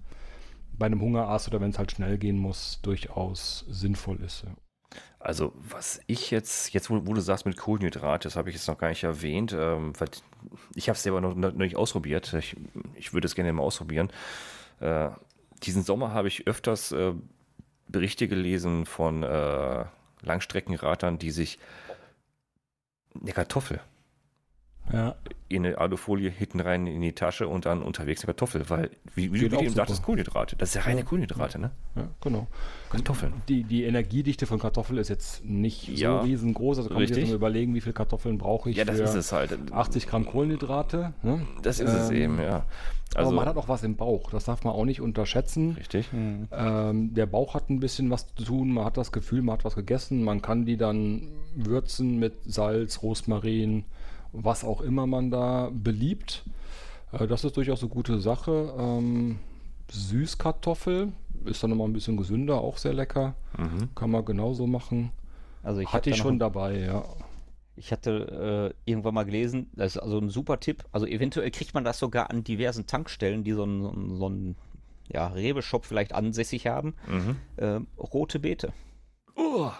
bei 0.77 0.87
einem 0.87 1.01
Hungerast 1.01 1.47
oder 1.49 1.61
wenn 1.61 1.69
es 1.69 1.77
halt 1.77 1.91
schnell 1.91 2.17
gehen 2.17 2.37
muss, 2.37 2.79
durchaus 2.81 3.65
sinnvoll 3.69 4.19
ist. 4.21 4.43
Ja. 4.43 4.49
Also, 5.19 5.53
was 5.55 6.01
ich 6.07 6.31
jetzt, 6.31 6.73
jetzt 6.73 6.89
wo, 6.89 7.07
wo 7.07 7.13
du 7.13 7.21
sagst 7.21 7.45
mit 7.45 7.57
Kohlenhydrat, 7.57 8.25
das 8.25 8.35
habe 8.35 8.49
ich 8.49 8.55
jetzt 8.55 8.67
noch 8.67 8.77
gar 8.77 8.89
nicht 8.89 9.03
erwähnt, 9.03 9.55
ähm, 9.57 9.93
ich 10.75 10.89
habe 10.89 10.97
es 10.97 11.03
selber 11.03 11.21
noch, 11.21 11.33
noch 11.35 11.53
nicht 11.53 11.77
ausprobiert. 11.77 12.33
Ich, 12.33 12.57
ich 12.95 13.13
würde 13.13 13.27
es 13.27 13.35
gerne 13.35 13.53
mal 13.53 13.63
ausprobieren. 13.63 14.09
Äh, 14.79 15.09
diesen 15.63 15.83
Sommer 15.83 16.11
habe 16.13 16.27
ich 16.27 16.45
öfters 16.47 16.91
äh, 16.91 17.13
Berichte 17.87 18.27
gelesen 18.27 18.85
von 18.85 19.23
äh, 19.23 19.85
Langstreckenradern, 20.21 21.19
die 21.19 21.31
sich 21.31 21.59
eine 23.19 23.31
Kartoffel 23.31 23.79
Ja, 24.91 25.15
in 25.47 25.65
eine 25.65 25.77
Alufolie 25.77 26.29
hinten 26.29 26.59
rein 26.59 26.87
in 26.87 26.99
die 27.01 27.13
Tasche 27.13 27.47
und 27.47 27.65
dann 27.65 27.83
unterwegs 27.83 28.21
eine 28.23 28.33
Kartoffel, 28.33 28.69
weil, 28.69 28.89
wie, 29.15 29.31
wie, 29.31 29.39
du 29.39 29.45
eben 29.57 29.65
super. 29.69 29.71
sagtest, 29.71 30.03
Kohlenhydrate. 30.03 30.55
Das 30.57 30.69
ist 30.69 30.75
ja 30.75 30.81
reine 30.81 31.03
Kohlenhydrate, 31.03 31.59
ne? 31.59 31.71
ja, 31.95 32.07
genau. 32.21 32.47
Kartoffeln. 32.89 33.33
Die, 33.47 33.63
die 33.63 33.83
Energiedichte 33.83 34.45
von 34.45 34.59
Kartoffeln 34.59 34.97
ist 34.99 35.09
jetzt 35.09 35.45
nicht 35.45 35.87
Ja, 35.87 36.19
so 36.19 36.25
riesengroß, 36.25 36.79
also 36.79 36.89
kann 36.89 36.95
man 36.97 37.01
sich 37.03 37.11
richtig. 37.11 37.23
jetzt 37.25 37.31
mal 37.31 37.35
überlegen, 37.37 37.73
wie 37.75 37.81
viele 37.81 37.93
Kartoffeln 37.93 38.37
brauche 38.39 38.71
ich 38.71 38.77
Ja, 38.77 38.83
das 38.83 38.97
für 38.97 39.03
ist 39.03 39.13
es 39.15 39.31
halt. 39.31 39.57
80 39.71 40.07
Gramm 40.07 40.25
Kohlenhydrate. 40.25 41.13
Ne? 41.21 41.45
Das 41.61 41.79
ist 41.79 41.91
es 41.93 42.09
Ähm, 42.09 42.15
eben, 42.15 42.41
ja. 42.41 42.65
aber 43.13 43.19
Also, 43.19 43.31
man 43.31 43.45
hat 43.45 43.55
auch 43.57 43.69
was 43.69 43.83
im 43.83 43.95
Bauch, 43.95 44.31
das 44.31 44.45
darf 44.45 44.63
man 44.63 44.73
auch 44.73 44.85
nicht 44.85 45.01
unterschätzen. 45.01 45.71
richtig. 45.73 46.09
Ähm, 46.13 47.13
der 47.13 47.25
Bauch 47.27 47.53
hat 47.53 47.69
ein 47.69 47.79
bisschen 47.79 48.09
was 48.09 48.33
zu 48.35 48.43
tun, 48.43 48.73
man 48.73 48.85
hat 48.85 48.97
das 48.97 49.11
Gefühl, 49.11 49.43
man 49.43 49.53
hat 49.57 49.65
was 49.65 49.75
gegessen, 49.75 50.23
man 50.23 50.41
kann 50.41 50.65
die 50.65 50.77
dann 50.77 51.29
würzen 51.55 52.17
mit 52.19 52.33
Salz, 52.45 53.01
Rosmarin, 53.03 53.85
was 54.33 54.63
auch 54.63 54.81
immer 54.81 55.07
man 55.07 55.31
da 55.31 55.69
beliebt. 55.71 56.43
Äh, 57.11 57.27
das 57.27 57.43
ist 57.43 57.55
durchaus 57.55 57.81
eine 57.81 57.89
gute 57.89 58.19
Sache. 58.19 58.73
Ähm, 58.77 59.39
Süßkartoffel 59.89 61.13
ist 61.45 61.63
dann 61.63 61.69
nochmal 61.69 61.87
ein 61.87 61.93
bisschen 61.93 62.17
gesünder, 62.17 62.59
auch 62.59 62.77
sehr 62.77 62.93
lecker. 62.93 63.35
Mhm. 63.57 63.93
Kann 63.95 64.11
man 64.11 64.25
genauso 64.25 64.67
machen. 64.67 65.11
Also 65.61 65.79
ich 65.81 65.93
Hatte 65.93 66.09
ich 66.09 66.17
schon 66.17 66.39
dabei, 66.39 66.79
ja. 66.79 67.05
Ich 67.75 67.91
hatte 67.91 68.73
äh, 68.85 68.89
irgendwann 68.89 69.15
mal 69.15 69.23
gelesen, 69.23 69.69
das 69.73 69.95
ist 69.95 70.01
also 70.01 70.19
ein 70.19 70.29
super 70.29 70.59
Tipp. 70.59 70.83
Also 70.91 71.07
eventuell 71.07 71.49
kriegt 71.49 71.73
man 71.73 71.83
das 71.83 71.97
sogar 71.97 72.29
an 72.29 72.43
diversen 72.43 72.85
Tankstellen, 72.85 73.43
die 73.43 73.53
so 73.53 73.63
einen, 73.63 73.81
so 73.81 73.89
einen, 73.91 74.17
so 74.17 74.25
einen 74.27 74.55
ja, 75.11 75.27
Rewe-Shop 75.27 75.85
vielleicht 75.85 76.13
ansässig 76.13 76.67
haben. 76.67 76.93
Mhm. 77.07 77.35
Ähm, 77.57 77.87
rote 77.97 78.39
Beete. 78.39 78.73
Oh, 79.35 79.71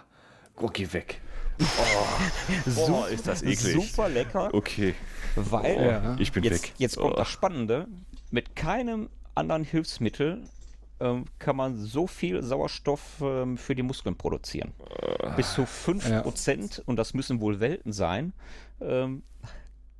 oh, 0.59 0.69
geh 0.73 0.91
weg. 0.93 1.21
Oh, 1.59 2.89
oh, 2.89 3.05
ist 3.05 3.27
das 3.27 3.43
eklig. 3.43 3.73
Super 3.73 4.09
lecker, 4.09 4.53
Okay, 4.53 4.95
weil 5.35 5.75
oh, 5.77 5.81
Ja. 5.83 6.15
ich 6.19 6.31
bin 6.31 6.43
jetzt, 6.43 6.63
weg. 6.63 6.73
jetzt 6.77 6.97
kommt 6.97 7.13
oh. 7.13 7.17
das 7.17 7.29
Spannende. 7.29 7.87
Mit 8.31 8.55
keinem 8.55 9.09
anderen 9.35 9.63
Hilfsmittel 9.63 10.43
ähm, 10.99 11.25
kann 11.39 11.55
man 11.55 11.77
so 11.77 12.07
viel 12.07 12.41
Sauerstoff 12.41 13.01
ähm, 13.21 13.57
für 13.57 13.75
die 13.75 13.83
Muskeln 13.83 14.15
produzieren. 14.15 14.73
Bis 15.35 15.53
zu 15.53 15.63
5%, 15.63 16.81
und 16.85 16.95
das 16.97 17.13
müssen 17.13 17.41
wohl 17.41 17.59
Welten 17.59 17.93
sein, 17.93 18.33
ähm, 18.81 19.23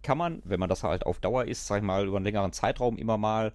kann 0.02 0.18
man, 0.18 0.42
wenn 0.46 0.60
man 0.60 0.70
das 0.70 0.84
halt 0.84 1.06
auf 1.06 1.20
Dauer 1.20 1.46
isst, 1.46 1.68
sag 1.68 1.78
ich 1.78 1.84
mal, 1.84 2.08
über 2.08 2.18
einen 2.18 2.26
längeren 2.26 2.52
Zeitraum 2.52 2.98
immer 2.98 3.18
mal 3.18 3.54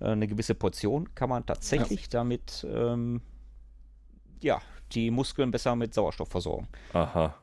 äh, 0.00 0.06
eine 0.06 0.26
gewisse 0.26 0.54
Portion, 0.54 1.14
kann 1.14 1.28
man 1.28 1.44
tatsächlich 1.44 2.08
damit 2.08 2.66
ähm, 2.68 3.20
ja, 4.40 4.60
die 4.94 5.10
Muskeln 5.10 5.50
besser 5.50 5.76
mit 5.76 5.94
Sauerstoff 5.94 6.28
versorgen. 6.28 6.68
Aha. 6.92 7.34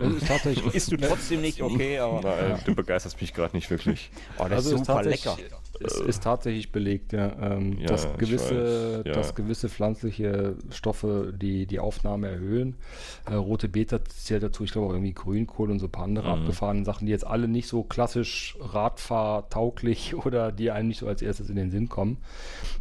Ist, 0.00 0.26
tatsächlich, 0.26 0.74
ist 0.74 0.92
du 0.92 0.96
trotzdem 0.96 1.40
nicht 1.40 1.62
okay, 1.62 1.98
aber. 1.98 2.20
Nein, 2.22 2.50
ja. 2.50 2.58
du 2.64 2.74
begeisterst 2.74 3.20
mich 3.20 3.32
gerade 3.32 3.56
nicht 3.56 3.70
wirklich. 3.70 4.10
Oh, 4.38 4.44
das 4.44 4.66
also 4.66 4.76
ist 4.76 4.86
super 4.86 5.02
lecker. 5.02 5.36
Es 5.80 5.98
ist 5.98 6.22
tatsächlich 6.22 6.70
belegt, 6.70 7.12
ja, 7.12 7.32
ähm, 7.40 7.78
ja 7.78 7.86
dass, 7.86 8.06
gewisse, 8.16 9.02
ja. 9.04 9.12
dass 9.12 9.34
gewisse 9.34 9.68
pflanzliche 9.68 10.56
Stoffe 10.70 11.34
die, 11.36 11.66
die 11.66 11.80
Aufnahme 11.80 12.28
erhöhen. 12.28 12.76
Äh, 13.26 13.34
rote 13.34 13.68
Beta 13.68 14.04
zählt 14.04 14.44
dazu, 14.44 14.64
ich 14.64 14.72
glaube 14.72 14.88
auch 14.88 14.92
irgendwie 14.92 15.14
Grünkohl 15.14 15.70
und 15.70 15.80
so 15.80 15.86
ein 15.86 15.92
paar 15.92 16.04
andere 16.04 16.28
mhm. 16.28 16.42
abgefahrene 16.42 16.84
Sachen, 16.84 17.06
die 17.06 17.12
jetzt 17.12 17.26
alle 17.26 17.48
nicht 17.48 17.66
so 17.66 17.82
klassisch 17.82 18.56
radfahrtauglich 18.60 20.14
oder 20.26 20.52
die 20.52 20.70
einem 20.70 20.88
nicht 20.88 21.00
so 21.00 21.08
als 21.08 21.22
erstes 21.22 21.50
in 21.50 21.56
den 21.56 21.70
Sinn 21.70 21.88
kommen. 21.88 22.18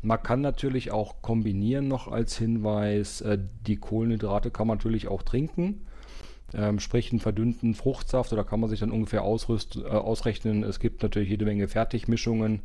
Man 0.01 0.21
kann 0.21 0.41
natürlich 0.41 0.91
auch 0.91 1.15
kombinieren 1.21 1.87
noch 1.87 2.07
als 2.07 2.37
Hinweis, 2.37 3.21
äh, 3.21 3.39
die 3.65 3.77
Kohlenhydrate 3.77 4.51
kann 4.51 4.67
man 4.67 4.77
natürlich 4.77 5.07
auch 5.07 5.23
trinken 5.23 5.81
ähm, 6.53 6.79
sprich 6.79 7.11
einen 7.11 7.19
verdünnten 7.19 7.73
Fruchtsaft 7.73 8.31
oder 8.33 8.43
kann 8.43 8.59
man 8.59 8.69
sich 8.69 8.79
dann 8.79 8.91
ungefähr 8.91 9.23
ausrüst, 9.23 9.77
äh, 9.77 9.87
ausrechnen. 9.87 10.63
Es 10.63 10.79
gibt 10.79 11.01
natürlich 11.03 11.29
jede 11.29 11.45
Menge 11.45 11.67
Fertigmischungen 11.67 12.61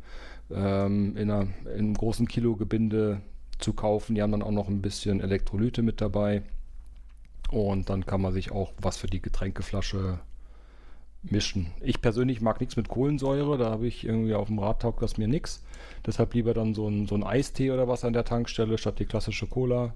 ähm, 0.51 1.17
in, 1.17 1.31
einer, 1.31 1.47
in 1.65 1.79
einem 1.79 1.93
großen 1.95 2.27
Kilogebinde 2.27 3.21
zu 3.57 3.73
kaufen. 3.73 4.15
Die 4.15 4.21
haben 4.21 4.31
dann 4.31 4.43
auch 4.43 4.51
noch 4.51 4.67
ein 4.67 4.81
bisschen 4.81 5.21
Elektrolyte 5.21 5.81
mit 5.81 6.01
dabei. 6.01 6.43
Und 7.49 7.89
dann 7.89 8.05
kann 8.05 8.21
man 8.21 8.31
sich 8.31 8.51
auch 8.51 8.73
was 8.79 8.97
für 8.97 9.07
die 9.07 9.21
Getränkeflasche 9.21 10.19
mischen. 11.23 11.71
Ich 11.81 12.01
persönlich 12.01 12.41
mag 12.41 12.59
nichts 12.59 12.77
mit 12.77 12.87
Kohlensäure, 12.87 13.57
da 13.57 13.69
habe 13.71 13.87
ich 13.87 14.05
irgendwie 14.05 14.35
auf 14.35 14.47
dem 14.47 14.59
Rad 14.59 14.83
taugt 14.83 15.01
das 15.01 15.17
mir 15.17 15.27
nichts. 15.27 15.63
Deshalb 16.05 16.33
lieber 16.33 16.53
dann 16.53 16.73
so 16.73 16.87
ein, 16.87 17.07
so 17.07 17.15
ein 17.15 17.23
Eistee 17.23 17.71
oder 17.71 17.87
was 17.87 18.05
an 18.05 18.13
der 18.13 18.23
Tankstelle 18.23 18.77
statt 18.77 18.99
die 18.99 19.05
klassische 19.05 19.47
Cola. 19.47 19.93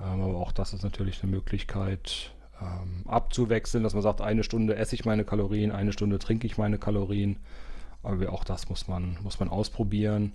Ähm, 0.00 0.22
aber 0.22 0.36
auch 0.36 0.52
das 0.52 0.72
ist 0.72 0.82
natürlich 0.82 1.22
eine 1.22 1.32
Möglichkeit, 1.32 2.32
ähm, 2.60 3.02
abzuwechseln, 3.06 3.84
dass 3.84 3.94
man 3.94 4.02
sagt, 4.02 4.20
eine 4.20 4.44
Stunde 4.44 4.76
esse 4.76 4.94
ich 4.94 5.04
meine 5.04 5.24
Kalorien, 5.24 5.72
eine 5.72 5.92
Stunde 5.92 6.18
trinke 6.18 6.46
ich 6.46 6.58
meine 6.58 6.78
Kalorien. 6.78 7.36
Aber 8.02 8.32
auch 8.32 8.44
das 8.44 8.68
muss 8.68 8.88
man, 8.88 9.18
muss 9.22 9.40
man 9.40 9.48
ausprobieren. 9.48 10.32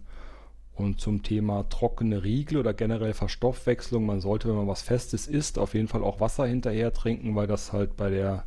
Und 0.74 1.00
zum 1.00 1.24
Thema 1.24 1.68
trockene 1.70 2.24
Riegel 2.24 2.58
oder 2.58 2.74
generell 2.74 3.14
Verstoffwechslung, 3.14 4.06
man 4.06 4.22
sollte, 4.22 4.48
wenn 4.48 4.56
man 4.56 4.68
was 4.68 4.82
Festes 4.82 5.28
isst, 5.28 5.60
auf 5.60 5.74
jeden 5.74 5.88
Fall 5.88 6.04
auch 6.04 6.20
Wasser 6.20 6.46
hinterher 6.46 6.94
trinken, 6.94 7.36
weil 7.36 7.48
das 7.48 7.74
halt 7.74 7.98
bei 7.98 8.10
der, 8.10 8.46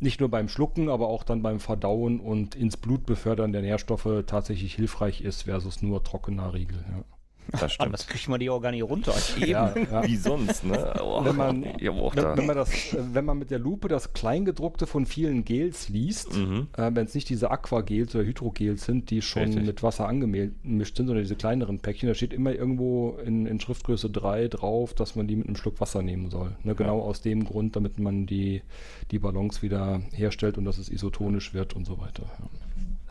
nicht 0.00 0.20
nur 0.20 0.30
beim 0.30 0.48
Schlucken, 0.48 0.88
aber 0.88 1.08
auch 1.08 1.24
dann 1.24 1.42
beim 1.42 1.60
Verdauen 1.60 2.20
und 2.20 2.54
ins 2.54 2.76
Blut 2.76 3.06
befördern 3.06 3.52
der 3.52 3.62
Nährstoffe 3.62 4.24
tatsächlich 4.26 4.74
hilfreich 4.74 5.20
ist 5.20 5.42
versus 5.42 5.82
nur 5.82 6.02
trockener 6.02 6.54
Riegel. 6.54 6.84
Ja. 6.90 7.04
Das 7.50 7.72
stimmt. 7.72 7.86
Anders 7.86 8.06
kriegt 8.06 8.28
man 8.28 8.40
die 8.40 8.48
auch 8.48 8.60
gar 8.60 8.70
nicht 8.70 8.82
runter. 8.82 9.14
Ja, 9.38 9.74
ja. 9.76 10.06
Wie 10.06 10.16
sonst, 10.16 10.64
ne? 10.64 10.92
Oh, 11.02 11.24
wenn, 11.24 11.36
man, 11.36 11.62
ja, 11.80 11.92
wenn, 11.94 12.36
wenn, 12.36 12.46
man 12.46 12.56
das, 12.56 12.70
wenn 12.92 13.24
man 13.24 13.38
mit 13.38 13.50
der 13.50 13.58
Lupe 13.58 13.88
das 13.88 14.12
Kleingedruckte 14.12 14.86
von 14.86 15.06
vielen 15.06 15.44
Gels 15.44 15.88
liest, 15.88 16.36
mhm. 16.36 16.68
äh, 16.76 16.90
wenn 16.94 17.06
es 17.06 17.14
nicht 17.14 17.28
diese 17.28 17.50
Aquagels 17.50 18.14
oder 18.14 18.24
Hydrogels 18.24 18.84
sind, 18.84 19.10
die 19.10 19.20
schon 19.20 19.44
Richtig. 19.44 19.66
mit 19.66 19.82
Wasser 19.82 20.08
angemischt 20.08 20.96
sind, 20.96 21.06
sondern 21.06 21.24
diese 21.24 21.36
kleineren 21.36 21.80
Päckchen, 21.80 22.08
da 22.08 22.14
steht 22.14 22.32
immer 22.32 22.52
irgendwo 22.52 23.18
in, 23.24 23.46
in 23.46 23.60
Schriftgröße 23.60 24.10
3 24.10 24.48
drauf, 24.48 24.94
dass 24.94 25.16
man 25.16 25.26
die 25.26 25.36
mit 25.36 25.46
einem 25.46 25.56
Schluck 25.56 25.80
Wasser 25.80 26.02
nehmen 26.02 26.30
soll. 26.30 26.56
Ne? 26.62 26.74
Genau 26.74 26.98
ja. 26.98 27.04
aus 27.04 27.20
dem 27.20 27.44
Grund, 27.44 27.76
damit 27.76 27.98
man 27.98 28.26
die, 28.26 28.62
die 29.10 29.18
Balance 29.18 29.62
wieder 29.62 30.00
herstellt 30.12 30.58
und 30.58 30.64
dass 30.64 30.78
es 30.78 30.88
isotonisch 30.88 31.54
wird 31.54 31.74
und 31.74 31.86
so 31.86 31.98
weiter. 31.98 32.24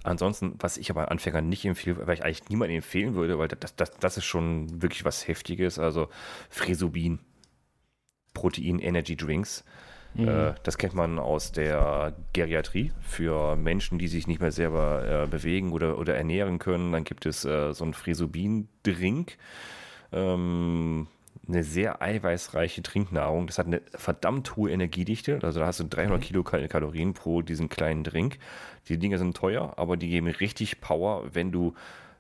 Ansonsten, 0.03 0.55
was 0.59 0.77
ich 0.77 0.89
aber 0.89 1.11
Anfängern 1.11 1.47
nicht 1.47 1.65
empfehle, 1.65 2.07
weil 2.07 2.15
ich 2.15 2.23
eigentlich 2.23 2.49
niemandem 2.49 2.77
empfehlen 2.77 3.13
würde, 3.13 3.37
weil 3.37 3.47
das, 3.47 3.75
das, 3.75 3.91
das 3.91 4.17
ist 4.17 4.25
schon 4.25 4.81
wirklich 4.81 5.05
was 5.05 5.27
Heftiges. 5.27 5.77
Also 5.77 6.09
Fresubin, 6.49 7.19
Protein 8.33 8.79
Energy 8.79 9.15
Drinks. 9.15 9.63
Mhm. 10.13 10.27
Äh, 10.27 10.53
das 10.63 10.77
kennt 10.77 10.93
man 10.93 11.19
aus 11.19 11.51
der 11.51 12.13
Geriatrie 12.33 12.91
für 13.01 13.55
Menschen, 13.55 13.99
die 13.99 14.07
sich 14.07 14.27
nicht 14.27 14.41
mehr 14.41 14.51
selber 14.51 15.23
äh, 15.23 15.27
bewegen 15.27 15.71
oder, 15.71 15.97
oder 15.97 16.15
ernähren 16.15 16.59
können. 16.59 16.91
Dann 16.91 17.03
gibt 17.03 17.25
es 17.25 17.45
äh, 17.45 17.73
so 17.73 17.83
einen 17.83 17.93
Fresubin-Drink. 17.93 19.37
Ähm, 20.11 21.07
eine 21.51 21.63
sehr 21.63 22.01
eiweißreiche 22.01 22.81
Trinknahrung. 22.83 23.47
Das 23.47 23.57
hat 23.57 23.67
eine 23.67 23.81
verdammt 23.95 24.55
hohe 24.55 24.71
Energiedichte. 24.71 25.39
Also 25.43 25.59
da 25.59 25.67
hast 25.67 25.79
du 25.79 25.83
300 25.85 26.19
mhm. 26.19 26.23
Kilokalorien 26.23 27.13
pro 27.13 27.41
diesen 27.41 27.69
kleinen 27.69 28.03
Drink. 28.03 28.37
Die 28.87 28.97
Dinge 28.97 29.17
sind 29.17 29.35
teuer, 29.35 29.73
aber 29.77 29.97
die 29.97 30.09
geben 30.09 30.27
richtig 30.27 30.81
Power, 30.81 31.33
wenn 31.33 31.51
du 31.51 31.73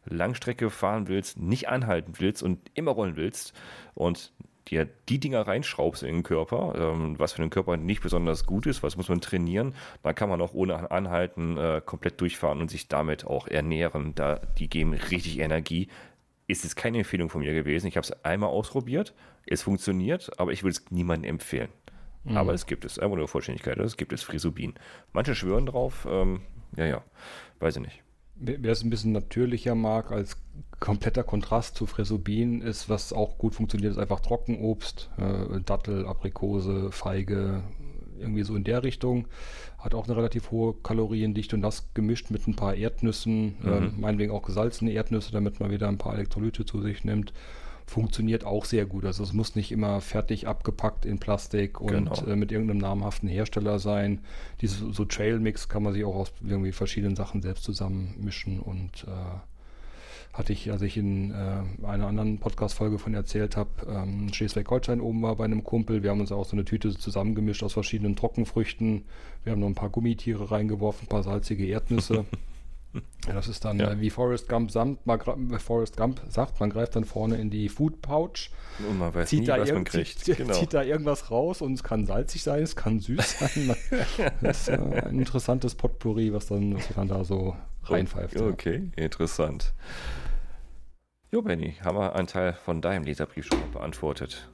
Langstrecke 0.05 0.69
fahren 0.69 1.07
willst, 1.07 1.39
nicht 1.39 1.69
anhalten 1.69 2.13
willst 2.17 2.43
und 2.43 2.59
immer 2.73 2.91
rollen 2.91 3.15
willst 3.15 3.53
und 3.93 4.31
dir 4.67 4.87
die 5.09 5.19
Dinger 5.19 5.41
reinschraubst 5.47 6.03
in 6.03 6.15
den 6.15 6.23
Körper, 6.23 6.75
ähm, 6.75 7.17
was 7.17 7.33
für 7.33 7.41
den 7.41 7.49
Körper 7.49 7.77
nicht 7.77 8.01
besonders 8.01 8.45
gut 8.45 8.65
ist, 8.65 8.83
was 8.83 8.95
muss 8.95 9.09
man 9.09 9.21
trainieren, 9.21 9.73
dann 10.03 10.15
kann 10.15 10.29
man 10.29 10.41
auch 10.41 10.53
ohne 10.53 10.91
Anhalten 10.91 11.57
äh, 11.57 11.81
komplett 11.83 12.21
durchfahren 12.21 12.61
und 12.61 12.69
sich 12.69 12.87
damit 12.87 13.25
auch 13.25 13.47
ernähren. 13.47 14.13
Da, 14.15 14.39
die 14.57 14.69
geben 14.69 14.93
richtig 14.93 15.39
Energie, 15.39 15.89
ist 16.51 16.65
es 16.65 16.75
keine 16.75 16.99
Empfehlung 16.99 17.29
von 17.29 17.41
mir 17.41 17.53
gewesen. 17.53 17.87
Ich 17.87 17.97
habe 17.97 18.05
es 18.05 18.11
einmal 18.23 18.49
ausprobiert, 18.49 19.13
es 19.45 19.61
funktioniert, 19.61 20.31
aber 20.37 20.51
ich 20.51 20.63
würde 20.63 20.77
es 20.77 20.91
niemandem 20.91 21.31
empfehlen. 21.31 21.69
Mhm. 22.23 22.37
Aber 22.37 22.53
es 22.53 22.65
gibt 22.65 22.85
es, 22.85 22.99
einfach 22.99 23.17
nur 23.17 23.27
Vollständigkeit, 23.27 23.77
es 23.79 23.97
gibt 23.97 24.13
es 24.13 24.21
Frisubin. 24.21 24.73
Manche 25.13 25.33
schwören 25.33 25.65
drauf, 25.65 26.07
ähm, 26.09 26.41
ja, 26.75 26.85
ja, 26.85 27.03
weiß 27.59 27.77
ich 27.77 27.81
nicht. 27.81 28.03
Wer 28.35 28.71
es 28.71 28.83
ein 28.83 28.89
bisschen 28.89 29.11
natürlicher 29.11 29.75
mag, 29.75 30.11
als 30.11 30.37
kompletter 30.79 31.23
Kontrast 31.23 31.75
zu 31.75 31.85
Frisubin 31.85 32.61
ist, 32.61 32.89
was 32.89 33.13
auch 33.13 33.37
gut 33.37 33.53
funktioniert, 33.53 33.91
ist 33.91 33.99
einfach 33.99 34.19
Trockenobst, 34.19 35.11
äh, 35.17 35.61
Dattel, 35.61 36.07
Aprikose, 36.07 36.91
Feige, 36.91 37.63
irgendwie 38.21 38.43
so 38.43 38.55
in 38.55 38.63
der 38.63 38.83
Richtung. 38.83 39.27
Hat 39.77 39.93
auch 39.95 40.07
eine 40.07 40.15
relativ 40.15 40.51
hohe 40.51 40.73
Kaloriendichte 40.73 41.55
und 41.55 41.61
das 41.61 41.93
gemischt 41.93 42.29
mit 42.29 42.47
ein 42.47 42.55
paar 42.55 42.75
Erdnüssen, 42.75 43.55
mhm. 43.61 43.71
äh, 43.71 43.79
meinetwegen 43.99 44.31
auch 44.31 44.43
gesalzene 44.43 44.91
Erdnüsse, 44.91 45.31
damit 45.31 45.59
man 45.59 45.71
wieder 45.71 45.87
ein 45.87 45.97
paar 45.97 46.13
Elektrolyte 46.13 46.65
zu 46.65 46.81
sich 46.81 47.03
nimmt. 47.03 47.33
Funktioniert 47.87 48.45
auch 48.45 48.63
sehr 48.63 48.85
gut. 48.85 49.03
Also 49.05 49.23
es 49.23 49.33
muss 49.33 49.55
nicht 49.55 49.71
immer 49.71 49.99
fertig 49.99 50.47
abgepackt 50.47 51.05
in 51.05 51.19
Plastik 51.19 51.81
und 51.81 51.91
genau. 51.91 52.25
äh, 52.25 52.35
mit 52.35 52.51
irgendeinem 52.51 52.77
namhaften 52.77 53.27
Hersteller 53.27 53.79
sein. 53.79 54.21
Diese 54.61 54.93
so 54.93 55.03
Trail-Mix 55.03 55.67
kann 55.67 55.83
man 55.83 55.93
sich 55.93 56.05
auch 56.05 56.15
aus 56.15 56.31
irgendwie 56.41 56.71
verschiedenen 56.71 57.15
Sachen 57.15 57.41
selbst 57.41 57.63
zusammenmischen 57.63 58.59
und 58.59 59.05
äh, 59.07 59.39
hatte 60.33 60.53
ich, 60.53 60.71
als 60.71 60.81
ich 60.81 60.97
in 60.97 61.31
äh, 61.31 61.85
einer 61.85 62.07
anderen 62.07 62.39
Podcast-Folge 62.39 62.99
von 62.99 63.13
erzählt 63.13 63.57
habe, 63.57 63.69
ähm, 63.87 64.31
Schleswig-Holstein 64.33 65.01
oben 65.01 65.21
war 65.21 65.35
bei 65.35 65.45
einem 65.45 65.63
Kumpel. 65.63 66.03
Wir 66.03 66.11
haben 66.11 66.21
uns 66.21 66.31
auch 66.31 66.45
so 66.45 66.53
eine 66.53 66.63
Tüte 66.63 66.97
zusammengemischt 66.97 67.63
aus 67.63 67.73
verschiedenen 67.73 68.15
Trockenfrüchten. 68.15 69.03
Wir 69.43 69.51
haben 69.51 69.59
noch 69.59 69.67
ein 69.67 69.75
paar 69.75 69.89
Gummitiere 69.89 70.51
reingeworfen, 70.51 71.05
ein 71.05 71.09
paar 71.09 71.23
salzige 71.23 71.65
Erdnüsse. 71.65 72.25
ja, 73.27 73.33
das 73.33 73.49
ist 73.49 73.65
dann 73.65 73.79
ja. 73.79 73.91
äh, 73.91 73.99
wie 73.99 74.09
Forrest 74.09 74.47
Gump, 74.47 74.71
samt, 74.71 75.05
man, 75.05 75.19
Forrest 75.59 75.97
Gump 75.97 76.21
sagt, 76.29 76.61
man 76.61 76.69
greift 76.69 76.95
dann 76.95 77.03
vorne 77.03 77.35
in 77.35 77.49
die 77.49 77.67
Food 77.67 78.01
Pouch. 78.01 78.51
Und 78.87 78.99
man 78.99 79.13
weiß 79.13 79.27
zieht 79.27 79.41
nie, 79.41 79.47
was 79.47 79.71
man 79.71 79.83
kriegt. 79.83 80.19
Zieht, 80.19 80.37
genau. 80.37 80.53
zieht 80.53 80.73
da 80.73 80.81
irgendwas 80.81 81.29
raus 81.29 81.61
und 81.61 81.73
es 81.73 81.83
kann 81.83 82.05
salzig 82.05 82.41
sein, 82.43 82.63
es 82.63 82.77
kann 82.77 83.01
süß 83.01 83.39
sein. 83.39 83.75
das 84.41 84.61
ist 84.61 84.69
äh, 84.69 85.03
ein 85.05 85.19
interessantes 85.19 85.75
Potpourri, 85.75 86.31
was 86.31 86.47
dann, 86.47 86.75
was 86.75 86.87
dann 86.95 87.09
da 87.09 87.25
so 87.25 87.53
reinpfeift. 87.83 88.39
Okay, 88.39 88.91
ja. 88.95 89.03
interessant. 89.03 89.73
Jo, 91.33 91.41
Benny, 91.41 91.75
haben 91.81 91.97
wir 91.97 92.13
einen 92.13 92.27
Teil 92.27 92.51
von 92.51 92.81
deinem 92.81 93.05
Leserbrief 93.05 93.45
schon 93.45 93.71
beantwortet. 93.71 94.49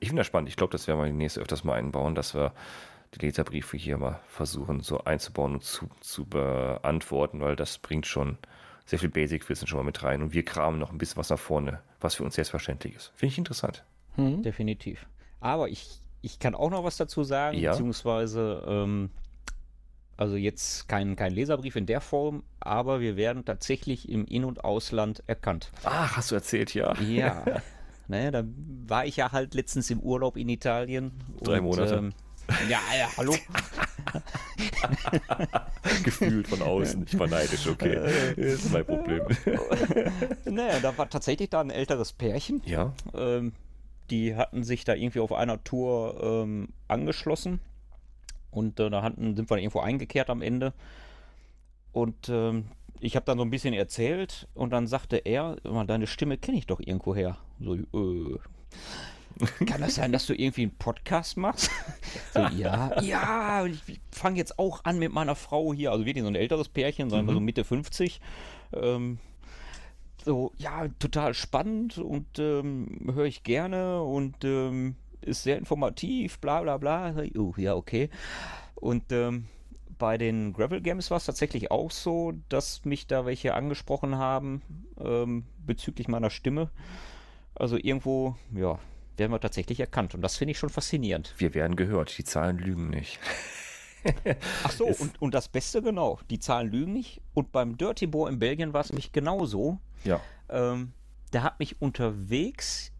Ich 0.00 0.08
finde 0.08 0.20
das 0.20 0.26
spannend. 0.26 0.48
Ich 0.48 0.56
glaube, 0.56 0.72
das 0.72 0.88
werden 0.88 0.98
wir 0.98 1.06
demnächst 1.06 1.38
öfters 1.38 1.62
mal 1.62 1.74
einbauen, 1.74 2.16
dass 2.16 2.34
wir 2.34 2.52
die 3.14 3.24
Leserbriefe 3.24 3.76
hier 3.76 3.96
mal 3.96 4.18
versuchen, 4.26 4.80
so 4.80 5.04
einzubauen 5.04 5.54
und 5.54 5.62
zu, 5.62 5.88
zu 6.00 6.24
beantworten, 6.26 7.40
weil 7.40 7.54
das 7.54 7.78
bringt 7.78 8.06
schon 8.06 8.36
sehr 8.84 8.98
viel 8.98 9.10
Basic-Wissen 9.10 9.68
schon 9.68 9.78
mal 9.78 9.84
mit 9.84 10.02
rein. 10.02 10.22
Und 10.22 10.32
wir 10.32 10.44
kramen 10.44 10.80
noch 10.80 10.90
ein 10.90 10.98
bisschen 10.98 11.18
was 11.18 11.30
nach 11.30 11.38
vorne, 11.38 11.80
was 12.00 12.16
für 12.16 12.24
uns 12.24 12.34
selbstverständlich 12.34 12.96
ist. 12.96 13.12
Finde 13.14 13.32
ich 13.32 13.38
interessant. 13.38 13.84
Hm. 14.16 14.42
Definitiv. 14.42 15.06
Aber 15.38 15.68
ich, 15.68 16.00
ich 16.20 16.40
kann 16.40 16.56
auch 16.56 16.70
noch 16.70 16.82
was 16.82 16.96
dazu 16.96 17.22
sagen, 17.22 17.56
ja. 17.56 17.70
beziehungsweise 17.70 18.64
ähm, 18.66 19.10
also 20.20 20.36
jetzt 20.36 20.86
kein, 20.86 21.16
kein 21.16 21.32
Leserbrief 21.32 21.76
in 21.76 21.86
der 21.86 22.02
Form, 22.02 22.42
aber 22.60 23.00
wir 23.00 23.16
werden 23.16 23.46
tatsächlich 23.46 24.06
im 24.10 24.26
In- 24.26 24.44
und 24.44 24.64
Ausland 24.64 25.22
erkannt. 25.26 25.72
Ach, 25.82 26.18
hast 26.18 26.30
du 26.30 26.34
erzählt, 26.34 26.74
ja. 26.74 26.94
Ja. 27.00 27.42
naja, 28.08 28.30
da 28.30 28.44
war 28.86 29.06
ich 29.06 29.16
ja 29.16 29.32
halt 29.32 29.54
letztens 29.54 29.88
im 29.88 29.98
Urlaub 30.00 30.36
in 30.36 30.50
Italien. 30.50 31.12
Drei 31.42 31.58
und, 31.58 31.64
Monate. 31.64 31.94
Ähm, 31.94 32.12
ja, 32.68 32.80
ja, 32.98 33.08
hallo. 33.16 33.34
Gefühlt 36.04 36.48
von 36.48 36.60
außen. 36.60 37.06
Ich 37.06 37.18
war 37.18 37.26
neidisch, 37.26 37.66
okay. 37.66 38.34
Das 38.36 38.36
ist 38.36 38.72
mein 38.72 38.84
Problem. 38.84 39.22
naja, 40.44 40.80
da 40.80 40.98
war 40.98 41.08
tatsächlich 41.08 41.48
da 41.48 41.62
ein 41.62 41.70
älteres 41.70 42.12
Pärchen. 42.12 42.60
Ja. 42.66 42.92
Ähm, 43.14 43.54
die 44.10 44.36
hatten 44.36 44.64
sich 44.64 44.84
da 44.84 44.94
irgendwie 44.94 45.20
auf 45.20 45.32
einer 45.32 45.64
Tour 45.64 46.20
ähm, 46.22 46.68
angeschlossen 46.88 47.60
und 48.50 48.80
äh, 48.80 48.90
da 48.90 49.02
hatten, 49.02 49.36
sind 49.36 49.50
wir 49.50 49.58
irgendwo 49.58 49.80
eingekehrt 49.80 50.30
am 50.30 50.42
Ende. 50.42 50.72
Und 51.92 52.28
ähm, 52.28 52.66
ich 53.00 53.16
habe 53.16 53.26
dann 53.26 53.38
so 53.38 53.44
ein 53.44 53.50
bisschen 53.50 53.74
erzählt 53.74 54.48
und 54.54 54.70
dann 54.70 54.86
sagte 54.86 55.16
er, 55.16 55.56
deine 55.86 56.06
Stimme 56.06 56.38
kenne 56.38 56.58
ich 56.58 56.66
doch 56.66 56.80
irgendwo 56.80 57.14
her. 57.14 57.38
So, 57.58 57.74
äh. 57.74 58.38
kann 59.66 59.80
das 59.80 59.94
sein, 59.94 60.12
dass 60.12 60.26
du 60.26 60.34
irgendwie 60.34 60.62
einen 60.62 60.76
Podcast 60.76 61.36
machst? 61.36 61.70
so, 62.34 62.40
ja, 62.56 63.00
ja, 63.00 63.64
ich 63.64 64.00
fange 64.10 64.36
jetzt 64.36 64.58
auch 64.58 64.84
an 64.84 64.98
mit 64.98 65.12
meiner 65.12 65.34
Frau 65.34 65.72
hier, 65.72 65.92
also 65.92 66.04
wirklich 66.04 66.22
so 66.22 66.28
ein 66.28 66.34
älteres 66.34 66.68
Pärchen, 66.68 67.10
sagen 67.10 67.26
wir 67.26 67.34
so 67.34 67.40
Mitte 67.40 67.64
50. 67.64 68.20
Ähm, 68.74 69.18
so, 70.24 70.52
ja, 70.58 70.88
total 70.98 71.32
spannend 71.32 71.96
und 71.98 72.38
ähm, 72.38 73.10
höre 73.14 73.24
ich 73.24 73.42
gerne 73.42 74.02
und 74.02 74.44
ähm, 74.44 74.96
ist 75.22 75.42
sehr 75.42 75.58
informativ, 75.58 76.38
bla 76.38 76.62
bla 76.62 76.76
bla. 76.76 77.14
Uh, 77.36 77.52
ja, 77.56 77.74
okay. 77.74 78.10
Und 78.74 79.12
ähm, 79.12 79.46
bei 79.98 80.18
den 80.18 80.52
Gravel 80.52 80.80
Games 80.80 81.10
war 81.10 81.18
es 81.18 81.26
tatsächlich 81.26 81.70
auch 81.70 81.90
so, 81.90 82.32
dass 82.48 82.84
mich 82.84 83.06
da 83.06 83.26
welche 83.26 83.54
angesprochen 83.54 84.16
haben 84.16 84.62
ähm, 84.98 85.44
bezüglich 85.64 86.08
meiner 86.08 86.30
Stimme. 86.30 86.70
Also 87.54 87.76
irgendwo, 87.76 88.36
ja, 88.54 88.78
werden 89.16 89.32
wir 89.32 89.40
tatsächlich 89.40 89.78
erkannt 89.78 90.14
und 90.14 90.22
das 90.22 90.36
finde 90.36 90.52
ich 90.52 90.58
schon 90.58 90.70
faszinierend. 90.70 91.34
Wir 91.36 91.54
werden 91.54 91.76
gehört, 91.76 92.16
die 92.16 92.24
Zahlen 92.24 92.58
lügen 92.58 92.88
nicht. 92.88 93.20
Ach 94.64 94.70
so, 94.70 94.86
und, 94.86 95.20
und 95.20 95.34
das 95.34 95.48
Beste 95.48 95.82
genau, 95.82 96.18
die 96.30 96.38
Zahlen 96.38 96.70
lügen 96.70 96.94
nicht. 96.94 97.20
Und 97.34 97.52
beim 97.52 97.76
Dirty 97.76 98.06
Boar 98.06 98.30
in 98.30 98.38
Belgien 98.38 98.72
war 98.72 98.80
es 98.80 98.88
nämlich 98.88 99.12
genauso. 99.12 99.78
Ja. 100.04 100.20
Ähm, 100.48 100.92
der 101.34 101.42
hat 101.42 101.58
mich 101.60 101.82
unterwegs 101.82 102.92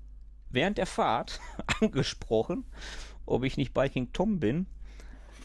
während 0.51 0.79
der 0.79 0.87
Fahrt 0.87 1.41
angesprochen, 1.81 2.65
ob 3.27 3.45
ich 3.45 3.57
nicht 3.57 3.75
Biking 3.75 4.13
Tom 4.13 4.41
bin. 4.41 4.67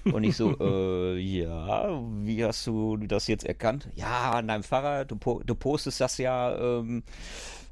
Und 0.04 0.24
ich 0.24 0.36
so, 0.36 0.56
äh, 0.60 1.18
ja, 1.18 2.00
wie 2.22 2.44
hast 2.44 2.68
du 2.68 2.98
das 2.98 3.28
jetzt 3.28 3.46
erkannt? 3.46 3.90
Ja, 3.96 4.34
an 4.34 4.48
deinem 4.48 4.64
Fahrrad, 4.64 5.12
du, 5.12 5.42
du 5.44 5.56
postest 5.56 6.00
das 6.00 6.18
ja 6.18 6.56
ähm, 6.58 7.04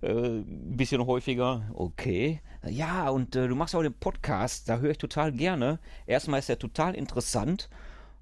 äh, 0.02 0.08
ein 0.12 0.76
bisschen 0.76 1.06
häufiger. 1.06 1.70
Okay. 1.74 2.42
Ja, 2.68 3.10
und 3.10 3.36
äh, 3.36 3.48
du 3.48 3.56
machst 3.56 3.76
auch 3.76 3.84
den 3.84 3.94
Podcast, 3.94 4.70
da 4.70 4.78
höre 4.78 4.92
ich 4.92 4.98
total 4.98 5.32
gerne. 5.32 5.80
Erstmal 6.08 6.40
ist 6.40 6.50
er 6.50 6.58
total 6.58 6.96
interessant 6.96 7.70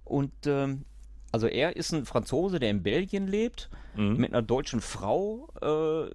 und 0.03 0.31
ähm, 0.45 0.83
also 1.31 1.47
er 1.47 1.75
ist 1.75 1.93
ein 1.93 2.05
Franzose, 2.05 2.59
der 2.59 2.69
in 2.69 2.83
Belgien 2.83 3.27
lebt, 3.27 3.69
mhm. 3.95 4.17
mit 4.17 4.33
einer 4.33 4.41
deutschen 4.41 4.81
Frau 4.81 5.47
äh, 5.61 6.11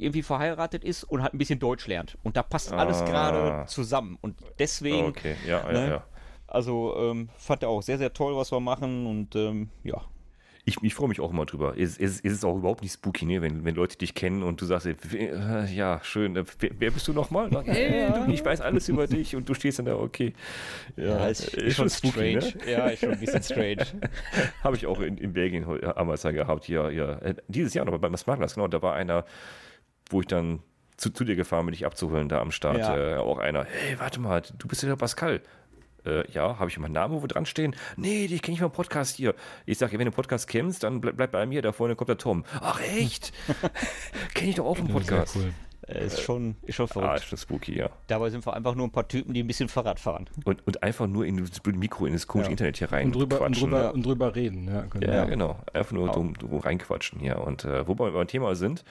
irgendwie 0.00 0.22
verheiratet 0.22 0.84
ist 0.84 1.04
und 1.04 1.22
halt 1.22 1.34
ein 1.34 1.38
bisschen 1.38 1.58
Deutsch 1.58 1.86
lernt. 1.86 2.18
Und 2.22 2.36
da 2.36 2.42
passt 2.42 2.72
alles 2.72 3.02
ah. 3.02 3.04
gerade 3.04 3.66
zusammen. 3.66 4.18
Und 4.20 4.36
deswegen, 4.58 5.06
okay. 5.06 5.36
ja, 5.46 5.70
ne, 5.70 5.78
ja, 5.78 5.88
ja. 5.88 6.04
also 6.46 6.96
ähm, 6.96 7.28
fand 7.36 7.62
er 7.62 7.68
auch 7.68 7.82
sehr, 7.82 7.98
sehr 7.98 8.12
toll, 8.12 8.36
was 8.36 8.52
wir 8.52 8.60
machen 8.60 9.06
und 9.06 9.36
ähm, 9.36 9.70
ja, 9.84 10.02
ich, 10.64 10.76
ich 10.82 10.94
freue 10.94 11.08
mich 11.08 11.20
auch 11.20 11.30
immer 11.30 11.46
drüber. 11.46 11.74
Es, 11.76 11.98
es, 11.98 12.20
es, 12.20 12.32
ist 12.32 12.44
auch 12.44 12.56
überhaupt 12.56 12.82
nicht 12.82 12.92
spooky, 12.92 13.24
ne? 13.24 13.42
wenn, 13.42 13.64
wenn 13.64 13.74
Leute 13.74 13.96
dich 13.96 14.14
kennen 14.14 14.42
und 14.42 14.60
du 14.60 14.66
sagst, 14.66 14.86
äh, 14.86 15.64
ja, 15.74 16.00
schön, 16.02 16.36
äh, 16.36 16.44
wer, 16.58 16.70
wer 16.78 16.90
bist 16.90 17.08
du 17.08 17.12
nochmal? 17.12 17.50
Hey, 17.64 18.12
du, 18.12 18.32
ich 18.32 18.44
weiß 18.44 18.60
alles 18.60 18.88
über 18.88 19.06
dich 19.06 19.34
und 19.34 19.48
du 19.48 19.54
stehst 19.54 19.78
dann 19.78 19.86
da, 19.86 19.96
okay. 19.96 20.34
Ja, 20.96 21.04
ja 21.04 21.26
ist, 21.28 21.54
ist, 21.54 21.76
schon 21.76 21.88
spooky, 21.88 22.38
strange. 22.38 22.54
Ne? 22.64 22.72
Ja, 22.72 22.86
ist 22.88 23.00
schon 23.00 23.10
ein 23.10 23.20
bisschen 23.20 23.42
strange. 23.42 23.86
Habe 24.62 24.76
ich 24.76 24.86
auch 24.86 25.00
in, 25.00 25.16
in 25.18 25.32
Belgien 25.32 25.66
damals 25.80 26.22
gehabt, 26.22 26.64
hier, 26.64 26.88
hier, 26.90 27.20
äh, 27.22 27.34
dieses 27.48 27.74
Jahr 27.74 27.84
noch 27.84 27.98
beim 27.98 28.16
Smartglass, 28.16 28.54
genau, 28.54 28.68
da 28.68 28.82
war 28.82 28.94
einer, 28.94 29.24
wo 30.10 30.20
ich 30.20 30.26
dann 30.26 30.60
zu, 30.96 31.10
zu 31.10 31.24
dir 31.24 31.36
gefahren 31.36 31.64
bin, 31.66 31.72
dich 31.72 31.86
abzuholen 31.86 32.28
da 32.28 32.40
am 32.40 32.50
Start. 32.50 32.78
Ja. 32.78 32.96
Äh, 32.96 33.16
auch 33.16 33.38
einer, 33.38 33.64
hey, 33.64 33.98
warte 33.98 34.20
mal, 34.20 34.42
du 34.58 34.68
bist 34.68 34.82
ja 34.82 34.88
der 34.88 34.96
Pascal. 34.96 35.40
Äh, 36.04 36.30
ja, 36.30 36.58
habe 36.58 36.70
ich 36.70 36.78
meinen 36.78 36.92
Namen 36.92 37.22
wo 37.22 37.26
dran 37.26 37.46
stehen? 37.46 37.74
Nee, 37.96 38.24
ich 38.24 38.42
kenne 38.42 38.54
ich 38.54 38.60
mal 38.60 38.68
Podcast 38.68 39.16
hier. 39.16 39.34
Ich 39.66 39.78
sage, 39.78 39.92
wenn 39.92 40.00
du 40.00 40.04
einen 40.06 40.12
Podcast 40.12 40.48
kennst, 40.48 40.82
dann 40.82 41.00
bleib, 41.00 41.16
bleib 41.16 41.32
bei 41.32 41.46
mir, 41.46 41.62
da 41.62 41.72
vorne 41.72 41.96
kommt 41.96 42.08
der 42.08 42.18
Tom. 42.18 42.44
Ach 42.60 42.80
echt? 42.80 43.32
kenne 44.34 44.50
ich 44.50 44.56
doch 44.56 44.66
auch 44.66 44.78
einen 44.78 44.88
Podcast. 44.88 45.36
Cool. 45.36 45.52
Äh, 45.86 46.06
ist 46.06 46.20
schon, 46.20 46.56
ist 46.62 46.76
schon 46.76 46.88
verrückt. 46.88 47.10
Ah, 47.10 47.16
ist 47.16 47.24
schon 47.24 47.38
spooky, 47.38 47.76
ja. 47.76 47.90
Dabei 48.06 48.30
sind 48.30 48.46
wir 48.46 48.54
einfach 48.54 48.74
nur 48.74 48.86
ein 48.86 48.92
paar 48.92 49.08
Typen, 49.08 49.34
die 49.34 49.42
ein 49.42 49.46
bisschen 49.46 49.68
Fahrrad 49.68 49.98
fahren. 49.98 50.26
Und, 50.44 50.66
und 50.66 50.82
einfach 50.82 51.06
nur 51.06 51.26
in 51.26 51.38
das 51.38 51.60
Mikro, 51.64 52.06
in 52.06 52.12
das 52.12 52.26
komische 52.26 52.48
ja. 52.48 52.52
Internet 52.52 52.76
hier 52.78 52.92
rein 52.92 53.06
und 53.06 53.16
drüber, 53.16 53.40
und 53.40 53.60
drüber, 53.60 53.82
ne? 53.84 53.92
und 53.92 54.06
drüber 54.06 54.34
reden. 54.34 54.68
Ja, 54.68 54.82
genau. 54.82 55.12
Ja, 55.12 55.24
genau. 55.24 55.58
Einfach 55.72 55.92
nur 55.92 56.12
dumm, 56.12 56.34
dumm 56.34 56.58
reinquatschen 56.58 57.20
hier. 57.20 57.38
Und 57.40 57.64
äh, 57.64 57.86
wo 57.86 57.98
wir 57.98 58.10
beim 58.12 58.28
Thema 58.28 58.54
sind, 58.54 58.84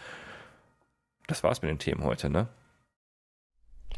das 1.30 1.44
war's 1.44 1.62
mit 1.62 1.70
den 1.70 1.80
Themen 1.80 2.04
heute, 2.04 2.30
ne? 2.30 2.48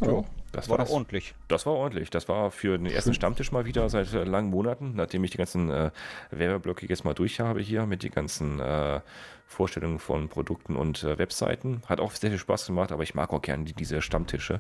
Ja. 0.02 0.24
Das 0.52 0.68
war 0.68 0.78
doch 0.78 0.90
ordentlich. 0.90 1.34
Das 1.48 1.66
war 1.66 1.74
ordentlich. 1.74 2.10
Das 2.10 2.28
war 2.28 2.52
für 2.52 2.78
den 2.78 2.86
ersten 2.86 3.14
Stammtisch 3.14 3.54
mal 3.54 3.66
wieder 3.66 3.88
seit 3.88 4.14
äh, 4.14 4.24
langen 4.26 4.50
Monaten, 4.50 4.94
nachdem 4.96 5.24
ich 5.24 5.32
die 5.32 5.38
ganzen 5.38 5.70
äh, 5.70 5.92
Werbeblöcke 6.30 6.86
jetzt 6.88 7.06
mal 7.06 7.14
durch 7.14 7.40
habe 7.40 7.62
hier 7.62 7.86
mit 7.86 8.04
den 8.04 8.12
ganzen 8.12 8.60
äh, 8.60 9.00
Vorstellungen 9.48 10.00
von 10.00 10.28
Produkten 10.28 10.76
und 10.76 11.04
äh, 11.04 11.18
Webseiten. 11.18 11.82
Hat 11.88 12.02
auch 12.02 12.12
sehr 12.12 12.32
viel 12.32 12.40
Spaß 12.40 12.68
gemacht, 12.68 12.92
aber 12.92 13.04
ich 13.04 13.16
mag 13.16 13.32
auch 13.32 13.42
gerne 13.42 13.64
die, 13.64 13.74
diese 13.74 14.02
Stammtische. 14.02 14.60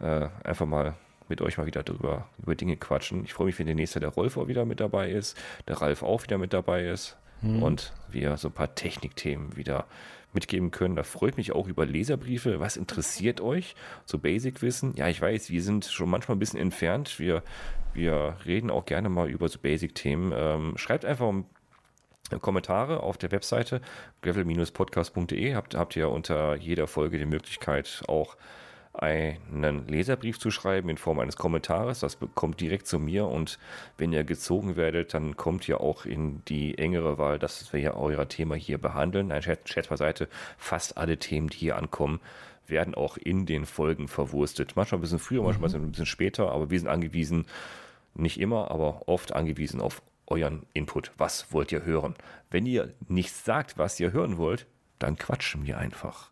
Äh, 0.00 0.28
einfach 0.42 0.66
mal 0.66 0.94
mit 1.28 1.42
euch 1.42 1.58
mal 1.58 1.66
wieder 1.66 1.82
drüber 1.82 2.28
über 2.42 2.54
Dinge 2.54 2.78
quatschen. 2.78 3.24
Ich 3.24 3.34
freue 3.34 3.46
mich, 3.46 3.58
wenn 3.58 3.66
der 3.66 3.74
nächste 3.74 4.00
der 4.00 4.08
Rolf 4.08 4.38
auch 4.38 4.48
wieder 4.48 4.64
mit 4.64 4.80
dabei 4.80 5.10
ist, 5.10 5.36
der 5.68 5.82
Ralf 5.82 6.02
auch 6.02 6.22
wieder 6.22 6.38
mit 6.38 6.54
dabei 6.54 6.86
ist 6.86 7.18
hm. 7.42 7.62
und 7.62 7.92
wir 8.10 8.36
so 8.38 8.48
ein 8.48 8.54
paar 8.54 8.74
Technikthemen 8.74 9.56
wieder 9.56 9.84
mitgeben 10.32 10.70
können. 10.70 10.96
Da 10.96 11.02
freut 11.02 11.36
mich 11.36 11.52
auch 11.52 11.66
über 11.66 11.86
Leserbriefe. 11.86 12.60
Was 12.60 12.76
interessiert 12.76 13.40
euch? 13.40 13.74
So 14.04 14.18
Basic-Wissen. 14.18 14.94
Ja, 14.96 15.08
ich 15.08 15.20
weiß, 15.20 15.50
wir 15.50 15.62
sind 15.62 15.84
schon 15.84 16.10
manchmal 16.10 16.36
ein 16.36 16.40
bisschen 16.40 16.60
entfernt. 16.60 17.18
Wir, 17.18 17.42
wir 17.94 18.36
reden 18.46 18.70
auch 18.70 18.86
gerne 18.86 19.08
mal 19.08 19.28
über 19.28 19.48
so 19.48 19.58
Basic-Themen. 19.58 20.32
Ähm, 20.34 20.72
schreibt 20.76 21.04
einfach 21.04 21.32
Kommentare 22.40 23.02
auf 23.02 23.18
der 23.18 23.32
Webseite 23.32 23.80
gravel-podcast.de. 24.22 25.54
Habt, 25.54 25.74
habt 25.74 25.96
ihr 25.96 26.10
unter 26.10 26.54
jeder 26.56 26.86
Folge 26.86 27.18
die 27.18 27.26
Möglichkeit 27.26 28.02
auch 28.06 28.36
einen 29.00 29.88
Leserbrief 29.88 30.38
zu 30.38 30.50
schreiben 30.50 30.90
in 30.90 30.98
Form 30.98 31.20
eines 31.20 31.36
Kommentares. 31.36 32.00
Das 32.00 32.18
kommt 32.34 32.60
direkt 32.60 32.86
zu 32.86 32.98
mir 32.98 33.26
und 33.26 33.58
wenn 33.96 34.12
ihr 34.12 34.24
gezogen 34.24 34.76
werdet, 34.76 35.14
dann 35.14 35.36
kommt 35.36 35.66
ihr 35.68 35.80
auch 35.80 36.04
in 36.04 36.44
die 36.46 36.76
engere 36.76 37.16
Wahl, 37.16 37.38
dass 37.38 37.72
wir 37.72 37.80
ja 37.80 37.94
euer 37.94 38.28
Thema 38.28 38.56
hier 38.56 38.76
behandeln. 38.76 39.32
Ein 39.32 39.42
Scherz 39.42 39.88
beiseite, 39.88 40.28
fast 40.58 40.98
alle 40.98 41.16
Themen, 41.18 41.48
die 41.48 41.56
hier 41.56 41.76
ankommen, 41.76 42.20
werden 42.66 42.94
auch 42.94 43.16
in 43.16 43.46
den 43.46 43.64
Folgen 43.64 44.06
verwurstet. 44.06 44.76
Manchmal 44.76 44.98
ein 44.98 45.02
bisschen 45.02 45.18
früher, 45.18 45.42
manchmal 45.42 45.70
mhm. 45.70 45.76
ein 45.76 45.90
bisschen 45.92 46.06
später, 46.06 46.50
aber 46.50 46.70
wir 46.70 46.78
sind 46.78 46.88
angewiesen, 46.88 47.46
nicht 48.14 48.38
immer, 48.38 48.70
aber 48.70 49.08
oft 49.08 49.32
angewiesen 49.34 49.80
auf 49.80 50.02
euren 50.26 50.66
Input. 50.74 51.10
Was 51.16 51.52
wollt 51.52 51.72
ihr 51.72 51.84
hören? 51.84 52.14
Wenn 52.50 52.66
ihr 52.66 52.92
nichts 53.08 53.44
sagt, 53.46 53.78
was 53.78 53.98
ihr 53.98 54.12
hören 54.12 54.36
wollt, 54.36 54.66
dann 54.98 55.16
quatschen 55.16 55.64
wir 55.64 55.78
einfach 55.78 56.30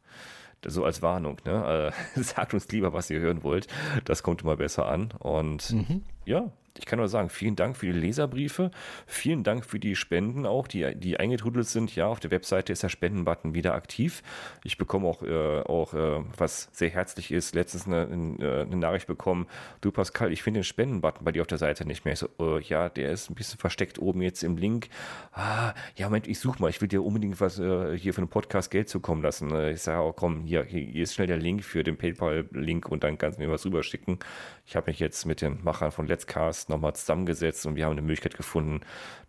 so 0.66 0.85
als 0.85 1.02
Warnung, 1.02 1.39
ne? 1.44 1.93
Äh, 2.16 2.20
sagt 2.22 2.55
uns 2.55 2.68
lieber, 2.68 2.93
was 2.93 3.10
ihr 3.10 3.20
hören 3.20 3.43
wollt. 3.43 3.68
Das 4.05 4.22
kommt 4.22 4.43
immer 4.43 4.56
besser 4.56 4.86
an. 4.86 5.12
Und 5.18 5.72
mhm. 5.72 6.02
ja, 6.24 6.51
ich 6.78 6.86
kann 6.86 6.98
nur 6.98 7.09
sagen, 7.09 7.28
vielen 7.28 7.56
Dank 7.56 7.76
für 7.76 7.86
die 7.86 7.92
Leserbriefe, 7.92 8.70
vielen 9.06 9.44
Dank 9.44 9.64
für 9.64 9.78
die 9.78 9.96
Spenden 9.96 10.46
auch, 10.46 10.68
die, 10.68 10.94
die 10.94 11.18
eingetrudelt 11.18 11.66
sind. 11.66 11.94
Ja, 11.94 12.06
auf 12.06 12.20
der 12.20 12.30
Webseite 12.30 12.72
ist 12.72 12.82
der 12.82 12.88
Spendenbutton 12.88 13.55
wieder 13.55 13.74
aktiv. 13.74 14.22
Ich 14.64 14.78
bekomme 14.78 15.09
auch, 15.09 15.22
äh, 15.22 15.60
auch 15.60 15.94
äh, 15.94 16.22
was 16.36 16.68
sehr 16.72 16.90
herzlich 16.90 17.32
ist, 17.32 17.55
letztens 17.55 17.86
eine, 17.86 18.02
eine, 18.02 18.76
Nachricht 18.76 19.06
bekommen, 19.06 19.46
du 19.80 19.90
Pascal, 19.90 20.32
ich 20.32 20.42
finde 20.42 20.60
den 20.60 20.64
Spendenbutton 20.64 21.24
bei 21.24 21.32
dir 21.32 21.42
auf 21.42 21.48
der 21.48 21.59
Seite 21.59 21.84
nicht 21.84 22.05
mehr. 22.05 22.14
Ich 22.14 22.20
so, 22.20 22.28
äh, 22.40 22.62
ja, 22.62 22.88
der 22.88 23.10
ist 23.10 23.30
ein 23.30 23.34
bisschen 23.34 23.59
versteckt 23.59 23.98
oben 23.98 24.22
jetzt 24.22 24.44
im 24.44 24.56
Link. 24.56 24.88
Ah, 25.32 25.74
ja, 25.96 26.06
Moment, 26.06 26.28
ich 26.28 26.38
suche 26.38 26.60
mal, 26.60 26.70
ich 26.70 26.80
will 26.80 26.88
dir 26.88 27.05
unbedingt 27.05 27.40
was 27.40 27.59
äh, 27.59 27.96
hier 27.98 28.14
für 28.14 28.20
einen 28.20 28.28
Podcast 28.28 28.70
Geld 28.70 28.88
zukommen 28.88 29.22
lassen. 29.22 29.50
Äh, 29.50 29.72
ich 29.72 29.82
sage, 29.82 30.02
oh, 30.02 30.12
komm, 30.12 30.44
hier, 30.44 30.64
hier 30.64 31.02
ist 31.02 31.14
schnell 31.14 31.26
der 31.26 31.38
Link 31.38 31.64
für 31.64 31.82
den 31.82 31.96
PayPal-Link 31.96 32.88
und 32.88 33.02
dann 33.02 33.18
kannst 33.18 33.38
du 33.38 33.44
mir 33.44 33.50
was 33.50 33.66
rüberschicken. 33.66 34.18
Ich 34.64 34.76
habe 34.76 34.90
mich 34.90 35.00
jetzt 35.00 35.24
mit 35.26 35.40
den 35.40 35.62
Machern 35.64 35.90
von 35.90 36.06
Let's 36.06 36.26
Cast 36.26 36.68
nochmal 36.69 36.95
zusammengesetzt 36.95 37.66
und 37.66 37.77
wir 37.77 37.85
haben 37.85 37.93
eine 37.93 38.03
Möglichkeit 38.03 38.36
gefunden, 38.36 38.81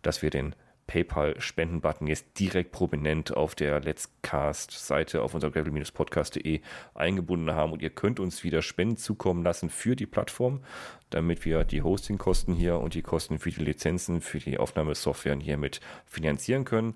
dass 0.02 0.22
wir 0.22 0.30
den 0.30 0.54
PayPal-Spenden-Button 0.90 2.08
jetzt 2.08 2.40
direkt 2.40 2.72
prominent 2.72 3.36
auf 3.36 3.54
der 3.54 3.80
Let's 3.80 4.10
Cast-Seite 4.22 5.22
auf 5.22 5.34
unserer 5.34 5.52
gravel-podcast.de 5.52 6.62
eingebunden 6.94 7.52
haben 7.52 7.72
und 7.72 7.80
ihr 7.80 7.90
könnt 7.90 8.18
uns 8.18 8.42
wieder 8.42 8.60
Spenden 8.60 8.96
zukommen 8.96 9.44
lassen 9.44 9.70
für 9.70 9.94
die 9.94 10.06
Plattform, 10.06 10.64
damit 11.10 11.44
wir 11.44 11.62
die 11.62 11.82
Hosting-Kosten 11.82 12.54
hier 12.54 12.78
und 12.80 12.94
die 12.94 13.02
Kosten 13.02 13.38
für 13.38 13.50
die 13.50 13.62
Lizenzen, 13.62 14.20
für 14.20 14.40
die 14.40 14.58
Aufnahmesoftware 14.58 15.38
hier 15.40 15.58
mit 15.58 15.80
finanzieren 16.06 16.64
können. 16.64 16.94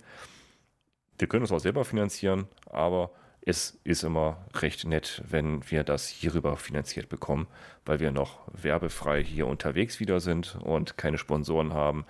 Wir 1.16 1.28
können 1.28 1.42
uns 1.42 1.52
auch 1.52 1.60
selber 1.60 1.84
finanzieren, 1.84 2.48
aber 2.66 3.12
es 3.46 3.78
ist 3.84 4.04
immer 4.04 4.38
recht 4.54 4.84
nett, 4.86 5.22
wenn 5.28 5.70
wir 5.70 5.84
das 5.84 6.08
hierüber 6.08 6.56
finanziert 6.56 7.08
bekommen, 7.08 7.46
weil 7.84 8.00
wir 8.00 8.10
noch 8.10 8.40
werbefrei 8.52 9.22
hier 9.22 9.46
unterwegs 9.46 10.00
wieder 10.00 10.20
sind 10.20 10.56
und 10.62 10.96
keine 10.96 11.18
Sponsoren 11.18 11.74
haben, 11.74 12.06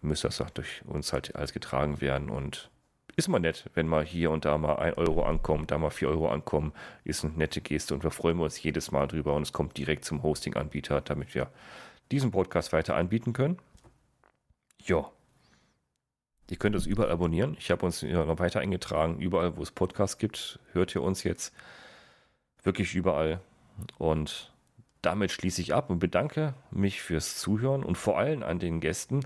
müsste 0.00 0.28
das 0.28 0.42
durch 0.54 0.82
uns 0.84 1.12
halt 1.12 1.36
alles 1.36 1.52
getragen 1.52 2.00
werden. 2.00 2.30
Und 2.30 2.70
ist 3.14 3.28
immer 3.28 3.38
nett, 3.38 3.70
wenn 3.74 3.86
mal 3.86 4.04
hier 4.04 4.30
und 4.30 4.44
da 4.44 4.58
mal 4.58 4.76
ein 4.76 4.94
Euro 4.94 5.22
ankommt, 5.24 5.70
da 5.70 5.78
mal 5.78 5.90
vier 5.90 6.08
Euro 6.08 6.28
ankommen, 6.30 6.72
ist 7.04 7.24
eine 7.24 7.34
nette 7.34 7.60
Geste 7.60 7.94
und 7.94 8.02
wir 8.02 8.10
freuen 8.10 8.40
uns 8.40 8.60
jedes 8.62 8.90
Mal 8.90 9.06
drüber 9.06 9.34
und 9.34 9.42
es 9.42 9.52
kommt 9.52 9.76
direkt 9.76 10.04
zum 10.04 10.22
Hosting-Anbieter, 10.22 11.00
damit 11.00 11.34
wir 11.34 11.50
diesen 12.10 12.32
Podcast 12.32 12.72
weiter 12.72 12.96
anbieten 12.96 13.32
können. 13.32 13.58
Ja, 14.84 15.10
Ihr 16.52 16.58
könnt 16.58 16.76
uns 16.76 16.84
überall 16.84 17.10
abonnieren. 17.10 17.56
Ich 17.58 17.70
habe 17.70 17.86
uns 17.86 18.02
noch 18.02 18.38
weiter 18.38 18.60
eingetragen. 18.60 19.18
Überall, 19.18 19.56
wo 19.56 19.62
es 19.62 19.70
Podcasts 19.70 20.18
gibt, 20.18 20.58
hört 20.72 20.94
ihr 20.94 21.02
uns 21.02 21.24
jetzt. 21.24 21.54
Wirklich 22.62 22.94
überall. 22.94 23.40
Und 23.96 24.52
damit 25.00 25.30
schließe 25.30 25.62
ich 25.62 25.72
ab 25.72 25.88
und 25.88 25.98
bedanke 25.98 26.52
mich 26.70 27.00
fürs 27.00 27.38
Zuhören 27.38 27.82
und 27.82 27.96
vor 27.96 28.18
allem 28.18 28.42
an 28.42 28.58
den 28.58 28.80
Gästen, 28.80 29.20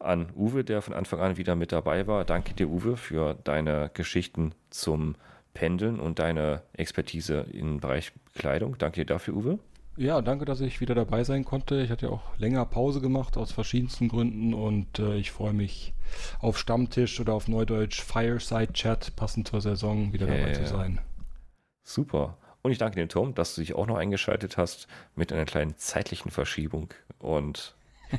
an 0.00 0.28
Uwe, 0.36 0.62
der 0.62 0.82
von 0.82 0.92
Anfang 0.92 1.20
an 1.20 1.38
wieder 1.38 1.56
mit 1.56 1.72
dabei 1.72 2.06
war. 2.06 2.26
Danke 2.26 2.52
dir, 2.52 2.68
Uwe, 2.68 2.98
für 2.98 3.38
deine 3.42 3.90
Geschichten 3.94 4.52
zum 4.68 5.14
Pendeln 5.54 5.98
und 5.98 6.18
deine 6.18 6.60
Expertise 6.74 7.46
im 7.50 7.80
Bereich 7.80 8.12
Kleidung. 8.34 8.76
Danke 8.76 9.00
dir 9.00 9.06
dafür, 9.06 9.34
Uwe. 9.34 9.58
Ja, 9.96 10.22
danke, 10.22 10.44
dass 10.44 10.60
ich 10.60 10.80
wieder 10.80 10.94
dabei 10.94 11.24
sein 11.24 11.44
konnte. 11.44 11.82
Ich 11.82 11.90
hatte 11.90 12.06
ja 12.06 12.12
auch 12.12 12.22
länger 12.38 12.64
Pause 12.64 13.00
gemacht 13.00 13.36
aus 13.36 13.52
verschiedensten 13.52 14.08
Gründen 14.08 14.54
und 14.54 14.98
äh, 14.98 15.16
ich 15.16 15.30
freue 15.30 15.52
mich 15.52 15.92
auf 16.38 16.58
Stammtisch 16.58 17.20
oder 17.20 17.34
auf 17.34 17.48
Neudeutsch 17.48 18.00
Fireside 18.00 18.72
Chat 18.72 19.14
passend 19.16 19.48
zur 19.48 19.60
Saison 19.60 20.12
wieder 20.12 20.26
dabei 20.26 20.52
zu 20.52 20.66
sein. 20.66 21.00
Super. 21.82 22.38
Und 22.62 22.72
ich 22.72 22.78
danke 22.78 22.96
dem 22.96 23.08
Tom, 23.08 23.34
dass 23.34 23.54
du 23.54 23.62
dich 23.62 23.74
auch 23.74 23.86
noch 23.86 23.96
eingeschaltet 23.96 24.56
hast 24.56 24.86
mit 25.16 25.32
einer 25.32 25.44
kleinen 25.44 25.76
zeitlichen 25.76 26.30
Verschiebung 26.30 26.88
und 27.18 27.74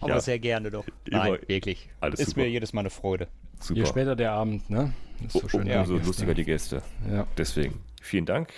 Aber 0.00 0.14
ja. 0.14 0.20
sehr 0.20 0.38
gerne 0.38 0.70
doch. 0.70 0.84
Nein, 1.10 1.26
Immer, 1.26 1.48
wirklich. 1.48 1.88
Alles 2.00 2.20
ist 2.20 2.30
super. 2.30 2.42
mir 2.42 2.50
jedes 2.50 2.72
Mal 2.72 2.80
eine 2.82 2.90
Freude. 2.90 3.26
Super. 3.58 3.80
Je 3.80 3.86
später 3.86 4.14
der 4.14 4.32
Abend, 4.32 4.70
ne? 4.70 4.92
Ist 5.26 5.32
so 5.32 5.48
schön. 5.48 5.66
Ja. 5.66 5.80
Umso 5.80 5.96
lustiger 5.96 6.34
die 6.34 6.44
Gäste. 6.44 6.82
Ja. 7.10 7.26
Deswegen 7.36 7.80
vielen 8.00 8.26
Dank, 8.26 8.52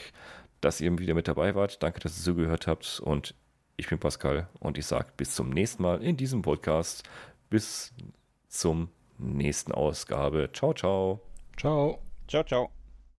dass 0.60 0.80
ihr 0.80 0.98
wieder 0.98 1.14
mit 1.14 1.28
dabei 1.28 1.54
wart. 1.54 1.82
Danke, 1.82 2.00
dass 2.00 2.18
ihr 2.18 2.24
zugehört 2.24 2.66
habt. 2.66 3.00
Und 3.00 3.34
ich 3.76 3.88
bin 3.88 3.98
Pascal 3.98 4.48
und 4.58 4.78
ich 4.78 4.86
sage 4.86 5.08
bis 5.16 5.34
zum 5.34 5.50
nächsten 5.50 5.82
Mal 5.82 6.02
in 6.02 6.16
diesem 6.16 6.42
Podcast. 6.42 7.08
Bis 7.48 7.92
zum 8.48 8.88
nächsten 9.18 9.72
Ausgabe. 9.72 10.50
Ciao, 10.52 10.74
ciao. 10.74 11.20
Ciao. 11.56 11.98
Ciao, 12.28 12.44
ciao. 12.44 12.79